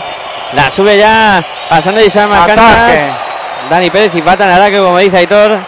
La 0.53 0.71
sube 0.71 0.99
ya 0.99 1.43
pasando 1.71 2.03
y 2.03 2.11
Marcanas. 2.29 3.24
Dani 3.71 3.91
Pérez 3.91 4.15
y 4.15 4.23
falta 4.23 4.45
en 4.45 4.51
ataque, 4.51 4.79
como 4.79 4.99
dice 4.99 5.19
Aitor. 5.19 5.59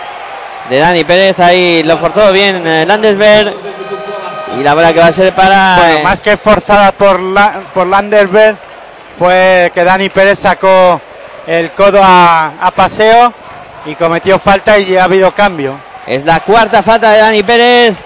De 0.69 0.79
Dani 0.79 1.05
Pérez 1.05 1.39
ahí 1.41 1.83
lo 1.85 1.97
forzó 1.97 2.33
bien 2.33 2.67
eh, 2.67 2.85
Landesberg. 2.87 3.55
Y 4.59 4.63
la 4.63 4.75
bola 4.75 4.93
que 4.93 5.01
va 5.01 5.07
a 5.07 5.13
ser 5.13 5.35
para. 5.35 5.77
Bueno, 5.77 5.99
eh, 5.99 6.03
más 6.03 6.21
que 6.21 6.37
forzada 6.37 6.93
por, 6.93 7.21
la, 7.21 7.61
por 7.75 7.87
Landerberg, 7.87 8.57
fue 9.19 9.71
que 9.75 9.85
Dani 9.85 10.09
Pérez 10.09 10.39
sacó 10.39 11.01
el 11.47 11.71
codo 11.73 12.01
a, 12.03 12.53
a 12.61 12.71
paseo 12.71 13.33
y 13.85 13.95
cometió 13.95 14.39
falta 14.39 14.79
y 14.79 14.97
ha 14.97 15.05
habido 15.05 15.31
cambio. 15.33 15.75
Es 16.07 16.25
la 16.25 16.41
cuarta 16.41 16.83
falta 16.83 17.11
de 17.11 17.19
Dani 17.19 17.43
Pérez. 17.43 17.97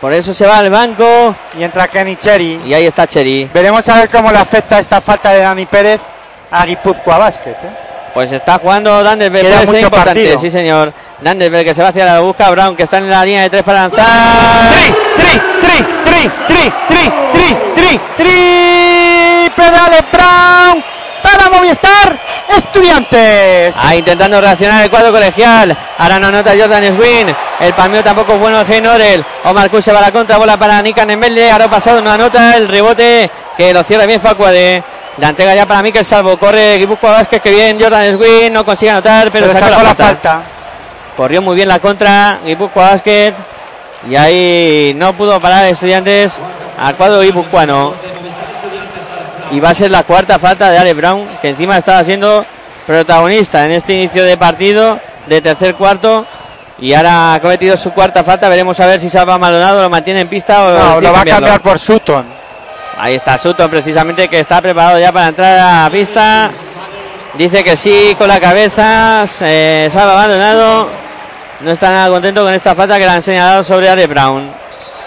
Por 0.00 0.12
eso 0.14 0.32
se 0.32 0.46
va 0.46 0.58
al 0.58 0.70
banco. 0.70 1.34
Y 1.58 1.62
entra 1.62 1.88
Kenny 1.88 2.16
Cherry. 2.16 2.62
Y 2.64 2.74
ahí 2.74 2.86
está 2.86 3.06
Cheri. 3.06 3.50
Veremos 3.52 3.86
a 3.88 3.98
ver 3.98 4.08
cómo 4.08 4.32
le 4.32 4.38
afecta 4.38 4.78
esta 4.78 5.00
falta 5.00 5.30
de 5.32 5.40
Dani 5.40 5.66
Pérez 5.66 6.00
a 6.50 6.64
Guipúzcoa 6.64 7.18
Basket. 7.18 7.50
¿eh? 7.50 7.89
Pues 8.14 8.32
está 8.32 8.58
jugando 8.58 9.02
Landesberg. 9.02 9.46
Queda 9.46 9.56
Puede 9.56 9.66
ser 9.68 9.80
importante, 9.82 10.20
partido. 10.20 10.38
sí 10.38 10.50
señor. 10.50 10.92
Landesberg 11.22 11.64
que 11.64 11.74
se 11.74 11.82
va 11.82 11.88
hacia 11.90 12.04
la 12.04 12.20
busca. 12.20 12.50
Brown 12.50 12.76
que 12.76 12.82
está 12.84 12.98
en 12.98 13.08
la 13.10 13.24
línea 13.24 13.42
de 13.42 13.50
tres 13.50 13.62
para 13.62 13.82
lanzar. 13.82 14.06
¡Tri, 14.72 14.92
tri, 15.16 15.40
tri, 15.60 15.84
tri, 16.04 16.30
tri, 16.48 16.72
tri, 16.88 17.12
tri, 17.32 17.56
tri, 17.74 18.00
tri! 18.16 19.52
¡Pedale 19.56 20.04
Brown! 20.12 20.84
Para 21.22 21.50
Movistar 21.50 22.18
Estudiantes. 22.56 23.76
Ah, 23.78 23.94
intentando 23.94 24.40
reaccionar 24.40 24.82
el 24.82 24.90
cuadro 24.90 25.12
colegial. 25.12 25.76
Ahora 25.98 26.18
no 26.18 26.28
anota 26.28 26.52
Jordan 26.58 26.96
Swin. 26.96 27.34
El 27.60 27.72
palmeo 27.74 28.02
tampoco 28.02 28.32
es 28.32 28.40
bueno 28.40 28.64
de 28.64 28.80
Norel. 28.80 29.24
Omar 29.44 29.70
Kuz 29.70 29.84
se 29.84 29.92
va 29.92 29.98
a 29.98 30.02
la 30.02 30.10
contra. 30.12 30.36
Bola 30.38 30.56
para 30.56 30.82
Nikan 30.82 31.08
Embelde. 31.10 31.50
Ahora 31.50 31.68
pasado 31.68 32.00
no 32.00 32.10
anota. 32.10 32.56
El 32.56 32.66
rebote 32.66 33.30
que 33.56 33.72
lo 33.72 33.84
cierra 33.84 34.06
bien 34.06 34.20
Facuade. 34.20 34.82
La 35.18 35.30
entrega 35.30 35.54
ya 35.54 35.66
para 35.66 35.82
Mikel 35.82 36.04
Salvo. 36.04 36.36
Corre 36.38 36.78
Guipúzcoa 36.78 37.12
Vázquez. 37.12 37.42
Que 37.42 37.50
bien. 37.50 37.78
Jordan 37.80 38.16
Swin 38.16 38.52
no 38.52 38.64
consigue 38.64 38.90
anotar. 38.90 39.30
Pero, 39.30 39.46
Pero 39.48 39.58
sacó 39.58 39.72
sacó 39.72 39.82
la 39.82 39.94
falta. 39.94 40.04
falta. 40.04 40.42
Corrió 41.16 41.42
muy 41.42 41.56
bien 41.56 41.68
la 41.68 41.78
contra. 41.78 42.38
Guipúzcoa 42.44 42.90
Basket. 42.92 43.34
Y 44.08 44.16
ahí 44.16 44.94
no 44.96 45.12
pudo 45.12 45.38
parar 45.40 45.66
Estudiantes 45.66 46.38
al 46.78 46.96
cuadro 46.96 47.20
guipuzcoano. 47.20 47.94
Y 49.50 49.60
va 49.60 49.70
a 49.70 49.74
ser 49.74 49.90
la 49.90 50.04
cuarta 50.04 50.38
falta 50.38 50.70
de 50.70 50.78
Ale 50.78 50.94
Brown, 50.94 51.26
que 51.42 51.48
encima 51.48 51.76
estaba 51.76 52.02
siendo 52.04 52.46
protagonista 52.86 53.64
en 53.64 53.72
este 53.72 53.94
inicio 53.94 54.24
de 54.24 54.36
partido 54.36 54.98
de 55.26 55.40
tercer 55.42 55.74
cuarto. 55.74 56.24
Y 56.78 56.94
ahora 56.94 57.34
ha 57.34 57.40
cometido 57.40 57.76
su 57.76 57.92
cuarta 57.92 58.24
falta. 58.24 58.48
Veremos 58.48 58.78
a 58.80 58.86
ver 58.86 59.00
si 59.00 59.10
Salva 59.10 59.36
Maldonado 59.36 59.82
lo 59.82 59.90
mantiene 59.90 60.20
en 60.20 60.28
pista 60.28 60.64
o 60.64 60.78
No, 60.78 61.00
lo 61.00 61.12
va 61.12 61.20
a 61.20 61.24
cambiar 61.24 61.60
por 61.60 61.78
Sutton. 61.78 62.39
Ahí 63.00 63.14
está 63.14 63.38
Sutton 63.38 63.70
precisamente 63.70 64.28
que 64.28 64.40
está 64.40 64.60
preparado 64.60 64.98
ya 64.98 65.10
para 65.10 65.28
entrar 65.28 65.58
a 65.58 65.84
la 65.84 65.90
pista. 65.90 66.50
Dice 67.38 67.64
que 67.64 67.74
sí 67.74 68.14
con 68.18 68.28
la 68.28 68.38
cabeza. 68.38 69.24
Se 69.26 69.88
Salva 69.90 70.16
Maldonado. 70.16 70.88
No 71.60 71.70
está 71.70 71.90
nada 71.90 72.10
contento 72.10 72.42
con 72.44 72.52
esta 72.52 72.74
falta 72.74 72.98
que 72.98 73.04
le 73.04 73.10
han 73.10 73.22
señalado 73.22 73.64
sobre 73.64 73.88
Ale 73.88 74.06
Brown. 74.06 74.50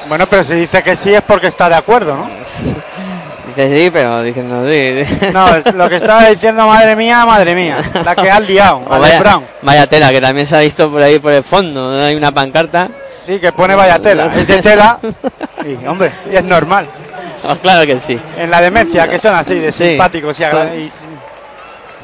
Bueno, 0.08 0.28
pero 0.28 0.44
si 0.44 0.54
dice 0.54 0.82
que 0.82 0.96
sí 0.96 1.14
es 1.14 1.22
porque 1.22 1.48
está 1.48 1.70
de 1.70 1.76
acuerdo, 1.76 2.16
¿no? 2.16 2.30
Dice 3.48 3.70
sí, 3.70 3.90
pero 3.92 4.24
diciendo 4.24 4.66
sí. 4.68 5.30
No, 5.32 5.56
es 5.56 5.72
lo 5.76 5.88
que 5.88 5.98
estaba 5.98 6.26
diciendo, 6.26 6.66
madre 6.66 6.96
mía, 6.96 7.24
madre 7.24 7.54
mía. 7.54 7.78
La 8.04 8.16
que 8.16 8.32
has 8.32 8.42
liado, 8.48 8.78
O 8.78 8.86
Ale 8.94 9.02
vaya, 9.02 9.20
Brown. 9.20 9.44
vaya 9.62 9.86
tela, 9.86 10.10
que 10.10 10.20
también 10.20 10.48
se 10.48 10.56
ha 10.56 10.60
visto 10.62 10.90
por 10.90 11.04
ahí 11.04 11.20
por 11.20 11.32
el 11.32 11.44
fondo. 11.44 11.92
Hay 12.04 12.16
una 12.16 12.32
pancarta. 12.32 12.90
Sí, 13.20 13.40
que 13.40 13.52
pone 13.52 13.76
vaya 13.76 14.00
tela. 14.00 14.26
Es 14.34 14.48
de 14.48 14.62
tela. 14.62 15.00
Y, 15.66 15.86
hombre, 15.86 16.12
es 16.30 16.44
normal. 16.44 16.86
Oh, 17.48 17.56
claro 17.62 17.86
que 17.86 18.00
sí. 18.00 18.20
En 18.38 18.50
la 18.52 18.62
demencia, 18.62 19.08
que 19.08 19.20
son 19.20 19.36
así, 19.36 19.56
de 19.56 19.72
Sí, 19.72 19.90
simpáticos 19.90 20.40
y, 20.40 20.44
son- 20.44 20.80
y, 20.80 20.90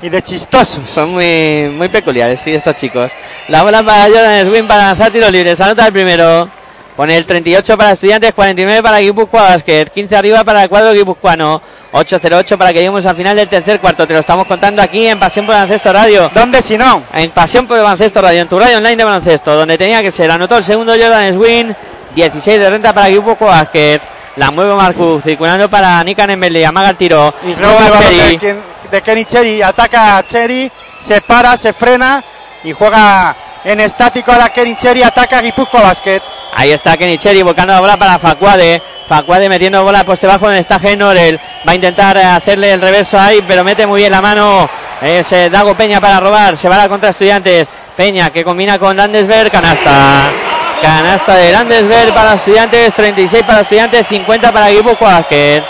y 0.08 0.10
de 0.10 0.22
chistosos. 0.22 0.88
Son 0.90 1.12
muy, 1.14 1.72
muy 1.78 1.90
peculiares, 1.90 2.40
sí, 2.42 2.54
estos 2.54 2.76
chicos. 2.76 3.12
La 3.48 3.64
bola 3.64 3.84
para 3.84 4.04
Jordan 4.06 4.50
Swin 4.50 4.68
para 4.68 4.88
lanzar 4.88 5.12
tiros 5.12 5.32
libres. 5.32 5.60
Anota 5.62 5.86
el 5.88 5.94
primero. 5.94 6.50
Pone 6.96 7.16
el 7.16 7.26
38 7.26 7.78
para 7.78 7.92
Estudiantes, 7.92 8.34
49 8.34 8.84
para 8.84 8.98
Guipúzcoa 9.00 9.44
Basket, 9.44 9.86
15 9.86 10.18
arriba 10.18 10.44
para 10.44 10.64
el 10.64 10.68
cuadro 10.70 10.92
guipuzcoano, 10.92 11.62
8-0-8 11.94 12.58
para 12.58 12.74
que 12.74 12.80
lleguemos 12.80 13.06
al 13.06 13.16
final 13.16 13.38
del 13.38 13.48
tercer 13.48 13.80
cuarto. 13.80 14.06
Te 14.06 14.14
lo 14.14 14.20
estamos 14.20 14.46
contando 14.46 14.82
aquí 14.82 15.08
en 15.08 15.18
Pasión 15.18 15.46
por 15.46 15.56
el 15.56 15.62
Baloncesto 15.62 15.94
Radio. 15.94 16.30
¿Dónde 16.34 16.62
si 16.62 16.78
no? 16.78 17.04
En 17.14 17.32
Pasión 17.32 17.66
por 17.68 17.78
el 17.78 17.84
Baloncesto 17.84 18.22
Radio, 18.22 18.42
en 18.42 18.50
tu 18.50 18.60
radio 18.60 18.80
online 18.80 18.98
de 18.98 19.04
baloncesto, 19.06 19.56
donde 19.56 19.78
tenía 19.78 20.02
que 20.02 20.12
ser. 20.12 20.30
Anotó 20.30 20.58
el 20.58 20.64
segundo 20.66 20.92
Jordan 20.92 21.34
Swin, 21.36 21.74
16 22.16 22.60
de 22.60 22.70
renta 22.70 22.92
para 22.92 23.08
Guipúzcoa 23.08 23.48
Basket. 23.48 24.02
La 24.36 24.52
mueve 24.52 24.74
Marcus, 24.76 25.24
circulando 25.24 25.70
para 25.70 26.04
Nikan 26.04 26.30
Embele, 26.30 26.66
amaga 26.66 26.90
el 26.92 26.98
tiro. 26.98 27.34
Y 27.44 27.56
Luego 27.56 27.78
el 27.80 28.10
Cherry. 28.10 28.38
de, 28.38 28.56
de 28.92 29.02
Kenny 29.02 29.26
Cherry 29.26 29.62
ataca 29.62 30.18
a 30.18 30.26
Cherry, 30.28 30.72
se 31.00 31.20
para, 31.22 31.58
se 31.58 31.74
frena 31.74 32.24
y 32.64 32.72
juega 32.72 33.36
en 33.64 33.80
estático 33.82 34.32
a 34.32 34.38
la 34.38 34.50
Kenny 34.50 34.76
Cherry, 34.78 35.04
ataca 35.04 35.40
a 35.40 35.42
Guipúzcoa 35.42 35.82
Basket. 35.82 36.22
Ahí 36.56 36.72
está 36.72 36.96
Kenny 36.98 37.18
Cherry 37.18 37.42
buscando 37.44 37.74
la 37.74 37.80
bola 37.80 37.98
para 37.98 38.18
Facuade. 38.18 38.82
Facuade 39.08 39.50
metiendo 39.50 39.84
bola 39.84 40.04
poste 40.04 40.28
bajo 40.28 40.46
donde 40.46 40.60
está 40.60 40.80
Genorel. 40.80 41.40
Va 41.68 41.72
a 41.74 41.76
intentar 41.76 42.18
hacerle 42.18 42.72
el 42.74 42.82
reverso 42.82 43.20
ahí, 43.20 43.44
pero 43.48 43.64
mete 43.64 43.86
muy 43.86 44.02
bien 44.02 44.12
la 44.12 44.22
mano. 44.22 44.70
Es 45.02 45.32
eh, 45.32 45.50
Dago 45.50 45.76
Peña 45.76 46.00
para 46.00 46.20
robar. 46.20 46.56
Se 46.58 46.70
va 46.70 46.76
a 46.76 46.80
la 46.80 46.90
contra 46.90 47.10
Estudiantes. 47.10 47.70
Peña 47.96 48.30
que 48.32 48.44
combina 48.44 48.78
con 48.80 48.96
Landesberg. 48.96 49.52
Canasta. 49.52 50.49
Canasta 50.82 51.36
de 51.36 51.52
Landesberg 51.52 52.14
para 52.14 52.34
Estudiantes. 52.36 52.94
36 52.94 53.44
para 53.44 53.62
Estudiantes. 53.62 54.08
50 54.08 54.52
para 54.52 54.70
Guipúzcoa 54.70 55.16
Basket. 55.16 55.64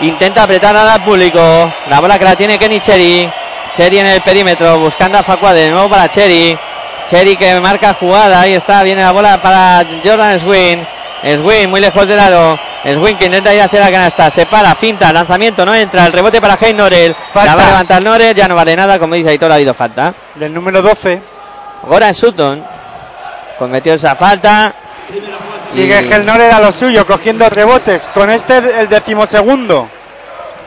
Intenta 0.00 0.42
apretar 0.42 0.74
al 0.76 1.04
público. 1.04 1.38
La 1.88 2.00
bola 2.00 2.18
que 2.18 2.24
la 2.24 2.34
tiene 2.34 2.58
Kenny 2.58 2.80
Cherry. 2.80 3.30
Cherry 3.76 3.98
en 3.98 4.06
el 4.06 4.20
perímetro 4.22 4.78
buscando 4.80 5.18
a 5.18 5.22
Facuade. 5.22 5.64
De 5.64 5.70
nuevo 5.70 5.88
para 5.88 6.08
Cherry. 6.08 6.58
Cherry 7.08 7.36
que 7.36 7.60
marca 7.60 7.94
jugada. 7.94 8.40
Ahí 8.40 8.54
está. 8.54 8.82
Viene 8.82 9.02
la 9.02 9.12
bola 9.12 9.40
para 9.40 9.84
Jordan 10.02 10.40
Swin. 10.40 10.86
Swin 11.22 11.70
muy 11.70 11.80
lejos 11.80 12.08
del 12.08 12.18
aro. 12.18 12.58
Swin 12.82 13.16
que 13.18 13.26
intenta 13.26 13.54
ir 13.54 13.60
hacia 13.60 13.78
la 13.78 13.90
canasta. 13.90 14.30
Se 14.30 14.46
para, 14.46 14.74
finta, 14.74 15.12
lanzamiento, 15.12 15.64
no 15.64 15.74
entra. 15.74 16.06
El 16.06 16.12
rebote 16.12 16.40
para 16.40 16.58
Hein 16.60 16.76
Norel. 16.76 17.14
Falta. 17.32 17.50
La 17.50 17.56
va 17.56 17.62
a 17.62 17.66
levantar 17.66 18.02
Norel. 18.02 18.34
Ya 18.34 18.48
no 18.48 18.56
vale 18.56 18.74
nada. 18.74 18.98
Como 18.98 19.14
dice 19.14 19.30
Aitor, 19.30 19.52
ha 19.52 19.54
habido 19.54 19.74
falta. 19.74 20.12
Del 20.34 20.52
número 20.52 20.82
12. 20.82 21.22
Goran 21.86 22.14
Sutton 22.14 22.79
cometió 23.60 23.92
esa 23.92 24.14
falta. 24.14 24.72
Sigue 25.72 26.00
Y 26.00 26.04
Gelnore 26.04 26.50
a 26.50 26.60
lo 26.60 26.72
suyo, 26.72 27.06
cogiendo 27.06 27.48
rebotes. 27.50 28.10
Con 28.14 28.30
este 28.30 28.56
el 28.56 28.88
decimosegundo. 28.88 29.86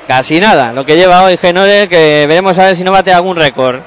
Casi 0.08 0.40
nada. 0.40 0.72
Lo 0.72 0.86
que 0.86 0.96
lleva 0.96 1.24
hoy 1.24 1.36
Genore, 1.38 1.90
que 1.90 2.26
veremos 2.28 2.58
a 2.60 2.68
ver 2.68 2.76
si 2.76 2.84
no 2.84 2.92
bate 2.92 3.12
algún 3.12 3.36
récord. 3.36 3.80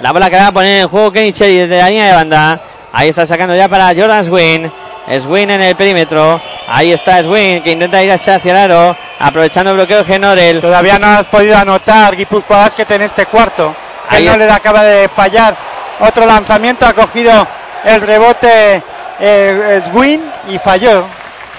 La 0.00 0.12
bola 0.12 0.30
que 0.30 0.36
va 0.36 0.46
a 0.46 0.52
poner 0.52 0.82
en 0.82 0.88
juego 0.88 1.10
Kenny 1.10 1.32
Cherry 1.32 1.58
desde 1.58 1.78
la 1.78 1.88
línea 1.88 2.06
de 2.06 2.14
banda. 2.14 2.60
Ahí 2.92 3.08
está 3.08 3.26
sacando 3.26 3.56
ya 3.56 3.66
para 3.66 3.88
Jordan 3.88 4.24
Swin. 4.24 4.72
Swin 5.20 5.50
en 5.50 5.60
el 5.60 5.74
perímetro. 5.74 6.40
Ahí 6.68 6.92
está 6.92 7.22
Swin 7.24 7.60
que 7.60 7.72
intenta 7.72 8.04
ir 8.04 8.12
hacia 8.12 8.36
el 8.36 8.56
aro. 8.56 8.96
Aprovechando 9.18 9.72
el 9.72 9.78
bloqueo 9.78 9.98
de 9.98 10.04
Genorel. 10.04 10.60
Todavía 10.60 10.96
no 11.00 11.08
has 11.08 11.26
podido 11.26 11.56
anotar 11.56 12.14
Guipúzcoa 12.14 12.58
Basket 12.58 12.86
en 12.90 13.02
este 13.02 13.26
cuarto. 13.26 13.74
Ahí 14.08 14.28
acaba 14.28 14.84
de 14.84 15.08
fallar 15.08 15.56
otro 16.00 16.26
lanzamiento, 16.26 16.86
ha 16.86 16.92
cogido 16.92 17.46
el 17.84 18.00
rebote 18.00 18.82
eh, 19.20 19.80
Swin 19.90 20.22
y 20.48 20.58
falló. 20.58 21.04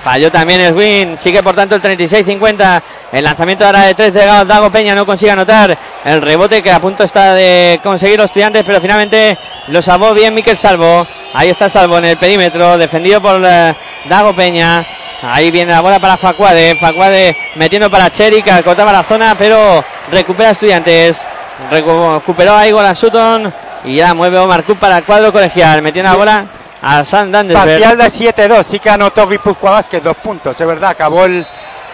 Falló 0.04 0.32
también 0.32 0.72
Swin. 0.74 1.18
Sigue 1.18 1.42
por 1.42 1.56
tanto 1.56 1.76
el 1.76 1.82
36-50. 1.82 2.82
El 3.12 3.24
lanzamiento 3.24 3.66
ahora 3.66 3.82
de 3.84 3.96
tres 3.96 4.14
de 4.14 4.24
Dago 4.26 4.70
Peña 4.70 4.94
no 4.94 5.06
consigue 5.06 5.32
anotar. 5.32 5.76
El 6.04 6.22
rebote 6.22 6.62
que 6.62 6.72
a 6.72 6.80
punto 6.80 7.04
está 7.04 7.34
de 7.34 7.80
conseguir 7.84 8.18
los 8.18 8.26
estudiantes, 8.26 8.64
pero 8.66 8.80
finalmente 8.80 9.38
lo 9.70 9.82
salvó 9.82 10.14
bien 10.14 10.36
Miquel 10.36 10.58
Salvo. 10.58 11.08
Ahí 11.34 11.50
está 11.50 11.70
Salvo 11.70 11.98
en 11.98 12.06
el 12.06 12.18
perímetro, 12.18 12.78
defendido 12.78 13.20
por 13.22 13.42
eh, 13.44 13.74
Dago 14.08 14.34
Peña. 14.36 14.86
Ahí 15.24 15.50
viene 15.50 15.72
la 15.72 15.82
bola 15.82 15.98
para 16.00 16.18
Facuade. 16.18 16.76
Facuade 16.76 17.36
metiendo 17.56 17.90
para 17.90 18.12
Cherry, 18.12 18.44
que 18.44 18.52
acotaba 18.52 18.92
la 18.92 19.02
zona, 19.04 19.34
pero 19.36 19.84
recupera 20.12 20.52
estudiantes. 20.52 21.26
Recu- 21.72 22.16
Recuperó 22.20 22.56
ahí 22.56 22.72
Golan 22.72 22.96
Sutton. 22.96 23.52
Y 23.86 23.96
ya 23.96 24.14
mueve 24.14 24.38
Omar 24.40 24.64
Cook 24.64 24.78
para 24.78 24.98
el 24.98 25.04
cuadro 25.04 25.32
colegial. 25.32 25.82
Metiendo 25.82 26.12
la 26.12 26.18
bola 26.18 26.46
a 26.82 27.04
San 27.04 27.32
Dandersberg. 27.32 27.82
Parcial 27.82 27.98
de 27.98 28.50
7-2, 28.50 28.64
sí 28.64 28.80
que 28.80 28.92
anotó 28.92 29.28
Guipúzcoa 29.28 29.72
Basket 29.72 30.02
dos 30.02 30.18
puntos, 30.18 30.60
es 30.60 30.68
verdad, 30.68 30.92
acabó 30.92 31.26
el, 31.26 31.46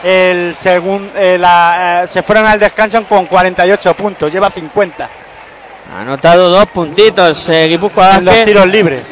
el 0.03 0.53
segundo, 0.53 1.13
se 1.13 2.23
fueron 2.23 2.45
al 2.45 2.59
descanso 2.59 3.01
con 3.05 3.25
48 3.25 3.93
puntos, 3.93 4.33
lleva 4.33 4.49
50 4.49 5.09
Ha 5.95 6.01
anotado 6.01 6.49
dos 6.49 6.65
puntitos 6.67 7.47
eh, 7.47 7.67
Guipúzcoa 7.69 8.17
en 8.17 8.25
los 8.25 8.43
tiros 8.43 8.67
libres. 8.67 9.03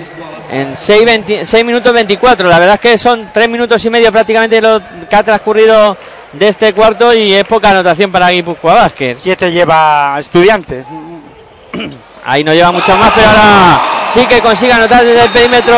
en 0.52 0.76
6, 0.76 1.06
20 1.06 1.46
6 1.46 1.66
minutos 1.66 1.94
24. 1.94 2.48
La 2.50 2.60
verdad 2.60 2.76
es 2.76 2.82
que 2.82 2.98
son 2.98 3.30
3 3.32 3.48
minutos 3.48 3.84
y 3.86 3.90
medio 3.90 4.12
prácticamente 4.12 4.60
lo 4.60 4.82
que 5.10 5.16
ha 5.16 5.24
transcurrido 5.24 5.96
de 6.34 6.48
este 6.48 6.74
cuarto 6.74 7.14
y 7.14 7.34
es 7.34 7.46
poca 7.46 7.70
anotación 7.70 8.12
para 8.12 8.32
Guipúzcoa 8.32 8.74
Basket. 8.74 9.16
7 9.16 9.50
lleva 9.50 10.18
estudiantes. 10.20 10.86
Ahí 12.30 12.44
no 12.44 12.54
lleva 12.54 12.72
mucho 12.72 12.96
más, 12.96 13.12
pero 13.16 13.28
ahora 13.28 13.82
sí 14.14 14.24
que 14.28 14.40
consigue 14.40 14.72
anotar 14.72 15.04
desde 15.04 15.24
el 15.24 15.30
perímetro. 15.32 15.76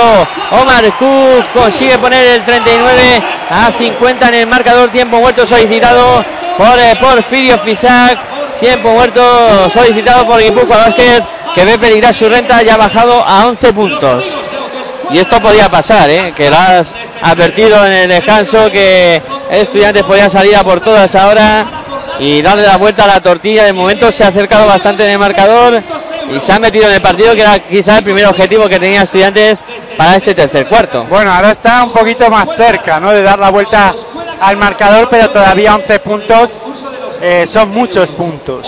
Omar 0.61 0.83
Cook 0.99 1.45
consigue 1.53 1.97
poner 1.97 2.27
el 2.27 2.43
39 2.43 3.23
a 3.51 3.71
50 3.71 4.27
en 4.27 4.33
el 4.33 4.47
marcador. 4.47 4.89
Tiempo 4.89 5.21
muerto 5.21 5.47
solicitado 5.47 6.25
por 6.57 6.77
eh, 6.77 6.97
Porfirio 6.99 7.57
Fisac. 7.57 8.19
Tiempo 8.59 8.91
muerto 8.91 9.69
solicitado 9.69 10.27
por 10.27 10.41
Guipúzcoa 10.41 10.75
Vázquez, 10.75 11.23
que 11.55 11.63
ve 11.63 11.77
peligrar 11.77 12.13
su 12.13 12.27
renta 12.27 12.61
y 12.61 12.67
ha 12.67 12.75
bajado 12.75 13.23
a 13.25 13.47
11 13.47 13.71
puntos. 13.71 14.25
Y 15.09 15.19
esto 15.19 15.41
podía 15.41 15.69
pasar, 15.69 16.09
¿eh? 16.09 16.33
que 16.35 16.49
lo 16.49 16.57
has 16.57 16.93
advertido 17.21 17.85
en 17.85 17.93
el 17.93 18.09
descanso 18.09 18.69
que 18.69 19.21
estudiantes 19.51 20.03
podía 20.03 20.29
salir 20.29 20.57
a 20.57 20.65
por 20.65 20.81
todas 20.81 21.15
ahora 21.15 21.65
y 22.19 22.41
darle 22.41 22.67
la 22.67 22.75
vuelta 22.75 23.05
a 23.05 23.07
la 23.07 23.21
tortilla. 23.21 23.63
De 23.63 23.71
momento 23.71 24.11
se 24.11 24.25
ha 24.25 24.27
acercado 24.27 24.67
bastante 24.67 25.05
en 25.05 25.11
el 25.11 25.19
marcador 25.19 25.81
y 26.35 26.39
se 26.39 26.53
ha 26.53 26.59
metido 26.59 26.87
en 26.87 26.93
el 26.93 27.01
partido, 27.01 27.33
que 27.33 27.41
era 27.41 27.59
quizá 27.59 27.97
el 27.97 28.03
primer 28.03 28.25
objetivo 28.25 28.67
que 28.69 28.79
tenía 28.79 29.03
estudiantes 29.03 29.63
para 29.97 30.15
este 30.15 30.33
tercer 30.33 30.67
cuarto. 30.67 31.03
Bueno, 31.05 31.31
ahora 31.31 31.51
está 31.51 31.83
un 31.83 31.91
poquito 31.91 32.29
más 32.29 32.55
cerca 32.55 32.99
¿no? 32.99 33.11
de 33.11 33.21
dar 33.21 33.39
la 33.39 33.49
vuelta 33.49 33.93
al 34.39 34.57
marcador, 34.57 35.07
pero 35.09 35.29
todavía 35.29 35.75
11 35.75 35.99
puntos 35.99 36.59
eh, 37.21 37.45
son 37.47 37.71
muchos 37.71 38.09
puntos. 38.09 38.65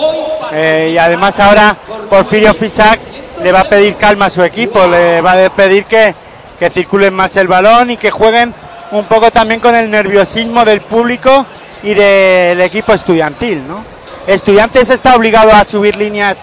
Eh, 0.52 0.90
y 0.94 0.98
además 0.98 1.40
ahora 1.40 1.76
Porfirio 2.08 2.54
Fisac 2.54 3.00
le 3.42 3.50
va 3.50 3.60
a 3.60 3.64
pedir 3.64 3.96
calma 3.96 4.26
a 4.26 4.30
su 4.30 4.42
equipo, 4.42 4.86
le 4.86 5.20
va 5.20 5.32
a 5.44 5.50
pedir 5.50 5.84
que, 5.86 6.14
que 6.58 6.70
circulen 6.70 7.14
más 7.14 7.36
el 7.36 7.48
balón 7.48 7.90
y 7.90 7.96
que 7.96 8.10
jueguen 8.10 8.54
un 8.92 9.04
poco 9.04 9.30
también 9.30 9.60
con 9.60 9.74
el 9.74 9.90
nerviosismo 9.90 10.64
del 10.64 10.80
público 10.80 11.46
y 11.82 11.94
del 11.94 12.60
equipo 12.60 12.92
estudiantil. 12.92 13.66
¿no? 13.66 13.82
Estudiantes 14.26 14.90
está 14.90 15.16
obligado 15.16 15.50
a 15.52 15.64
subir 15.64 15.96
líneas 15.96 16.38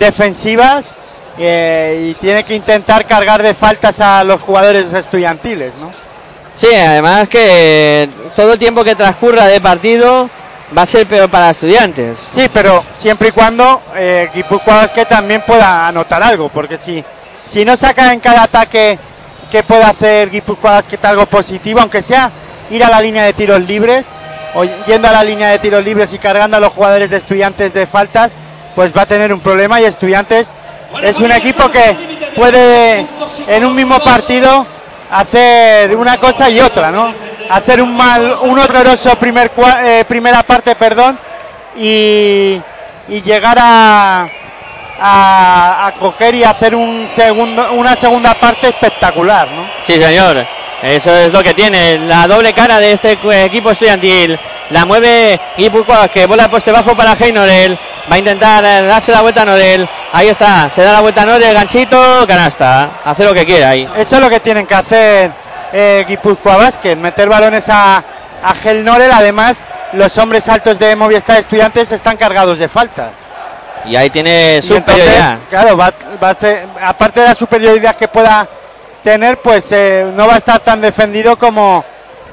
defensivas 0.00 0.86
eh, 1.38 2.08
y 2.10 2.14
tiene 2.14 2.42
que 2.42 2.56
intentar 2.56 3.06
cargar 3.06 3.42
de 3.42 3.54
faltas 3.54 4.00
a 4.00 4.24
los 4.24 4.40
jugadores 4.40 4.92
estudiantiles. 4.92 5.78
¿no? 5.78 5.92
Sí, 6.56 6.74
además 6.74 7.28
que 7.28 8.08
todo 8.34 8.54
el 8.54 8.58
tiempo 8.58 8.82
que 8.82 8.96
transcurra 8.96 9.46
de 9.46 9.60
partido 9.60 10.28
va 10.76 10.82
a 10.82 10.86
ser 10.86 11.06
peor 11.06 11.28
para 11.30 11.50
estudiantes. 11.50 12.18
Sí, 12.32 12.48
pero 12.52 12.82
siempre 12.94 13.28
y 13.28 13.32
cuando 13.32 13.80
eh, 13.94 14.28
Guipúzcoa 14.34 14.88
que 14.88 15.04
también 15.04 15.42
pueda 15.46 15.86
anotar 15.86 16.22
algo, 16.22 16.48
porque 16.48 16.78
si, 16.78 17.04
si 17.48 17.64
no 17.64 17.76
saca 17.76 18.12
en 18.12 18.20
cada 18.20 18.42
ataque 18.42 18.98
que 19.50 19.62
pueda 19.62 19.88
hacer 19.88 20.30
Guipúzcoa 20.30 20.82
que 20.82 20.98
algo 21.02 21.26
positivo, 21.26 21.80
aunque 21.80 22.02
sea 22.02 22.30
ir 22.70 22.82
a 22.84 22.90
la 22.90 23.00
línea 23.00 23.24
de 23.24 23.32
tiros 23.32 23.60
libres, 23.62 24.06
o 24.54 24.64
yendo 24.86 25.08
a 25.08 25.12
la 25.12 25.24
línea 25.24 25.48
de 25.48 25.58
tiros 25.58 25.84
libres 25.84 26.12
y 26.12 26.18
cargando 26.18 26.56
a 26.56 26.60
los 26.60 26.72
jugadores 26.72 27.10
de 27.10 27.16
estudiantes 27.16 27.72
de 27.72 27.86
faltas, 27.86 28.32
pues 28.74 28.96
va 28.96 29.02
a 29.02 29.06
tener 29.06 29.32
un 29.32 29.40
problema 29.40 29.80
y 29.80 29.84
estudiantes 29.84 30.52
es 31.02 31.18
un 31.18 31.30
equipo 31.32 31.70
que 31.70 31.96
puede 32.36 33.06
en 33.48 33.64
un 33.64 33.74
mismo 33.74 33.98
partido 34.00 34.66
hacer 35.10 35.96
una 35.96 36.18
cosa 36.18 36.50
y 36.50 36.60
otra, 36.60 36.90
¿no? 36.90 37.12
Hacer 37.48 37.82
un 37.82 37.96
mal, 37.96 38.34
un 38.42 38.58
horroroso 38.58 39.14
primer 39.16 39.50
eh, 39.84 40.04
primera 40.06 40.42
parte, 40.42 40.74
perdón, 40.74 41.18
y, 41.76 42.60
llegar 43.08 43.58
a, 43.60 44.28
a, 45.00 45.92
coger 45.98 46.34
y 46.36 46.44
hacer 46.44 46.74
un 46.74 47.08
segundo, 47.14 47.72
una 47.72 47.96
segunda 47.96 48.34
parte 48.34 48.68
espectacular, 48.68 49.48
¿no? 49.48 49.66
Sí, 49.86 50.00
señor. 50.00 50.46
Eso 50.82 51.14
es 51.14 51.32
lo 51.32 51.42
que 51.42 51.52
tiene. 51.52 51.98
La 51.98 52.26
doble 52.26 52.52
cara 52.54 52.78
de 52.78 52.92
este 52.92 53.18
equipo 53.44 53.70
estudiantil. 53.70 54.38
La 54.70 54.86
mueve 54.86 55.38
Guipúzcoa, 55.58 56.08
que 56.08 56.26
bola 56.26 56.48
poste 56.48 56.72
bajo 56.72 56.96
para 56.96 57.12
Heinorel. 57.12 57.76
Va 58.10 58.14
a 58.14 58.18
intentar 58.18 58.64
eh, 58.64 58.82
darse 58.86 59.12
la 59.12 59.20
vuelta 59.22 59.42
a 59.42 59.44
Norel. 59.44 59.88
Ahí 60.12 60.28
está. 60.28 60.68
Se 60.68 60.82
da 60.82 60.92
la 60.92 61.00
vuelta 61.00 61.22
a 61.22 61.26
Norel. 61.26 61.54
Ganchito. 61.54 62.24
Canasta. 62.26 62.90
Hace 63.04 63.24
lo 63.24 63.34
que 63.34 63.44
quiera 63.46 63.70
ahí. 63.70 63.88
Eso 63.96 64.16
es 64.16 64.22
lo 64.22 64.28
que 64.30 64.40
tienen 64.40 64.66
que 64.66 64.74
hacer 64.74 65.30
eh, 65.72 66.04
Guipúzcoa 66.08 66.56
Basket, 66.56 66.96
meter 66.96 67.28
balones 67.28 67.68
a, 67.68 67.98
a 68.42 68.54
Gel 68.54 68.84
Norel. 68.84 69.10
Además, 69.12 69.58
los 69.92 70.16
hombres 70.18 70.48
altos 70.48 70.78
de 70.78 70.94
Movistar 70.96 71.38
Estudiantes 71.38 71.92
están 71.92 72.16
cargados 72.16 72.58
de 72.58 72.68
faltas. 72.68 73.26
Y 73.84 73.96
ahí 73.96 74.10
tiene 74.10 74.60
Y 74.62 74.72
entonces, 74.74 74.76
superioridad. 74.84 75.38
claro, 75.48 75.76
va, 75.76 75.92
va 76.22 76.30
a 76.30 76.34
ser- 76.34 76.66
aparte 76.84 77.20
de 77.20 77.28
la 77.28 77.34
superioridad 77.34 77.96
que 77.96 78.08
pueda 78.08 78.46
tener, 79.02 79.38
pues 79.38 79.72
eh, 79.72 80.06
no 80.14 80.26
va 80.26 80.34
a 80.34 80.36
estar 80.36 80.60
tan 80.60 80.80
defendido 80.82 81.38
como, 81.38 81.82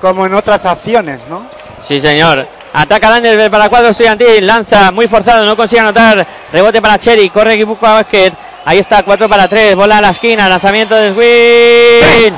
como 0.02 0.26
en 0.26 0.34
otras 0.34 0.66
acciones, 0.66 1.22
¿no? 1.30 1.44
Sí, 1.88 2.02
señor. 2.02 2.46
Ataca 2.80 3.10
Landerberg 3.10 3.50
para 3.50 3.70
cuadro 3.70 3.90
estudiantil. 3.90 4.46
Lanza 4.46 4.92
muy 4.92 5.08
forzado, 5.08 5.44
no 5.44 5.58
consigue 5.58 5.80
anotar. 5.80 6.28
Rebote 6.54 6.80
para 6.80 7.00
Cherry. 7.00 7.28
Corre 7.32 7.56
Guipúzcoa 7.56 7.94
Basket. 7.94 8.32
Ahí 8.66 8.78
está, 8.78 9.02
4 9.02 9.28
para 9.28 9.48
3. 9.48 9.76
Bola 9.76 9.98
a 9.98 10.02
la 10.02 10.12
esquina. 10.12 10.48
Lanzamiento 10.48 10.94
de 10.94 11.12
Swin. 11.12 12.36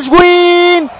Swin 0.00 0.90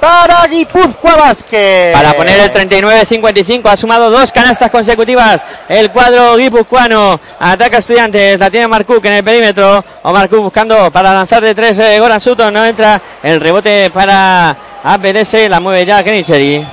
para 0.00 0.46
Guipúzcoa 0.46 1.16
Basket. 1.16 1.92
Para 1.92 2.14
poner 2.14 2.40
el 2.40 2.50
39-55 2.50 3.70
ha 3.70 3.76
sumado 3.76 4.10
dos 4.10 4.32
canastas 4.32 4.70
consecutivas 4.70 5.42
el 5.68 5.90
cuadro 5.90 6.36
guipuzcoano. 6.36 7.20
Ataca 7.38 7.78
estudiantes, 7.78 8.38
la 8.38 8.50
tiene 8.50 8.68
Marcuk 8.68 9.04
en 9.04 9.12
el 9.14 9.24
perímetro. 9.24 9.84
O 10.02 10.12
Marcuk 10.12 10.40
buscando 10.40 10.90
para 10.90 11.14
lanzar 11.14 11.42
de 11.42 11.54
tres 11.54 11.78
eh, 11.78 11.98
Goran 12.00 12.20
Sutton, 12.20 12.52
no 12.52 12.64
entra. 12.64 13.00
El 13.22 13.40
rebote 13.40 13.90
para 13.90 14.56
APS, 14.82 15.48
la 15.48 15.60
mueve 15.60 15.84
ya 15.84 16.02
Kenny 16.02 16.24
Cherry. 16.24 16.66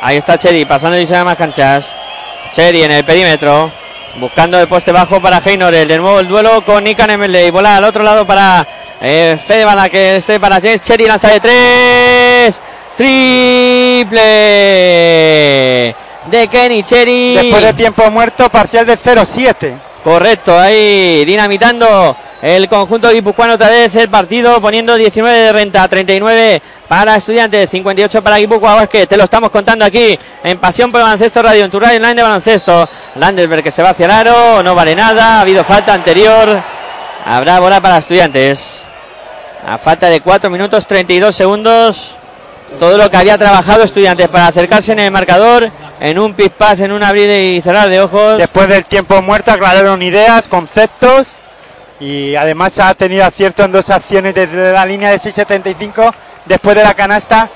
Ahí 0.00 0.16
está 0.16 0.38
Cherry 0.38 0.64
pasando 0.64 0.98
y 0.98 1.06
se 1.06 1.22
más 1.24 1.36
canchas. 1.36 1.94
Cherry 2.52 2.82
en 2.82 2.92
el 2.92 3.04
perímetro. 3.04 3.70
Buscando 4.16 4.58
el 4.60 4.68
poste 4.68 4.92
bajo 4.92 5.20
para 5.20 5.38
Heinorel. 5.44 5.86
De 5.86 5.98
nuevo 5.98 6.20
el 6.20 6.28
duelo 6.28 6.64
con 6.64 6.84
Nikan 6.84 7.10
Emeley. 7.10 7.50
Bola 7.50 7.76
al 7.76 7.84
otro 7.84 8.02
lado 8.02 8.26
para 8.26 8.66
eh, 9.00 9.38
Fede 9.44 9.64
Bala, 9.64 9.88
que 9.88 10.16
esté 10.16 10.40
para 10.40 10.60
Cherry. 10.60 11.06
Lanza 11.06 11.28
de 11.28 11.40
tres. 11.40 12.27
Triple 12.96 14.20
de 16.30 16.48
Kenny 16.48 16.82
Cherry. 16.82 17.34
Después 17.34 17.62
de 17.62 17.72
tiempo 17.74 18.10
muerto, 18.10 18.48
parcial 18.48 18.86
de 18.86 18.98
0-7. 18.98 19.78
Correcto, 20.02 20.58
ahí 20.58 21.24
dinamitando 21.24 22.16
el 22.40 22.68
conjunto 22.68 23.10
guipuzcoano 23.10 23.54
otra 23.54 23.68
vez 23.68 23.94
el 23.96 24.08
partido, 24.08 24.60
poniendo 24.60 24.94
19 24.94 25.36
de 25.36 25.52
renta, 25.52 25.88
39 25.88 26.62
para 26.86 27.16
estudiantes, 27.16 27.68
58 27.68 28.22
para 28.22 28.36
Guipúzcoa 28.36 28.76
Basket. 28.76 29.06
Te 29.06 29.16
lo 29.16 29.24
estamos 29.24 29.50
contando 29.50 29.84
aquí 29.84 30.18
en 30.44 30.58
Pasión 30.58 30.92
por 30.92 31.00
el 31.00 31.04
Baloncesto 31.04 31.42
Radio, 31.42 31.64
en 31.64 31.70
tu 31.70 31.80
radio 31.80 31.96
online 31.96 32.14
de 32.14 32.22
baloncesto. 32.22 32.88
Landerberg 33.16 33.62
que 33.62 33.70
se 33.70 33.82
va 33.82 33.90
hacia 33.90 34.06
el 34.06 34.12
aro, 34.12 34.62
no 34.62 34.74
vale 34.74 34.94
nada, 34.94 35.38
ha 35.38 35.40
habido 35.40 35.64
falta 35.64 35.92
anterior. 35.92 36.62
Habrá 37.24 37.58
bola 37.58 37.80
para 37.80 37.98
estudiantes. 37.98 38.84
A 39.66 39.76
falta 39.76 40.08
de 40.08 40.20
4 40.20 40.48
minutos 40.48 40.86
32 40.86 41.34
segundos. 41.34 42.17
Todo 42.78 42.96
lo 42.96 43.10
que 43.10 43.16
había 43.16 43.36
trabajado 43.38 43.82
estudiantes 43.82 44.28
para 44.28 44.46
acercarse 44.46 44.92
en 44.92 45.00
el 45.00 45.10
marcador, 45.10 45.70
en 46.00 46.18
un 46.18 46.34
pispás, 46.34 46.80
en 46.80 46.92
un 46.92 47.02
abrir 47.02 47.30
y 47.30 47.60
cerrar 47.60 47.88
de 47.88 48.00
ojos. 48.00 48.38
Después 48.38 48.68
del 48.68 48.84
tiempo 48.84 49.20
muerto 49.22 49.50
aclararon 49.50 50.02
ideas, 50.02 50.48
conceptos 50.48 51.36
y 52.00 52.36
además 52.36 52.78
ha 52.78 52.94
tenido 52.94 53.24
acierto 53.24 53.64
en 53.64 53.72
dos 53.72 53.90
acciones 53.90 54.34
desde 54.34 54.72
la 54.72 54.86
línea 54.86 55.10
de 55.10 55.16
6.75 55.16 56.12
después 56.46 56.76
de 56.76 56.84
la 56.84 56.94
canasta 56.94 57.48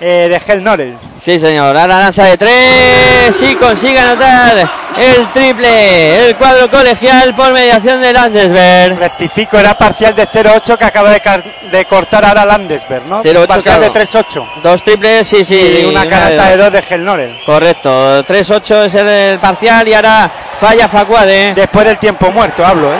eh, 0.00 0.28
de 0.30 0.40
Gel 0.40 0.62
Norel. 0.62 0.96
Sí, 1.24 1.40
señor. 1.40 1.76
Ahora 1.76 1.86
lanza 1.86 2.24
de 2.24 2.36
tres 2.36 3.42
y 3.42 3.56
consigue 3.56 3.98
anotar 3.98 4.68
el 4.98 5.32
triple. 5.32 6.26
El 6.26 6.36
cuadro 6.36 6.70
colegial 6.70 7.34
por 7.34 7.52
mediación 7.52 8.00
de 8.00 8.12
Landesberg. 8.12 8.98
Rectifico, 8.98 9.58
era 9.58 9.74
parcial 9.76 10.14
de 10.14 10.26
0-8 10.26 10.76
que 10.76 10.84
acaba 10.84 11.10
de, 11.10 11.22
de 11.70 11.84
cortar 11.84 12.24
ahora 12.24 12.44
Landesberg, 12.44 13.04
¿no? 13.06 13.22
0-8, 13.22 13.46
parcial 13.46 13.78
claro. 13.78 13.92
de 13.92 14.00
3-8. 14.00 14.46
Dos 14.62 14.82
triples, 14.82 15.26
sí, 15.26 15.44
sí. 15.44 15.80
y 15.82 15.84
una 15.84 16.02
de 16.02 16.08
canasta 16.08 16.50
de 16.50 16.56
dos. 16.56 16.66
dos 16.66 16.72
de 16.72 16.82
Gel 16.82 17.04
Norel. 17.04 17.36
Correcto. 17.44 18.24
3-8 18.24 18.84
es 18.84 18.94
el, 18.94 19.38
parcial 19.38 19.86
y 19.88 19.94
ahora 19.94 20.30
falla 20.56 20.88
Facuade. 20.88 21.54
Después 21.54 21.86
del 21.86 21.98
tiempo 21.98 22.30
muerto, 22.30 22.66
hablo, 22.66 22.92
¿eh? 22.92 22.98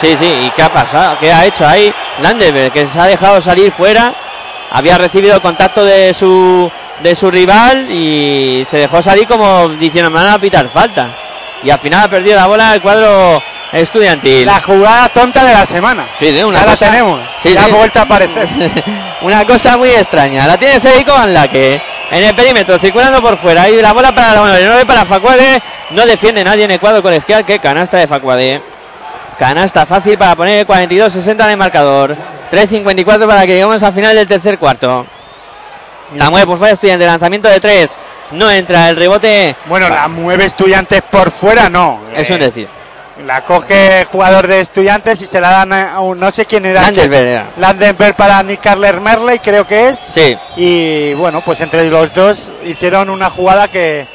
Sí, 0.00 0.16
sí. 0.18 0.26
¿Y 0.46 0.50
qué 0.50 0.62
ha 0.62 0.72
pasado? 0.72 1.16
¿Qué 1.18 1.32
ha 1.32 1.44
hecho 1.44 1.66
ahí 1.66 1.92
Landesberg? 2.22 2.72
Que 2.72 2.86
se 2.86 2.98
ha 2.98 3.06
dejado 3.06 3.40
salir 3.40 3.70
fuera. 3.70 4.12
Había 4.72 4.96
recibido 4.98 5.42
contacto 5.42 5.84
de 5.84 6.14
su, 6.14 6.70
de 7.02 7.16
su 7.16 7.30
rival 7.30 7.90
y 7.90 8.64
se 8.66 8.78
dejó 8.78 9.02
salir 9.02 9.26
como 9.26 9.68
diciendo, 9.70 10.10
me 10.10 10.20
van 10.22 10.28
a 10.28 10.38
pitar 10.38 10.68
falta. 10.68 11.08
Y 11.62 11.70
al 11.70 11.78
final 11.78 12.04
ha 12.04 12.08
perdido 12.08 12.36
la 12.36 12.46
bola 12.46 12.74
el 12.74 12.80
cuadro 12.80 13.42
estudiantil. 13.72 14.46
La 14.46 14.60
jugada 14.60 15.08
tonta 15.10 15.44
de 15.44 15.52
la 15.52 15.66
semana. 15.66 16.06
Sí, 16.18 16.30
de 16.32 16.44
una 16.44 16.60
ya 16.60 16.64
cosa- 16.66 16.86
la 16.86 16.90
tenemos. 16.92 17.20
Sí, 17.42 17.52
ya 17.52 17.64
sí. 17.64 17.70
ha 17.70 17.74
vuelto 17.74 17.98
a 17.98 18.02
aparecer. 18.02 18.48
Una 19.22 19.44
cosa 19.44 19.76
muy 19.76 19.90
extraña. 19.90 20.46
La 20.46 20.56
tiene 20.56 20.80
Federico 20.80 21.12
Van 21.12 21.34
Laque 21.34 21.80
en 22.10 22.24
el 22.24 22.34
perímetro, 22.34 22.78
circulando 22.78 23.20
por 23.20 23.36
fuera. 23.36 23.68
Y 23.68 23.80
la 23.82 23.92
bola 23.92 24.12
para 24.14 24.32
la 24.32 24.40
mano 24.40 24.54
de 24.54 24.64
9 24.64 24.86
para 24.86 25.04
Facuade. 25.04 25.60
No 25.90 26.06
defiende 26.06 26.42
nadie 26.42 26.64
en 26.64 26.70
el 26.70 26.80
cuadro 26.80 27.02
colegial. 27.02 27.44
Que 27.44 27.58
canasta 27.58 27.98
de 27.98 28.06
Facuade. 28.06 28.62
Canasta 29.38 29.84
fácil 29.86 30.16
para 30.18 30.34
poner 30.36 30.66
42-60 30.66 31.44
en 31.44 31.50
el 31.50 31.56
marcador. 31.58 32.16
3.54 32.50 33.26
para 33.26 33.42
que 33.42 33.48
lleguemos 33.52 33.82
al 33.82 33.92
final 33.92 34.14
del 34.16 34.26
tercer 34.26 34.58
cuarto. 34.58 35.06
La 36.16 36.30
mueve 36.30 36.46
por 36.46 36.58
fuera 36.58 36.72
estudiante. 36.72 37.04
Lanzamiento 37.06 37.48
de 37.48 37.60
3. 37.60 37.98
No 38.32 38.50
entra 38.50 38.88
el 38.90 38.96
rebote. 38.96 39.56
Bueno, 39.66 39.88
la 39.88 40.08
mueve 40.08 40.44
estudiantes 40.44 41.02
por 41.02 41.30
fuera, 41.30 41.68
no. 41.68 42.00
Es 42.14 42.30
Eh, 42.30 42.34
un 42.34 42.40
decir. 42.40 42.68
La 43.26 43.42
coge 43.44 44.06
jugador 44.10 44.46
de 44.46 44.60
estudiantes 44.60 45.20
y 45.20 45.26
se 45.26 45.40
la 45.42 45.50
dan 45.50 45.72
a 45.74 46.00
un, 46.00 46.18
no 46.18 46.30
sé 46.30 46.46
quién 46.46 46.64
era. 46.64 46.80
Landesberg 46.80 47.26
era. 47.26 47.44
Landenberg 47.58 48.16
para 48.16 48.42
Nick 48.42 48.60
Carler 48.62 48.98
Merley, 49.00 49.38
creo 49.40 49.66
que 49.66 49.88
es. 49.90 49.98
Sí. 49.98 50.36
Y 50.56 51.12
bueno, 51.14 51.42
pues 51.44 51.60
entre 51.60 51.84
los 51.90 52.14
dos 52.14 52.50
hicieron 52.64 53.10
una 53.10 53.28
jugada 53.28 53.68
que, 53.68 54.06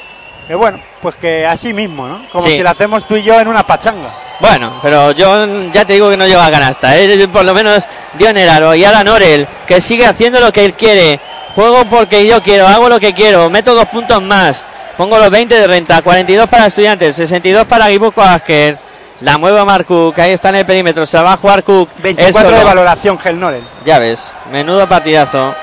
que 0.48 0.56
bueno, 0.56 0.80
pues 1.04 1.16
que 1.18 1.46
así 1.46 1.72
mismo, 1.72 2.08
¿no? 2.08 2.22
Como 2.32 2.48
Sí. 2.48 2.56
si 2.58 2.64
la 2.64 2.72
hacemos 2.72 3.08
tú 3.08 3.16
y 3.16 3.22
yo 3.24 3.40
en 3.40 3.48
una 3.48 3.68
pachanga. 3.68 4.10
Bueno, 4.40 4.80
pero 4.82 5.12
yo 5.12 5.46
ya 5.72 5.86
te 5.86 5.94
digo 5.94 6.10
que 6.10 6.18
no 6.18 6.26
lleva 6.26 6.46
a 6.48 6.52
canasta. 6.52 6.98
¿eh? 6.98 7.28
Por 7.32 7.46
lo 7.46 7.54
menos 7.54 7.84
dio 8.14 8.30
en 8.30 8.38
el 8.38 8.50
aro. 8.50 8.74
Y 8.74 8.84
ahora 8.86 9.04
Norel, 9.04 9.48
que 9.68 9.80
sigue 9.82 10.06
haciendo 10.08 10.40
lo 10.40 10.52
que 10.52 10.66
él 10.66 10.74
quiere. 10.74 11.20
Juego 11.56 11.86
porque 11.86 12.28
yo 12.28 12.44
quiero, 12.44 12.68
hago 12.68 12.90
lo 12.90 13.00
que 13.00 13.14
quiero. 13.14 13.50
Meto 13.50 13.74
dos 13.74 13.86
puntos 13.86 14.22
más. 14.22 14.66
Pongo 14.98 15.18
los 15.18 15.30
20 15.30 15.56
de 15.56 15.68
renta. 15.68 16.02
42 16.02 16.50
para 16.50 16.66
estudiantes, 16.66 17.16
62 17.16 17.66
para 17.66 17.88
Guipúzcoa 17.88 18.26
Vázquez. 18.26 18.78
La 19.22 19.38
mueve 19.38 19.62
Omar 19.62 19.86
Cook, 19.86 20.20
ahí 20.20 20.32
está 20.32 20.50
en 20.50 20.56
el 20.56 20.66
perímetro. 20.66 21.06
Se 21.06 21.18
va 21.18 21.34
a 21.34 21.38
jugar 21.38 21.64
Cook. 21.64 21.90
él 22.04 22.16
24 22.16 22.58
de 22.58 22.64
valoración, 22.64 23.18
Gel 23.18 23.40
Norel. 23.40 23.64
Ya 23.86 24.00
ves, 24.00 24.32
menudo 24.52 24.88
partidazo. 24.88 25.56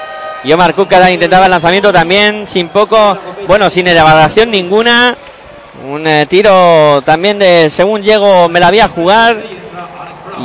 Y 0.45 0.53
Omar 0.53 0.73
Cook 0.75 0.89
que 0.89 1.13
intentaba 1.13 1.45
el 1.45 1.51
lanzamiento 1.51 1.93
también, 1.93 2.49
sin 2.49 2.69
poco, 2.69 3.17
bueno, 3.47 3.69
sin 3.69 3.87
elevación 3.87 4.51
ninguna. 4.51 5.15
Un 5.87 6.07
eh, 6.07 6.27
tiro 6.27 7.03
también 7.05 7.39
de 7.39 7.69
según 7.69 8.03
llego 8.03 8.49
me 8.49 8.59
la 8.59 8.71
voy 8.71 8.81
a 8.81 8.89
jugar. 8.89 9.37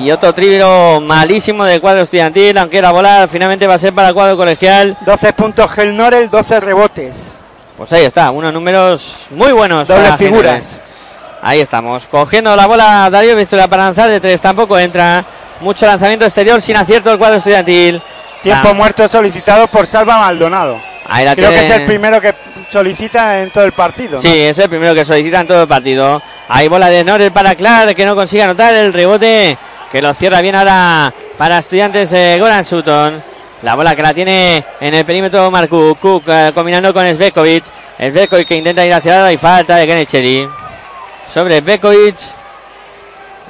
Y 0.03 0.11
otro 0.11 0.33
tiro 0.33 1.01
malísimo 1.01 1.63
del 1.63 1.81
cuadro 1.81 2.01
estudiantil, 2.01 2.57
aunque 2.57 2.77
era 2.77 2.91
volar, 2.91 3.27
finalmente 3.29 3.65
va 3.67 3.75
a 3.75 3.77
ser 3.77 3.93
para 3.93 4.09
el 4.09 4.13
cuadro 4.13 4.37
colegial. 4.37 4.97
12 5.05 5.33
puntos 5.33 5.71
Gel 5.71 5.95
Norel, 5.95 6.29
12 6.29 6.59
rebotes. 6.59 7.39
Pues 7.77 7.91
ahí 7.93 8.05
está, 8.05 8.31
unos 8.31 8.53
números 8.53 9.27
muy 9.31 9.51
buenos. 9.51 9.87
Dobles 9.87 10.05
para 10.05 10.17
figuras. 10.17 10.81
Ahí 11.41 11.59
estamos, 11.59 12.05
cogiendo 12.07 12.55
la 12.55 12.65
bola 12.65 13.09
Darío 13.11 13.35
Vístola 13.35 13.67
para 13.67 13.85
lanzar 13.85 14.09
de 14.09 14.19
tres, 14.19 14.41
tampoco 14.41 14.77
entra. 14.77 15.23
Mucho 15.61 15.85
lanzamiento 15.85 16.25
exterior 16.25 16.61
sin 16.61 16.75
acierto 16.75 17.11
el 17.11 17.17
cuadro 17.17 17.37
estudiantil. 17.37 18.01
Tiempo 18.43 18.67
La- 18.69 18.73
muerto 18.73 19.07
solicitado 19.07 19.67
por 19.67 19.87
Salva 19.87 20.19
Maldonado. 20.19 20.79
Ahí 21.07 21.25
la 21.25 21.35
Creo 21.35 21.49
que 21.49 21.65
es 21.65 21.71
el 21.71 21.85
primero 21.85 22.19
que 22.21 22.33
solicita 22.71 23.41
en 23.41 23.49
todo 23.49 23.63
el 23.63 23.71
partido. 23.71 24.17
¿no? 24.17 24.21
Sí, 24.21 24.41
es 24.41 24.57
el 24.59 24.69
primero 24.69 24.93
que 24.93 25.05
solicita 25.05 25.41
en 25.41 25.47
todo 25.47 25.61
el 25.63 25.67
partido. 25.67 26.21
Hay 26.49 26.67
bola 26.67 26.89
de 26.89 27.03
Norel 27.03 27.31
para 27.31 27.55
Clark, 27.55 27.95
que 27.95 28.05
no 28.05 28.15
consigue 28.15 28.43
anotar 28.43 28.73
el 28.73 28.93
rebote, 28.93 29.57
que 29.91 30.01
lo 30.01 30.13
cierra 30.13 30.41
bien 30.41 30.55
ahora 30.55 31.13
para 31.37 31.59
estudiantes 31.59 32.11
Goran 32.39 32.65
Sutton. 32.65 33.23
La 33.63 33.75
bola 33.75 33.95
que 33.95 34.03
la 34.03 34.13
tiene 34.13 34.63
en 34.79 34.93
el 34.93 35.03
perímetro 35.03 35.49
Marcu 35.49 35.97
Cook 35.99 36.23
eh, 36.27 36.51
combinando 36.53 36.93
con 36.93 37.11
Svekovic. 37.11 37.65
Svekovic 37.97 38.47
que 38.47 38.55
intenta 38.55 38.85
ir 38.85 38.93
hacia 38.93 39.15
lado 39.15 39.31
y 39.31 39.37
falta 39.37 39.77
de 39.77 39.87
Kenecheri. 39.87 40.47
Sobre 41.33 41.59
Svekovic. 41.59 42.15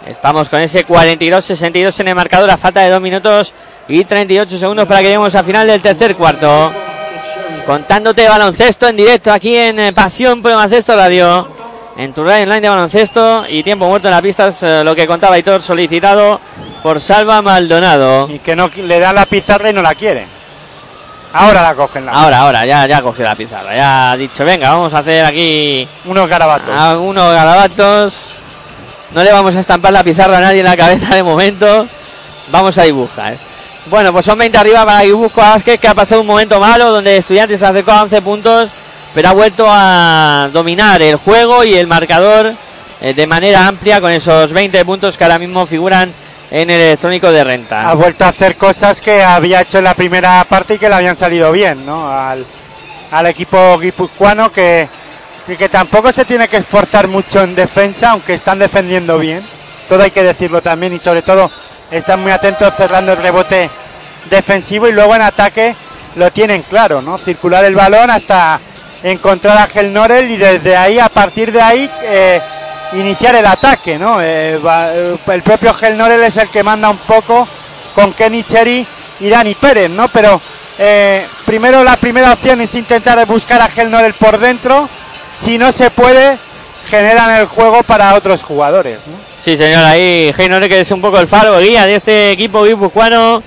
Estamos 0.05 0.47
con 0.47 0.61
ese 0.61 0.85
42-62 0.85 1.99
en 1.99 2.07
el 2.07 2.15
marcador 2.15 2.49
a 2.49 2.55
falta 2.55 2.79
de 2.79 2.89
2 2.89 3.01
minutos 3.01 3.53
y 3.89 4.05
38 4.05 4.57
segundos 4.57 4.87
para 4.87 5.01
que 5.01 5.07
lleguemos 5.07 5.35
al 5.35 5.43
final 5.43 5.67
del 5.67 5.81
tercer 5.81 6.15
cuarto 6.15 6.71
contándote 7.67 8.29
baloncesto 8.29 8.87
en 8.87 8.95
directo 8.95 9.29
aquí 9.29 9.57
en 9.57 9.77
eh, 9.77 9.91
Pasión 9.91 10.41
por 10.41 10.51
el 10.51 10.55
Baloncesto 10.55 10.95
Radio, 10.95 11.45
en 11.97 12.13
tu 12.13 12.23
radio 12.23 12.43
online 12.43 12.61
de 12.61 12.69
baloncesto 12.69 13.45
y 13.49 13.63
tiempo 13.63 13.87
muerto 13.87 14.07
en 14.07 14.13
la 14.13 14.21
pista 14.21 14.47
es 14.47 14.61
eh, 14.61 14.83
lo 14.83 14.95
que 14.95 15.07
contaba 15.07 15.35
Aitor, 15.35 15.63
solicitado 15.63 16.39
por 16.83 17.01
Salva 17.01 17.41
Maldonado. 17.41 18.29
Y 18.29 18.37
que 18.39 18.55
no 18.55 18.69
le 18.75 18.99
dan 18.99 19.15
la 19.15 19.25
pizarra 19.25 19.71
y 19.71 19.73
no 19.73 19.81
la 19.81 19.95
quiere. 19.95 20.27
Ahora 21.33 21.61
la 21.63 21.75
cogen 21.75 22.05
la 22.05 22.11
Ahora, 22.11 22.39
ahora, 22.39 22.65
ya, 22.65 22.85
ya 22.85 23.01
cogió 23.01 23.25
la 23.25 23.35
pizarra, 23.35 23.75
ya 23.75 24.11
ha 24.11 24.17
dicho, 24.17 24.45
venga, 24.45 24.69
vamos 24.69 24.93
a 24.93 24.99
hacer 24.99 25.25
aquí 25.25 25.87
Unos 26.05 26.29
garabatos. 26.29 26.73
algunos 26.75 27.33
garabatos. 27.33 28.13
No 29.13 29.23
le 29.23 29.31
vamos 29.31 29.55
a 29.55 29.59
estampar 29.59 29.91
la 29.91 30.03
pizarra 30.03 30.37
a 30.37 30.41
nadie 30.41 30.59
en 30.59 30.65
la 30.65 30.77
cabeza 30.77 31.15
de 31.15 31.23
momento. 31.23 31.87
Vamos 32.49 32.77
a 32.77 32.83
dibujar. 32.83 33.35
Bueno, 33.89 34.11
pues 34.11 34.25
son 34.25 34.37
20 34.37 34.57
arriba 34.57 34.85
para 34.85 35.01
Guipúzcoa 35.03 35.49
Vázquez, 35.51 35.79
que 35.79 35.87
ha 35.87 35.95
pasado 35.95 36.21
un 36.21 36.27
momento 36.27 36.59
malo 36.59 36.91
donde 36.91 37.17
Estudiantes 37.17 37.59
se 37.59 37.65
acercó 37.65 37.91
a 37.91 38.03
11 38.03 38.21
puntos, 38.21 38.69
pero 39.13 39.29
ha 39.29 39.33
vuelto 39.33 39.65
a 39.67 40.49
dominar 40.53 41.01
el 41.01 41.15
juego 41.15 41.63
y 41.63 41.73
el 41.75 41.87
marcador 41.87 42.53
eh, 43.01 43.13
de 43.13 43.27
manera 43.27 43.67
amplia 43.67 44.01
con 44.01 44.11
esos 44.11 44.51
20 44.53 44.83
puntos 44.85 45.17
que 45.17 45.23
ahora 45.23 45.39
mismo 45.39 45.65
figuran 45.65 46.11
en 46.49 46.69
el 46.69 46.81
electrónico 46.81 47.31
de 47.31 47.43
renta. 47.43 47.89
Ha 47.89 47.93
vuelto 47.93 48.25
a 48.25 48.29
hacer 48.29 48.55
cosas 48.55 49.01
que 49.01 49.23
había 49.23 49.61
hecho 49.61 49.77
en 49.79 49.83
la 49.83 49.93
primera 49.93 50.43
parte 50.45 50.75
y 50.75 50.79
que 50.79 50.89
le 50.89 50.95
habían 50.95 51.15
salido 51.15 51.51
bien, 51.51 51.85
¿no? 51.85 52.09
Al, 52.09 52.45
al 53.11 53.27
equipo 53.27 53.77
guipuzcoano 53.79 54.51
que, 54.51 54.87
que 55.57 55.69
tampoco 55.69 56.11
se 56.11 56.25
tiene 56.25 56.47
que 56.47 56.57
esforzar 56.57 57.07
mucho 57.07 57.43
en 57.43 57.55
defensa, 57.55 58.11
aunque 58.11 58.33
están 58.33 58.59
defendiendo 58.59 59.17
bien. 59.19 59.43
Todo 59.87 60.03
hay 60.03 60.11
que 60.11 60.23
decirlo 60.23 60.61
también 60.61 60.93
y 60.93 60.99
sobre 60.99 61.21
todo 61.21 61.51
están 61.91 62.21
muy 62.21 62.31
atentos 62.31 62.75
cerrando 62.75 63.13
el 63.13 63.21
rebote 63.21 63.69
defensivo 64.29 64.87
y 64.87 64.91
luego 64.91 65.15
en 65.15 65.21
ataque 65.21 65.75
lo 66.15 66.31
tienen 66.31 66.63
claro, 66.63 67.01
¿no? 67.01 67.17
Circular 67.17 67.63
el 67.63 67.75
balón 67.75 68.09
hasta 68.09 68.59
encontrar 69.03 69.57
a 69.57 69.67
Gel 69.67 69.93
Norel 69.93 70.29
y 70.31 70.37
desde 70.37 70.75
ahí, 70.75 70.99
a 70.99 71.09
partir 71.09 71.51
de 71.51 71.61
ahí, 71.61 71.89
eh, 72.03 72.41
iniciar 72.93 73.35
el 73.35 73.45
ataque, 73.45 73.97
¿no? 73.99 74.21
Eh, 74.21 74.57
va- 74.57 74.93
eh, 74.93 75.15
el 75.33 75.41
propio 75.43 75.73
Gel 75.73 75.97
Norel 75.97 76.23
es 76.23 76.37
el 76.37 76.49
que 76.49 76.63
manda 76.63 76.89
un 76.89 76.97
poco 76.97 77.47
con 77.95 78.13
Kenny 78.13 78.43
Cherry 78.43 78.85
y 79.19 79.29
Dani 79.29 79.55
Pérez, 79.55 79.89
¿no? 79.89 80.07
Pero 80.09 80.39
eh, 80.79 81.25
primero 81.45 81.83
la 81.83 81.95
primera 81.97 82.33
opción 82.33 82.61
es 82.61 82.73
intentar 82.75 83.25
buscar 83.25 83.61
a 83.61 83.69
Gel 83.69 83.89
Norel 83.91 84.13
por 84.13 84.37
dentro. 84.37 84.87
Si 85.39 85.57
no 85.57 85.71
se 85.71 85.89
puede, 85.91 86.37
generan 86.89 87.35
el 87.39 87.45
juego 87.45 87.83
para 87.83 88.13
otros 88.15 88.43
jugadores, 88.43 88.99
¿no? 89.07 89.13
Sí, 89.43 89.55
señor, 89.57 89.83
ahí 89.83 90.33
Heinore 90.37 90.67
que 90.67 90.81
es 90.81 90.91
un 90.91 90.99
poco 91.01 91.19
el 91.19 91.27
faro 91.27 91.59
guía 91.59 91.85
de 91.85 91.95
este 91.95 92.31
equipo 92.31 92.63
guipuzcoano. 92.63 93.41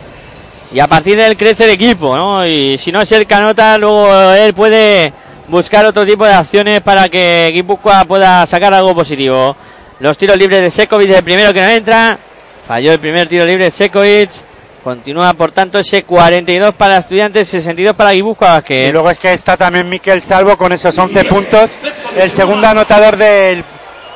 Y 0.72 0.78
a 0.78 0.86
partir 0.86 1.16
de 1.16 1.27
él 1.27 1.36
crece 1.36 1.64
el 1.64 1.70
equipo, 1.70 2.16
¿no? 2.16 2.47
Y 2.47 2.78
si 2.78 2.93
no 2.93 3.01
es 3.01 3.10
el 3.10 3.27
que 3.27 3.35
anota, 3.35 3.77
luego 3.77 4.32
él 4.35 4.55
puede 4.55 5.12
buscar 5.51 5.85
otro 5.85 6.06
tipo 6.06 6.24
de 6.24 6.32
acciones 6.32 6.81
para 6.81 7.09
que 7.09 7.51
Guipúzcoa 7.52 8.05
pueda 8.05 8.47
sacar 8.47 8.72
algo 8.72 8.94
positivo. 8.94 9.56
Los 9.98 10.16
tiros 10.16 10.36
libres 10.36 10.62
de 10.62 10.70
Sekovic, 10.70 11.10
el 11.10 11.24
primero 11.24 11.52
que 11.52 11.60
no 11.60 11.68
entra. 11.68 12.18
Falló 12.66 12.93
el 12.93 13.01
primer 13.01 13.28
tiro 13.28 13.44
libre 13.44 13.70
Sekovic. 13.70 14.31
Continúa, 14.82 15.35
por 15.35 15.52
tanto, 15.52 15.78
ese 15.78 16.05
42 16.05 16.74
para 16.74 16.97
Estudiantes, 16.97 17.48
62 17.48 17.94
para 17.94 18.12
Guipúzcoa 18.12 18.48
Y 18.48 18.52
Vázquez. 18.52 18.93
luego 18.93 19.10
es 19.10 19.18
que 19.18 19.32
está 19.32 19.56
también 19.56 19.86
Miquel 19.89 20.22
Salvo 20.22 20.56
con 20.56 20.72
esos 20.72 20.97
11 20.97 21.24
puntos, 21.24 21.78
el 22.16 22.31
segundo 22.31 22.66
anotador 22.66 23.18
del, 23.18 23.62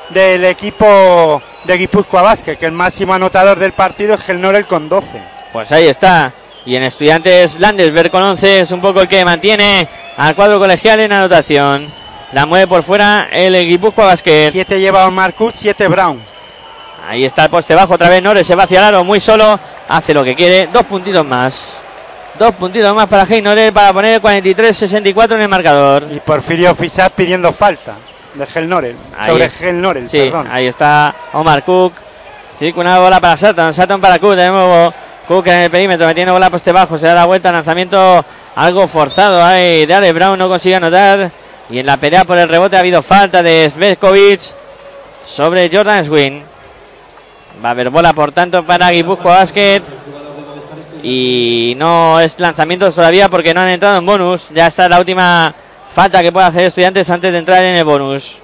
del 0.08 0.44
equipo 0.46 1.42
de 1.64 1.76
Guipúzcoa 1.76 2.22
Vázquez, 2.22 2.56
que 2.56 2.64
el 2.64 2.72
máximo 2.72 3.12
anotador 3.12 3.58
del 3.58 3.72
partido 3.72 4.14
es 4.14 4.22
Gel 4.22 4.40
Norel 4.40 4.64
con 4.64 4.88
12. 4.88 5.22
Pues 5.52 5.70
ahí 5.70 5.86
está. 5.86 6.32
Y 6.66 6.76
en 6.76 6.82
Estudiantes 6.84 7.60
Landesberg 7.60 8.10
con 8.10 8.22
11 8.22 8.60
es 8.60 8.70
un 8.70 8.80
poco 8.80 9.00
el 9.02 9.08
que 9.08 9.24
mantiene 9.24 9.86
al 10.16 10.34
cuadro 10.34 10.58
colegial 10.58 11.00
en 11.00 11.12
anotación. 11.12 11.92
La 12.32 12.46
mueve 12.46 12.66
por 12.66 12.82
fuera 12.82 13.28
el 13.30 13.54
Guipúzcoa 13.68 14.06
Basket. 14.06 14.48
7 14.50 14.80
lleva 14.80 15.06
Omar 15.06 15.34
Kut, 15.34 15.52
7 15.54 15.88
Brown. 15.88 16.20
Ahí 17.06 17.24
está 17.24 17.44
el 17.44 17.50
poste 17.50 17.74
bajo 17.74 17.94
otra 17.94 18.08
vez. 18.08 18.22
Nores 18.22 18.46
se 18.46 18.54
va 18.54 18.64
hacia 18.64 18.78
el 18.78 18.84
aro 18.86 19.04
muy 19.04 19.20
solo. 19.20 19.58
Hace 19.88 20.14
lo 20.14 20.24
que 20.24 20.34
quiere. 20.34 20.68
Dos 20.72 20.84
puntitos 20.84 21.24
más. 21.24 21.74
Dos 22.38 22.54
puntitos 22.54 22.94
más 22.94 23.06
para 23.06 23.26
Hey 23.28 23.42
Norel 23.42 23.72
para 23.72 23.92
poner 23.92 24.14
el 24.14 24.22
43-64 24.22 25.34
en 25.34 25.42
el 25.42 25.48
marcador. 25.48 26.06
Y 26.10 26.18
Porfirio 26.20 26.74
Fisat 26.74 27.12
pidiendo 27.12 27.52
falta 27.52 27.94
de 28.34 28.46
Gel 28.46 28.68
Norel. 28.68 28.96
Ahí 29.16 29.30
sobre 29.30 29.44
es. 29.44 29.52
Gel 29.58 29.80
Norel, 29.80 30.08
Sí, 30.08 30.18
perdón. 30.18 30.48
ahí 30.50 30.66
está 30.66 31.14
Omar 31.34 31.62
Cook. 31.62 31.92
Circula 32.58 32.90
una 32.90 32.98
bola 33.00 33.20
para 33.20 33.36
Sutton. 33.36 33.72
Sutton 33.72 34.00
para 34.00 34.18
Cook. 34.18 34.34
De 34.34 34.48
nuevo 34.48 34.92
Cook 35.26 35.46
en 35.48 35.54
el 35.62 35.70
perímetro. 35.70 36.06
Metiendo 36.06 36.32
bola 36.32 36.50
poste 36.50 36.72
bajo. 36.72 36.98
Se 36.98 37.06
da 37.06 37.14
la 37.14 37.24
vuelta. 37.24 37.52
Lanzamiento 37.52 38.24
algo 38.54 38.88
forzado. 38.88 39.42
Ahí 39.42 39.86
de 39.86 39.94
Ale 39.94 40.12
Brown 40.12 40.38
no 40.38 40.48
consigue 40.48 40.76
anotar. 40.76 41.30
Y 41.70 41.78
en 41.78 41.86
la 41.86 41.96
pelea 41.96 42.24
por 42.24 42.38
el 42.38 42.48
rebote 42.48 42.76
ha 42.76 42.80
habido 42.80 43.02
falta 43.02 43.42
de 43.42 43.70
Svetkovic 43.70 44.40
sobre 45.24 45.70
Jordan 45.74 46.04
Swin. 46.04 46.42
Va 47.64 47.68
a 47.68 47.72
haber 47.72 47.90
bola 47.90 48.12
por 48.12 48.32
tanto 48.32 48.64
para 48.64 48.90
Guipúzcoa 48.90 49.36
Basket. 49.36 49.82
Y 51.02 51.74
no 51.76 52.20
es 52.20 52.40
lanzamiento 52.40 52.90
todavía 52.90 53.28
porque 53.28 53.54
no 53.54 53.60
han 53.60 53.68
entrado 53.68 53.98
en 53.98 54.06
bonus. 54.06 54.48
Ya 54.50 54.66
está 54.66 54.88
la 54.88 54.98
última 54.98 55.54
falta 55.90 56.22
que 56.22 56.32
puede 56.32 56.46
hacer 56.46 56.64
estudiantes 56.64 57.08
antes 57.10 57.32
de 57.32 57.38
entrar 57.38 57.62
en 57.62 57.76
el 57.76 57.84
bonus. 57.84 58.38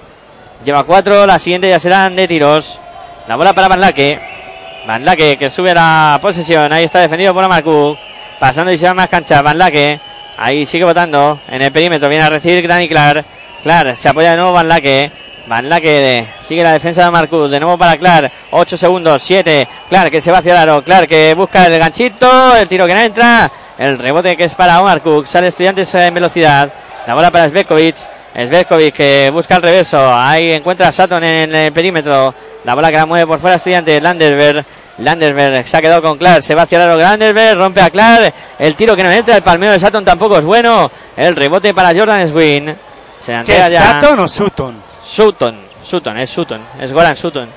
Lleva 0.63 0.83
cuatro, 0.83 1.25
la 1.25 1.39
siguiente 1.39 1.69
ya 1.69 1.79
serán 1.79 2.15
de 2.15 2.27
tiros. 2.27 2.79
La 3.27 3.35
bola 3.35 3.53
para 3.53 3.67
Van 3.67 3.81
Laque. 3.81 4.40
Van 4.85 5.05
Laque 5.05 5.37
que 5.37 5.49
sube 5.49 5.73
la 5.73 6.17
posesión. 6.21 6.71
Ahí 6.73 6.85
está 6.85 6.99
defendido 6.99 7.33
por 7.33 7.43
Amarcu. 7.43 7.97
Pasando 8.39 8.71
y 8.71 8.77
se 8.77 8.87
va 8.87 8.93
más 8.93 9.09
cancha. 9.09 9.41
Van 9.41 9.57
Laque. 9.57 9.99
Ahí 10.37 10.65
sigue 10.65 10.85
votando. 10.85 11.39
En 11.47 11.61
el 11.61 11.71
perímetro 11.71 12.09
viene 12.09 12.23
a 12.23 12.29
recibir 12.29 12.67
Dani 12.67 12.87
Clark. 12.89 13.25
Clark 13.63 13.95
se 13.95 14.09
apoya 14.09 14.31
de 14.31 14.37
nuevo 14.37 14.53
Van 14.53 14.67
Laque. 14.67 15.11
Van 15.47 15.67
de- 15.69 16.25
sigue 16.43 16.63
la 16.63 16.73
defensa 16.73 17.01
de 17.01 17.07
Amarcu. 17.07 17.47
De 17.47 17.59
nuevo 17.59 17.77
para 17.77 17.97
Clark. 17.97 18.31
8 18.51 18.77
segundos. 18.77 19.21
7. 19.21 19.67
Clark 19.89 20.09
que 20.11 20.21
se 20.21 20.31
va 20.31 20.39
hacia 20.39 20.53
el 20.53 20.57
aro. 20.57 20.83
Clark 20.83 21.07
que 21.07 21.33
busca 21.35 21.65
el 21.67 21.77
ganchito. 21.77 22.55
El 22.55 22.67
tiro 22.67 22.87
que 22.87 22.93
no 22.93 22.99
entra. 23.01 23.51
El 23.77 23.97
rebote 23.97 24.35
que 24.35 24.45
es 24.45 24.55
para 24.55 24.81
Omar 24.81 25.01
Cook. 25.01 25.27
Sale 25.27 25.47
estudiantes 25.47 25.93
en 25.95 26.13
velocidad. 26.13 26.71
La 27.05 27.13
bola 27.15 27.29
para 27.31 27.49
Svetkovic. 27.49 27.95
Svetkovic 28.35 28.95
que 28.95 29.29
busca 29.31 29.55
el 29.55 29.61
reverso. 29.61 30.13
Ahí 30.13 30.51
encuentra 30.51 30.87
a 30.87 30.91
Sutton 30.91 31.23
en 31.23 31.53
el 31.53 31.71
perímetro. 31.71 32.33
La 32.63 32.75
bola 32.75 32.89
que 32.91 32.97
la 32.97 33.05
mueve 33.05 33.27
por 33.27 33.39
fuera 33.39 33.57
estudiante 33.57 33.99
Landersberg. 33.99 34.65
Landersberg 34.99 35.67
se 35.67 35.77
ha 35.77 35.81
quedado 35.81 36.01
con 36.01 36.17
Clark. 36.17 36.41
Se 36.43 36.55
va 36.55 36.63
hacia 36.63 36.77
el 36.77 36.83
aro 36.83 36.97
Landersberg. 36.97 37.57
Rompe 37.57 37.81
a 37.81 37.89
Clark. 37.89 38.33
El 38.59 38.75
tiro 38.75 38.95
que 38.95 39.03
no 39.03 39.11
entra. 39.11 39.35
El 39.35 39.43
palmeo 39.43 39.71
de 39.71 39.79
Sutton 39.79 40.05
tampoco 40.05 40.37
es 40.37 40.45
bueno. 40.45 40.91
El 41.17 41.35
rebote 41.35 41.73
para 41.73 41.93
Jordan 41.93 42.27
Swin. 42.29 42.75
Se 43.19 43.41
¿Qué 43.45 43.57
ya. 43.57 43.99
Sutton 43.99 44.19
o 44.19 44.27
Sutton? 44.27 44.75
Sutton. 45.03 45.71
Sutton, 45.83 46.17
es 46.19 46.29
Sutton. 46.29 46.61
Es 46.79 46.93
Goran 46.93 47.15
Sutton. 47.17 47.49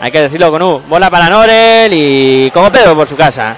Hay 0.00 0.10
que 0.10 0.22
decirlo 0.22 0.50
con 0.50 0.62
U. 0.62 0.82
Bola 0.88 1.10
para 1.10 1.28
Norel 1.28 1.92
y 1.92 2.50
como 2.52 2.70
Pedro 2.70 2.94
por 2.94 3.08
su 3.08 3.16
casa. 3.16 3.56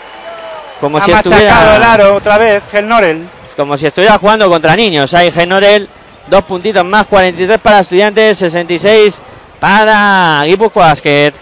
Como 0.80 0.98
ha 0.98 1.04
si 1.04 1.12
machacado 1.12 1.36
estuviera. 1.36 1.76
el 1.76 1.82
aro 1.82 2.14
otra 2.16 2.38
vez, 2.38 2.62
Gel 2.70 2.88
Norel. 2.88 3.28
Como 3.56 3.76
si 3.76 3.86
estuviera 3.86 4.18
jugando 4.18 4.48
contra 4.48 4.74
niños. 4.74 5.12
Hay 5.14 5.30
Genorel, 5.30 5.88
dos 6.26 6.44
puntitos 6.44 6.84
más, 6.84 7.06
43 7.06 7.58
para 7.58 7.80
estudiantes, 7.80 8.38
66 8.38 9.20
para 9.60 10.42
Guipúzcoa 10.44 10.86
Basket. 10.86 11.32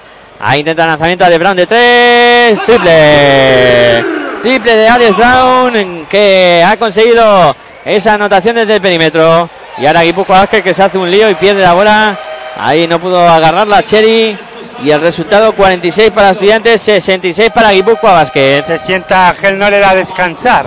Ahí 0.40 0.60
intenta 0.60 0.82
el 0.84 0.88
lanzamiento 0.88 1.24
de 1.24 1.38
Brown 1.38 1.56
de 1.56 1.66
tres, 1.66 2.60
triple. 2.64 4.04
Triple 4.42 4.76
de 4.76 4.88
Alex 4.88 5.16
Brown 5.16 6.06
que 6.08 6.64
ha 6.66 6.76
conseguido 6.78 7.54
esa 7.84 8.14
anotación 8.14 8.56
desde 8.56 8.76
el 8.76 8.80
perímetro. 8.80 9.48
Y 9.78 9.86
ahora 9.86 10.02
Guipúzcoa 10.02 10.40
Basket 10.40 10.62
que 10.62 10.74
se 10.74 10.82
hace 10.82 10.98
un 10.98 11.10
lío 11.10 11.30
y 11.30 11.34
pierde 11.34 11.62
la 11.62 11.74
bola. 11.74 12.18
Ahí 12.58 12.86
no 12.86 12.98
pudo 12.98 13.26
agarrarla 13.28 13.82
Cherry. 13.82 14.36
Y 14.82 14.90
el 14.90 15.00
resultado 15.00 15.52
46 15.52 16.10
para 16.10 16.30
estudiantes, 16.30 16.80
66 16.82 17.50
para 17.50 17.72
Guipúzcoa 17.72 18.12
Basket. 18.12 18.62
Se 18.62 18.78
sienta 18.78 19.34
Gel 19.34 19.58
Norel 19.58 19.84
a 19.84 19.94
descansar. 19.94 20.66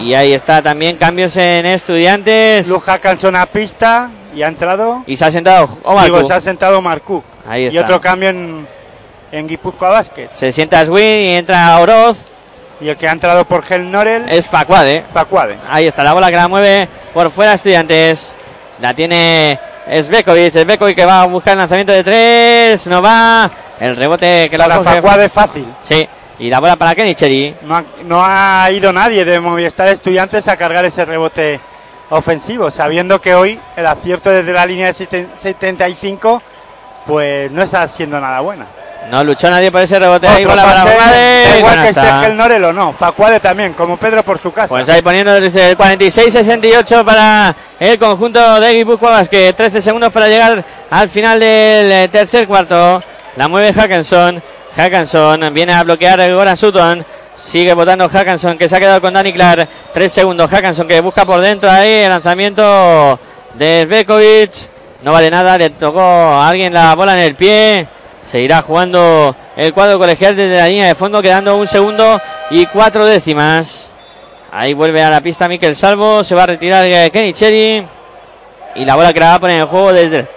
Y 0.00 0.14
ahí 0.14 0.32
está 0.32 0.62
también 0.62 0.96
cambios 0.96 1.36
en 1.36 1.66
estudiantes. 1.66 2.68
Luja 2.68 2.98
Canson 2.98 3.36
a 3.36 3.46
pista 3.46 4.10
y 4.34 4.42
ha 4.42 4.48
entrado. 4.48 5.02
Y 5.06 5.16
se 5.16 5.24
ha 5.24 5.30
sentado 5.32 5.68
Omar 5.84 6.04
Digo, 6.04 6.24
se 6.24 6.32
ha 6.32 6.40
sentado 6.40 6.80
Marcuk. 6.80 7.24
Ahí 7.48 7.64
Y 7.64 7.66
está. 7.68 7.80
otro 7.82 8.00
cambio 8.00 8.30
en, 8.30 8.66
en 9.32 9.48
Guipúzcoa 9.48 9.90
Basket. 9.90 10.28
Se 10.32 10.52
sienta 10.52 10.84
Swin 10.84 11.02
y 11.04 11.34
entra 11.36 11.78
Oroz. 11.78 12.26
Y 12.80 12.88
el 12.88 12.96
que 12.96 13.08
ha 13.08 13.12
entrado 13.12 13.44
por 13.44 13.62
Gel 13.64 13.90
Norel 13.90 14.28
Es 14.28 14.46
Facuade. 14.46 15.04
Facuade. 15.12 15.56
Ahí 15.68 15.86
está 15.88 16.04
la 16.04 16.12
bola 16.12 16.30
que 16.30 16.36
la 16.36 16.46
mueve 16.46 16.88
por 17.12 17.28
fuera 17.30 17.54
estudiantes. 17.54 18.34
La 18.80 18.94
tiene 18.94 19.58
Svekovic. 20.00 20.52
Svekovic 20.52 20.94
que 20.94 21.04
va 21.04 21.22
a 21.22 21.26
buscar 21.26 21.54
el 21.54 21.58
lanzamiento 21.58 21.92
de 21.92 22.04
tres. 22.04 22.86
No 22.86 23.02
va. 23.02 23.50
El 23.80 23.96
rebote 23.96 24.48
que 24.48 24.56
la 24.58 24.76
coge. 24.76 24.84
Facuade 24.84 25.28
fácil. 25.28 25.66
Sí. 25.82 26.08
Y 26.38 26.50
la 26.50 26.60
bola 26.60 26.76
para 26.76 26.94
Kenny 26.94 27.14
Cherry. 27.14 27.54
No 27.62 27.76
ha, 27.76 27.84
no 28.04 28.22
ha 28.24 28.70
ido 28.70 28.92
nadie 28.92 29.24
de 29.24 29.40
Movistar 29.40 29.88
Estudiantes 29.88 30.46
a 30.48 30.56
cargar 30.56 30.84
ese 30.84 31.04
rebote 31.04 31.58
ofensivo, 32.10 32.70
sabiendo 32.70 33.20
que 33.20 33.34
hoy 33.34 33.58
el 33.76 33.86
acierto 33.86 34.30
desde 34.30 34.52
la 34.52 34.64
línea 34.64 34.86
de 34.86 34.92
seten- 34.94 35.28
75 35.34 36.40
pues 37.06 37.50
no 37.50 37.62
está 37.62 37.86
siendo 37.88 38.20
nada 38.20 38.40
buena. 38.40 38.66
No 39.10 39.24
luchó 39.24 39.50
nadie 39.50 39.70
por 39.72 39.80
ese 39.80 39.98
rebote. 39.98 40.28
Ahí 40.28 40.44
bola 40.44 40.62
para 40.62 40.82
Facuade. 40.84 41.58
igual 41.58 41.82
que 41.82 41.88
esté 41.88 42.00
Canasta. 42.00 42.20
Gel 42.26 42.36
Norel 42.36 42.64
o 42.64 42.72
no, 42.74 42.92
Facuade 42.92 43.40
también, 43.40 43.72
como 43.72 43.96
Pedro 43.96 44.22
por 44.22 44.38
su 44.38 44.52
casa. 44.52 44.68
Pues 44.68 44.88
ahí 44.90 45.00
poniendo 45.02 45.34
el 45.34 45.50
46-68 45.50 47.04
para 47.04 47.54
el 47.80 47.98
conjunto 47.98 48.60
de 48.60 48.74
Guipúzcoa 48.74 49.10
Basket. 49.12 49.54
13 49.54 49.80
segundos 49.80 50.12
para 50.12 50.28
llegar 50.28 50.62
al 50.90 51.08
final 51.08 51.40
del 51.40 51.90
eh, 51.92 52.08
tercer 52.12 52.46
cuarto. 52.46 53.02
La 53.36 53.48
mueve 53.48 53.72
Hackenson. 53.72 54.42
Hackenson 54.78 55.52
viene 55.52 55.74
a 55.74 55.82
bloquear 55.82 56.32
Goran 56.32 56.56
Sutton. 56.56 57.04
Sigue 57.36 57.74
votando 57.74 58.08
Hackenson 58.08 58.56
que 58.56 58.68
se 58.68 58.76
ha 58.76 58.78
quedado 58.78 59.00
con 59.00 59.12
Danny 59.12 59.32
Clark. 59.32 59.68
Tres 59.92 60.12
segundos. 60.12 60.48
Hackenson 60.48 60.86
que 60.86 61.00
busca 61.00 61.24
por 61.24 61.40
dentro 61.40 61.68
ahí 61.68 62.04
el 62.04 62.08
lanzamiento 62.08 63.18
de 63.54 63.86
Bekovic. 63.86 64.52
No 65.02 65.10
vale 65.12 65.32
nada. 65.32 65.58
Le 65.58 65.70
tocó 65.70 66.00
a 66.00 66.48
alguien 66.48 66.72
la 66.72 66.94
bola 66.94 67.14
en 67.14 67.18
el 67.18 67.34
pie. 67.34 67.88
Seguirá 68.24 68.62
jugando 68.62 69.34
el 69.56 69.74
cuadro 69.74 69.98
colegial 69.98 70.36
desde 70.36 70.56
la 70.56 70.68
línea 70.68 70.86
de 70.86 70.94
fondo, 70.94 71.20
quedando 71.20 71.56
un 71.56 71.66
segundo 71.66 72.20
y 72.50 72.64
cuatro 72.66 73.04
décimas. 73.04 73.90
Ahí 74.52 74.74
vuelve 74.74 75.02
a 75.02 75.10
la 75.10 75.20
pista 75.20 75.48
Mikel 75.48 75.74
Salvo. 75.74 76.22
Se 76.22 76.36
va 76.36 76.44
a 76.44 76.46
retirar 76.46 76.84
eh, 76.84 77.10
Kenny 77.10 77.32
Cherry. 77.32 77.84
Y 78.76 78.84
la 78.84 78.94
bola 78.94 79.12
que 79.12 79.18
la 79.18 79.30
va 79.30 79.34
a 79.34 79.40
poner 79.40 79.60
en 79.60 79.66
juego 79.66 79.92
desde, 79.92 80.28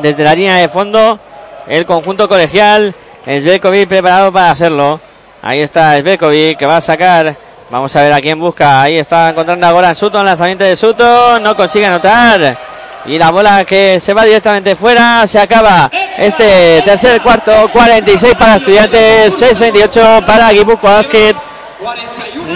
desde 0.00 0.24
la 0.24 0.34
línea 0.34 0.56
de 0.56 0.70
fondo. 0.70 1.20
El 1.66 1.84
conjunto 1.84 2.26
colegial. 2.26 2.94
Svetkovic 3.24 3.88
preparado 3.88 4.32
para 4.32 4.50
hacerlo. 4.50 5.00
Ahí 5.42 5.60
está 5.60 5.98
Svetkovic 5.98 6.58
que 6.58 6.66
va 6.66 6.78
a 6.78 6.80
sacar. 6.80 7.36
Vamos 7.70 7.94
a 7.96 8.02
ver 8.02 8.12
a 8.12 8.20
quién 8.20 8.38
busca. 8.38 8.82
Ahí 8.82 8.98
está 8.98 9.30
encontrando 9.30 9.66
a 9.66 9.72
Goran 9.72 9.96
Sutton. 9.96 10.26
Lanzamiento 10.26 10.64
de 10.64 10.76
Sutton. 10.76 11.42
No 11.42 11.56
consigue 11.56 11.86
anotar. 11.86 12.58
Y 13.06 13.18
la 13.18 13.30
bola 13.30 13.64
que 13.64 13.98
se 13.98 14.12
va 14.12 14.24
directamente 14.24 14.76
fuera. 14.76 15.26
Se 15.26 15.38
acaba 15.38 15.90
este 16.18 16.82
tercer 16.84 17.20
cuarto. 17.22 17.68
46 17.72 18.34
para 18.34 18.56
estudiantes. 18.56 19.34
68 19.34 20.22
para 20.26 20.50
Guipúzcoa 20.50 20.94
Basket. 20.94 21.34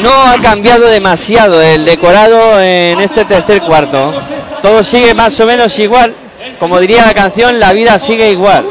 No 0.03 0.13
ha 0.23 0.37
cambiado 0.39 0.87
demasiado 0.87 1.63
el 1.63 1.85
decorado 1.85 2.61
en 2.61 3.01
este 3.01 3.25
tercer 3.25 3.63
cuarto. 3.63 4.13
Todo 4.61 4.83
sigue 4.85 5.15
más 5.15 5.39
o 5.41 5.47
menos 5.47 5.79
igual. 5.79 6.15
Como 6.59 6.79
diría 6.79 7.07
la 7.07 7.15
canción, 7.15 7.59
la 7.59 7.73
vida 7.73 7.99
sigue 7.99 8.31
igual. 8.31 8.67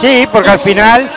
Sí, 0.00 0.28
porque 0.32 0.50
al 0.50 0.60
final 0.60 1.08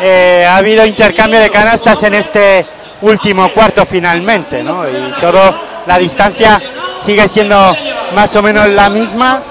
eh, 0.00 0.46
ha 0.48 0.56
habido 0.56 0.84
intercambio 0.86 1.40
de 1.40 1.50
canastas 1.50 2.02
en 2.04 2.14
este 2.14 2.66
último 3.02 3.50
cuarto 3.52 3.84
finalmente, 3.86 4.62
¿no? 4.62 4.88
Y 4.88 5.12
todo, 5.20 5.54
la 5.86 5.98
distancia 5.98 6.60
sigue 7.02 7.28
siendo 7.28 7.76
más 8.14 8.34
o 8.36 8.42
menos 8.42 8.68
la 8.70 8.88
misma, 8.88 9.42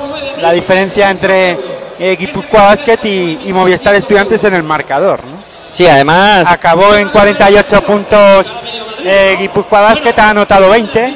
la 0.42 0.52
diferencia 0.52 1.10
entre 1.10 1.58
eh, 2.00 2.16
Guipúzcoa 2.18 2.64
Basket 2.64 3.00
y, 3.04 3.40
y 3.46 3.54
Movistar 3.54 3.96
Estudiantes 3.96 4.44
en 4.44 4.54
el 4.54 4.64
marcador, 4.64 5.24
¿no? 5.26 5.38
Sí, 5.74 5.86
además, 5.88 6.48
Acabó 6.50 6.96
en 6.96 7.10
48 7.10 7.82
puntos 7.84 8.52
eh, 9.04 9.36
Guipúzcoa 9.40 9.82
Basket, 9.82 10.14
ha 10.18 10.32
anotado 10.32 10.70
20 10.70 11.14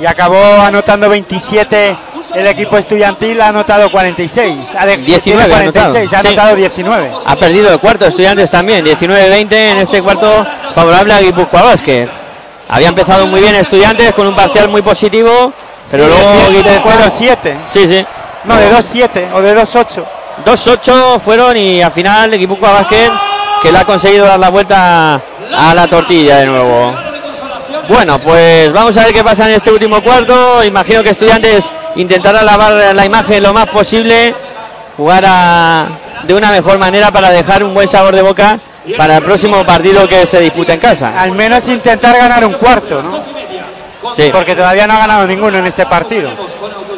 y 0.00 0.06
acabó 0.06 0.40
anotando 0.60 1.08
27 1.08 1.96
el 2.34 2.46
equipo 2.46 2.76
estudiantil, 2.76 3.40
ha 3.40 3.48
anotado 3.48 3.90
46. 3.90 4.58
Ha 4.78 4.86
de- 4.86 4.96
19 4.98 5.20
tiene 5.44 5.54
ha 5.54 5.60
anotado. 5.60 5.92
46, 5.92 6.10
Sí. 6.20 6.26
anotado 6.26 6.56
19. 6.56 7.10
ha 7.24 7.36
perdido 7.36 7.72
el 7.72 7.78
cuarto. 7.78 8.06
Estudiantes 8.06 8.50
también, 8.50 8.84
19-20 8.84 9.70
en 9.72 9.78
este 9.78 10.02
cuarto 10.02 10.46
favorable 10.74 11.14
a 11.14 11.20
Guipúzcoa 11.20 11.62
Basket. 11.62 12.08
Había 12.68 12.88
empezado 12.88 13.26
muy 13.26 13.40
bien 13.40 13.54
Estudiantes 13.54 14.12
con 14.12 14.26
un 14.26 14.34
parcial 14.36 14.68
muy 14.68 14.82
positivo, 14.82 15.52
pero 15.90 16.04
Sí, 16.04 16.10
luego 16.10 16.50
Guipúzcoa... 16.50 16.92
0-7. 17.08 17.54
Sí, 17.72 17.86
sí. 17.88 18.06
No, 18.44 18.56
de 18.56 18.70
2-7 18.70 19.28
o 19.34 19.40
de 19.40 19.54
2-8. 19.54 20.04
2-8 20.44 21.18
fueron 21.18 21.56
y 21.56 21.82
al 21.82 21.92
final 21.92 22.30
Guipúzcoa 22.38 22.72
Basket 22.72 23.10
que 23.62 23.72
le 23.72 23.78
ha 23.78 23.84
conseguido 23.84 24.24
dar 24.24 24.38
la 24.38 24.50
vuelta 24.50 25.20
a 25.56 25.74
la 25.74 25.88
tortilla 25.88 26.36
de 26.38 26.46
nuevo. 26.46 26.94
Bueno, 27.88 28.18
pues 28.18 28.72
vamos 28.72 28.96
a 28.98 29.04
ver 29.04 29.14
qué 29.14 29.24
pasa 29.24 29.46
en 29.46 29.52
este 29.56 29.70
último 29.72 30.02
cuarto. 30.02 30.62
Imagino 30.62 31.02
que 31.02 31.10
Estudiantes 31.10 31.72
intentará 31.96 32.42
lavar 32.42 32.94
la 32.94 33.04
imagen 33.04 33.42
lo 33.42 33.52
más 33.54 33.66
posible, 33.68 34.34
jugar 34.96 35.24
a- 35.26 35.86
de 36.24 36.34
una 36.34 36.50
mejor 36.50 36.78
manera 36.78 37.10
para 37.10 37.30
dejar 37.30 37.62
un 37.64 37.72
buen 37.72 37.88
sabor 37.88 38.14
de 38.14 38.22
boca 38.22 38.58
para 38.96 39.16
el 39.18 39.22
próximo 39.24 39.62
partido 39.64 40.06
que 40.08 40.26
se 40.26 40.40
disputa 40.40 40.74
en 40.74 40.80
casa. 40.80 41.20
Al 41.20 41.32
menos 41.32 41.66
intentar 41.68 42.16
ganar 42.16 42.44
un 42.44 42.54
cuarto, 42.54 43.02
¿no? 43.02 43.18
Sí, 44.16 44.30
Porque 44.32 44.54
todavía 44.54 44.86
no 44.86 44.94
ha 44.94 44.98
ganado 44.98 45.26
ninguno 45.26 45.58
en 45.58 45.66
este 45.66 45.86
partido. 45.86 46.30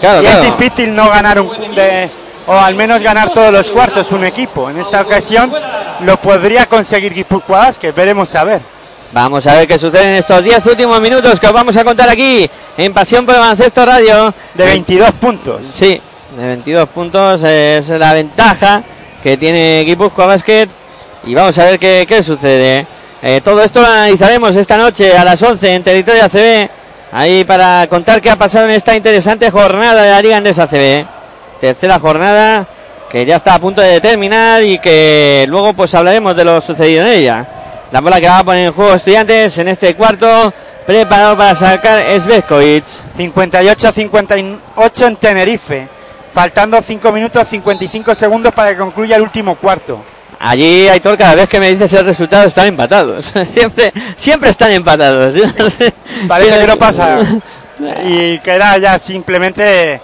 claro, 0.00 0.22
Y 0.22 0.26
es 0.26 0.30
claro. 0.36 0.56
difícil 0.56 0.94
no 0.94 1.08
ganar 1.10 1.40
un 1.40 1.74
de- 1.74 2.08
o 2.46 2.52
al 2.54 2.74
menos 2.74 3.02
ganar 3.02 3.28
todos 3.30 3.52
los 3.52 3.68
cuartos 3.68 4.10
un 4.12 4.24
equipo. 4.24 4.70
En 4.70 4.80
esta 4.80 5.02
ocasión 5.02 5.52
lo 6.00 6.16
podría 6.16 6.66
conseguir 6.66 7.12
Guipúzcoa 7.14 7.58
Basket, 7.58 7.92
veremos 7.92 8.34
a 8.34 8.44
ver. 8.44 8.60
Vamos 9.12 9.44
a 9.48 9.54
ver 9.56 9.66
qué 9.66 9.76
sucede 9.76 10.04
en 10.04 10.14
estos 10.14 10.42
10 10.42 10.64
últimos 10.66 11.00
minutos 11.00 11.40
que 11.40 11.48
os 11.48 11.52
vamos 11.52 11.76
a 11.76 11.82
contar 11.82 12.08
aquí 12.08 12.48
en 12.76 12.94
Pasión 12.94 13.26
por 13.26 13.34
el 13.34 13.40
Baloncesto 13.40 13.84
Radio. 13.84 14.32
De 14.54 14.64
22 14.64 15.10
puntos. 15.12 15.62
Sí, 15.74 16.00
de 16.36 16.46
22 16.46 16.88
puntos 16.90 17.42
es 17.42 17.88
la 17.88 18.12
ventaja 18.12 18.82
que 19.20 19.36
tiene 19.36 19.82
Guipúzcoa 19.84 20.26
Basket. 20.26 20.68
Y 21.26 21.34
vamos 21.34 21.58
a 21.58 21.64
ver 21.64 21.80
qué, 21.80 22.04
qué 22.06 22.22
sucede. 22.22 22.86
Eh, 23.20 23.40
todo 23.42 23.64
esto 23.64 23.80
lo 23.80 23.88
analizaremos 23.88 24.54
esta 24.54 24.78
noche 24.78 25.16
a 25.16 25.24
las 25.24 25.42
11 25.42 25.74
en 25.74 25.82
territorio 25.82 26.24
ACB. 26.24 26.70
Ahí 27.10 27.42
para 27.42 27.88
contar 27.88 28.22
qué 28.22 28.30
ha 28.30 28.36
pasado 28.36 28.66
en 28.66 28.70
esta 28.70 28.94
interesante 28.94 29.50
jornada 29.50 30.02
de 30.02 30.08
la 30.08 30.22
Liga 30.22 30.36
Andesa 30.36 30.62
ACB. 30.64 31.04
Tercera 31.60 31.98
jornada 31.98 32.68
que 33.10 33.26
ya 33.26 33.34
está 33.34 33.56
a 33.56 33.58
punto 33.58 33.80
de 33.80 34.00
terminar 34.00 34.62
y 34.62 34.78
que 34.78 35.46
luego 35.48 35.72
pues 35.72 35.92
hablaremos 35.96 36.36
de 36.36 36.44
lo 36.44 36.60
sucedido 36.60 37.04
en 37.04 37.08
ella. 37.08 37.48
La 37.92 38.00
bola 38.00 38.20
que 38.20 38.28
va 38.28 38.38
a 38.38 38.44
poner 38.44 38.68
en 38.68 38.72
juego 38.72 38.94
estudiantes 38.94 39.58
en 39.58 39.66
este 39.66 39.96
cuarto, 39.96 40.54
preparado 40.86 41.36
para 41.36 41.56
sacar 41.56 42.00
Svetkovic. 42.20 42.84
58-58 43.18 45.06
en 45.06 45.16
Tenerife. 45.16 45.88
Faltando 46.32 46.80
5 46.80 47.10
minutos 47.10 47.48
55 47.48 48.14
segundos 48.14 48.54
para 48.54 48.70
que 48.70 48.76
concluya 48.76 49.16
el 49.16 49.22
último 49.22 49.56
cuarto. 49.56 50.04
Allí, 50.38 50.88
Aitor, 50.88 51.18
cada 51.18 51.34
vez 51.34 51.48
que 51.48 51.58
me 51.58 51.72
dices 51.72 51.92
el 51.92 52.06
resultado 52.06 52.46
están 52.46 52.68
empatados. 52.68 53.26
siempre, 53.52 53.92
siempre 54.14 54.50
están 54.50 54.70
empatados. 54.70 55.34
Yo 55.34 55.44
no 55.58 55.68
sé. 55.68 55.92
Parece 56.28 56.60
que 56.60 56.66
no 56.68 56.76
pasa. 56.78 57.18
Y 58.04 58.38
queda 58.38 58.78
ya 58.78 59.00
simplemente 59.00 60.00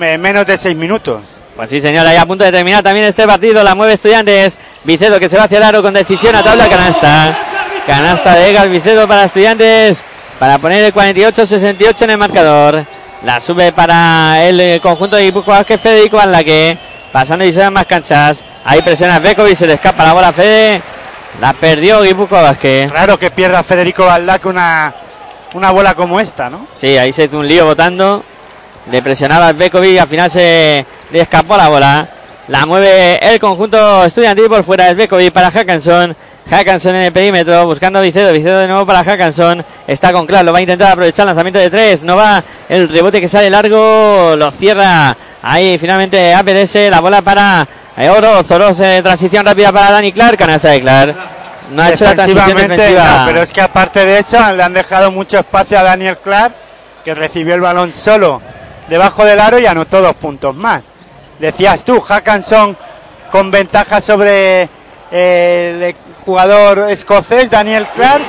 eh, 0.00 0.18
menos 0.18 0.44
de 0.44 0.58
6 0.58 0.76
minutos. 0.76 1.22
Pues 1.56 1.68
sí, 1.68 1.82
señora, 1.82 2.14
ya 2.14 2.22
a 2.22 2.26
punto 2.26 2.44
de 2.44 2.52
terminar 2.52 2.82
también 2.82 3.06
este 3.06 3.26
partido. 3.26 3.62
La 3.62 3.74
mueve 3.74 3.92
Estudiantes. 3.92 4.58
Vicedo 4.84 5.20
que 5.20 5.28
se 5.28 5.36
va 5.36 5.44
hacia 5.44 5.58
el 5.58 5.64
aro 5.64 5.82
con 5.82 5.92
decisión 5.92 6.34
a 6.34 6.42
tabla 6.42 6.66
canasta. 6.66 7.36
Canasta 7.86 8.36
de 8.36 8.50
Egas 8.50 8.70
Vicedo 8.70 9.06
para 9.06 9.24
Estudiantes. 9.24 10.06
Para 10.38 10.58
poner 10.58 10.82
el 10.84 10.94
48-68 10.94 12.02
en 12.02 12.10
el 12.10 12.18
marcador. 12.18 12.86
La 13.22 13.40
sube 13.40 13.70
para 13.72 14.42
el 14.44 14.60
eh, 14.60 14.80
conjunto 14.80 15.16
de 15.16 15.24
Guipúzcoa 15.24 15.64
que 15.64 15.78
Federico 15.78 16.18
que 16.44 16.78
Pasando 17.12 17.44
y 17.44 17.52
se 17.52 17.60
dan 17.60 17.74
más 17.74 17.84
canchas. 17.84 18.44
Ahí 18.64 18.80
presiona 18.80 19.18
Bekovic, 19.18 19.54
se 19.54 19.66
le 19.66 19.74
escapa 19.74 20.04
la 20.04 20.14
bola 20.14 20.28
a 20.28 20.32
Fede. 20.32 20.80
La 21.38 21.52
perdió 21.52 22.00
Guipúzcoa 22.00 22.40
Vázquez. 22.40 22.90
Claro 22.90 23.18
que 23.18 23.30
pierda 23.30 23.62
Federico 23.62 24.06
Valdaque 24.06 24.48
una, 24.48 24.94
una 25.52 25.70
bola 25.70 25.94
como 25.94 26.18
esta, 26.18 26.48
¿no? 26.48 26.66
Sí, 26.76 26.96
ahí 26.96 27.12
se 27.12 27.24
hizo 27.24 27.38
un 27.38 27.46
lío 27.46 27.66
votando. 27.66 28.24
Le 28.90 29.02
presionaba 29.02 29.52
Bekovic, 29.52 30.00
al 30.00 30.08
final 30.08 30.30
se 30.30 30.84
le 31.12 31.20
escapó 31.20 31.56
la 31.56 31.68
bola. 31.68 32.08
La 32.48 32.66
mueve 32.66 33.18
el 33.22 33.38
conjunto 33.38 34.04
estudiantil 34.04 34.46
por 34.48 34.64
fuera 34.64 34.86
del 34.86 34.96
Bekovic 34.96 35.32
para 35.32 35.50
Hackanson. 35.50 36.16
Hackanson 36.50 36.96
en 36.96 37.02
el 37.02 37.12
perímetro, 37.12 37.66
buscando 37.66 38.00
a 38.00 38.02
Vicedo. 38.02 38.32
Vicedo 38.32 38.58
de 38.58 38.66
nuevo 38.66 38.84
para 38.84 39.04
Hackanson. 39.04 39.64
Está 39.86 40.12
con 40.12 40.26
Clark, 40.26 40.44
lo 40.44 40.52
va 40.52 40.58
a 40.58 40.62
intentar 40.62 40.92
aprovechar. 40.92 41.26
Lanzamiento 41.26 41.60
de 41.60 41.70
tres. 41.70 42.02
No 42.02 42.16
va 42.16 42.42
el 42.68 42.88
rebote 42.88 43.20
que 43.20 43.28
sale 43.28 43.48
largo. 43.48 44.34
Lo 44.36 44.50
cierra. 44.50 45.16
Ahí 45.42 45.78
finalmente 45.78 46.34
APDS. 46.34 46.90
La 46.90 47.00
bola 47.00 47.22
para 47.22 47.66
Oroz. 47.96 48.50
Oroz 48.50 48.78
de 48.78 49.02
transición 49.02 49.46
rápida 49.46 49.70
para 49.70 49.92
Dani 49.92 50.12
Clark. 50.12 50.36
Canasta 50.36 50.70
de 50.70 50.80
Clark. 50.80 51.14
No 51.70 51.82
ha 51.82 51.90
hecho 51.90 52.04
la 52.04 52.14
transición 52.14 52.56
defensiva. 52.56 53.22
pero 53.26 53.42
es 53.42 53.52
que 53.52 53.60
aparte 53.60 54.04
de 54.04 54.18
eso, 54.18 54.52
le 54.52 54.62
han 54.62 54.72
dejado 54.72 55.10
mucho 55.10 55.38
espacio 55.38 55.78
a 55.78 55.82
Daniel 55.82 56.18
Clark, 56.18 56.54
que 57.04 57.14
recibió 57.14 57.54
el 57.54 57.60
balón 57.60 57.92
solo 57.92 58.42
debajo 58.88 59.24
del 59.24 59.40
aro 59.40 59.58
y 59.58 59.64
anotó 59.64 60.02
dos 60.02 60.16
puntos 60.16 60.54
más. 60.54 60.82
Decías 61.42 61.84
tú, 61.84 62.00
Hackanson 62.00 62.76
con 63.32 63.50
ventaja 63.50 64.00
sobre 64.00 64.68
el 65.10 65.92
jugador 66.24 66.88
escocés, 66.88 67.50
Daniel 67.50 67.84
Clark, 67.96 68.22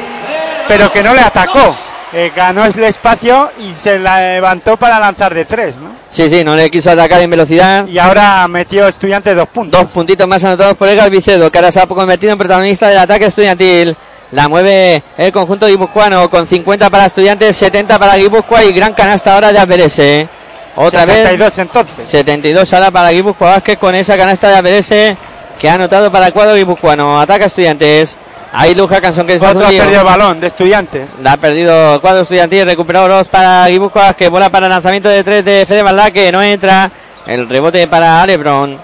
pero 0.68 0.92
que 0.92 1.04
no 1.04 1.14
le 1.14 1.22
atacó. 1.22 1.76
Eh, 2.12 2.32
ganó 2.36 2.66
el 2.66 2.84
espacio 2.84 3.52
y 3.60 3.76
se 3.76 4.00
levantó 4.00 4.78
para 4.78 5.00
lanzar 5.00 5.32
de 5.32 5.46
tres, 5.46 5.76
¿no? 5.76 5.92
Sí, 6.10 6.28
sí, 6.28 6.44
no 6.44 6.56
le 6.56 6.72
quiso 6.72 6.90
atacar 6.90 7.22
en 7.22 7.30
velocidad. 7.30 7.86
Y 7.86 8.00
ahora 8.00 8.48
metió 8.48 8.88
estudiante 8.88 9.36
dos 9.36 9.48
puntos. 9.48 9.80
Dos 9.80 9.92
puntitos 9.92 10.28
más 10.28 10.44
anotados 10.44 10.76
por 10.76 10.88
el 10.88 11.10
Vicedo, 11.12 11.52
que 11.52 11.60
ahora 11.60 11.72
se 11.72 11.82
ha 11.82 11.86
convertido 11.86 12.34
en 12.34 12.40
protagonista 12.40 12.88
del 12.88 12.98
ataque 12.98 13.26
estudiantil. 13.26 13.96
La 14.32 14.48
mueve 14.48 15.04
el 15.20 15.32
conjunto 15.32 15.68
guipuzcoano 15.68 16.32
con 16.32 16.48
50 16.48 16.90
para 16.90 17.06
estudiantes, 17.06 17.56
70 17.58 18.00
para 18.00 18.16
Guipúzcoa 18.16 18.64
y 18.64 18.74
gran 18.74 18.96
canasta 18.96 19.36
ahora 19.36 19.54
de 19.54 19.60
APS. 19.60 20.43
Otra 20.76 21.02
72 21.02 21.40
vez. 21.40 21.60
entonces. 21.60 22.10
72 22.10 22.74
ahora 22.74 22.92
para 22.92 23.12
Guipúzcoa 23.12 23.52
Vázquez 23.52 23.78
con 23.78 23.94
esa 23.96 24.18
canasta 24.18 24.50
de 24.50 24.58
APS 24.58 25.18
que 25.60 25.70
ha 25.70 25.76
anotado 25.76 26.12
para 26.12 26.28
el 26.28 26.34
cuadro 26.34 26.56
guipuzcoano. 26.56 27.20
Ataca 27.20 27.46
estudiantes. 27.46 28.18
Ahí 28.52 28.76
Luja 28.76 29.02
Canson 29.02 29.26
que 29.26 29.40
se 29.40 29.46
ha 29.46 29.54
perdido 29.54 30.00
el 30.00 30.04
balón 30.04 30.40
de 30.40 30.48
estudiantes. 30.48 31.20
La 31.22 31.34
ha 31.34 31.38
perdido 31.38 31.96
el 31.96 32.02
cuadro 32.02 32.22
estudiantil. 32.22 32.66
Recuperado 32.66 33.24
para 33.26 33.68
Guipúzcoa 33.68 34.14
que 34.14 34.28
bola 34.30 34.50
para 34.50 34.68
lanzamiento 34.68 35.10
de 35.10 35.24
tres 35.24 35.46
de 35.46 35.66
Fede 35.66 35.84
Valdá 35.84 36.12
que 36.12 36.32
no 36.32 36.42
entra. 36.42 36.92
El 37.26 37.48
rebote 37.48 37.88
para 37.88 38.22
Alebron. 38.22 38.78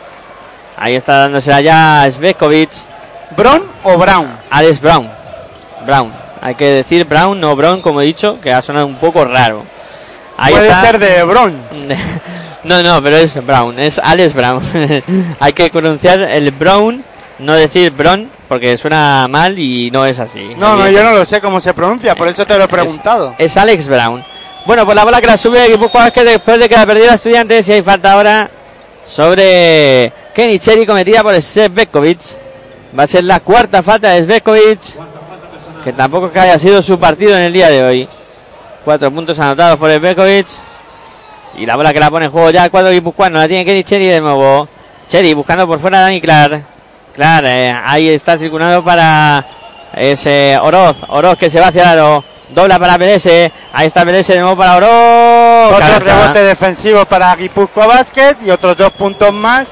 Ahí 0.77 0.95
está 0.95 1.17
dándose 1.17 1.51
allá 1.51 2.09
Svekovic. 2.09 2.69
¿Brown 3.35 3.63
o 3.83 3.97
Brown? 3.97 4.39
Alex 4.49 4.79
Brown. 4.79 5.09
Brown. 5.85 6.13
Hay 6.41 6.55
que 6.55 6.65
decir 6.65 7.05
Brown, 7.05 7.39
no 7.39 7.55
Brown, 7.55 7.81
como 7.81 8.01
he 8.01 8.05
dicho, 8.05 8.39
que 8.41 8.53
ha 8.53 8.61
sonado 8.61 8.87
un 8.87 8.95
poco 8.95 9.25
raro. 9.25 9.65
Puede 10.49 10.73
ser 10.75 10.99
de 10.99 11.23
Brown. 11.23 11.55
No, 12.61 12.83
no, 12.83 13.01
pero 13.01 13.15
es 13.15 13.45
Brown, 13.45 13.79
es 13.79 13.99
Alex 13.99 14.33
Brown. 14.33 14.61
Hay 15.39 15.53
que 15.53 15.69
pronunciar 15.69 16.19
el 16.19 16.51
Brown, 16.51 17.03
no 17.39 17.53
decir 17.53 17.89
Brown, 17.91 18.29
porque 18.49 18.77
suena 18.77 19.27
mal 19.29 19.57
y 19.57 19.89
no 19.91 20.05
es 20.05 20.19
así. 20.19 20.55
No, 20.57 20.75
no, 20.75 20.89
yo 20.89 21.01
no 21.01 21.13
lo 21.13 21.23
sé 21.23 21.39
cómo 21.39 21.61
se 21.61 21.73
pronuncia, 21.73 22.15
por 22.15 22.27
eso 22.27 22.45
te 22.45 22.57
lo 22.57 22.65
he 22.65 22.67
preguntado. 22.67 23.33
Es, 23.37 23.55
Alex 23.55 23.87
Brown. 23.87 24.21
Bueno, 24.65 24.85
pues 24.85 24.95
la 24.95 25.05
bola 25.05 25.21
que 25.21 25.27
la 25.27 25.37
sube 25.37 25.65
el 25.65 25.71
equipo 25.71 25.89
es 26.03 26.11
que 26.11 26.23
después 26.23 26.59
de 26.59 26.67
que 26.67 26.75
la 26.75 26.85
perdiera 26.85 27.13
Estudiantes, 27.13 27.67
y 27.69 27.71
hay 27.71 27.81
falta 27.81 28.11
ahora 28.11 28.49
sobre 29.05 30.11
Kenny 30.35 30.59
Cherry 30.59 30.85
cometida 30.85 31.23
por 31.23 31.41
Svekovic. 31.41 32.19
Va 32.97 33.03
a 33.03 33.07
ser 33.07 33.23
la 33.23 33.39
cuarta 33.39 33.81
falta 33.81 34.09
de 34.11 34.23
Svekovic, 34.23 34.79
que 35.83 35.93
tampoco 35.93 36.31
que 36.31 36.39
haya 36.39 36.59
sido 36.59 36.81
su 36.81 36.99
partido 36.99 37.37
en 37.37 37.43
el 37.43 37.53
día 37.53 37.69
de 37.69 37.83
hoy. 37.83 38.07
Cuatro 38.83 39.11
puntos 39.11 39.37
anotados 39.39 39.77
por 39.77 39.91
Svekovic. 39.91 40.47
Y 41.57 41.65
la 41.65 41.75
bola 41.75 41.93
que 41.93 41.99
la 41.99 42.09
pone 42.09 42.25
en 42.25 42.31
juego 42.31 42.49
ya 42.51 42.65
el 42.65 42.71
cuadro 42.71 42.91
guipuzcoano. 42.91 43.39
La 43.39 43.47
tiene 43.47 43.83
Cherry 43.83 44.07
de 44.07 44.21
nuevo. 44.21 44.67
Cherry 45.07 45.33
buscando 45.33 45.67
por 45.67 45.79
fuera 45.79 45.99
a 45.99 46.01
Dani 46.01 46.21
Clark. 46.21 46.63
Clark, 47.13 47.45
eh, 47.47 47.75
ahí 47.83 48.09
está 48.09 48.37
circulando 48.37 48.83
para 48.83 49.45
ese 49.93 50.57
Oroz. 50.61 50.97
Oroz 51.09 51.37
que 51.37 51.49
se 51.49 51.59
va 51.59 51.67
hacia 51.67 51.83
el 51.83 51.87
aro. 51.89 52.23
Dobla 52.49 52.79
para 52.79 52.97
PLS. 52.97 53.51
Ahí 53.73 53.87
está 53.87 54.05
PLS 54.05 54.27
de 54.27 54.39
nuevo 54.39 54.55
para 54.55 54.75
Oroz. 54.77 55.77
Otro 55.77 55.99
rebote 55.99 56.43
defensivo 56.43 57.05
para 57.05 57.35
Guipúzcoa 57.35 57.87
Basket 57.87 58.37
y 58.45 58.49
otros 58.49 58.77
dos 58.77 58.91
puntos 58.93 59.33
más 59.33 59.67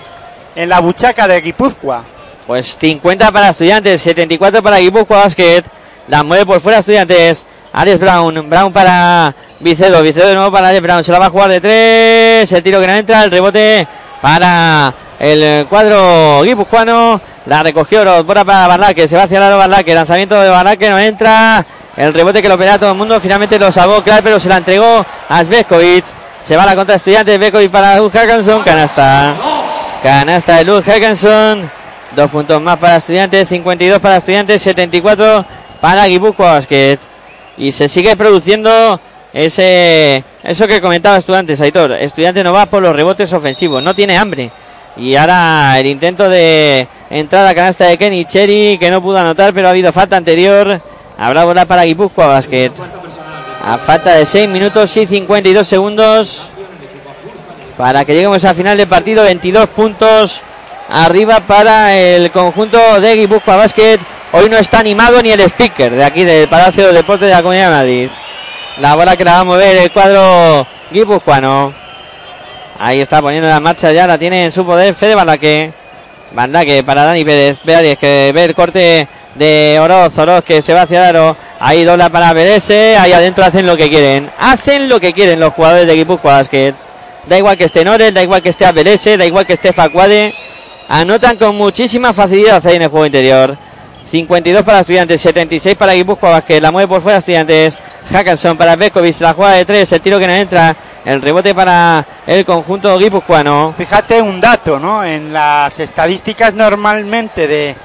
en 0.55 0.69
la 0.69 0.79
buchaca 0.79 1.27
de 1.27 1.41
Guipúzcoa. 1.41 2.03
Pues 2.45 2.77
50 2.79 3.31
para 3.31 3.49
Estudiantes, 3.49 4.01
74 4.01 4.61
para 4.63 4.77
Guipúzcoa 4.77 5.23
Basket. 5.23 5.63
La 6.07 6.23
mueve 6.23 6.45
por 6.45 6.61
fuera 6.61 6.79
Estudiantes. 6.79 7.45
Alex 7.73 7.99
Brown. 7.99 8.49
Brown 8.49 8.71
para 8.71 9.33
Vicedo. 9.59 10.01
Vicedo 10.01 10.27
de 10.27 10.35
nuevo 10.35 10.51
para 10.51 10.69
Alex 10.69 10.81
Brown. 10.81 11.03
Se 11.03 11.11
la 11.11 11.19
va 11.19 11.25
a 11.27 11.29
jugar 11.29 11.49
de 11.49 11.61
tres. 11.61 12.51
El 12.51 12.63
tiro 12.63 12.79
que 12.79 12.87
no 12.87 12.93
entra. 12.93 13.23
El 13.23 13.31
rebote 13.31 13.87
para 14.21 14.93
el 15.19 15.65
cuadro 15.67 16.43
guipuzcoano. 16.43 17.19
La 17.45 17.63
recogió 17.63 18.23
Bora 18.23 18.45
para 18.45 18.67
Barlaque. 18.67 19.07
Se 19.07 19.17
va 19.17 19.23
hacia 19.23 19.37
el 19.37 19.43
lado 19.43 19.57
Barlaque. 19.57 19.93
Lanzamiento 19.93 20.39
de 20.39 20.49
Barlaque 20.49 20.89
no 20.89 20.97
entra. 20.97 21.65
El 21.97 22.13
rebote 22.13 22.41
que 22.41 22.49
lo 22.49 22.57
pelea 22.57 22.79
todo 22.79 22.91
el 22.91 22.97
mundo. 22.97 23.19
Finalmente 23.19 23.59
lo 23.59 23.71
salvó 23.71 24.01
claro, 24.01 24.21
pero 24.23 24.39
se 24.39 24.47
la 24.47 24.57
entregó 24.57 25.05
a 25.27 25.43
Svekovic. 25.43 26.05
Se 26.41 26.55
va 26.55 26.65
la 26.65 26.75
contra 26.75 26.95
estudiante. 26.95 27.37
Bekovic 27.37 27.69
para 27.69 27.97
Luz 27.97 28.13
Hackanson. 28.13 28.63
Canasta. 28.63 29.33
Canasta 30.01 30.57
de 30.57 30.63
Luz 30.63 30.85
Hackanson. 30.85 31.69
Dos 32.15 32.31
puntos 32.31 32.61
más 32.61 32.77
para 32.77 32.97
estudiantes. 32.97 33.49
52 33.49 33.99
para 33.99 34.17
estudiantes. 34.17 34.61
74 34.61 35.45
para 35.81 36.05
Guipúzcoa 36.05 36.53
Basket. 36.53 36.99
Y 37.57 37.71
se 37.71 37.87
sigue 37.87 38.15
produciendo 38.15 38.99
ese 39.33 40.23
eso 40.43 40.67
que 40.67 40.79
comentaba 40.81 41.17
estudiantes, 41.17 41.59
Aitor. 41.59 41.91
Estudiante 41.93 42.43
no 42.43 42.53
va 42.53 42.65
por 42.67 42.81
los 42.81 42.95
rebotes 42.95 43.33
ofensivos, 43.33 43.83
no 43.83 43.93
tiene 43.93 44.17
hambre. 44.17 44.51
Y 44.95 45.15
ahora 45.15 45.79
el 45.79 45.85
intento 45.85 46.29
de 46.29 46.87
entrada 47.09 47.53
canasta 47.53 47.85
de 47.85 47.97
Kenny 47.97 48.25
Cherry, 48.25 48.77
que 48.79 48.89
no 48.89 49.01
pudo 49.01 49.17
anotar, 49.17 49.53
pero 49.53 49.67
ha 49.67 49.71
habido 49.71 49.91
falta 49.91 50.17
anterior. 50.17 50.81
Habrá 51.17 51.43
bola 51.43 51.65
para 51.65 51.83
Guipúzcoa 51.83 52.27
Basket. 52.27 52.71
A 53.65 53.77
falta 53.77 54.13
de 54.15 54.25
6 54.25 54.49
minutos 54.49 54.95
y 54.97 55.05
52 55.05 55.67
segundos. 55.67 56.49
Para 57.75 58.05
que 58.05 58.13
lleguemos 58.13 58.43
al 58.45 58.55
final 58.55 58.77
del 58.77 58.87
partido, 58.87 59.23
22 59.23 59.67
puntos 59.69 60.41
arriba 60.89 61.41
para 61.41 61.95
el 61.95 62.31
conjunto 62.31 63.01
de 63.01 63.15
Guipúzcoa 63.17 63.57
Basket. 63.57 63.99
Hoy 64.33 64.49
no 64.49 64.57
está 64.57 64.79
animado 64.79 65.21
ni 65.21 65.31
el 65.31 65.39
speaker 65.39 65.95
de 65.95 66.03
aquí 66.03 66.25
del 66.25 66.49
Palacio 66.49 66.87
de 66.87 66.93
Deportes 66.93 67.29
de 67.29 67.33
la 67.33 67.41
Comunidad 67.41 67.69
de 67.69 67.75
Madrid. 67.75 68.09
La 68.79 68.95
bola 68.95 69.15
que 69.15 69.23
la 69.23 69.35
va 69.35 69.39
a 69.39 69.43
mover 69.45 69.77
el 69.77 69.89
cuadro 69.89 70.67
guipuzcoano. 70.91 71.73
Ahí 72.77 72.99
está 72.99 73.21
poniendo 73.21 73.47
la 73.47 73.61
marcha 73.61 73.93
ya, 73.93 74.05
la 74.05 74.17
tiene 74.17 74.43
en 74.43 74.51
su 74.51 74.65
poder 74.65 74.93
Fede 74.93 75.15
Balaque. 75.15 75.71
que 76.65 76.83
para 76.83 77.05
Dani 77.05 77.23
Pérez. 77.23 77.57
Pérez 77.63 77.97
que 77.97 78.31
ve 78.35 78.43
el 78.43 78.53
corte 78.53 79.07
de 79.35 79.79
Oroz. 79.81 80.17
Oroz 80.17 80.43
que 80.43 80.61
se 80.61 80.73
va 80.73 80.81
hacia 80.81 80.99
el 80.99 81.15
aro. 81.15 81.37
Ahí 81.61 81.85
dobla 81.85 82.09
para 82.09 82.33
Pérez. 82.33 82.69
Ahí 82.69 83.13
adentro 83.13 83.45
hacen 83.45 83.65
lo 83.65 83.77
que 83.77 83.89
quieren. 83.89 84.29
Hacen 84.37 84.89
lo 84.89 84.99
que 84.99 85.13
quieren 85.13 85.39
los 85.39 85.53
jugadores 85.53 85.87
de 85.87 85.95
Guipúzcoa 85.95 86.33
Basket. 86.33 86.73
Da 87.27 87.37
igual 87.37 87.57
que 87.57 87.63
esté 87.63 87.85
Norel, 87.85 88.13
da 88.13 88.21
igual 88.21 88.41
que 88.41 88.49
esté 88.49 88.71
Pérez, 88.73 89.05
da 89.17 89.25
igual 89.25 89.45
que 89.45 89.53
esté 89.53 89.71
Facuade. 89.71 90.33
Anotan 90.89 91.37
con 91.37 91.55
muchísima 91.55 92.11
facilidad 92.13 92.65
ahí 92.67 92.75
en 92.75 92.81
el 92.81 92.89
juego 92.89 93.05
interior. 93.05 93.66
52 94.07 94.63
para 94.63 94.79
Estudiantes, 94.79 95.21
76 95.21 95.75
para 95.75 95.93
Guipúzcoa 95.93 96.31
Vázquez, 96.31 96.61
la 96.61 96.71
mueve 96.71 96.87
por 96.87 97.01
fuera 97.01 97.17
Estudiantes, 97.17 97.77
Hackerson 98.11 98.57
para 98.57 98.75
Bekovic, 98.75 99.19
la 99.19 99.33
jugada 99.33 99.55
de 99.55 99.65
tres, 99.65 99.91
el 99.91 100.01
tiro 100.01 100.17
que 100.17 100.27
no 100.27 100.33
entra, 100.33 100.75
el 101.03 101.21
rebote 101.21 101.53
para 101.53 102.05
el 102.25 102.45
conjunto 102.45 102.97
guipuzcoano. 102.97 103.73
Fíjate 103.77 104.21
un 104.21 104.39
dato, 104.39 104.79
¿no? 104.79 105.03
En 105.03 105.33
las 105.33 105.79
estadísticas 105.79 106.53
normalmente 106.53 107.47
de, 107.47 107.75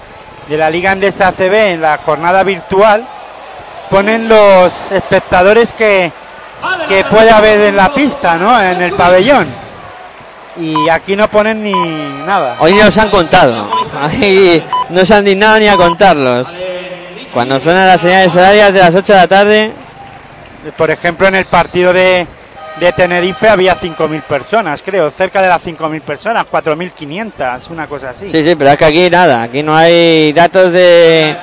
de 0.49 0.57
la 0.57 0.71
Liga 0.71 0.93
Andesa 0.93 1.29
ACB 1.29 1.55
en 1.73 1.83
la 1.83 1.99
jornada 1.99 2.43
virtual 2.45 3.07
ponen 3.91 4.29
los 4.29 4.93
espectadores 4.93 5.73
que, 5.73 6.13
que 6.89 7.05
puede 7.05 7.31
haber 7.31 7.61
en 7.63 7.77
la 7.77 7.93
pista, 7.93 8.37
¿no? 8.37 8.61
En 8.61 8.81
el 8.81 8.93
pabellón 8.93 9.63
y 10.57 10.89
aquí 10.89 11.17
no 11.17 11.29
ponen 11.29 11.63
ni 11.63 11.73
nada. 12.27 12.57
Hoy 12.59 12.75
no 12.75 12.83
han 12.85 13.11
contado. 13.11 13.69
Ahí 14.01 14.65
no 14.91 15.05
se 15.05 15.15
han 15.15 15.25
dignado 15.25 15.59
ni 15.59 15.69
a 15.69 15.77
contarlos. 15.77 16.49
Cuando 17.33 17.59
suenan 17.61 17.87
las 17.87 18.01
señales 18.01 18.35
horarias 18.35 18.73
de 18.73 18.81
las 18.81 18.95
8 18.95 19.13
de 19.13 19.19
la 19.19 19.29
tarde. 19.29 19.73
Por 20.77 20.91
ejemplo, 20.91 21.27
en 21.27 21.35
el 21.35 21.47
partido 21.47 21.93
de, 21.93 22.27
de 22.79 22.93
Tenerife 22.93 23.49
había 23.49 23.77
5.000 23.77 24.23
personas, 24.23 24.83
creo, 24.83 25.11
cerca 25.11 25.43
de 25.43 25.49
las 25.49 25.67
5.000 25.67 26.01
personas, 26.03 26.47
4.500, 26.51 27.71
una 27.71 27.87
cosa 27.89 28.11
así. 28.11 28.31
Sí, 28.31 28.45
sí, 28.45 28.55
pero 28.55 28.71
es 28.71 28.79
que 28.79 28.85
aquí 28.85 29.11
nada, 29.11 29.43
aquí 29.43 29.63
no 29.63 29.75
hay 29.75 30.33
datos 30.33 30.73
de, 30.73 31.37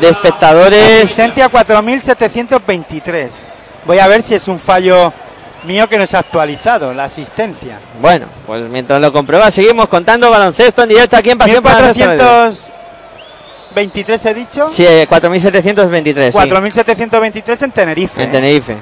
de 0.00 0.08
espectadores. 0.08 1.04
Asistencia 1.04 1.50
4.723. 1.50 3.28
Voy 3.84 3.98
a 3.98 4.08
ver 4.08 4.22
si 4.22 4.34
es 4.34 4.48
un 4.48 4.58
fallo 4.58 5.12
mío 5.66 5.88
que 5.88 5.98
no 5.98 6.04
ha 6.10 6.18
actualizado, 6.18 6.94
la 6.94 7.04
asistencia. 7.04 7.80
Bueno, 8.00 8.26
pues 8.46 8.68
mientras 8.68 9.00
lo 9.00 9.12
comprueba, 9.12 9.50
seguimos 9.50 9.88
contando 9.88 10.30
baloncesto 10.30 10.82
en 10.82 10.88
directo 10.88 11.16
aquí 11.16 11.30
en 11.30 11.38
Pasión 11.38 11.62
por 11.62 11.72
la 11.72 11.88
Costa 11.88 12.06
Radio. 12.06 12.18
423 12.18 14.26
he 14.26 14.34
dicho. 14.34 14.68
Sí, 14.68 14.86
eh, 14.86 15.06
4.723. 15.08 16.32
sí. 16.32 16.38
4.723 16.38 17.62
en 17.64 17.70
Tenerife. 17.72 18.22
En. 18.22 18.30
Tenerife. 18.30 18.76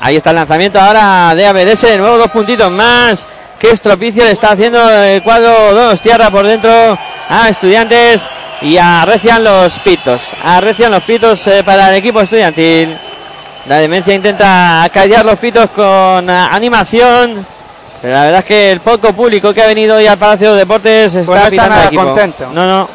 Ahí 0.00 0.16
está 0.16 0.30
el 0.30 0.36
lanzamiento 0.36 0.80
ahora 0.80 1.34
de 1.34 1.46
ABDS, 1.46 1.82
de 1.82 1.98
nuevo 1.98 2.16
dos 2.16 2.30
puntitos 2.30 2.70
más. 2.70 3.28
Que 3.58 3.70
estropicio 3.70 4.24
le 4.24 4.30
está 4.30 4.52
haciendo 4.52 4.78
el 4.90 5.22
cuadro 5.22 5.74
dos 5.74 6.00
tierra 6.00 6.30
por 6.30 6.46
dentro 6.46 6.70
a 7.28 7.48
estudiantes 7.50 8.26
y 8.62 8.78
arrecian 8.78 9.44
los 9.44 9.78
pitos. 9.80 10.22
Arrecian 10.42 10.92
los 10.92 11.02
pitos 11.02 11.46
eh, 11.46 11.62
para 11.62 11.90
el 11.90 11.96
equipo 11.96 12.22
estudiantil. 12.22 12.96
La 13.66 13.78
demencia 13.78 14.14
intenta 14.14 14.88
callar 14.92 15.24
los 15.24 15.38
pitos 15.38 15.70
con 15.70 16.28
ah, 16.30 16.48
animación. 16.52 17.46
Pero 18.00 18.14
la 18.14 18.24
verdad 18.24 18.38
es 18.40 18.44
que 18.46 18.72
el 18.72 18.80
poco 18.80 19.12
público 19.12 19.52
que 19.52 19.62
ha 19.62 19.66
venido 19.66 19.96
hoy 19.96 20.06
al 20.06 20.16
Palacio 20.18 20.52
de 20.52 20.60
Deportes 20.60 21.14
está 21.14 21.26
Pues 21.32 21.40
no 21.42 21.48
está 21.48 21.68
nada 21.68 21.84
equipo. 21.86 22.02
contento. 22.04 22.50
No, 22.52 22.66
no. 22.66 22.88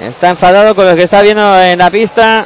Está 0.00 0.30
enfadado 0.30 0.74
con 0.74 0.86
lo 0.88 0.94
que 0.94 1.02
está 1.02 1.20
viendo 1.20 1.60
en 1.60 1.78
la 1.78 1.90
pista. 1.90 2.44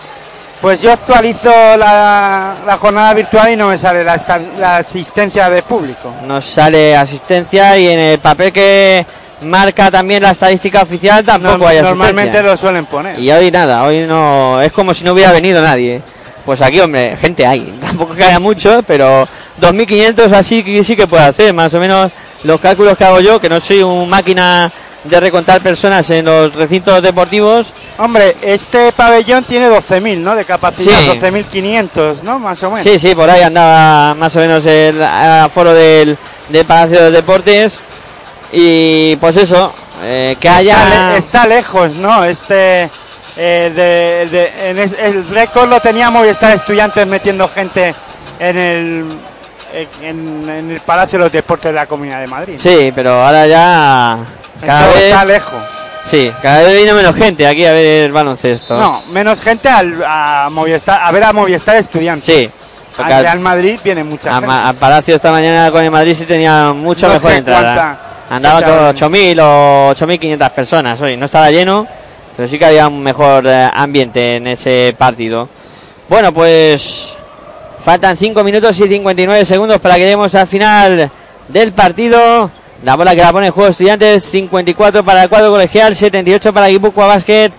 Pues 0.63 0.81
yo 0.81 0.91
actualizo 0.93 1.51
la, 1.77 2.57
la 2.67 2.77
jornada 2.79 3.13
virtual 3.13 3.53
y 3.53 3.57
no 3.57 3.69
me 3.69 3.77
sale 3.77 4.03
la, 4.03 4.19
la 4.59 4.77
asistencia 4.79 5.51
de 5.51 5.63
público. 5.63 6.11
Nos 6.27 6.47
sale 6.47 6.97
asistencia 6.97 7.77
y 7.77 7.89
en 7.89 7.99
el 7.99 8.19
papel 8.19 8.51
que 8.51 9.05
marca 9.43 9.91
también 9.91 10.23
la 10.23 10.31
estadística 10.31 10.81
oficial 10.83 11.23
tampoco 11.23 11.67
hay 11.69 11.77
asistencia. 11.77 11.89
normalmente 11.91 12.43
lo 12.43 12.57
suelen 12.57 12.87
poner. 12.87 13.19
Y 13.19 13.31
hoy 13.31 13.51
nada, 13.51 13.85
hoy 13.85 14.07
no. 14.07 14.63
Es 14.63 14.73
como 14.73 14.95
si 14.95 15.05
no 15.05 15.13
hubiera 15.13 15.33
venido 15.33 15.61
nadie. 15.61 16.01
Pues 16.45 16.61
aquí, 16.61 16.81
hombre, 16.81 17.17
gente 17.21 17.47
hay. 17.47 17.61
Tampoco 17.81 18.15
que 18.15 18.25
haya 18.25 18.39
mucho, 18.41 18.83
pero 18.87 19.27
2.500 19.61 20.33
así 20.33 20.63
que 20.63 20.85
sí 20.85 20.95
que 20.97 21.07
puede 21.07 21.25
hacer. 21.25 21.53
Más 21.53 21.73
o 21.75 21.81
menos 21.81 22.13
los 22.45 22.61
cálculos 22.61 22.97
que 22.99 23.05
hago 23.05 23.21
yo, 23.21 23.41
que 23.41 23.49
no 23.49 23.61
soy 23.61 23.83
un 23.83 24.09
máquina 24.09 24.71
de 25.05 25.21
recontar 25.21 25.61
personas 25.61 26.09
en 26.11 26.25
los 26.25 26.55
recintos 26.55 27.03
deportivos. 27.03 27.73
Hombre, 27.99 28.37
este 28.43 28.91
pabellón 28.93 29.45
tiene 29.45 29.69
12.000, 29.69 30.19
¿no? 30.19 30.35
De 30.35 30.45
capacidad, 30.47 30.99
Sí. 30.99 31.09
12.500, 31.21 32.23
¿no? 32.23 32.39
Más 32.39 32.63
o 32.63 32.71
menos. 32.71 32.85
Sí, 32.85 32.99
sí, 32.99 33.15
por 33.15 33.29
ahí 33.29 33.43
andaba 33.43 34.15
más 34.15 34.35
o 34.37 34.41
menos 34.41 34.65
el 34.67 35.03
aforo 35.03 35.73
del, 35.75 36.17
del 36.49 36.65
Palacio 36.65 37.03
de 37.03 37.11
Deportes. 37.11 37.81
Y 38.53 39.17
pues 39.17 39.37
eso, 39.37 39.73
eh, 40.03 40.37
que 40.41 40.49
Está, 40.49 40.59
haya. 40.59 41.11
le- 41.13 41.19
está 41.19 41.47
lejos, 41.47 41.95
¿no? 41.97 42.25
Este. 42.25 42.89
Eh, 43.37 43.73
de- 43.75 44.31
de- 44.31 44.71
en 44.71 44.79
es- 44.79 44.97
el 44.99 45.29
récord 45.29 45.69
lo 45.69 45.81
teníamos 45.81 46.25
y 46.27 46.29
está 46.29 46.53
estudiantes 46.53 47.07
metiendo 47.07 47.49
gente 47.49 47.95
en 48.39 48.57
el. 48.59 49.19
En, 50.03 50.49
en 50.49 50.71
el 50.71 50.81
Palacio 50.83 51.19
de 51.19 51.25
los 51.25 51.33
Deportes 51.33 51.71
de 51.71 51.73
la 51.73 51.87
Comunidad 51.87 52.21
de 52.21 52.29
Madrid. 52.29 52.59
Sí, 52.63 52.93
pero 52.95 53.25
ahora 53.25 53.45
ya. 53.49 54.19
Cada 54.65 54.87
vez, 54.87 54.97
está 55.05 55.25
lejos. 55.25 55.63
sí, 56.05 56.33
cada 56.41 56.63
vez 56.63 56.77
viene 56.77 56.95
menos 56.95 57.17
gente 57.17 57.45
aquí 57.45 57.67
a 57.67 57.73
ver 57.73 58.05
el 58.05 58.13
baloncesto. 58.13 58.77
No, 58.79 59.03
menos 59.11 59.41
gente 59.41 59.69
al, 59.69 60.01
a 60.07 60.49
Movistar, 60.49 61.01
a 61.03 61.11
ver 61.11 61.25
a 61.25 61.33
Movistar 61.33 61.75
Estudiantes. 61.75 62.25
Sí. 62.25 62.51
Al 62.97 63.23
Real 63.23 63.41
Madrid 63.41 63.81
viene 63.83 64.05
mucha 64.05 64.31
a, 64.31 64.41
gente. 64.41 64.55
A 64.55 64.73
Palacio 64.79 65.17
esta 65.17 65.33
mañana 65.33 65.73
con 65.73 65.83
el 65.83 65.91
Madrid 65.91 66.15
sí 66.15 66.25
tenía 66.25 66.73
mucho 66.73 67.09
No 67.09 67.15
mejor 67.15 67.33
entrada. 67.33 67.99
con 68.29 68.47
habrá. 68.47 68.93
8.000 68.93 69.41
o 69.43 69.93
8.500 69.97 70.51
personas 70.51 71.01
hoy. 71.01 71.17
No 71.17 71.27
estaba 71.27 71.51
lleno, 71.51 71.85
pero 72.37 72.49
sí 72.49 72.59
que 72.59 72.67
había 72.67 72.89
un 72.89 73.03
mejor 73.03 73.47
eh, 73.47 73.71
ambiente 73.73 74.37
en 74.37 74.47
ese 74.49 74.95
partido. 74.99 75.49
Bueno, 76.09 76.33
pues 76.33 77.15
faltan 77.81 78.17
5 78.17 78.43
minutos 78.43 78.79
y 78.81 78.89
59 78.89 79.45
segundos 79.45 79.81
para 79.81 79.95
que 79.95 80.03
lleguemos 80.03 80.35
al 80.35 80.47
final 80.47 81.11
del 81.49 81.73
partido. 81.73 82.51
La 82.83 82.97
bola 82.97 83.15
que 83.15 83.23
la 83.23 83.33
pone 83.33 83.47
en 83.47 83.53
juego 83.53 83.71
estudiantes, 83.71 84.25
54 84.25 85.05
para 85.05 85.23
el 85.23 85.29
cuadro 85.29 85.51
colegial, 85.51 85.95
78 85.95 86.53
para 86.53 86.69
Guipúzcoa 86.69 87.07
Basket. 87.07 87.51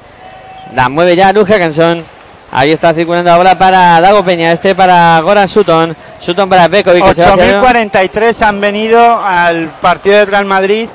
La 0.76 0.90
mueve 0.90 1.16
ya 1.16 1.32
Luz 1.32 1.48
Hackenson. 1.48 2.04
Ahí 2.52 2.72
está 2.72 2.94
circulando 2.94 3.32
la 3.32 3.38
bola 3.38 3.58
para 3.58 4.00
Dago 4.00 4.24
Peña, 4.24 4.52
este 4.52 4.76
para 4.76 5.20
Goran 5.22 5.48
Sutton. 5.48 5.96
Sutton 6.20 6.48
para 6.48 6.70
Pekovic. 6.70 7.04
que 7.04 7.16
se 7.16 7.22
va 7.24 7.34
hacia 7.34 7.44
adentro. 7.44 7.68
8.043 7.68 8.42
han 8.44 8.62
venido 8.62 9.20
al 9.20 9.70
partido 9.82 10.18
del 10.18 10.28
Real 10.28 10.46
Madrid 10.46 10.88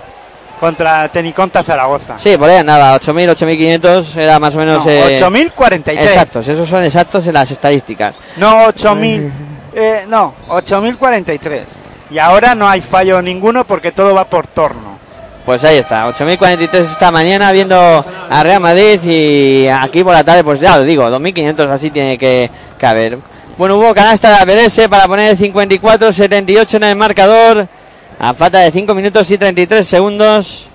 contra 0.61 1.09
Teniconta 1.09 1.63
Zaragoza. 1.65 2.19
Sí, 2.19 2.37
por 2.37 2.51
ahí 2.51 2.59
andaba, 2.59 2.95
8.000, 3.01 3.35
8.500, 3.35 4.17
era 4.17 4.39
más 4.39 4.55
o 4.55 4.59
menos... 4.59 4.85
No, 4.85 4.91
eh, 4.93 5.19
8.043. 5.19 5.99
Exactos, 6.03 6.47
esos 6.47 6.69
son 6.69 6.85
exactos 6.85 7.27
en 7.27 7.33
las 7.35 7.51
estadísticas. 7.51 8.15
No, 8.37 8.67
8.000. 8.67 9.31
eh, 9.75 10.05
no, 10.07 10.35
8.043. 10.49 11.63
Y 12.11 12.19
ahora 12.19 12.55
no 12.55 12.69
hay 12.69 12.83
fallo 12.83 13.23
ninguno 13.23 13.65
porque 13.65 13.93
todo 13.93 14.15
va 14.15 14.25
por 14.27 14.47
torno. 14.49 14.99
Pues 15.47 15.65
ahí 15.65 15.79
está, 15.79 16.07
8.043 16.11 16.75
esta 16.75 17.11
mañana 17.11 17.51
viendo 17.53 18.05
a 18.29 18.43
Real 18.43 18.61
Madrid 18.61 19.01
y 19.05 19.67
aquí 19.67 20.05
por 20.05 20.13
la 20.13 20.23
tarde, 20.23 20.45
pues 20.45 20.61
ya 20.61 20.77
lo 20.77 20.85
digo, 20.85 21.09
2.500 21.09 21.71
así 21.71 21.91
tiene 21.91 22.19
que, 22.19 22.51
que 22.79 22.87
haber. 22.87 23.19
Bueno, 23.57 23.77
hubo 23.77 23.95
canasta 23.95 24.45
de 24.45 24.65
APS 24.67 24.89
para 24.89 25.07
poner 25.07 25.31
el 25.31 25.39
54-78 25.39 26.75
en 26.75 26.83
el 26.85 26.97
marcador. 26.97 27.67
A 28.23 28.35
falta 28.35 28.59
de 28.59 28.71
5 28.71 28.95
minutos 28.95 29.31
y 29.31 29.39
33 29.39 29.89
segundos. 29.89 30.67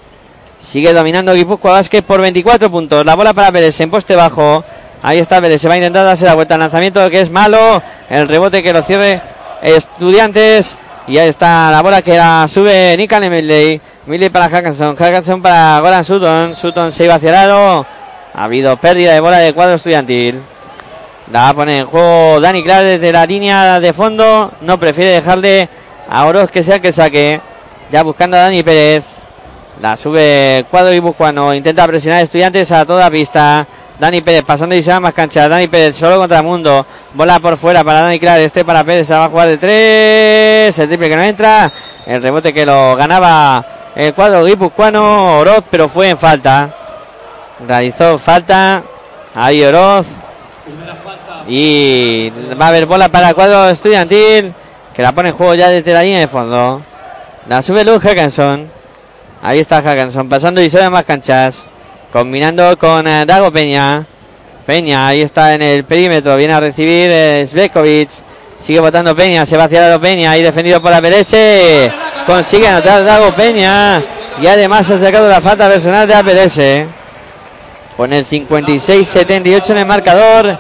Sigue 0.60 0.92
dominando 0.94 1.32
Guipúzcoa 1.36 1.74
Vázquez 1.74 2.02
por 2.02 2.20
24 2.20 2.72
puntos. 2.72 3.06
La 3.06 3.14
bola 3.14 3.36
para 3.36 3.52
Pérez 3.52 3.80
en 3.82 3.92
poste 3.92 4.16
bajo. 4.16 4.64
Ahí 5.04 5.20
está 5.20 5.40
Pérez, 5.40 5.62
se 5.62 5.68
va 5.68 5.76
a 5.76 5.78
intentar 5.78 6.04
darse 6.04 6.26
la 6.26 6.34
vuelta 6.34 6.56
al 6.56 6.62
lanzamiento 6.62 7.08
que 7.08 7.22
es 7.22 7.30
malo. 7.30 7.84
El 8.10 8.28
rebote 8.28 8.64
que 8.64 8.74
lo 8.74 8.82
cierre 8.82 9.22
Estudiantes. 9.62 10.80
Y 11.08 11.20
ahí 11.20 11.30
está 11.30 11.70
la 11.70 11.84
bola 11.84 12.02
que 12.02 12.18
la 12.18 12.48
sube 12.50 12.98
Nikan 12.98 13.30
Milley. 13.30 13.80
Milley 14.08 14.30
para 14.30 14.50
Hackinson. 14.50 14.96
Hackinson 14.96 15.40
para 15.40 15.80
Goran 15.82 16.04
Sutton. 16.04 16.56
Sutton 16.56 16.92
se 16.92 17.06
iba 17.06 17.14
hacia 17.14 17.30
el 17.30 17.36
aro. 17.36 17.86
Ha 18.34 18.44
habido 18.44 18.76
pérdida 18.78 19.14
de 19.14 19.20
bola 19.20 19.38
de 19.38 19.54
cuadro 19.54 19.76
estudiantil. 19.76 20.42
La 21.32 21.42
va 21.42 21.50
a 21.50 21.54
poner 21.54 21.82
en 21.82 21.86
juego 21.86 22.42
Dani 22.42 22.64
Clark 22.64 22.86
desde 22.86 23.12
la 23.12 23.24
línea 23.28 23.80
de 23.80 23.94
fondo. 23.94 24.52
No 24.62 24.80
prefiere 24.80 25.12
dejarle 25.12 25.70
a 26.10 26.26
Oroz 26.26 26.52
que 26.52 26.64
sea 26.64 26.80
que 26.80 26.92
saque. 26.92 27.42
Ya 27.92 28.04
buscando 28.04 28.38
a 28.38 28.42
Dani 28.42 28.64
Pérez. 28.64 29.06
La 29.82 29.98
sube 29.98 30.66
cuadro 30.70 30.92
guipuzcoano. 30.92 31.54
Intenta 31.54 31.86
presionar 31.86 32.20
a 32.20 32.24
estudiantes 32.24 32.72
a 32.72 32.86
toda 32.86 33.10
pista. 33.10 33.68
Dani 34.00 34.22
Pérez 34.22 34.44
pasando 34.44 34.76
y 34.76 34.84
se 34.84 34.90
va 34.90 34.98
a 34.98 35.00
más 35.00 35.14
cancha. 35.14 35.48
Dani 35.48 35.68
Pérez 35.68 35.96
solo 35.96 36.18
contra 36.18 36.40
el 36.40 36.44
mundo. 36.44 36.86
Bola 37.14 37.40
por 37.40 37.58
fuera 37.58 37.84
para 37.84 38.02
Dani 38.02 38.20
Clark. 38.20 38.42
Este 38.42 38.66
para 38.66 38.84
Pérez. 38.84 39.08
Se 39.08 39.14
va 39.14 39.26
a 39.26 39.30
jugar 39.30 39.48
de 39.48 39.58
tres. 39.58 40.80
El 40.80 40.88
triple 40.88 41.10
que 41.10 41.16
no 41.16 41.24
entra. 41.24 41.72
El 42.06 42.22
rebote 42.22 42.54
que 42.54 42.66
lo 42.66 42.96
ganaba 42.96 43.66
el 43.96 44.14
cuadro 44.14 44.46
guipuzcoano. 44.46 45.40
Oroz, 45.40 45.64
pero 45.70 45.88
fue 45.88 46.10
en 46.10 46.18
falta. 46.18 46.70
Realizó 47.68 48.18
falta. 48.18 48.84
Ahí 49.34 49.64
Oroz. 49.64 50.08
Y 51.48 52.32
va 52.60 52.66
a 52.66 52.70
haber 52.70 52.86
bola 52.86 53.10
para 53.10 53.30
el 53.30 53.36
cuadro 53.36 53.70
estudiantil. 53.70 54.54
Que 54.96 55.02
la 55.02 55.12
pone 55.12 55.30
en 55.30 55.36
juego 55.36 55.54
ya 55.56 55.68
desde 55.68 55.94
la 55.94 56.04
línea 56.04 56.22
de 56.22 56.28
fondo. 56.28 56.82
La 57.50 57.62
sube 57.62 57.84
Luz 57.84 58.02
Hackenson. 58.02 58.70
Ahí 59.42 59.60
está 59.60 59.82
Hackenson 59.82 60.30
pasando 60.30 60.62
y 60.62 60.70
sube 60.70 60.90
más 60.90 61.04
canchas. 61.04 61.68
Combinando 62.14 62.78
con 62.78 63.06
eh, 63.06 63.26
Dago 63.26 63.52
Peña. 63.52 64.06
Peña, 64.66 65.08
ahí 65.08 65.22
está 65.22 65.54
en 65.54 65.62
el 65.62 65.84
perímetro. 65.84 66.38
Viene 66.38 66.54
a 66.54 66.62
recibir 66.62 67.10
eh, 67.12 67.46
Svekovic. 67.46 68.10
Sigue 68.58 68.80
votando 68.80 69.14
Peña. 69.14 69.46
Se 69.46 69.58
va 69.58 69.66
hacia 69.66 69.82
Dago 69.82 70.00
Peña. 70.00 70.32
Ahí 70.32 70.42
defendido 70.42 70.82
por 70.82 70.92
la. 70.92 71.02
Consigue 72.26 72.68
anotar 72.68 73.04
Dago 73.04 73.36
Peña. 73.36 74.02
Y 74.42 74.48
además 74.48 74.90
ha 74.92 74.98
sacado 74.98 75.30
la 75.30 75.42
falta 75.42 75.68
personal 75.68 76.08
de 76.08 76.14
APS. 76.16 76.90
Pone 77.98 78.20
el 78.20 78.26
56-78 78.26 79.72
en 79.72 79.78
el 79.78 79.86
marcador. 79.86 80.58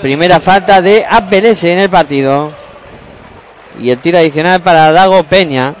Primera 0.00 0.38
falta 0.38 0.80
de 0.80 1.04
APS 1.08 1.64
en 1.64 1.78
el 1.80 1.90
partido. 1.90 2.63
Y 3.80 3.90
el 3.90 3.98
tiro 3.98 4.18
adicional 4.18 4.60
para 4.60 4.92
Dago 4.92 5.22
Peña. 5.24 5.74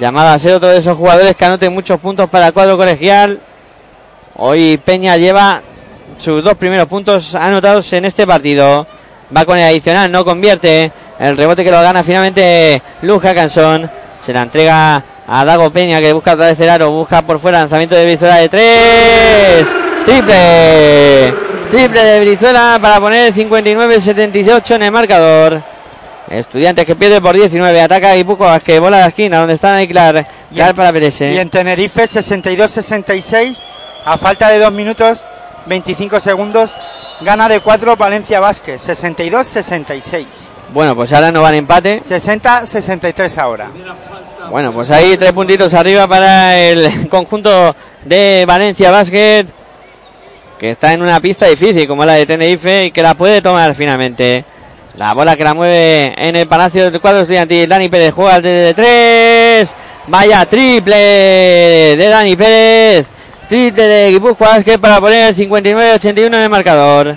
Llamado 0.00 0.30
a 0.30 0.38
ser 0.38 0.54
otro 0.54 0.68
de 0.68 0.78
esos 0.78 0.96
jugadores 0.96 1.36
que 1.36 1.44
anoten 1.44 1.72
muchos 1.72 1.98
puntos 1.98 2.28
para 2.28 2.48
el 2.48 2.52
cuadro 2.52 2.76
colegial. 2.76 3.40
Hoy 4.36 4.80
Peña 4.84 5.16
lleva 5.16 5.60
sus 6.18 6.42
dos 6.42 6.54
primeros 6.54 6.86
puntos 6.86 7.34
anotados 7.34 7.92
en 7.92 8.04
este 8.04 8.26
partido. 8.26 8.86
Va 9.36 9.44
con 9.44 9.58
el 9.58 9.64
adicional, 9.64 10.10
no 10.10 10.24
convierte. 10.24 10.92
El 11.18 11.36
rebote 11.36 11.64
que 11.64 11.70
lo 11.70 11.82
gana 11.82 12.02
finalmente 12.04 12.80
Luz 13.02 13.22
Hackanson. 13.22 13.90
Se 14.20 14.32
la 14.32 14.42
entrega 14.42 15.02
a 15.26 15.44
Dago 15.44 15.70
Peña 15.70 16.00
que 16.00 16.12
busca 16.12 16.34
otra 16.34 16.46
vez 16.46 16.60
aro. 16.60 16.90
Busca 16.90 17.22
por 17.22 17.38
fuera 17.38 17.60
lanzamiento 17.60 17.94
de 17.94 18.04
Brizuela 18.04 18.36
de 18.36 18.48
tres. 18.48 19.68
Triple. 20.04 21.34
Triple 21.70 22.04
de 22.04 22.20
Brizuela 22.20 22.78
para 22.80 23.00
poner 23.00 23.26
el 23.26 23.34
59-78 23.34 24.76
en 24.76 24.82
el 24.82 24.90
marcador. 24.92 25.77
Estudiantes 26.30 26.84
que 26.84 26.94
pierde 26.94 27.20
por 27.20 27.34
19. 27.34 27.80
Ataca 27.80 28.14
Guipúzcoa 28.14 28.60
que 28.60 28.78
bola 28.78 28.98
a 28.98 29.00
la 29.00 29.06
esquina 29.06 29.38
donde 29.38 29.54
está 29.54 29.74
Aniclar. 29.76 30.26
Clar 30.52 30.74
para 30.74 30.92
Pérez. 30.92 31.20
Y 31.20 31.38
en 31.38 31.48
Tenerife 31.50 32.04
62-66 32.04 33.62
a 34.04 34.16
falta 34.16 34.48
de 34.48 34.58
2 34.58 34.72
minutos 34.72 35.24
25 35.66 36.20
segundos 36.20 36.76
gana 37.20 37.48
de 37.48 37.60
4 37.60 37.96
Valencia 37.96 38.40
Vázquez 38.40 38.88
62-66. 38.88 40.24
Bueno, 40.72 40.94
pues 40.94 41.12
ahora 41.12 41.32
no 41.32 41.42
van 41.42 41.54
empate. 41.54 42.00
60-63 42.02 43.38
ahora. 43.38 43.70
Bueno, 44.50 44.72
pues 44.72 44.90
ahí 44.90 45.16
tres 45.16 45.32
puntitos 45.32 45.74
arriba 45.74 46.06
para 46.06 46.58
el 46.58 47.08
conjunto 47.10 47.74
de 48.04 48.44
Valencia 48.46 48.90
Basket, 48.90 49.46
que 50.58 50.70
está 50.70 50.92
en 50.92 51.02
una 51.02 51.20
pista 51.20 51.46
difícil 51.46 51.86
como 51.86 52.04
la 52.04 52.14
de 52.14 52.26
Tenerife 52.26 52.86
y 52.86 52.90
que 52.90 53.02
la 53.02 53.14
puede 53.14 53.42
tomar 53.42 53.74
finalmente. 53.74 54.44
La 54.98 55.14
bola 55.14 55.36
que 55.36 55.44
la 55.44 55.54
mueve 55.54 56.12
en 56.18 56.34
el 56.34 56.48
Palacio 56.48 56.90
del 56.90 57.00
cuadro 57.00 57.20
estudiantil. 57.20 57.68
Dani 57.68 57.88
Pérez 57.88 58.12
juega 58.12 58.40
de 58.40 58.74
tres. 58.74 59.76
Vaya 60.08 60.44
triple 60.44 60.96
de 60.96 62.08
Dani 62.08 62.34
Pérez. 62.34 63.06
Triple 63.48 63.84
de 63.84 64.10
Guipúzcoa 64.10 64.56
Basket 64.56 64.78
para 64.78 64.98
poner 64.98 65.28
el 65.28 65.36
59-81 65.36 66.26
en 66.26 66.34
el 66.34 66.48
marcador. 66.48 67.16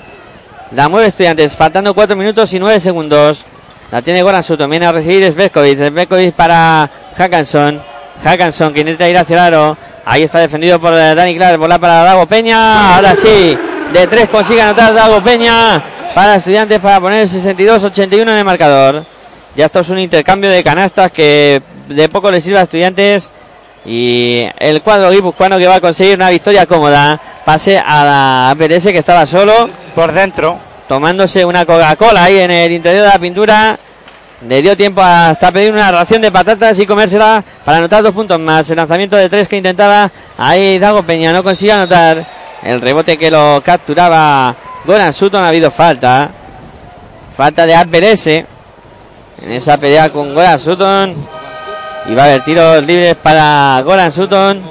La 0.75 0.89
mueve 0.89 1.07
estudiantes, 1.07 1.57
faltando 1.57 1.95
4 1.95 2.15
minutos 2.15 2.53
y 2.53 2.59
9 2.59 2.79
segundos. 2.79 3.45
La 3.89 4.03
tiene 4.03 4.21
Goran 4.21 4.43
Soto. 4.43 4.67
Viene 4.67 4.85
a 4.85 4.91
recibir 4.91 5.31
Svetkovic. 5.31 5.79
Svetkovic 5.79 6.35
para 6.35 6.87
Hackanson. 7.17 7.81
Hackanson 8.23 8.73
que 8.75 8.81
intenta 8.81 9.09
ir 9.09 9.17
hacia 9.17 9.33
el 9.33 9.39
aro. 9.39 9.75
Ahí 10.05 10.21
está 10.21 10.37
defendido 10.37 10.79
por 10.79 10.93
Dani 10.93 11.35
Clark. 11.35 11.57
Bola 11.57 11.79
para 11.79 12.03
Dago 12.03 12.27
Peña. 12.27 12.97
Ahora 12.97 13.15
sí. 13.15 13.57
De 13.91 14.05
tres 14.05 14.29
consigue 14.29 14.61
anotar 14.61 14.93
Dago 14.93 15.19
Peña. 15.23 15.81
Para 16.13 16.35
estudiantes 16.35 16.79
para 16.79 16.99
poner 16.99 17.21
el 17.21 17.27
62-81 17.27 18.21
en 18.21 18.29
el 18.29 18.43
marcador. 18.43 19.05
Ya 19.55 19.65
esto 19.65 19.79
es 19.79 19.89
un 19.89 19.99
intercambio 19.99 20.49
de 20.49 20.63
canastas 20.63 21.11
que 21.11 21.61
de 21.87 22.09
poco 22.09 22.29
le 22.29 22.41
sirve 22.41 22.59
a 22.59 22.63
estudiantes. 22.63 23.31
Y 23.85 24.45
el 24.59 24.81
cuadro 24.81 25.09
guipuzcoano 25.09 25.57
que 25.57 25.67
va 25.67 25.75
a 25.75 25.81
conseguir 25.81 26.15
una 26.15 26.29
victoria 26.29 26.65
cómoda. 26.65 27.19
Pase 27.45 27.77
a 27.79 28.03
la 28.03 28.55
PRS 28.57 28.91
que 28.91 28.97
estaba 28.97 29.25
solo. 29.25 29.69
Por 29.95 30.11
dentro 30.11 30.71
tomándose 30.91 31.45
una 31.45 31.65
Coca-Cola 31.65 32.25
ahí 32.25 32.39
en 32.39 32.51
el 32.51 32.69
interior 32.73 33.03
de 33.03 33.07
la 33.07 33.17
pintura. 33.17 33.79
Le 34.45 34.61
dio 34.61 34.75
tiempo 34.75 35.01
hasta 35.01 35.49
pedir 35.49 35.71
una 35.71 35.89
ración 35.89 36.21
de 36.21 36.29
patatas 36.29 36.77
y 36.79 36.85
comérsela 36.85 37.41
para 37.63 37.77
anotar 37.77 38.03
dos 38.03 38.13
puntos 38.13 38.37
más. 38.41 38.69
El 38.69 38.75
lanzamiento 38.75 39.15
de 39.15 39.29
tres 39.29 39.47
que 39.47 39.55
intentaba 39.55 40.11
ahí 40.37 40.77
Dago 40.79 41.01
Peña 41.03 41.31
no 41.31 41.45
consigue 41.45 41.71
anotar. 41.71 42.40
El 42.63 42.79
rebote 42.79 43.17
que 43.17 43.31
lo 43.31 43.61
capturaba 43.65 44.55
Goran 44.85 45.13
Sutton 45.13 45.43
ha 45.43 45.47
habido 45.47 45.71
falta. 45.71 46.29
Falta 47.35 47.65
de 47.65 47.75
APRS 47.75 48.27
en 48.27 49.51
esa 49.51 49.77
pelea 49.77 50.09
con 50.09 50.33
Goran 50.33 50.59
Sutton. 50.59 51.15
Y 52.07 52.15
va 52.15 52.23
a 52.23 52.25
haber 52.25 52.43
tiros 52.43 52.85
libres 52.85 53.15
para 53.15 53.81
Goran 53.83 54.11
Sutton. 54.11 54.63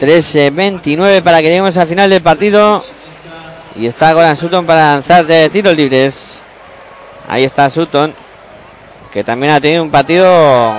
13-29 0.00 1.22
para 1.22 1.38
que 1.38 1.48
lleguemos 1.48 1.76
al 1.76 1.88
final 1.88 2.08
del 2.08 2.22
partido. 2.22 2.80
Y 3.76 3.86
está 3.86 4.12
Goran 4.12 4.36
Sutton 4.36 4.64
para 4.64 4.94
lanzar 4.94 5.26
de 5.26 5.50
tiros 5.50 5.76
libres. 5.76 6.42
Ahí 7.28 7.44
está 7.44 7.68
Sutton, 7.68 8.14
que 9.12 9.22
también 9.22 9.52
ha 9.52 9.60
tenido 9.60 9.82
un 9.82 9.90
partido 9.90 10.72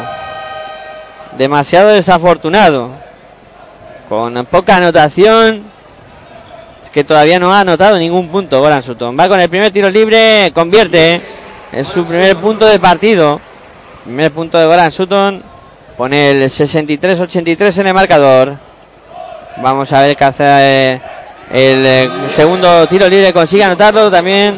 demasiado 1.38 1.90
desafortunado. 1.90 2.90
Con 4.08 4.44
poca 4.48 4.78
anotación. 4.78 5.79
Que 6.94 7.04
todavía 7.04 7.40
no 7.40 7.54
ha 7.54 7.62
anotado 7.62 7.98
ningún 7.98 8.30
punto 8.30 8.60
Goran 8.60 8.82
Sutton. 8.82 9.18
Va 9.20 9.28
con 9.28 9.40
el 9.40 9.50
primer 9.50 9.72
tiro 9.72 9.90
libre, 9.90 10.52
convierte. 10.54 11.22
Es 11.72 11.88
su 11.88 12.04
primer 12.04 12.36
punto 12.38 12.66
de 12.66 12.80
partido. 12.80 13.40
Primer 14.04 14.32
punto 14.32 14.58
de 14.58 14.66
Goran 14.66 14.92
Sutton. 14.92 15.44
Pone 15.98 16.32
el 16.32 16.44
63-83 16.44 17.80
en 17.80 17.88
el 17.88 17.94
marcador. 17.94 18.56
Vamos 19.58 19.92
a 19.92 20.02
ver 20.02 20.16
qué 20.16 20.24
hace 20.24 21.02
el 21.52 21.84
eh, 21.84 22.10
segundo 22.30 22.86
tiro 22.86 23.10
libre 23.10 23.34
consigue 23.34 23.64
anotarlo 23.64 24.12
también. 24.12 24.54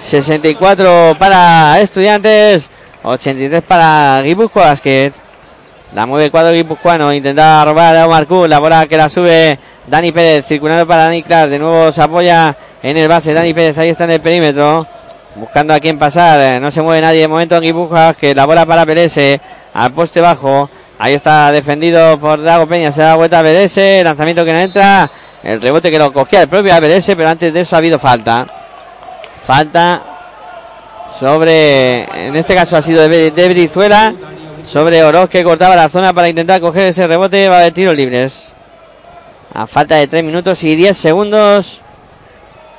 64 0.00 1.16
para 1.18 1.78
Estudiantes, 1.80 2.70
83 3.02 3.62
para 3.62 4.22
Guipúzcoa 4.22 4.66
Basket. 4.66 5.12
La 5.92 6.06
mueve 6.06 6.30
cuadro 6.30 6.52
guipuzcoano, 6.52 7.12
intenta 7.12 7.64
robar 7.64 7.96
a 7.96 8.06
Omar 8.06 8.26
la 8.48 8.58
bola 8.60 8.86
que 8.86 8.96
la 8.96 9.08
sube 9.08 9.58
Dani 9.88 10.12
Pérez, 10.12 10.46
circulando 10.46 10.86
para 10.86 11.04
Dani 11.04 11.22
Clark, 11.22 11.50
de 11.50 11.58
nuevo 11.58 11.90
se 11.90 12.00
apoya 12.00 12.56
en 12.82 12.96
el 12.96 13.08
base, 13.08 13.34
Dani 13.34 13.52
Pérez 13.52 13.76
ahí 13.76 13.88
está 13.88 14.04
en 14.04 14.10
el 14.10 14.20
perímetro, 14.20 14.86
buscando 15.34 15.74
a 15.74 15.80
quién 15.80 15.98
pasar, 15.98 16.40
eh, 16.40 16.60
no 16.60 16.70
se 16.70 16.80
mueve 16.80 17.00
nadie 17.00 17.20
de 17.20 17.28
momento 17.28 17.56
en 17.56 18.14
que 18.14 18.34
la 18.34 18.46
bola 18.46 18.64
para 18.66 18.86
Pérez, 18.86 19.16
eh, 19.18 19.40
al 19.74 19.92
poste 19.92 20.20
bajo, 20.20 20.70
ahí 20.96 21.14
está 21.14 21.50
defendido 21.50 22.18
por 22.18 22.40
Dago 22.40 22.68
Peña, 22.68 22.92
se 22.92 23.02
da 23.02 23.16
vuelta 23.16 23.40
a 23.40 23.42
Pérez, 23.42 24.04
lanzamiento 24.04 24.44
que 24.44 24.52
no 24.52 24.58
entra, 24.60 25.10
el 25.42 25.60
rebote 25.60 25.90
que 25.90 25.98
lo 25.98 26.12
cogía 26.12 26.42
el 26.42 26.48
propio 26.48 26.74
ABS, 26.74 27.14
pero 27.16 27.28
antes 27.28 27.52
de 27.52 27.60
eso 27.60 27.74
ha 27.74 27.78
habido 27.78 27.98
falta. 27.98 28.46
Falta 29.44 30.02
sobre, 31.08 32.04
en 32.28 32.36
este 32.36 32.54
caso 32.54 32.76
ha 32.76 32.82
sido 32.82 33.08
de, 33.08 33.30
de 33.30 33.48
Brizuela, 33.48 34.12
sobre 34.64 35.02
Oroz 35.02 35.28
que 35.28 35.44
cortaba 35.44 35.76
la 35.76 35.88
zona 35.88 36.12
para 36.12 36.28
intentar 36.28 36.60
coger 36.60 36.86
ese 36.88 37.06
rebote. 37.06 37.48
Va 37.48 37.56
a 37.56 37.60
haber 37.60 37.72
tiros 37.72 37.96
libres. 37.96 38.54
A 39.52 39.66
falta 39.66 39.96
de 39.96 40.06
3 40.06 40.24
minutos 40.24 40.62
y 40.64 40.76
10 40.76 40.96
segundos. 40.96 41.82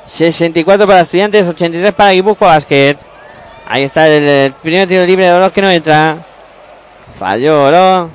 64 0.06 0.88
para 0.88 1.02
Estudiantes, 1.02 1.48
83 1.48 1.94
para 1.94 2.12
Guipúzcoa 2.12 2.50
Basket. 2.50 2.98
Ahí 3.68 3.84
está 3.84 4.08
el, 4.08 4.52
primer 4.62 4.88
tiro 4.88 5.06
libre 5.06 5.26
de 5.26 5.34
Oroz 5.34 5.52
que 5.52 5.62
no 5.62 5.70
entra. 5.70 6.18
Falló 7.18 7.64
Oroz. 7.64 8.10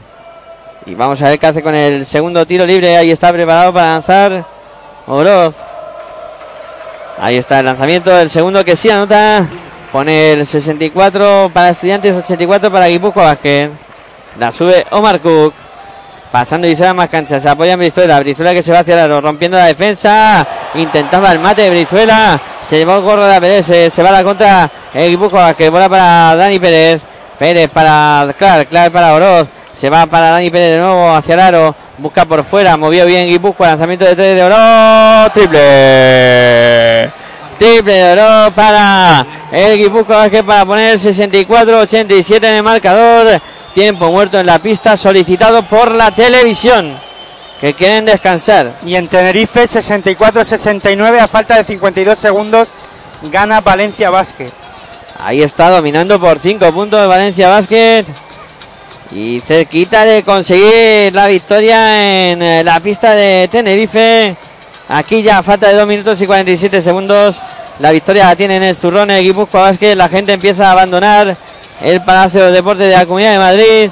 Y 0.87 0.95
vamos 0.95 1.21
a 1.23 1.31
ver 1.31 1.39
qué 1.39 1.47
hace 1.47 1.63
con 1.63 1.75
el 1.75 2.07
segundo 2.07 2.47
tiro 2.47 2.67
libre. 2.67 2.97
Ahí 2.97 3.11
está 3.11 3.33
preparado 3.33 3.73
para 3.73 3.93
lanzar 3.93 4.47
Oroz. 5.07 5.57
Ahí 7.19 7.37
está 7.37 7.61
el 7.61 7.67
lanzamiento. 7.67 8.19
El 8.19 8.31
segundo 8.31 8.65
que 8.65 8.77
sí 8.77 8.91
anota. 8.91 9.49
Pone 9.97 10.33
el 10.33 10.45
64 10.45 11.51
para 11.55 11.71
Estudiantes, 11.71 12.15
84 12.15 12.71
para 12.71 12.87
Guipúzcoa 12.87 13.29
Vázquez. 13.29 13.71
La 14.39 14.53
sube 14.53 14.85
Omar 14.91 15.21
Cook. 15.21 15.55
Pasando 16.31 16.67
y 16.67 16.77
se 16.77 16.85
da 16.85 16.93
más 16.93 17.09
cancha. 17.09 17.41
Se 17.41 17.49
apoya 17.49 17.73
en 17.73 17.79
Brizuela. 17.79 18.21
Brizuela 18.21 18.53
que 18.53 18.63
se 18.63 18.73
va 18.73 18.81
hacia 18.81 19.03
el 19.03 19.23
rompiendo 19.23 19.57
la 19.57 19.65
defensa. 19.65 20.47
Intentaba 20.75 21.33
el 21.33 21.39
mate 21.39 21.63
de 21.63 21.71
Brizuela. 21.71 22.39
Se 22.61 22.77
llevó 22.77 22.97
el 22.97 23.01
gorro 23.01 23.25
de 23.25 23.33
la 23.33 23.41
Pérez. 23.41 23.65
Se, 23.91 24.03
va 24.03 24.11
a 24.11 24.13
la 24.13 24.23
contra 24.23 24.71
el 24.93 25.09
Guipúzcoa 25.13 25.45
Vázquez. 25.45 25.71
Bola 25.71 25.89
para 25.89 26.37
Dani 26.37 26.59
Pérez. 26.59 27.01
Pérez 27.39 27.71
para 27.71 28.35
Clark. 28.37 28.69
Clark 28.69 28.93
para 28.93 29.15
Oroz. 29.15 29.49
Se 29.73 29.89
va 29.89 30.05
para 30.05 30.29
Dani 30.33 30.51
Pérez 30.51 30.73
de 30.73 30.79
nuevo 30.79 31.11
hacia 31.11 31.33
el 31.33 31.41
aro. 31.41 31.75
Busca 31.97 32.27
por 32.27 32.45
fuera. 32.45 32.77
Movió 32.77 33.07
bien 33.07 33.29
Guipúzcoa. 33.29 33.69
Lanzamiento 33.69 34.05
de 34.05 34.15
tres 34.15 34.37
de 34.37 34.45
oro. 34.45 35.31
Triple. 35.33 37.11
Triple 37.59 37.95
de 37.95 38.13
oro 38.13 38.53
para 38.55 39.25
el 39.53 39.79
Guipúzcoa 39.79 40.29
que 40.29 40.43
para 40.43 40.65
poner 40.65 40.99
64-87 40.99 42.37
en 42.37 42.45
el 42.45 42.63
marcador. 42.63 43.41
Tiempo 43.75 44.11
muerto 44.11 44.41
en 44.41 44.47
la 44.47 44.59
pista 44.59 44.97
solicitado 44.97 45.63
por 45.65 45.93
la 45.93 46.11
televisión. 46.11 46.97
Que 47.61 47.75
quieren 47.75 48.05
descansar. 48.05 48.79
Y 48.85 48.97
en 48.97 49.09
Tenerife 49.09 49.65
64-69 49.65 51.21
a 51.21 51.29
falta 51.29 51.57
de 51.57 51.65
52 51.65 52.19
segundos 52.19 52.69
gana 53.31 53.61
Valencia 53.61 54.11
Basket. 54.11 54.51
Ahí 55.21 55.43
está 55.43 55.71
dominando 55.71 56.21
por 56.21 56.39
5 56.39 56.73
puntos 56.73 57.01
de 57.01 57.07
Valencia 57.07 57.49
Basket. 57.49 58.05
Y 59.13 59.41
cerquita 59.41 60.05
de 60.05 60.23
conseguir 60.25 61.15
la 61.15 61.29
victoria 61.29 62.33
en 62.33 62.43
eh, 62.43 62.65
la 62.65 62.81
pista 62.81 63.13
de 63.13 63.49
Tenerife. 63.51 64.35
Aquí 64.89 65.23
ya 65.23 65.43
falta 65.43 65.69
de 65.69 65.75
2 65.75 65.87
minutos 65.87 66.21
y 66.21 66.27
47 66.27 66.83
segundos. 66.83 67.37
La 67.79 67.91
victoria 67.91 68.27
la 68.27 68.37
tiene 68.37 68.57
en 68.57 68.63
el 68.63 68.77
zurrón 68.77 69.11
el 69.11 69.23
Guipúzcoa 69.23 69.63
Basket. 69.63 69.95
La 69.95 70.09
gente 70.09 70.33
empieza 70.33 70.69
a 70.69 70.73
abandonar 70.73 71.37
el 71.83 72.03
Palacio 72.03 72.47
de 72.47 72.53
Deportes 72.53 72.89
de 72.89 72.95
la 72.95 73.05
Comunidad 73.05 73.33
de 73.33 73.39
Madrid. 73.39 73.91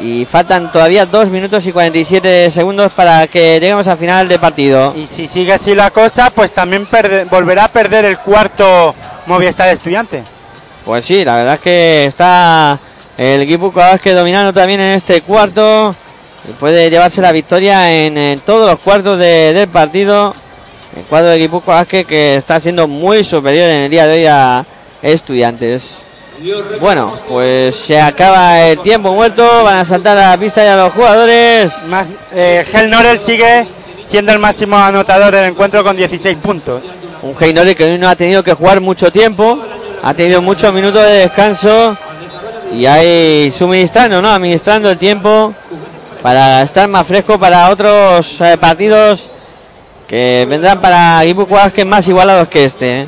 Y 0.00 0.24
faltan 0.24 0.72
todavía 0.72 1.06
2 1.06 1.28
minutos 1.28 1.64
y 1.66 1.72
47 1.72 2.50
segundos 2.50 2.92
para 2.92 3.28
que 3.28 3.60
lleguemos 3.60 3.86
al 3.86 3.98
final 3.98 4.26
del 4.26 4.40
partido. 4.40 4.92
Y 4.96 5.06
si 5.06 5.28
sigue 5.28 5.52
así 5.52 5.74
la 5.74 5.90
cosa, 5.90 6.30
pues 6.30 6.52
también 6.52 6.88
volverá 7.30 7.64
a 7.64 7.68
perder 7.68 8.06
el 8.06 8.18
cuarto 8.18 8.94
Movistar 9.26 9.68
Estudiante. 9.68 10.24
Pues 10.84 11.04
sí, 11.04 11.24
la 11.24 11.36
verdad 11.36 11.54
es 11.54 11.60
que 11.60 12.04
está 12.06 12.76
el 13.16 13.42
equipo 13.42 13.72
que 14.02 14.12
dominando 14.12 14.52
también 14.52 14.80
en 14.80 14.94
este 14.94 15.20
cuarto. 15.22 15.94
Puede 16.58 16.90
llevarse 16.90 17.20
la 17.20 17.30
victoria 17.30 17.92
en, 17.92 18.40
todos 18.40 18.68
los 18.68 18.80
cuartos 18.80 19.18
del 19.18 19.68
partido. 19.68 20.34
El 20.96 21.04
cuadro 21.04 21.28
de 21.28 21.36
equipo 21.36 21.62
que 22.06 22.36
está 22.36 22.60
siendo 22.60 22.86
muy 22.86 23.24
superior 23.24 23.68
en 23.68 23.76
el 23.76 23.90
día 23.90 24.06
de 24.06 24.14
hoy 24.14 24.26
a 24.26 24.66
estudiantes. 25.02 26.00
Bueno, 26.80 27.12
pues 27.28 27.76
se 27.76 28.00
acaba 28.00 28.60
el 28.62 28.80
tiempo 28.80 29.12
muerto. 29.12 29.46
Van 29.64 29.78
a 29.78 29.84
saltar 29.84 30.18
a 30.18 30.30
la 30.30 30.36
pista 30.36 30.64
ya 30.64 30.76
los 30.76 30.92
jugadores. 30.92 31.82
Más, 31.86 32.08
eh, 32.32 32.64
Gel 32.70 32.90
Norel 32.90 33.18
sigue 33.18 33.66
siendo 34.06 34.32
el 34.32 34.38
máximo 34.38 34.76
anotador 34.76 35.32
del 35.32 35.50
encuentro 35.50 35.82
con 35.84 35.96
16 35.96 36.36
puntos. 36.38 36.82
Un 37.22 37.36
Gel 37.36 37.54
Norel 37.54 37.76
que 37.76 37.84
hoy 37.84 37.98
no 37.98 38.08
ha 38.08 38.16
tenido 38.16 38.42
que 38.42 38.52
jugar 38.52 38.80
mucho 38.80 39.10
tiempo 39.12 39.58
ha 40.02 40.14
tenido 40.14 40.42
muchos 40.42 40.74
minutos 40.74 41.00
de 41.04 41.12
descanso 41.12 41.96
y 42.74 42.86
ahí 42.86 43.50
suministrando, 43.52 44.20
¿no? 44.20 44.28
Administrando 44.30 44.90
el 44.90 44.98
tiempo 44.98 45.54
para 46.20 46.62
estar 46.62 46.88
más 46.88 47.06
fresco 47.06 47.38
para 47.38 47.70
otros 47.70 48.40
eh, 48.40 48.56
partidos 48.58 49.30
que 50.12 50.46
vendrán 50.46 50.78
para 50.78 51.22
Guipúzcoa 51.24 51.70
que 51.70 51.86
más 51.86 52.06
igualados 52.06 52.46
que 52.48 52.66
este. 52.66 53.00
¿eh? 53.00 53.06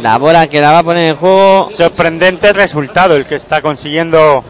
La 0.00 0.16
bola 0.16 0.46
que 0.46 0.58
la 0.58 0.72
va 0.72 0.78
a 0.78 0.82
poner 0.82 1.10
en 1.10 1.16
juego. 1.16 1.68
Sorprendente 1.70 2.54
resultado 2.54 3.14
el 3.14 3.26
que 3.26 3.34
está 3.34 3.60
consiguiendo 3.60 4.42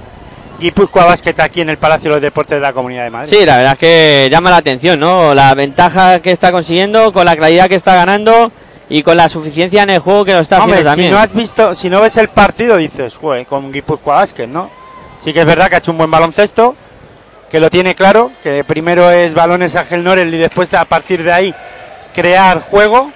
Guipúzcoa 0.60 1.04
Basket 1.04 1.34
aquí 1.40 1.62
en 1.62 1.70
el 1.70 1.78
Palacio 1.78 2.10
de 2.10 2.14
los 2.14 2.22
Deportes 2.22 2.58
de 2.58 2.60
la 2.60 2.72
Comunidad 2.72 3.02
de 3.02 3.10
Madrid. 3.10 3.34
Sí, 3.36 3.44
la 3.44 3.56
verdad 3.56 3.72
es 3.72 3.78
que 3.80 4.28
llama 4.30 4.50
la 4.50 4.58
atención, 4.58 5.00
¿no? 5.00 5.34
La 5.34 5.52
ventaja 5.54 6.20
que 6.20 6.30
está 6.30 6.52
consiguiendo, 6.52 7.12
con 7.12 7.24
la 7.24 7.34
claridad 7.36 7.68
que 7.68 7.74
está 7.74 7.96
ganando 7.96 8.52
y 8.88 9.02
con 9.02 9.16
la 9.16 9.28
suficiencia 9.28 9.82
en 9.82 9.90
el 9.90 9.98
juego 9.98 10.24
que 10.24 10.32
lo 10.32 10.38
está 10.38 10.62
Hombre, 10.62 10.76
haciendo 10.78 10.90
si 10.90 10.96
también. 10.96 11.10
no 11.12 11.18
has 11.18 11.32
visto, 11.34 11.74
si 11.74 11.90
no 11.90 12.02
ves 12.02 12.16
el 12.18 12.28
partido 12.28 12.76
dices, 12.76 13.16
"Jue, 13.16 13.46
con 13.46 13.72
Guipúzcoa 13.72 14.18
Basket, 14.18 14.46
¿no? 14.46 14.70
Sí 15.24 15.32
que 15.32 15.40
es 15.40 15.46
verdad 15.46 15.68
que 15.68 15.74
ha 15.74 15.78
hecho 15.78 15.90
un 15.90 15.98
buen 15.98 16.10
baloncesto, 16.12 16.76
que 17.50 17.60
lo 17.60 17.70
tiene 17.70 17.94
claro, 17.94 18.30
que 18.42 18.64
primero 18.64 19.10
es 19.10 19.34
balones 19.34 19.76
a 19.76 19.84
Gel 19.84 20.02
Norel 20.04 20.32
y 20.34 20.38
después 20.38 20.72
a 20.74 20.84
partir 20.84 21.22
de 21.22 21.32
ahí 21.32 21.54
crear 22.14 22.60
juego. 22.60 23.10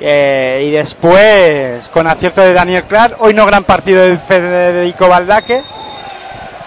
Eh, 0.00 0.64
y 0.66 0.70
después 0.72 1.88
con 1.90 2.06
acierto 2.08 2.40
de 2.40 2.52
Daniel 2.52 2.82
Clark, 2.84 3.16
hoy 3.20 3.32
no 3.32 3.46
gran 3.46 3.62
partido 3.64 4.02
de 4.02 4.18
Federico 4.18 5.08
Baldaque, 5.08 5.62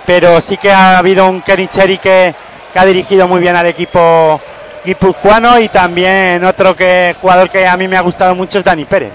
pero 0.06 0.40
sí 0.40 0.56
que 0.58 0.72
ha 0.72 0.98
habido 0.98 1.28
un 1.28 1.42
Kenny 1.42 1.68
Cherry 1.68 1.98
que, 1.98 2.34
que 2.72 2.80
ha 2.80 2.86
dirigido 2.86 3.28
muy 3.28 3.42
bien 3.42 3.56
al 3.58 3.66
equipo 3.68 4.40
guipuzcoano 4.86 5.60
y 5.60 5.68
también 5.68 6.42
otro 6.46 6.74
que 6.74 7.16
jugador 7.22 7.50
que 7.50 7.68
a 7.68 7.76
mí 7.76 7.90
me 7.90 7.98
ha 7.98 8.02
gustado 8.02 8.34
mucho 8.34 8.60
es 8.60 8.64
Dani 8.64 8.86
Pérez. 8.86 9.12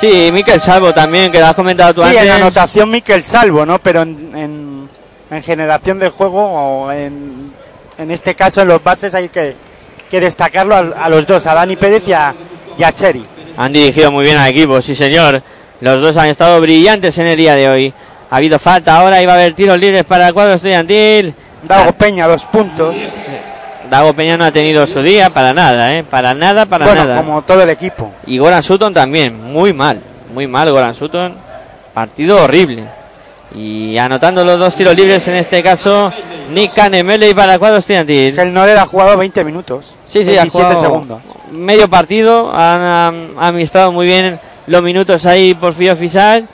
Sí, 0.00 0.30
Miquel 0.32 0.60
Salvo 0.60 0.94
también, 0.94 1.32
que 1.32 1.40
lo 1.40 1.46
has 1.46 1.56
comentado 1.56 1.92
tú 1.92 2.02
Sí, 2.02 2.08
antes. 2.10 2.22
en 2.22 2.30
anotación 2.30 2.88
Miquel 2.88 3.24
Salvo, 3.24 3.66
¿no? 3.66 3.80
Pero 3.80 4.02
en, 4.02 4.32
en- 4.36 4.90
en 5.30 5.42
generación 5.42 5.98
de 5.98 6.08
juego 6.08 6.42
o 6.42 6.92
en, 6.92 7.52
en 7.98 8.10
este 8.10 8.34
caso 8.34 8.62
en 8.62 8.68
los 8.68 8.82
bases 8.82 9.14
hay 9.14 9.28
que, 9.28 9.54
que 10.10 10.20
destacarlo 10.20 10.74
a, 10.74 10.78
a 10.78 11.08
los 11.08 11.26
dos, 11.26 11.46
a 11.46 11.54
Dani 11.54 11.76
Pérez 11.76 12.06
y 12.06 12.12
a, 12.12 12.34
y 12.78 12.82
a 12.82 12.92
Cheri. 12.92 13.24
Han 13.56 13.72
dirigido 13.72 14.10
muy 14.12 14.24
bien 14.24 14.36
al 14.36 14.48
equipo, 14.50 14.80
sí 14.80 14.94
señor. 14.94 15.42
Los 15.80 16.00
dos 16.00 16.16
han 16.16 16.28
estado 16.28 16.60
brillantes 16.60 17.18
en 17.18 17.26
el 17.26 17.36
día 17.36 17.54
de 17.54 17.68
hoy. 17.68 17.94
Ha 18.30 18.36
habido 18.36 18.58
falta 18.58 18.96
ahora 18.96 19.22
y 19.22 19.26
va 19.26 19.32
a 19.32 19.36
haber 19.36 19.54
tiros 19.54 19.78
libres 19.78 20.04
para 20.04 20.28
el 20.28 20.34
cuadro 20.34 20.54
estudiantil. 20.54 21.34
Dago 21.64 21.92
Peña, 21.92 22.26
dos 22.26 22.44
puntos. 22.44 22.94
Dago 23.90 24.12
Peña 24.12 24.36
no 24.36 24.44
ha 24.44 24.52
tenido 24.52 24.86
su 24.86 25.02
día 25.02 25.30
para 25.30 25.54
nada, 25.54 25.94
¿eh? 25.96 26.04
Para 26.04 26.34
nada, 26.34 26.66
para 26.66 26.84
bueno, 26.86 27.04
nada. 27.04 27.16
como 27.16 27.42
todo 27.42 27.62
el 27.62 27.70
equipo. 27.70 28.12
Y 28.26 28.38
Goran 28.38 28.62
Sutton 28.62 28.92
también, 28.92 29.42
muy 29.52 29.72
mal, 29.72 30.00
muy 30.32 30.46
mal 30.46 30.70
Goran 30.70 30.94
Sutton. 30.94 31.34
Partido 31.94 32.44
horrible. 32.44 32.84
Y 33.54 33.96
anotando 33.96 34.44
los 34.44 34.58
dos 34.58 34.74
tiros 34.74 34.94
libres 34.94 35.26
en 35.28 35.36
este 35.36 35.62
caso, 35.62 36.12
Nick 36.50 36.74
Canemele 36.74 37.34
para 37.34 37.54
el 37.54 37.58
cuadro 37.58 37.78
estudiantil. 37.78 38.38
El 38.38 38.52
Norel 38.52 38.78
ha 38.78 38.86
jugado 38.86 39.16
20 39.16 39.44
minutos. 39.44 39.94
Sí, 40.12 40.24
sí, 40.24 40.36
ha 40.36 40.42
27 40.42 40.50
jugado 40.50 40.80
segundos. 40.80 41.22
medio 41.50 41.88
partido, 41.88 42.54
han, 42.54 42.80
han 42.80 43.30
administrado 43.38 43.92
muy 43.92 44.06
bien 44.06 44.38
los 44.66 44.82
minutos 44.82 45.24
ahí 45.26 45.54
por 45.54 45.72
Fío 45.72 45.96
Fisal. 45.96 46.46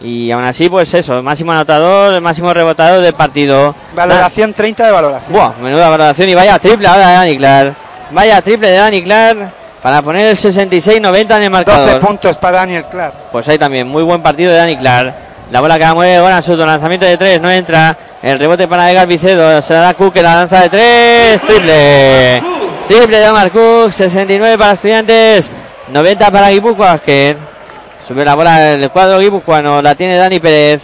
Y 0.00 0.30
aún 0.30 0.44
así, 0.44 0.68
pues 0.68 0.94
eso, 0.94 1.22
máximo 1.22 1.50
anotador, 1.52 2.14
el 2.14 2.20
máximo 2.20 2.54
rebotador 2.54 3.02
del 3.02 3.14
partido. 3.14 3.74
Valoración 3.94 4.54
30 4.54 4.86
de 4.86 4.92
valoración. 4.92 5.32
Buah, 5.32 5.52
menuda 5.60 5.88
valoración 5.90 6.28
y 6.28 6.34
vaya 6.34 6.58
triple 6.58 6.86
ahora 6.86 7.08
de 7.08 7.14
Dani 7.14 7.36
Clark. 7.36 7.74
Vaya 8.12 8.40
triple 8.40 8.70
de 8.70 8.76
Dani 8.76 9.02
Clark 9.02 9.52
para 9.82 10.00
poner 10.00 10.28
el 10.28 10.36
66-90 10.36 10.96
en 10.98 11.02
el 11.02 11.24
12 11.28 11.48
marcador. 11.50 12.00
puntos 12.00 12.36
para 12.36 12.58
Daniel 12.58 12.84
Clark. 12.88 13.14
Pues 13.32 13.48
ahí 13.48 13.58
también, 13.58 13.88
muy 13.88 14.04
buen 14.04 14.22
partido 14.22 14.52
de 14.52 14.58
Dani 14.58 14.76
Clark. 14.76 15.27
La 15.50 15.62
bola 15.62 15.78
que 15.78 15.84
la 15.84 15.94
mueve 15.94 16.20
Goran 16.20 16.42
Sutton, 16.42 16.66
lanzamiento 16.66 17.06
de 17.06 17.16
tres, 17.16 17.40
no 17.40 17.50
entra. 17.50 17.96
El 18.22 18.38
rebote 18.38 18.68
para 18.68 18.90
Edgar 18.90 19.06
Vicedo, 19.06 19.62
se 19.62 19.72
la 19.72 19.94
Cook, 19.94 20.12
que 20.12 20.22
la 20.22 20.34
lanza 20.34 20.60
de 20.60 20.68
tres, 20.68 21.40
triple. 21.40 22.42
Triple 22.86 23.18
de 23.18 23.28
Omar 23.30 23.50
Cook, 23.50 23.92
69 23.92 24.58
para 24.58 24.72
Estudiantes, 24.72 25.50
90 25.90 26.30
para 26.30 26.50
Guipúzcoa 26.50 26.92
Basket. 26.92 27.36
Sube 28.06 28.24
la 28.24 28.34
bola 28.34 28.74
el 28.74 28.90
cuadro 28.90 29.20
guipuzcoano, 29.20 29.80
la 29.80 29.94
tiene 29.94 30.16
Dani 30.16 30.38
Pérez. 30.38 30.82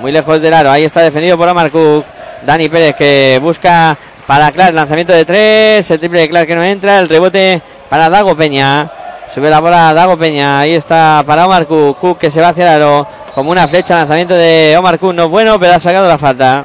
Muy 0.00 0.12
lejos 0.12 0.40
del 0.42 0.52
aro, 0.52 0.70
ahí 0.70 0.84
está 0.84 1.00
defendido 1.00 1.38
por 1.38 1.48
Omar 1.48 1.70
Cook. 1.70 2.04
Dani 2.44 2.68
Pérez 2.68 2.96
que 2.96 3.38
busca 3.40 3.96
para 4.26 4.52
Clark, 4.52 4.74
lanzamiento 4.74 5.14
de 5.14 5.24
tres, 5.24 5.90
el 5.90 5.98
triple 5.98 6.20
de 6.20 6.28
Clark 6.28 6.46
que 6.46 6.54
no 6.54 6.62
entra, 6.62 6.98
el 6.98 7.08
rebote 7.08 7.62
para 7.88 8.10
Dago 8.10 8.36
Peña. 8.36 8.90
Sube 9.34 9.48
la 9.48 9.60
bola 9.60 9.94
Dago 9.94 10.18
Peña, 10.18 10.60
ahí 10.60 10.74
está 10.74 11.22
para 11.26 11.46
Omar 11.46 11.64
Cook, 11.66 11.98
Cook 11.98 12.18
que 12.18 12.30
se 12.30 12.42
va 12.42 12.48
hacia 12.48 12.64
el 12.64 12.82
aro 12.82 13.06
como 13.34 13.50
una 13.50 13.66
flecha, 13.66 13.96
lanzamiento 13.96 14.34
de 14.34 14.76
Omar 14.78 14.98
Cook, 14.98 15.12
no 15.12 15.28
bueno, 15.28 15.58
pero 15.58 15.74
ha 15.74 15.78
sacado 15.80 16.06
la 16.06 16.18
falta. 16.18 16.64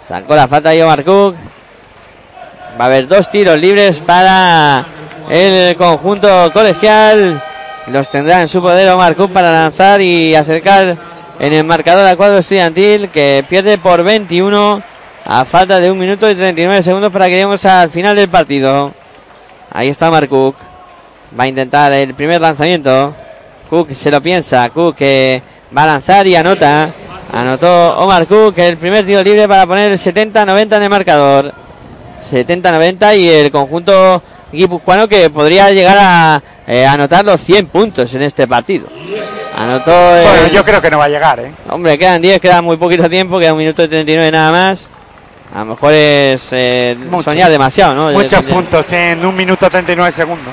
Sacó 0.00 0.36
la 0.36 0.46
falta 0.46 0.68
ahí 0.68 0.80
Omar 0.80 1.02
Cook. 1.02 1.34
Va 2.78 2.84
a 2.84 2.86
haber 2.86 3.08
dos 3.08 3.28
tiros 3.28 3.58
libres 3.58 3.98
para 3.98 4.84
el 5.28 5.74
conjunto 5.76 6.50
colegial. 6.52 7.42
Los 7.88 8.08
tendrá 8.08 8.42
en 8.42 8.48
su 8.48 8.62
poder 8.62 8.88
Omar 8.90 9.16
Cook 9.16 9.32
para 9.32 9.50
lanzar 9.50 10.00
y 10.00 10.34
acercar 10.36 10.96
en 11.40 11.52
el 11.52 11.64
marcador 11.64 12.06
al 12.06 12.16
cuadro 12.16 12.38
estudiantil 12.38 13.08
que 13.08 13.44
pierde 13.48 13.76
por 13.76 14.04
21 14.04 14.80
a 15.24 15.44
falta 15.44 15.80
de 15.80 15.90
un 15.90 15.98
minuto 15.98 16.30
y 16.30 16.36
39 16.36 16.82
segundos 16.82 17.10
para 17.10 17.26
que 17.26 17.32
lleguemos 17.32 17.64
al 17.64 17.90
final 17.90 18.14
del 18.14 18.28
partido. 18.28 18.92
Ahí 19.72 19.88
está 19.88 20.08
Omar 20.08 20.28
Cook. 20.28 20.54
Va 21.38 21.44
a 21.44 21.48
intentar 21.48 21.92
el 21.92 22.14
primer 22.14 22.40
lanzamiento. 22.40 23.12
Cook 23.68 23.92
se 23.92 24.10
lo 24.12 24.20
piensa. 24.22 24.70
Cook 24.70 24.94
que 24.94 25.42
va 25.76 25.82
a 25.84 25.86
lanzar 25.86 26.26
y 26.26 26.36
anota. 26.36 26.88
Anotó 27.32 27.96
Omar 27.98 28.26
Cook 28.26 28.54
el 28.58 28.76
primer 28.76 29.04
tiro 29.04 29.22
libre 29.22 29.48
para 29.48 29.66
poner 29.66 29.90
el 29.92 29.98
70-90 29.98 30.76
en 30.76 30.82
el 30.84 30.90
marcador. 30.90 31.52
70-90 32.22 33.18
y 33.18 33.28
el 33.28 33.50
conjunto 33.50 34.22
guipuzcoano 34.52 35.08
que 35.08 35.28
podría 35.30 35.70
llegar 35.72 35.96
a 36.00 36.42
eh, 36.66 36.86
anotar 36.86 37.24
los 37.24 37.40
100 37.40 37.66
puntos 37.66 38.14
en 38.14 38.22
este 38.22 38.46
partido. 38.46 38.86
Anotó. 39.58 40.16
el- 40.16 40.22
Bueno, 40.22 40.48
yo 40.48 40.64
creo 40.64 40.80
que 40.80 40.90
no 40.90 40.98
va 40.98 41.06
a 41.06 41.08
llegar, 41.08 41.40
¿eh? 41.40 41.52
Hombre, 41.68 41.98
quedan 41.98 42.22
10, 42.22 42.40
queda 42.40 42.62
muy 42.62 42.76
poquito 42.76 43.10
tiempo, 43.10 43.38
queda 43.38 43.52
un 43.52 43.58
minuto 43.58 43.82
y 43.82 43.88
39 43.88 44.30
nada 44.30 44.52
más. 44.52 44.88
A 45.54 45.60
lo 45.60 45.64
mejor 45.66 45.92
es 45.92 46.48
eh, 46.52 46.96
soñar 47.22 47.50
demasiado, 47.50 47.94
¿no? 47.94 48.10
Muchos 48.12 48.44
puntos 48.54 48.92
en 48.92 49.24
un 49.24 49.36
minuto 49.36 49.68
39 49.68 50.10
segundos. 50.12 50.52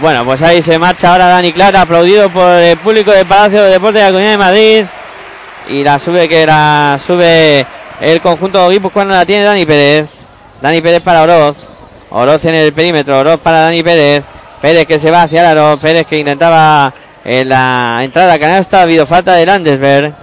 Bueno, 0.00 0.26
pues 0.26 0.42
ahí 0.42 0.60
se 0.60 0.78
marcha 0.78 1.10
ahora 1.10 1.26
Dani 1.26 1.54
Clara, 1.54 1.80
aplaudido 1.80 2.28
por 2.28 2.50
el 2.50 2.76
público 2.76 3.12
del 3.12 3.24
Palacio 3.24 3.62
de 3.62 3.70
Deportes 3.70 4.02
de 4.02 4.06
la 4.06 4.08
Comunidad 4.08 4.30
de 4.32 4.38
Madrid. 4.38 4.84
Y 5.70 5.82
la 5.82 5.98
sube 5.98 6.28
que 6.28 6.44
la 6.44 6.98
sube 7.04 7.64
el 8.02 8.20
conjunto 8.20 8.68
guipuzcoano 8.68 9.12
la 9.12 9.24
tiene 9.24 9.44
Dani 9.44 9.64
Pérez. 9.64 10.26
Dani 10.60 10.82
Pérez 10.82 11.00
para 11.00 11.22
Oroz. 11.22 11.56
Oroz 12.10 12.44
en 12.44 12.56
el 12.56 12.74
perímetro, 12.74 13.18
Oroz 13.18 13.40
para 13.40 13.60
Dani 13.60 13.82
Pérez. 13.82 14.22
Pérez 14.60 14.86
que 14.86 14.98
se 14.98 15.10
va 15.10 15.22
hacia 15.22 15.40
el 15.40 15.46
aro, 15.46 15.78
Pérez 15.78 16.06
que 16.06 16.18
intentaba 16.18 16.92
en 17.24 17.48
la 17.48 18.00
entrada 18.02 18.34
a 18.34 18.38
canasta, 18.38 18.80
ha 18.80 18.82
habido 18.82 19.06
falta 19.06 19.34
de 19.34 19.46
Landesberg. 19.46 20.14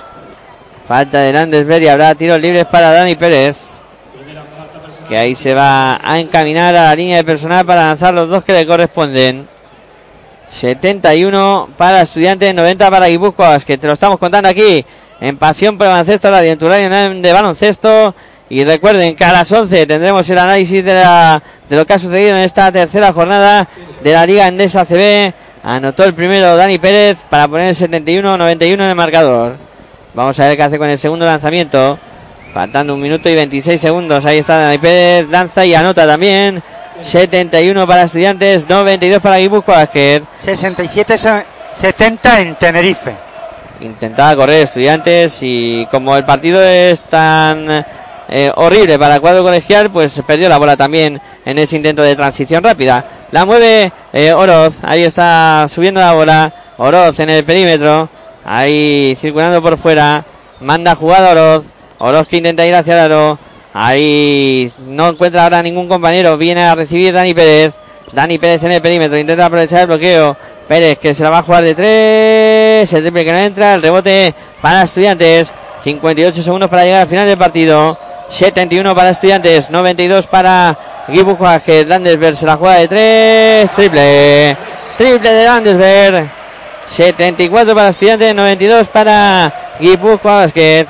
Falta 0.88 1.18
de 1.18 1.34
Landesberg 1.34 1.82
y 1.82 1.88
habrá 1.88 2.14
tiros 2.14 2.40
libres 2.40 2.66
para 2.66 2.92
Dani 2.92 3.16
Pérez. 3.16 3.58
Que 5.10 5.18
ahí 5.18 5.34
se 5.34 5.56
va 5.56 6.00
a 6.04 6.20
encaminar 6.20 6.76
a 6.76 6.84
la 6.84 6.96
línea 6.96 7.18
de 7.18 7.24
personal 7.24 7.66
para 7.66 7.88
lanzar 7.88 8.14
los 8.14 8.30
dos 8.30 8.44
que 8.44 8.54
le 8.54 8.68
corresponden. 8.68 9.53
71 10.54 11.70
para 11.76 12.02
Estudiantes, 12.02 12.54
90 12.54 12.90
para 12.92 13.08
Guipúzcoa, 13.08 13.60
que 13.60 13.78
te 13.78 13.88
lo 13.88 13.94
estamos 13.94 14.20
contando 14.20 14.48
aquí 14.48 14.86
en 15.20 15.38
Pasión 15.38 15.78
por 15.78 15.88
Baloncesto, 15.88 16.30
la 16.30 16.42
de 16.42 16.56
de 16.56 17.34
baloncesto. 17.34 18.14
Y 18.50 18.64
recuerden 18.64 19.16
que 19.16 19.24
a 19.26 19.32
las 19.32 19.52
11 19.52 19.88
tendremos 19.88 20.30
el 20.30 20.38
análisis 20.38 20.86
de, 20.86 20.94
la, 20.94 21.42
de 21.68 21.76
lo 21.76 21.88
que 21.88 21.94
ha 21.94 22.00
sucedido 22.00 22.32
en 22.32 22.44
esta 22.44 22.72
tercera 22.72 23.12
jornada 23.12 23.68
de 24.04 24.12
la 24.12 24.26
Liga 24.28 24.48
Endesa 24.48 24.86
CB. 24.86 25.34
Anotó 25.64 26.04
el 26.04 26.14
primero 26.14 26.56
Dani 26.56 26.78
Pérez 26.78 27.18
para 27.30 27.48
poner 27.48 27.70
el 27.70 27.76
71-91 27.76 28.74
en 28.74 28.82
el 28.82 28.96
marcador. 28.96 29.56
Vamos 30.14 30.40
a 30.40 30.48
ver 30.48 30.58
qué 30.58 30.64
hace 30.64 30.78
con 30.78 30.90
el 30.90 31.00
segundo 31.00 31.26
lanzamiento. 31.26 31.98
Faltando 32.54 32.94
un 32.94 33.02
minuto 33.02 33.28
y 33.28 33.34
26 33.34 33.82
segundos. 33.82 34.24
Ahí 34.26 34.38
está 34.38 34.58
Dani 34.58 34.78
Pérez, 34.78 35.28
lanza 35.30 35.66
y 35.66 35.74
anota 35.74 36.06
también. 36.06 36.62
71 37.02 37.88
para 37.88 38.04
Estudiantes, 38.04 38.68
92 38.68 39.22
para 39.22 39.38
Guipúzcoa 39.38 39.78
Basket. 39.78 40.22
67-70 40.42 42.40
en 42.40 42.56
Tenerife. 42.56 43.16
Intentaba 43.82 44.36
correr 44.36 44.64
Estudiantes 44.64 45.40
y 45.42 45.88
como 45.92 46.16
el 46.16 46.24
partido 46.24 46.62
es 46.62 47.04
tan 47.04 47.86
eh, 48.30 48.52
horrible 48.56 48.98
para 48.98 49.16
el 49.16 49.22
cuadro 49.22 49.44
colegial, 49.44 49.90
pues 49.90 50.22
perdió 50.26 50.48
la 50.50 50.58
bola 50.58 50.78
también 50.78 51.22
en 51.46 51.60
ese 51.60 51.76
intento 51.76 52.02
de 52.02 52.16
transición 52.16 52.64
rápida. 52.64 53.06
La 53.32 53.46
mueve 53.46 53.92
eh, 54.14 54.32
Oroz, 54.32 54.78
ahí 54.84 55.04
está 55.04 55.68
subiendo 55.70 56.00
la 56.00 56.14
bola. 56.14 56.54
Oroz 56.78 57.20
en 57.20 57.30
el 57.30 57.44
perímetro, 57.44 58.10
ahí 58.46 59.18
circulando 59.20 59.62
por 59.62 59.78
fuera. 59.78 60.24
Manda 60.62 60.96
jugada 60.96 61.32
Oroz. 61.32 61.66
Oroz 62.00 62.28
que 62.28 62.38
intenta 62.38 62.66
ir 62.66 62.76
hacia 62.76 62.94
el 62.94 63.00
aro. 63.12 63.40
Ahí 63.74 64.72
no 64.86 65.10
encuentra 65.10 65.44
ahora 65.44 65.64
ningún 65.64 65.88
compañero. 65.88 66.38
Viene 66.38 66.64
a 66.64 66.76
recibir 66.76 67.14
Dani 67.14 67.34
Pérez. 67.34 67.74
Dani 68.12 68.38
Pérez 68.38 68.64
en 68.64 68.72
el 68.72 68.82
perímetro. 68.82 69.18
Intenta 69.18 69.48
aprovechar 69.48 69.82
el 69.82 69.88
bloqueo 69.88 70.38
Pérez 70.68 71.00
que 71.00 71.14
se 71.14 71.24
la 71.24 71.32
va 71.32 71.40
a 71.40 71.44
jugar 71.44 71.64
de 71.64 71.74
tres. 71.74 72.94
El 72.94 73.02
triple 73.02 73.26
que 73.26 73.32
no 73.32 73.40
entra. 73.40 73.74
El 73.74 73.82
rebote 73.82 74.34
para 74.62 74.84
estudiantes. 74.84 75.52
58 75.84 76.44
segundos 76.44 76.70
para 76.70 76.84
llegar 76.84 77.02
al 77.02 77.08
final 77.08 77.28
del 77.28 77.38
partido. 77.38 77.98
71 78.30 78.96
para 78.96 79.10
estudiantes. 79.10 79.72
92 79.72 80.28
para 80.28 80.78
Guipúzcoa. 81.08 81.60
Que 81.60 81.84
Landesberg 81.84 82.36
se 82.36 82.46
la 82.46 82.58
juega 82.58 82.76
de 82.76 82.88
tres. 82.88 83.72
Triple. 83.72 84.56
Triple 84.98 85.34
de 85.34 85.46
Landesberg. 85.46 86.30
74 86.86 87.74
para 87.74 87.90
estudiantes. 87.90 88.36
92 88.36 88.88
para 88.90 89.52
Guipúzcoa 89.80 90.42
Basket. 90.42 90.86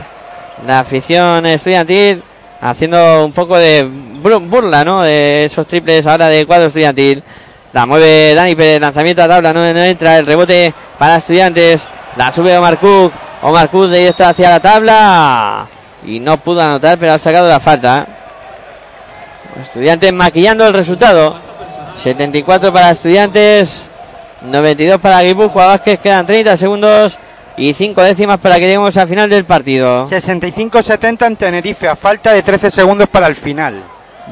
La 0.67 0.81
afición 0.81 1.45
estudiantil 1.45 2.23
haciendo 2.63 3.25
un 3.25 3.33
poco 3.33 3.57
de 3.57 3.83
burla, 3.83 4.85
¿no? 4.85 5.01
De 5.01 5.45
esos 5.45 5.67
triples 5.67 6.07
ahora 6.07 6.29
de 6.29 6.45
cuadro 6.45 6.67
estudiantil. 6.67 7.21
La 7.73 7.85
mueve 7.85 8.33
Dani 8.35 8.55
Pérez, 8.55 8.79
lanzamiento 8.79 9.23
a 9.23 9.27
tabla, 9.27 9.51
no, 9.51 9.65
entra 9.65 10.17
el 10.17 10.25
rebote 10.25 10.73
para 10.97 11.17
estudiantes. 11.17 11.87
La 12.15 12.31
sube 12.31 12.57
Omar 12.57 12.79
Cook. 12.79 13.11
Omar 13.41 13.69
Cook 13.69 13.89
de 13.89 14.07
está 14.07 14.29
hacia 14.29 14.49
la 14.49 14.59
tabla. 14.59 15.67
Y 16.05 16.19
no 16.19 16.37
pudo 16.37 16.61
anotar, 16.61 16.97
pero 16.97 17.13
ha 17.13 17.19
sacado 17.19 17.49
la 17.49 17.59
falta. 17.59 18.05
Estudiantes 19.61 20.13
maquillando 20.13 20.65
el 20.65 20.73
resultado. 20.73 21.35
74 21.97 22.71
para 22.71 22.91
estudiantes. 22.91 23.87
92 24.41 24.99
para 25.01 25.21
Guipúzcoa 25.21 25.67
Vázquez. 25.67 25.99
Quedan 25.99 26.25
30 26.25 26.55
segundos 26.55 27.17
y 27.57 27.73
5 27.73 28.01
décimas 28.01 28.39
para 28.39 28.55
que 28.55 28.61
lleguemos 28.61 28.95
al 28.97 29.07
final 29.07 29.29
del 29.29 29.45
partido. 29.45 30.05
65-70 30.05 31.27
en 31.27 31.35
Tenerife, 31.35 31.87
a 31.87 31.95
falta 31.95 32.33
de 32.33 32.41
13 32.41 32.71
segundos 32.71 33.07
para 33.09 33.27
el 33.27 33.35
final. 33.35 33.81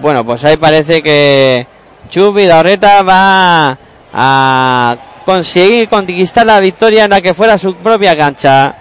Bueno, 0.02 0.26
pues 0.26 0.44
ahí 0.46 0.58
parece 0.58 1.04
que 1.04 1.66
Chubi 2.10 2.46
Dorreta 2.46 3.04
va 3.04 3.78
a 4.14 4.98
conseguir 5.26 5.88
conquistar 5.90 6.46
la 6.46 6.60
victoria 6.60 7.06
en 7.06 7.12
la 7.12 7.22
que 7.22 7.34
fuera 7.34 7.58
su 7.58 7.76
propia 7.76 8.16
cancha. 8.16 8.76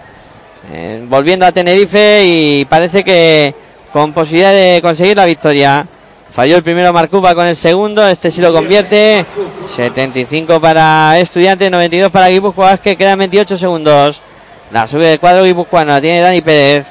Eh, 0.73 1.05
volviendo 1.09 1.47
a 1.47 1.53
Tenerife 1.53 2.23
y 2.25 2.65
parece 2.65 3.03
que 3.03 3.55
con 3.93 4.13
posibilidad 4.13 4.53
de 4.53 4.81
conseguir 4.83 5.17
la 5.17 5.25
victoria. 5.25 5.87
Falló 6.33 6.57
el 6.57 6.63
primero 6.63 6.93
Marcuba 6.93 7.35
con 7.35 7.47
el 7.47 7.57
segundo, 7.57 8.07
este 8.07 8.31
sí 8.31 8.41
lo 8.41 8.53
convierte. 8.53 9.25
75 9.69 10.61
para 10.61 11.19
Estudiantes, 11.19 11.71
92 11.71 12.11
para 12.13 12.29
Guipúzcoa 12.29 12.79
que 12.79 12.97
quedan 12.97 13.19
28 13.19 13.59
segundos. 13.59 14.23
La 14.71 14.87
sube 14.87 15.07
de 15.07 15.19
cuadro 15.19 15.43
guipuzcoano, 15.43 15.91
la 15.93 16.01
tiene 16.01 16.21
Dani 16.21 16.43
Pérez. 16.43 16.87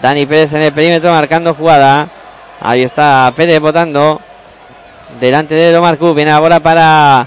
Dani 0.00 0.26
Pérez 0.26 0.52
en 0.52 0.62
el 0.62 0.72
perímetro 0.72 1.10
marcando 1.10 1.54
jugada. 1.54 2.06
Ahí 2.60 2.82
está 2.84 3.32
Pérez 3.34 3.58
votando. 3.58 4.20
Delante 5.18 5.56
de 5.56 5.76
Omar 5.76 5.98
Q. 5.98 6.14
Viene 6.14 6.30
ahora 6.30 6.60
para 6.60 7.26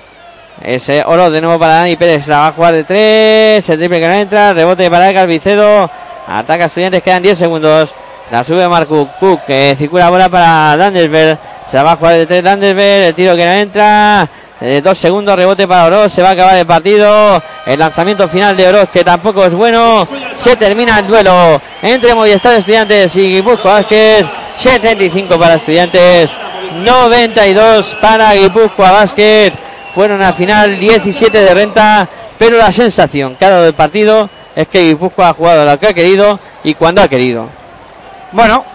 ese 0.61 1.03
oro 1.05 1.29
de 1.29 1.41
nuevo 1.41 1.59
para 1.59 1.75
Dani 1.75 1.97
Pérez. 1.97 2.29
La 2.29 2.39
va 2.39 2.47
a 2.47 2.51
jugar 2.53 2.75
de 2.75 2.85
tres. 2.85 3.69
El 3.69 3.77
triple 3.77 3.99
que 3.99 4.07
no 4.07 4.13
entra. 4.13 4.53
Rebote 4.53 4.89
para 4.89 5.09
el 5.09 5.15
Calvicedo. 5.15 5.91
Ataca 6.27 6.63
a 6.63 6.67
Estudiantes. 6.67 7.03
Quedan 7.03 7.21
10 7.21 7.37
segundos. 7.37 7.93
La 8.31 8.45
sube 8.45 8.69
Marco 8.69 9.05
Cook. 9.19 9.41
Que 9.47 9.75
circula 9.77 10.05
ahora 10.05 10.29
para 10.29 10.77
Landersberg. 10.77 11.37
Se 11.69 11.81
va 11.83 11.91
a 11.91 11.95
jugar 11.97 12.15
de 12.15 12.25
tres 12.25 12.43
Landersberg. 12.43 13.03
El 13.03 13.13
tiro 13.13 13.35
que 13.35 13.45
no 13.45 13.51
entra. 13.51 14.27
Eh, 14.61 14.81
dos 14.83 14.97
segundos, 14.97 15.35
rebote 15.35 15.67
para 15.67 15.85
Oroz, 15.85 16.11
se 16.11 16.21
va 16.21 16.29
a 16.29 16.31
acabar 16.31 16.57
el 16.57 16.65
partido. 16.65 17.41
El 17.65 17.79
lanzamiento 17.79 18.27
final 18.27 18.57
de 18.57 18.67
Oroz, 18.67 18.89
que 18.89 19.03
tampoco 19.03 19.45
es 19.45 19.53
bueno. 19.53 20.07
Se 20.35 20.55
termina 20.55 20.99
el 20.99 21.07
duelo 21.07 21.61
entre 21.81 22.15
Movistar 22.15 22.55
Estudiantes 22.55 23.15
y 23.17 23.33
Guipúzcoa 23.33 23.75
Vázquez. 23.75 24.25
75 24.57 25.39
para 25.39 25.53
Estudiantes, 25.53 26.37
92 26.83 27.97
para 28.01 28.33
Guipúzcoa 28.33 28.91
Basket. 28.91 29.53
Fueron 29.93 30.21
a 30.21 30.33
final 30.33 30.77
17 30.77 31.37
de 31.37 31.53
renta, 31.53 32.09
pero 32.37 32.57
la 32.57 32.71
sensación 32.71 33.35
que 33.35 33.45
ha 33.45 33.49
dado 33.51 33.67
el 33.67 33.73
partido 33.73 34.29
es 34.55 34.67
que 34.67 34.81
Guipúzcoa 34.89 35.29
ha 35.29 35.33
jugado 35.33 35.65
lo 35.65 35.79
que 35.79 35.87
ha 35.87 35.93
querido 35.93 36.37
y 36.63 36.73
cuando 36.73 37.01
ha 37.01 37.07
querido. 37.07 37.47
Bueno, 38.33 38.65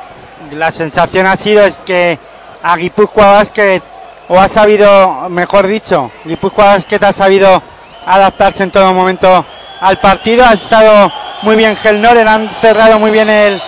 la 0.52 0.70
sensación 0.70 1.26
ha 1.26 1.36
sido 1.36 1.64
es 1.64 1.76
que 1.84 2.18
a 2.64 2.76
Guipúzcoa 2.76 3.26
Basket 3.32 3.82
o 4.28 4.40
ha 4.40 4.48
sabido, 4.48 5.28
mejor 5.28 5.66
dicho, 5.66 6.10
Guipúzcoa 6.24 6.78
que 6.80 6.96
ha 6.96 7.12
sabido 7.12 7.62
adaptarse 8.06 8.62
en 8.62 8.70
todo 8.70 8.92
momento 8.94 9.44
al 9.80 9.98
partido. 9.98 10.46
Ha 10.46 10.54
estado 10.54 11.12
muy 11.42 11.56
bien 11.56 11.76
Gelnor, 11.76 12.16
han 12.16 12.48
cerrado 12.48 12.98
muy 12.98 13.10
bien 13.10 13.28
el, 13.28 13.60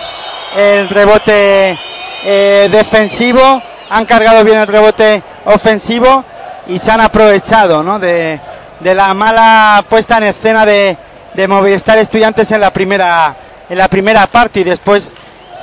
rebote 0.89 1.77
eh, 2.23 2.69
defensivo, 2.71 3.61
han 3.91 4.05
cargado 4.05 4.43
bien 4.43 4.57
el 4.57 4.67
rebote 4.67 5.21
ofensivo 5.45 6.25
y 6.65 6.79
se 6.79 6.89
han 6.89 7.01
aprovechado 7.01 7.83
¿no? 7.83 7.99
de, 7.99 8.39
de 8.79 8.95
la 8.95 9.13
mala 9.13 9.85
puesta 9.87 10.17
en 10.17 10.23
escena 10.23 10.65
de, 10.65 10.97
de 11.35 11.47
Movistar 11.47 11.99
Estudiantes 11.99 12.51
en 12.51 12.61
la 12.61 12.73
primera 12.73 13.35
en 13.69 13.77
la 13.77 13.89
primera 13.89 14.25
parte 14.27 14.61
y 14.61 14.63
después 14.63 15.13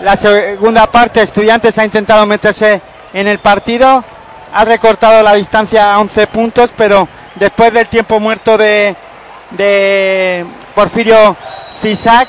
la 0.03 0.15
segunda 0.15 0.87
parte 0.87 1.23
Estudiantes 1.23 1.77
ha 1.79 1.85
intentado 1.85 2.25
meterse 2.27 2.81
en 3.15 3.29
el 3.29 3.39
partido 3.39 4.05
ha 4.53 4.65
recortado 4.65 5.23
la 5.23 5.35
distancia 5.35 5.95
a 5.95 6.01
11 6.01 6.27
puntos, 6.27 6.73
pero 6.77 7.09
después 7.37 7.73
del 7.73 7.87
tiempo 7.87 8.21
muerto 8.21 8.59
de, 8.59 8.95
de 9.51 10.45
Porfirio 10.75 11.37
Fisac, 11.81 12.29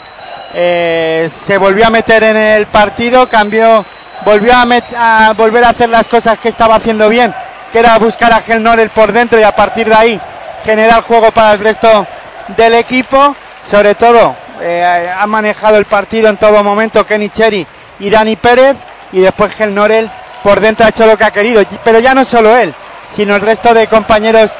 eh, 0.54 1.28
se 1.32 1.58
volvió 1.58 1.88
a 1.88 1.90
meter 1.90 2.24
en 2.24 2.38
el 2.38 2.68
partido, 2.68 3.28
cambió, 3.28 3.84
volvió 4.24 4.54
a, 4.56 5.34
volver 5.36 5.66
a 5.66 5.70
hacer 5.70 5.90
las 5.90 6.08
cosas 6.08 6.40
que 6.40 6.50
estaba 6.50 6.76
haciendo 6.76 7.10
bien, 7.10 7.34
que 7.72 7.80
era 7.80 7.98
buscar 8.00 8.32
a 8.32 8.40
Gelnorel 8.40 8.90
por 8.90 9.12
dentro 9.12 9.40
y 9.40 9.44
a 9.44 9.56
partir 9.56 9.90
de 9.90 9.96
ahí 9.96 10.22
generar 10.64 11.02
juego 11.02 11.32
para 11.32 11.54
el 11.54 11.60
resto 11.60 12.08
del 12.56 12.76
equipo. 12.76 13.36
Sobre 13.64 13.96
todo, 13.96 14.36
eh, 14.62 15.12
ha 15.18 15.26
manejado 15.26 15.78
el 15.78 15.86
partido 15.86 16.30
en 16.30 16.38
todo 16.38 16.64
momento 16.64 17.06
Kenny 17.06 17.30
Cherry 17.30 17.66
y 18.00 18.10
Dani 18.10 18.36
Pérez 18.36 18.78
y 19.12 19.20
después 19.20 19.54
Gelnorel 19.56 20.10
por 20.46 20.60
dentro 20.60 20.86
ha 20.86 20.90
hecho 20.90 21.08
lo 21.08 21.18
que 21.18 21.24
ha 21.24 21.32
querido. 21.32 21.64
Pero 21.84 21.98
ya 21.98 22.14
no 22.14 22.24
solo 22.24 22.56
él, 22.56 22.72
sino 23.10 23.36
el 23.36 23.42
resto 23.42 23.74
de 23.74 23.88
compañeros 23.88 24.52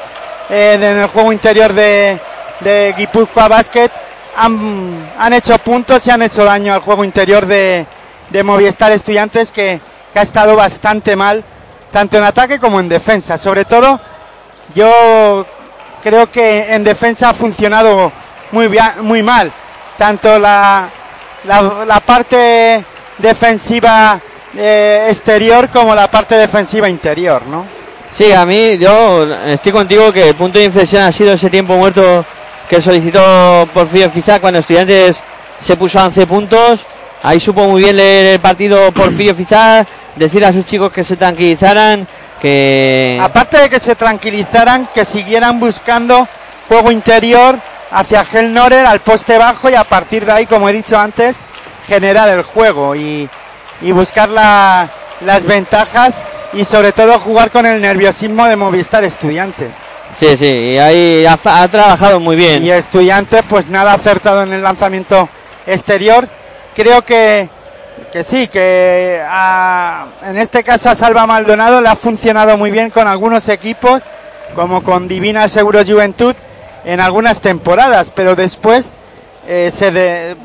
en 0.50 0.82
el 0.82 1.06
juego 1.06 1.32
interior 1.32 1.72
de, 1.72 2.18
Guipúzcoa 2.96 3.46
Basket 3.46 3.90
han, 4.36 5.12
han, 5.16 5.32
hecho 5.32 5.56
puntos 5.58 6.04
y 6.06 6.10
han 6.10 6.22
hecho 6.22 6.44
daño 6.44 6.74
al 6.74 6.80
juego 6.80 7.04
interior 7.04 7.46
de, 7.46 7.86
de 8.30 8.42
Movistar 8.42 8.90
Estudiantes 8.90 9.52
que, 9.52 9.80
ha 10.12 10.22
estado 10.22 10.56
bastante 10.56 11.14
mal, 11.14 11.44
tanto 11.92 12.16
en 12.16 12.24
ataque 12.24 12.58
como 12.58 12.80
en 12.80 12.88
defensa. 12.88 13.36
Sobre 13.38 13.66
todo, 13.66 14.00
yo 14.74 15.46
creo 16.02 16.30
que 16.30 16.74
en 16.74 16.82
defensa 16.82 17.28
ha 17.28 17.34
funcionado 17.34 18.10
muy, 18.50 18.66
bien, 18.66 18.90
muy 19.02 19.22
mal. 19.22 19.52
Tanto 19.98 20.38
la, 20.38 20.88
la 21.44 22.00
parte 22.00 22.82
defensiva 23.18 24.18
eh, 24.58 25.06
exterior 25.08 25.68
como 25.70 25.94
la 25.94 26.10
parte 26.10 26.36
defensiva 26.36 26.88
interior, 26.88 27.46
¿no? 27.46 27.64
Sí, 28.10 28.32
a 28.32 28.46
mí 28.46 28.78
yo 28.78 29.24
estoy 29.46 29.72
contigo 29.72 30.12
que 30.12 30.28
el 30.28 30.34
punto 30.34 30.58
de 30.58 30.64
inflexión 30.64 31.02
ha 31.02 31.12
sido 31.12 31.32
ese 31.32 31.50
tiempo 31.50 31.76
muerto 31.76 32.24
que 32.68 32.80
solicitó 32.80 33.68
Porfirio 33.72 34.10
Fisac 34.10 34.40
cuando 34.40 34.60
Estudiantes 34.60 35.20
se 35.60 35.76
puso 35.76 36.00
a 36.00 36.06
11 36.06 36.26
puntos. 36.26 36.86
Ahí 37.22 37.40
supo 37.40 37.64
muy 37.64 37.82
bien 37.82 37.96
leer 37.96 38.26
el 38.26 38.40
partido 38.40 38.92
Porfirio 38.92 39.34
Fisac, 39.34 39.86
decir 40.14 40.44
a 40.44 40.52
sus 40.52 40.64
chicos 40.66 40.92
que 40.92 41.04
se 41.04 41.16
tranquilizaran, 41.16 42.06
que... 42.40 43.18
Aparte 43.22 43.58
de 43.58 43.68
que 43.68 43.80
se 43.80 43.94
tranquilizaran, 43.94 44.88
que 44.94 45.04
siguieran 45.04 45.58
buscando 45.58 46.26
juego 46.68 46.90
interior 46.90 47.58
hacia 47.90 48.24
Gel 48.24 48.52
Norer 48.52 48.86
al 48.86 49.00
poste 49.00 49.38
bajo 49.38 49.70
y 49.70 49.74
a 49.74 49.84
partir 49.84 50.24
de 50.24 50.32
ahí, 50.32 50.46
como 50.46 50.68
he 50.68 50.72
dicho 50.72 50.98
antes, 50.98 51.36
generar 51.86 52.28
el 52.28 52.42
juego 52.42 52.94
y 52.94 53.28
y 53.80 53.92
buscar 53.92 54.28
la, 54.28 54.88
las 55.20 55.44
ventajas 55.44 56.20
y 56.52 56.64
sobre 56.64 56.92
todo 56.92 57.18
jugar 57.18 57.50
con 57.50 57.66
el 57.66 57.80
nerviosismo 57.80 58.46
de 58.46 58.56
Movistar 58.56 59.04
Estudiantes. 59.04 59.70
Sí, 60.18 60.36
sí, 60.36 60.46
y 60.46 60.78
ahí 60.78 61.26
ha, 61.26 61.68
trabajado 61.68 62.20
muy 62.20 62.36
bien. 62.36 62.64
Y 62.64 62.70
Estudiantes 62.70 63.42
pues 63.48 63.68
nada 63.68 63.92
acertado 63.92 64.42
en 64.42 64.52
el 64.52 64.62
lanzamiento 64.62 65.28
exterior. 65.66 66.26
Creo 66.74 67.02
que, 67.02 67.48
que 68.12 68.24
sí, 68.24 68.48
que 68.48 69.20
a, 69.28 70.06
en 70.22 70.38
este 70.38 70.64
caso 70.64 70.88
a 70.88 70.94
Salva 70.94 71.26
Maldonado 71.26 71.80
le 71.82 71.88
ha 71.88 71.96
funcionado 71.96 72.56
muy 72.56 72.70
bien 72.70 72.90
con 72.90 73.06
algunos 73.06 73.48
equipos, 73.48 74.04
como 74.54 74.82
con 74.82 75.06
Divina 75.06 75.48
Seguro 75.48 75.84
Juventud 75.84 76.34
en 76.84 77.00
algunas 77.00 77.40
temporadas, 77.40 78.12
pero 78.14 78.36
después 78.36 78.94
eh, 79.46 79.70
se 79.72 79.90
de, 79.90 80.36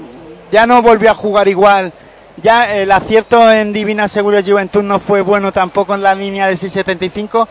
ya 0.51 0.65
no 0.65 0.81
volvió 0.81 1.11
a 1.11 1.15
jugar 1.15 1.47
igual 1.47 1.93
ya 2.37 2.75
el 2.75 2.91
acierto 2.91 3.51
en 3.51 3.73
Divina 3.73 4.07
Seguro 4.07 4.41
Juventud 4.43 4.83
no 4.83 4.99
fue 4.99 5.21
bueno 5.21 5.51
tampoco 5.51 5.93
en 5.95 6.03
la 6.03 6.15
línea 6.15 6.47
de 6.47 6.57
675 6.57 7.47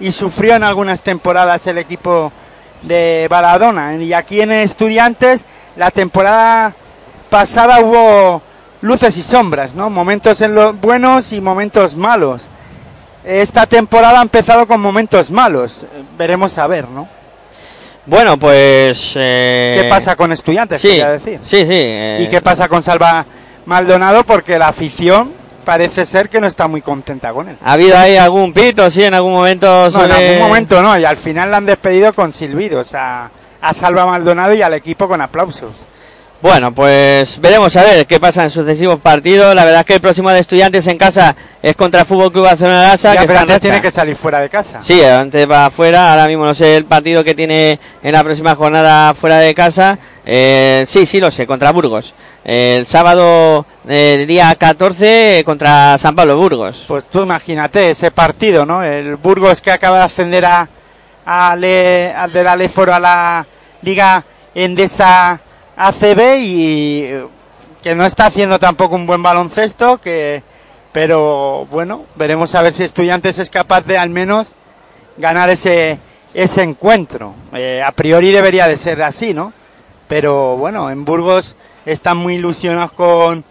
y 0.00 0.12
sufrió 0.12 0.54
en 0.54 0.64
algunas 0.64 1.02
temporadas 1.02 1.66
el 1.66 1.78
equipo 1.78 2.32
de 2.82 3.26
Baladona. 3.28 3.94
Y 3.96 4.12
aquí 4.12 4.40
en 4.40 4.52
Estudiantes, 4.52 5.46
la 5.76 5.90
temporada 5.90 6.74
pasada 7.28 7.80
hubo 7.80 8.42
luces 8.80 9.16
y 9.18 9.22
sombras, 9.22 9.74
¿no? 9.74 9.90
Momentos 9.90 10.40
en 10.40 10.54
los 10.54 10.78
buenos 10.80 11.32
y 11.32 11.40
momentos 11.40 11.94
malos. 11.94 12.48
Esta 13.24 13.66
temporada 13.66 14.20
ha 14.20 14.22
empezado 14.22 14.66
con 14.66 14.80
momentos 14.80 15.30
malos. 15.30 15.86
Veremos 16.16 16.56
a 16.56 16.66
ver, 16.66 16.88
¿no? 16.88 17.06
Bueno, 18.06 18.38
pues... 18.38 19.12
eh, 19.16 19.78
¿Qué 19.82 19.88
pasa 19.88 20.16
con 20.16 20.32
estudiantes? 20.32 20.80
Sí, 20.80 20.96
decir. 20.96 21.38
sí, 21.44 21.58
sí. 21.58 21.66
eh, 21.70 22.22
¿Y 22.22 22.28
qué 22.28 22.40
pasa 22.40 22.66
con 22.66 22.82
Salva 22.82 23.26
Maldonado? 23.66 24.24
Porque 24.24 24.58
la 24.58 24.68
afición 24.68 25.32
parece 25.64 26.04
ser 26.04 26.28
que 26.28 26.40
no 26.40 26.46
está 26.46 26.66
muy 26.68 26.82
contenta 26.82 27.32
con 27.32 27.48
él. 27.48 27.56
¿Ha 27.62 27.72
habido 27.72 27.96
ahí 27.96 28.16
algún 28.16 28.52
pito, 28.52 28.90
sí, 28.90 29.04
en 29.04 29.14
algún 29.14 29.32
momento? 29.32 29.90
No, 29.90 30.04
en 30.04 30.10
algún 30.12 30.38
momento 30.38 30.82
no, 30.82 30.98
y 30.98 31.04
al 31.04 31.16
final 31.16 31.50
la 31.50 31.58
han 31.58 31.66
despedido 31.66 32.12
con 32.12 32.32
silbidos 32.32 32.94
a, 32.94 33.30
a 33.60 33.72
Salva 33.72 34.06
Maldonado 34.06 34.54
y 34.54 34.62
al 34.62 34.74
equipo 34.74 35.06
con 35.06 35.20
aplausos. 35.20 35.86
Bueno, 36.42 36.72
pues 36.72 37.38
veremos 37.38 37.76
a 37.76 37.82
ver 37.84 38.06
qué 38.06 38.18
pasa 38.18 38.42
en 38.44 38.48
sucesivos 38.50 38.98
partidos. 38.98 39.54
La 39.54 39.62
verdad 39.66 39.80
es 39.80 39.86
que 39.86 39.94
el 39.96 40.00
próximo 40.00 40.30
de 40.30 40.38
estudiantes 40.38 40.86
en 40.86 40.96
casa 40.96 41.36
es 41.62 41.76
contra 41.76 42.00
el 42.00 42.06
Fútbol 42.06 42.32
Club 42.32 42.44
Barcelona 42.44 42.82
Lassa, 42.88 43.12
Ya, 43.14 43.20
que 43.20 43.26
pero 43.26 43.40
antes 43.40 43.60
tiene 43.60 43.82
que 43.82 43.90
salir 43.90 44.16
fuera 44.16 44.40
de 44.40 44.48
casa. 44.48 44.78
Sí, 44.82 45.04
antes 45.04 45.48
va 45.50 45.66
afuera, 45.66 46.10
ahora 46.12 46.26
mismo 46.26 46.46
no 46.46 46.54
sé 46.54 46.76
el 46.78 46.86
partido 46.86 47.22
que 47.22 47.34
tiene 47.34 47.78
en 48.02 48.12
la 48.12 48.24
próxima 48.24 48.54
jornada 48.54 49.12
fuera 49.12 49.36
de 49.38 49.54
casa. 49.54 49.98
Eh, 50.24 50.84
sí, 50.86 51.04
sí, 51.04 51.20
lo 51.20 51.30
sé, 51.30 51.46
contra 51.46 51.72
Burgos. 51.72 52.14
El 52.42 52.86
sábado, 52.86 53.66
eh, 53.86 54.24
día 54.26 54.54
14, 54.58 55.42
contra 55.44 55.98
San 55.98 56.16
Pablo 56.16 56.38
Burgos. 56.38 56.86
Pues 56.88 57.10
tú 57.10 57.22
imagínate 57.22 57.90
ese 57.90 58.12
partido, 58.12 58.64
¿no? 58.64 58.82
El 58.82 59.16
Burgos 59.16 59.60
que 59.60 59.72
acaba 59.72 59.98
de 59.98 60.04
ascender 60.04 60.46
a, 60.46 60.66
a 61.26 61.54
Le- 61.54 62.14
al 62.14 62.32
del 62.32 62.46
Aleforo 62.46 62.94
a 62.94 62.98
la 62.98 63.46
Liga 63.82 64.24
Endesa 64.54 65.38
ACB 65.80 66.36
y 66.40 67.08
que 67.82 67.94
no 67.94 68.04
está 68.04 68.26
haciendo 68.26 68.58
tampoco 68.58 68.96
un 68.96 69.06
buen 69.06 69.22
baloncesto, 69.22 69.98
que 69.98 70.42
pero 70.92 71.66
bueno, 71.70 72.04
veremos 72.16 72.54
a 72.54 72.62
ver 72.62 72.72
si 72.72 72.84
Estudiantes 72.84 73.38
es 73.38 73.48
capaz 73.48 73.86
de 73.86 73.96
al 73.96 74.10
menos 74.10 74.54
ganar 75.16 75.48
ese 75.48 75.98
ese 76.34 76.62
encuentro. 76.62 77.34
Eh, 77.54 77.82
a 77.84 77.92
priori 77.92 78.30
debería 78.30 78.68
de 78.68 78.76
ser 78.76 79.02
así, 79.02 79.32
¿no? 79.32 79.52
Pero 80.06 80.56
bueno, 80.56 80.90
en 80.90 81.04
Burgos 81.04 81.56
están 81.86 82.18
muy 82.18 82.34
ilusionados 82.34 82.92
con 82.92 83.44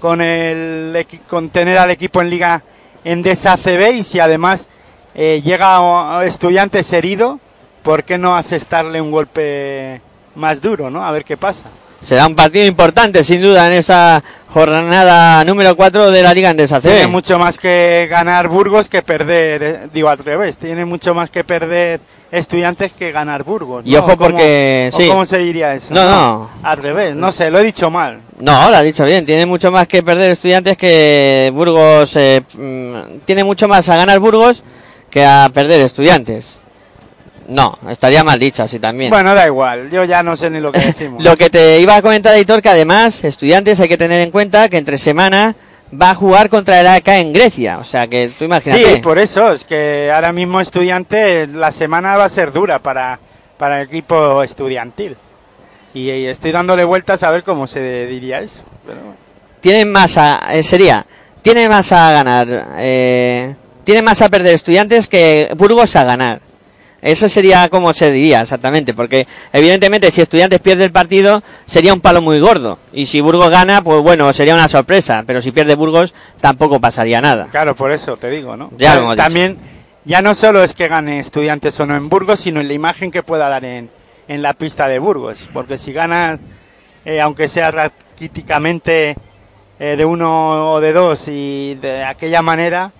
con 0.00 0.20
el 0.20 1.06
con 1.26 1.48
tener 1.48 1.78
al 1.78 1.90
equipo 1.90 2.20
en 2.20 2.28
liga 2.28 2.62
Endesa 3.04 3.56
CB 3.56 3.94
y 3.94 4.02
si 4.02 4.20
además 4.20 4.68
eh, 5.14 5.40
llega 5.42 6.22
estudiantes 6.24 6.92
herido, 6.92 7.40
¿por 7.82 8.04
qué 8.04 8.18
no 8.18 8.36
asestarle 8.36 9.00
un 9.00 9.10
golpe 9.10 10.02
más 10.36 10.60
duro, 10.60 10.90
no? 10.90 11.04
A 11.04 11.10
ver 11.12 11.24
qué 11.24 11.36
pasa. 11.36 11.66
Será 12.00 12.26
un 12.26 12.36
partido 12.36 12.66
importante, 12.66 13.24
sin 13.24 13.40
duda, 13.40 13.66
en 13.66 13.72
esa 13.72 14.22
jornada 14.48 15.42
número 15.44 15.74
4 15.74 16.10
de 16.10 16.22
la 16.22 16.34
Liga 16.34 16.50
Endesa 16.50 16.78
CB. 16.78 16.82
Tiene 16.90 17.06
mucho 17.06 17.38
más 17.38 17.58
que 17.58 18.06
ganar 18.10 18.48
Burgos 18.48 18.88
que 18.90 19.00
perder, 19.00 19.62
eh, 19.62 19.80
digo 19.92 20.10
al 20.10 20.18
revés, 20.18 20.58
tiene 20.58 20.84
mucho 20.84 21.14
más 21.14 21.30
que 21.30 21.44
perder 21.44 22.00
estudiantes 22.30 22.92
que 22.92 23.10
ganar 23.10 23.42
Burgos. 23.42 23.86
Y 23.86 23.96
ojo 23.96 24.12
¿O 24.12 24.16
cómo- 24.18 24.30
porque- 24.30 24.90
sí. 24.94 25.08
¿Cómo 25.08 25.24
se 25.24 25.38
diría 25.38 25.74
eso? 25.74 25.94
No, 25.94 26.04
no. 26.04 26.50
Al 26.62 26.76
revés, 26.76 27.16
no 27.16 27.32
sé, 27.32 27.50
lo 27.50 27.58
he 27.60 27.64
dicho 27.64 27.90
mal. 27.90 28.20
No, 28.38 28.68
lo 28.70 28.76
ha 28.76 28.82
dicho 28.82 29.04
bien. 29.04 29.24
Tiene 29.24 29.46
mucho 29.46 29.70
más 29.70 29.88
que 29.88 30.02
perder 30.02 30.30
estudiantes 30.32 30.76
que 30.76 31.50
Burgos. 31.54 32.16
eh, 32.16 32.42
mm, 32.58 33.20
tiene 33.24 33.44
mucho 33.44 33.66
más 33.66 33.88
a 33.88 33.96
ganar 33.96 34.18
Burgos 34.18 34.62
que 35.08 35.24
a 35.24 35.48
perder 35.54 35.80
estudiantes. 35.80 36.58
No, 37.48 37.78
estaría 37.88 38.24
mal 38.24 38.38
dicho 38.38 38.62
así 38.62 38.78
también. 38.78 39.10
Bueno, 39.10 39.34
da 39.34 39.46
igual, 39.46 39.90
yo 39.90 40.04
ya 40.04 40.22
no 40.22 40.36
sé 40.36 40.50
ni 40.50 40.60
lo 40.60 40.72
que 40.72 40.80
decimos. 40.86 41.22
Lo 41.22 41.36
que 41.36 41.50
te 41.50 41.78
iba 41.80 41.96
a 41.96 42.02
comentar, 42.02 42.34
editor, 42.34 42.62
que 42.62 42.68
además, 42.68 43.24
estudiantes 43.24 43.80
hay 43.80 43.88
que 43.88 43.98
tener 43.98 44.20
en 44.20 44.30
cuenta 44.30 44.68
que 44.68 44.78
entre 44.78 44.98
semana 44.98 45.54
va 46.00 46.10
a 46.10 46.14
jugar 46.14 46.48
contra 46.48 46.80
el 46.80 46.86
AK 46.86 47.08
en 47.08 47.32
Grecia. 47.32 47.78
O 47.78 47.84
sea 47.84 48.06
que 48.06 48.30
tú 48.36 48.44
imagínate. 48.44 48.96
Sí, 48.96 49.02
por 49.02 49.18
eso, 49.18 49.52
es 49.52 49.64
que 49.64 50.10
ahora 50.12 50.32
mismo 50.32 50.60
estudiante, 50.60 51.46
la 51.46 51.72
semana 51.72 52.16
va 52.16 52.24
a 52.24 52.28
ser 52.28 52.52
dura 52.52 52.78
para, 52.78 53.18
para 53.58 53.80
el 53.80 53.88
equipo 53.88 54.42
estudiantil. 54.42 55.16
Y, 55.92 56.10
y 56.10 56.26
estoy 56.26 56.50
dándole 56.50 56.84
vueltas 56.84 57.22
a 57.22 57.30
ver 57.30 57.44
cómo 57.44 57.66
se 57.66 58.06
diría 58.06 58.40
eso. 58.40 58.64
Pero. 58.86 58.98
Tienen 59.60 59.92
más 59.92 60.18
a. 60.18 60.40
eh, 60.50 60.62
sería. 60.62 61.06
Tiene 61.42 61.68
más 61.68 61.92
a 61.92 62.10
ganar. 62.10 62.48
Eh, 62.78 63.54
tiene 63.84 64.02
más 64.02 64.22
a 64.22 64.28
perder 64.28 64.54
estudiantes 64.54 65.06
que 65.06 65.50
Burgos 65.56 65.94
a 65.94 66.04
ganar. 66.04 66.40
Eso 67.04 67.28
sería 67.28 67.68
como 67.68 67.92
se 67.92 68.10
diría 68.10 68.40
exactamente, 68.40 68.94
porque 68.94 69.26
evidentemente 69.52 70.10
si 70.10 70.22
Estudiantes 70.22 70.58
pierde 70.60 70.84
el 70.84 70.90
partido 70.90 71.42
sería 71.66 71.92
un 71.92 72.00
palo 72.00 72.22
muy 72.22 72.40
gordo 72.40 72.78
y 72.94 73.04
si 73.04 73.20
Burgos 73.20 73.50
gana, 73.50 73.82
pues 73.82 74.02
bueno, 74.02 74.32
sería 74.32 74.54
una 74.54 74.68
sorpresa, 74.68 75.22
pero 75.26 75.42
si 75.42 75.52
pierde 75.52 75.74
Burgos 75.74 76.14
tampoco 76.40 76.80
pasaría 76.80 77.20
nada. 77.20 77.48
Claro, 77.50 77.76
por 77.76 77.92
eso 77.92 78.16
te 78.16 78.30
digo, 78.30 78.56
¿no? 78.56 78.70
Ya 78.78 78.94
lo 78.94 79.02
hemos 79.02 79.16
También, 79.16 79.58
ya 80.06 80.22
no 80.22 80.34
solo 80.34 80.64
es 80.64 80.72
que 80.72 80.88
gane 80.88 81.18
estudiantes 81.18 81.78
o 81.78 81.84
no 81.84 81.94
en 81.94 82.08
Burgos, 82.08 82.40
sino 82.40 82.62
en 82.62 82.68
la 82.68 82.74
imagen 82.74 83.10
que 83.10 83.22
pueda 83.22 83.50
dar 83.50 83.66
en, 83.66 83.90
en 84.26 84.40
la 84.40 84.54
pista 84.54 84.88
de 84.88 84.98
Burgos. 84.98 85.50
Porque 85.52 85.76
si 85.76 85.92
gana, 85.92 86.38
eh, 87.04 87.20
aunque 87.20 87.48
sea 87.48 87.70
raquíticamente 87.70 89.14
eh, 89.78 89.96
de 89.96 90.04
uno 90.06 90.72
o 90.72 90.80
de 90.80 90.94
dos 90.94 91.28
y 91.28 91.74
de 91.82 92.02
aquella 92.02 92.40
manera, 92.40 92.92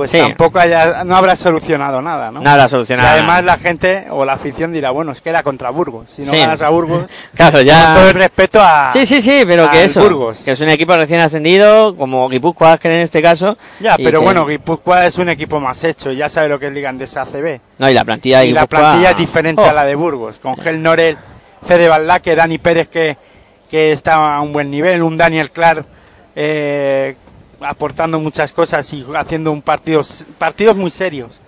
pues 0.00 0.12
Sí. 0.12 0.18
tampoco 0.18 0.58
haya, 0.58 1.04
no 1.04 1.14
habrá 1.14 1.36
solucionado 1.36 2.00
nada, 2.00 2.30
¿no? 2.30 2.40
Nada 2.40 2.64
Y 2.64 2.68
solucionado. 2.70 3.06
además 3.10 3.44
la 3.44 3.58
gente 3.58 4.06
o 4.08 4.24
la 4.24 4.32
afición 4.32 4.72
dirá, 4.72 4.90
bueno, 4.92 5.12
es 5.12 5.20
que 5.20 5.28
era 5.28 5.42
contra 5.42 5.68
Burgos. 5.68 6.06
Si 6.10 6.22
no 6.22 6.30
Sí. 6.32 6.38
ganas 6.38 6.62
a 6.62 6.70
Burgos, 6.70 7.04
Claro, 7.34 7.60
ya. 7.60 7.84
con 7.84 7.94
todo 7.96 8.08
el 8.08 8.14
respeto 8.14 8.58
a... 8.62 8.90
Sí, 8.94 9.04
sí, 9.04 9.20
sí, 9.20 9.42
pero 9.46 9.70
que 9.70 9.84
eso, 9.84 10.00
Burgos. 10.00 10.38
que 10.38 10.52
es 10.52 10.60
un 10.62 10.70
equipo 10.70 10.96
recién 10.96 11.20
ascendido, 11.20 11.94
como 11.96 12.26
Guipúzcoa 12.30 12.78
que 12.78 12.88
en 12.88 13.00
este 13.02 13.20
caso. 13.20 13.58
Ya, 13.78 13.96
y 13.98 14.04
pero 14.04 14.20
que- 14.20 14.24
bueno, 14.24 14.46
Guipúzcoa 14.46 15.04
es 15.04 15.18
un 15.18 15.28
equipo 15.28 15.60
más 15.60 15.84
hecho, 15.84 16.10
ya 16.12 16.30
sabe 16.30 16.48
lo 16.48 16.58
que 16.58 16.68
es 16.68 16.72
Liga 16.72 16.88
Andesa 16.88 17.20
ACB. 17.22 17.60
No, 17.76 17.90
y 17.90 17.92
la 17.92 18.04
plantilla 18.06 18.38
de 18.38 18.46
y 18.46 18.52
la 18.52 18.66
plantilla 18.66 19.10
es 19.10 19.16
diferente 19.18 19.60
Oh, 19.60 19.68
a 19.68 19.74
la 19.74 19.84
de 19.84 19.94
Burgos, 19.96 20.38
con 20.38 20.56
Gel 20.56 20.82
Norel, 20.82 21.18
Fede 21.62 21.90
Baldaque, 21.90 22.34
Dani 22.34 22.56
Pérez 22.56 22.88
que, 22.88 23.18
que 23.70 23.92
está 23.92 24.36
a 24.36 24.40
un 24.40 24.54
buen 24.54 24.70
nivel, 24.70 25.02
un 25.02 25.18
Daniel 25.18 25.50
Clark 25.50 25.84
eh, 26.34 27.16
aportando 27.60 28.18
muchas 28.18 28.52
cosas 28.52 28.92
y 28.92 29.04
haciendo 29.14 29.52
un 29.52 29.62
partido, 29.62 30.02
partidos 30.38 30.76
muy 30.76 30.90
serios, 30.90 31.40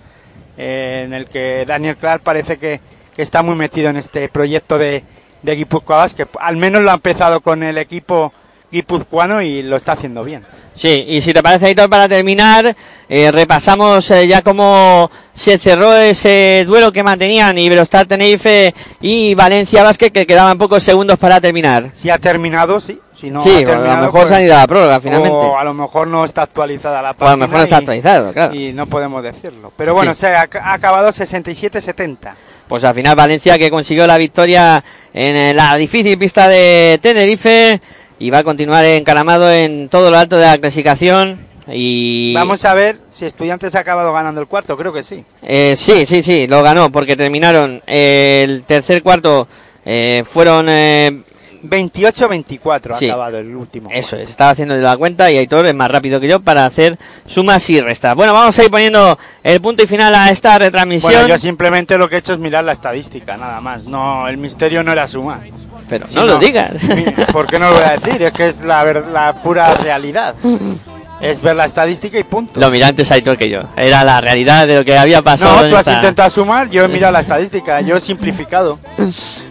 eh, 0.56 1.02
en 1.06 1.14
el 1.14 1.26
que 1.26 1.64
Daniel 1.66 1.96
Clark 1.96 2.22
parece 2.22 2.58
que, 2.58 2.80
que 3.14 3.22
está 3.22 3.42
muy 3.42 3.56
metido 3.56 3.90
en 3.90 3.96
este 3.96 4.28
proyecto 4.28 4.78
de, 4.78 5.02
de 5.42 5.54
Guipúzcoa 5.56 5.98
Basket. 5.98 6.28
Al 6.38 6.56
menos 6.56 6.82
lo 6.82 6.90
ha 6.90 6.94
empezado 6.94 7.40
con 7.40 7.62
el 7.62 7.78
equipo 7.78 8.32
guipuzcoano 8.72 9.42
y 9.42 9.62
lo 9.62 9.76
está 9.76 9.92
haciendo 9.92 10.24
bien. 10.24 10.42
Sí, 10.74 11.04
y 11.06 11.20
si 11.20 11.34
te 11.34 11.42
parece, 11.42 11.66
Aitor, 11.66 11.90
para 11.90 12.08
terminar, 12.08 12.74
eh, 13.08 13.30
repasamos 13.30 14.10
eh, 14.10 14.26
ya 14.26 14.40
cómo 14.40 15.10
se 15.34 15.58
cerró 15.58 15.94
ese 15.94 16.64
duelo 16.66 16.90
que 16.90 17.02
mantenían 17.02 17.58
Iberostar 17.58 18.06
Tenerife 18.06 18.74
y 19.02 19.34
Valencia 19.34 19.82
Basket, 19.82 20.10
que 20.10 20.26
quedaban 20.26 20.56
pocos 20.56 20.82
segundos 20.82 21.18
para 21.18 21.38
terminar. 21.40 21.90
Si 21.92 22.08
ha 22.08 22.16
terminado, 22.18 22.80
sí. 22.80 22.98
Si 23.20 23.30
no 23.30 23.40
sí, 23.40 23.62
ha 23.64 23.72
a 23.72 23.96
lo 23.96 24.02
mejor 24.02 24.22
pues- 24.22 24.28
se 24.30 24.34
han 24.36 24.44
ido 24.44 24.54
a 24.54 24.58
la 24.60 24.66
prórroga 24.66 25.00
finalmente. 25.00 25.36
O 25.36 25.56
a 25.56 25.62
lo 25.62 25.74
mejor 25.74 26.08
no 26.08 26.24
está 26.24 26.42
actualizada 26.42 27.00
la 27.02 27.10
O 27.10 27.12
a 27.12 27.14
página. 27.14 27.36
lo 27.36 27.36
mejor 27.42 27.56
no 27.58 27.62
está 27.64 27.76
actualizado, 27.76 28.32
claro. 28.32 28.54
Y 28.54 28.72
no 28.72 28.86
podemos 28.86 29.22
decirlo. 29.22 29.72
Pero 29.76 29.94
bueno, 29.94 30.14
Sí. 30.14 30.20
se 30.22 30.28
ha, 30.34 30.48
ha 30.60 30.72
acabado 30.72 31.12
67-70. 31.12 32.34
Pues 32.66 32.82
al 32.84 32.94
final 32.94 33.14
Valencia 33.14 33.58
que 33.58 33.70
consiguió 33.70 34.06
la 34.06 34.16
victoria 34.16 34.82
en 35.12 35.36
eh, 35.36 35.54
la 35.54 35.76
difícil 35.76 36.16
pista 36.18 36.48
de 36.48 36.98
Tenerife 37.02 37.78
y 38.22 38.30
va 38.30 38.38
a 38.38 38.44
continuar 38.44 38.84
encaramado 38.84 39.50
en 39.52 39.88
todo 39.88 40.10
lo 40.10 40.16
alto 40.16 40.36
de 40.36 40.42
la 40.46 40.58
clasificación. 40.58 41.38
Y 41.72 42.32
Vamos 42.34 42.64
a 42.64 42.74
ver 42.74 42.98
si 43.10 43.24
Estudiantes 43.24 43.74
ha 43.74 43.80
acabado 43.80 44.12
ganando 44.12 44.40
el 44.40 44.46
cuarto. 44.46 44.76
Creo 44.76 44.92
que 44.92 45.02
sí. 45.02 45.24
Eh, 45.42 45.74
sí, 45.76 46.06
sí, 46.06 46.22
sí, 46.22 46.46
lo 46.46 46.62
ganó 46.62 46.90
porque 46.90 47.16
terminaron 47.16 47.82
eh, 47.86 48.42
el 48.48 48.62
tercer 48.62 49.02
cuarto. 49.02 49.48
eh, 49.84 50.22
fueron. 50.24 50.66
eh, 50.68 51.22
28-24 51.62 52.92
ha 52.92 52.96
acabado 52.96 53.38
el 53.38 53.54
último. 53.54 53.88
eso 53.92 54.16
es, 54.16 54.28
estaba 54.28 54.50
haciendo 54.50 54.74
la 54.76 54.96
cuenta 54.96 55.30
y 55.30 55.38
Aitor 55.38 55.66
es 55.66 55.74
más 55.74 55.90
rápido 55.90 56.20
que 56.20 56.28
yo 56.28 56.40
para 56.40 56.66
hacer 56.66 56.98
sumas 57.26 57.68
y 57.70 57.80
restas. 57.80 58.14
Bueno, 58.14 58.32
vamos 58.32 58.58
a 58.58 58.64
ir 58.64 58.70
poniendo 58.70 59.18
el 59.42 59.60
punto 59.60 59.82
y 59.82 59.86
final 59.86 60.14
a 60.14 60.30
esta 60.30 60.58
retransmisión. 60.58 61.12
Bueno, 61.12 61.28
yo 61.28 61.38
simplemente 61.38 61.96
lo 61.96 62.08
que 62.08 62.16
he 62.16 62.18
hecho 62.18 62.32
es 62.32 62.38
mirar 62.38 62.64
la 62.64 62.72
estadística, 62.72 63.36
nada 63.36 63.60
más. 63.60 63.84
No, 63.84 64.28
el 64.28 64.36
misterio 64.38 64.82
no 64.82 64.92
era 64.92 65.06
sumar. 65.08 65.40
Pero 65.88 66.06
Si 66.06 66.16
no 66.16 66.26
lo 66.26 66.38
digas. 66.38 66.88
¿Por 67.32 67.46
qué 67.46 67.58
no 67.58 67.70
lo 67.70 67.74
voy 67.74 67.84
a 67.84 67.98
decir? 67.98 68.22
Es 68.22 68.32
que 68.32 68.48
es 68.48 68.64
la, 68.64 68.84
la 68.84 69.42
pura 69.42 69.74
realidad. 69.74 70.34
Es 71.22 71.40
ver 71.40 71.54
la 71.54 71.64
estadística 71.66 72.18
y 72.18 72.24
punto. 72.24 72.58
Lo 72.58 72.68
miró 72.70 72.86
antes 72.86 73.10
Aitor 73.12 73.38
que 73.38 73.48
yo. 73.48 73.60
Era 73.76 74.02
la 74.02 74.20
realidad 74.20 74.66
de 74.66 74.76
lo 74.76 74.84
que 74.84 74.98
había 74.98 75.22
pasado. 75.22 75.54
No, 75.56 75.62
en 75.64 75.70
tú 75.70 75.76
has 75.76 75.86
esta- 75.86 75.94
intentado 76.00 76.28
sumar, 76.30 76.68
yo 76.68 76.84
he 76.84 76.88
mirado 76.88 77.12
la 77.12 77.20
estadística, 77.20 77.80
yo 77.80 77.96
he 77.96 78.00
simplificado. 78.00 78.78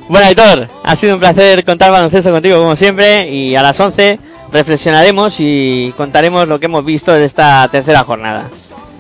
Bueno, 0.10 0.27
Aitor, 0.27 0.68
ha 0.84 0.95
sido 0.98 1.14
un 1.15 1.22
placer 1.22 1.64
contar 1.64 1.89
baloncesto 1.91 2.30
contigo 2.31 2.60
como 2.60 2.76
siempre 2.76 3.30
y 3.30 3.56
a 3.56 3.61
las 3.64 3.80
11 3.80 4.19
reflexionaremos 4.52 5.38
y 5.39 5.93
contaremos 5.95 6.45
lo 6.48 6.60
que 6.60 6.65
hemos 6.65 6.84
visto 6.84 7.14
de 7.14 7.23
esta 7.23 7.65
tercera 7.72 8.03
jornada. 8.03 8.43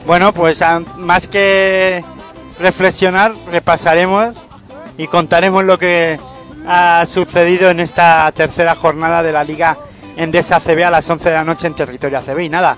Bueno, 0.07 0.33
pues 0.33 0.63
más 0.97 1.27
que 1.27 2.03
reflexionar, 2.57 3.33
repasaremos 3.51 4.37
y 4.97 5.07
contaremos 5.07 5.63
lo 5.65 5.77
que 5.77 6.17
ha 6.67 7.03
sucedido 7.05 7.69
en 7.69 7.81
esta 7.81 8.31
tercera 8.31 8.75
jornada 8.75 9.21
de 9.23 9.31
la 9.33 9.43
Liga 9.43 9.77
Endesa 10.17 10.59
CB 10.59 10.83
a 10.85 10.91
las 10.91 11.09
11 11.09 11.29
de 11.29 11.35
la 11.35 11.43
noche 11.43 11.67
en 11.67 11.75
territorio 11.75 12.19
ACB. 12.19 12.39
Y 12.39 12.49
nada, 12.49 12.77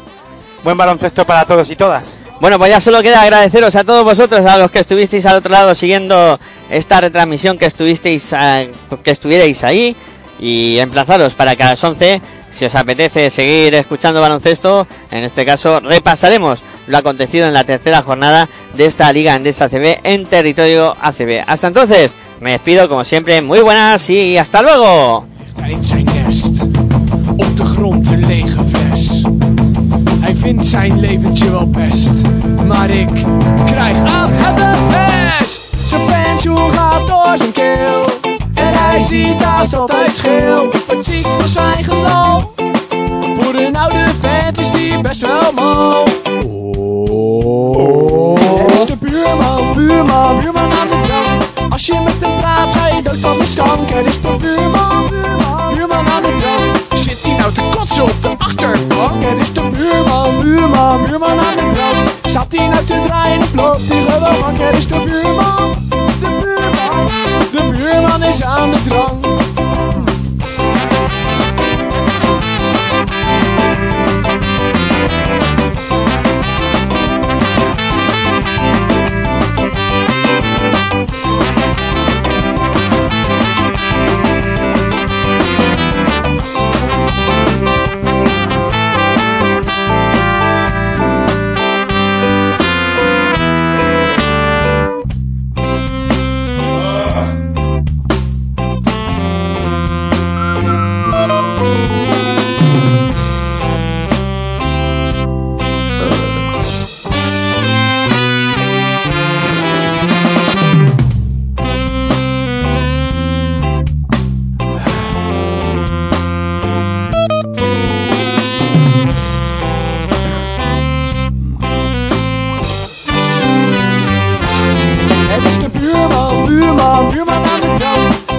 buen 0.63 0.77
baloncesto 0.77 1.25
para 1.25 1.45
todos 1.45 1.69
y 1.69 1.75
todas. 1.75 2.21
Bueno, 2.39 2.57
pues 2.57 2.71
ya 2.71 2.81
solo 2.81 3.01
queda 3.01 3.21
agradeceros 3.21 3.75
a 3.75 3.83
todos 3.83 4.03
vosotros, 4.03 4.45
a 4.45 4.57
los 4.57 4.69
que 4.69 4.79
estuvisteis 4.79 5.25
al 5.25 5.37
otro 5.37 5.51
lado 5.51 5.73
siguiendo 5.75 6.39
esta 6.69 6.99
retransmisión, 6.99 7.57
que 7.57 7.65
estuvisteis, 7.65 8.33
eh, 8.37 8.71
que 9.03 9.11
estuvierais 9.11 9.63
ahí 9.63 9.95
y 10.39 10.77
emplazaros 10.79 11.35
para 11.35 11.55
que 11.55 11.63
a 11.63 11.69
las 11.69 11.83
11, 11.83 12.21
si 12.49 12.65
os 12.65 12.75
apetece 12.75 13.29
seguir 13.29 13.75
escuchando 13.75 14.19
baloncesto, 14.19 14.87
en 15.09 15.23
este 15.23 15.45
caso 15.45 15.79
repasaremos 15.79 16.63
lo 16.87 16.97
acontecido 16.97 17.47
en 17.47 17.53
la 17.53 17.63
tercera 17.63 18.01
jornada 18.01 18.49
de 18.73 18.85
esta 18.87 19.11
Liga 19.13 19.35
Endesa 19.35 19.65
ACB 19.65 19.99
en 20.03 20.25
territorio 20.25 20.97
ACB. 20.99 21.43
Hasta 21.47 21.67
entonces, 21.67 22.13
me 22.41 22.51
despido 22.51 22.89
como 22.89 23.05
siempre, 23.05 23.41
muy 23.41 23.61
buenas 23.61 24.09
y 24.09 24.37
hasta 24.37 24.61
luego. 24.61 25.27
Op 27.31 27.57
de 27.57 27.65
grond 27.65 28.09
een 28.09 28.25
lege 28.25 28.59
fles. 28.63 29.23
Hij 30.19 30.35
vindt 30.35 30.65
zijn 30.65 30.99
leventje 30.99 31.51
wel 31.51 31.69
best. 31.69 32.11
Maar 32.67 32.89
ik 32.89 33.09
krijg 33.65 33.97
aan 33.97 34.29
het 34.31 34.57
de 34.57 34.73
pest. 34.89 35.63
Zijn 35.87 36.01
pensioen 36.05 36.71
gaat 36.71 37.07
door 37.07 37.37
zijn 37.37 37.51
keel. 37.51 38.05
En 38.53 38.73
hij 38.73 39.01
ziet 39.01 39.43
haast 39.43 39.75
altijd 39.75 40.15
scheel. 40.15 40.71
Het 40.87 41.05
ziek 41.05 41.25
voor 41.25 41.47
zijn 41.47 41.83
geloof. 41.83 42.43
Voor 43.39 43.55
een 43.55 43.75
oude 43.75 44.11
vent 44.21 44.59
is 44.59 44.71
die 44.71 45.01
best 45.01 45.21
wel 45.21 45.51
mal. 45.51 46.05
Er 48.57 48.73
is 48.73 48.85
de 48.85 48.95
buurman, 48.99 49.73
buurman, 49.73 50.39
buurman 50.39 50.71
aan 50.71 50.87
de 50.89 50.99
drank. 51.01 51.71
Als 51.71 51.85
je 51.85 52.01
met 52.03 52.13
hem 52.19 52.35
praat, 52.35 52.71
ga 52.71 52.87
je 52.87 53.01
dood 53.01 53.17
van 53.17 53.37
de 53.37 53.45
stank. 53.45 53.89
Er 53.89 54.05
is 54.05 54.21
de 54.21 54.35
buurman, 54.39 55.09
buurman, 55.09 55.73
buurman 55.73 56.07
aan 56.07 56.21
de 56.21 56.37
drank. 56.39 56.82
Hij 57.43 57.51
nou 57.51 57.71
te 57.71 57.77
kotsen 57.77 58.03
op 58.03 58.21
de 58.21 58.35
achterbank? 58.37 59.23
Er 59.23 59.37
is 59.37 59.53
de 59.53 59.67
buurman, 59.67 60.41
buurman, 60.41 61.05
buurman 61.05 61.39
aan 61.39 61.55
de 61.55 61.71
drank. 61.73 62.33
Zat 62.33 62.45
hij 62.49 62.67
nou 62.67 62.85
te 62.85 63.01
draaien 63.05 63.41
of 63.41 63.53
loopt 63.53 63.87
hij 63.87 64.03
gewoon 64.03 64.39
mank? 64.39 64.59
Er 64.59 64.73
is 64.73 64.87
de 64.87 65.03
buurman, 65.03 65.75
de 65.89 66.37
buurman, 66.39 67.07
de 67.51 67.71
buurman 67.77 68.23
is 68.23 68.43
aan 68.43 68.71
de 68.71 68.83
drank. 68.83 69.25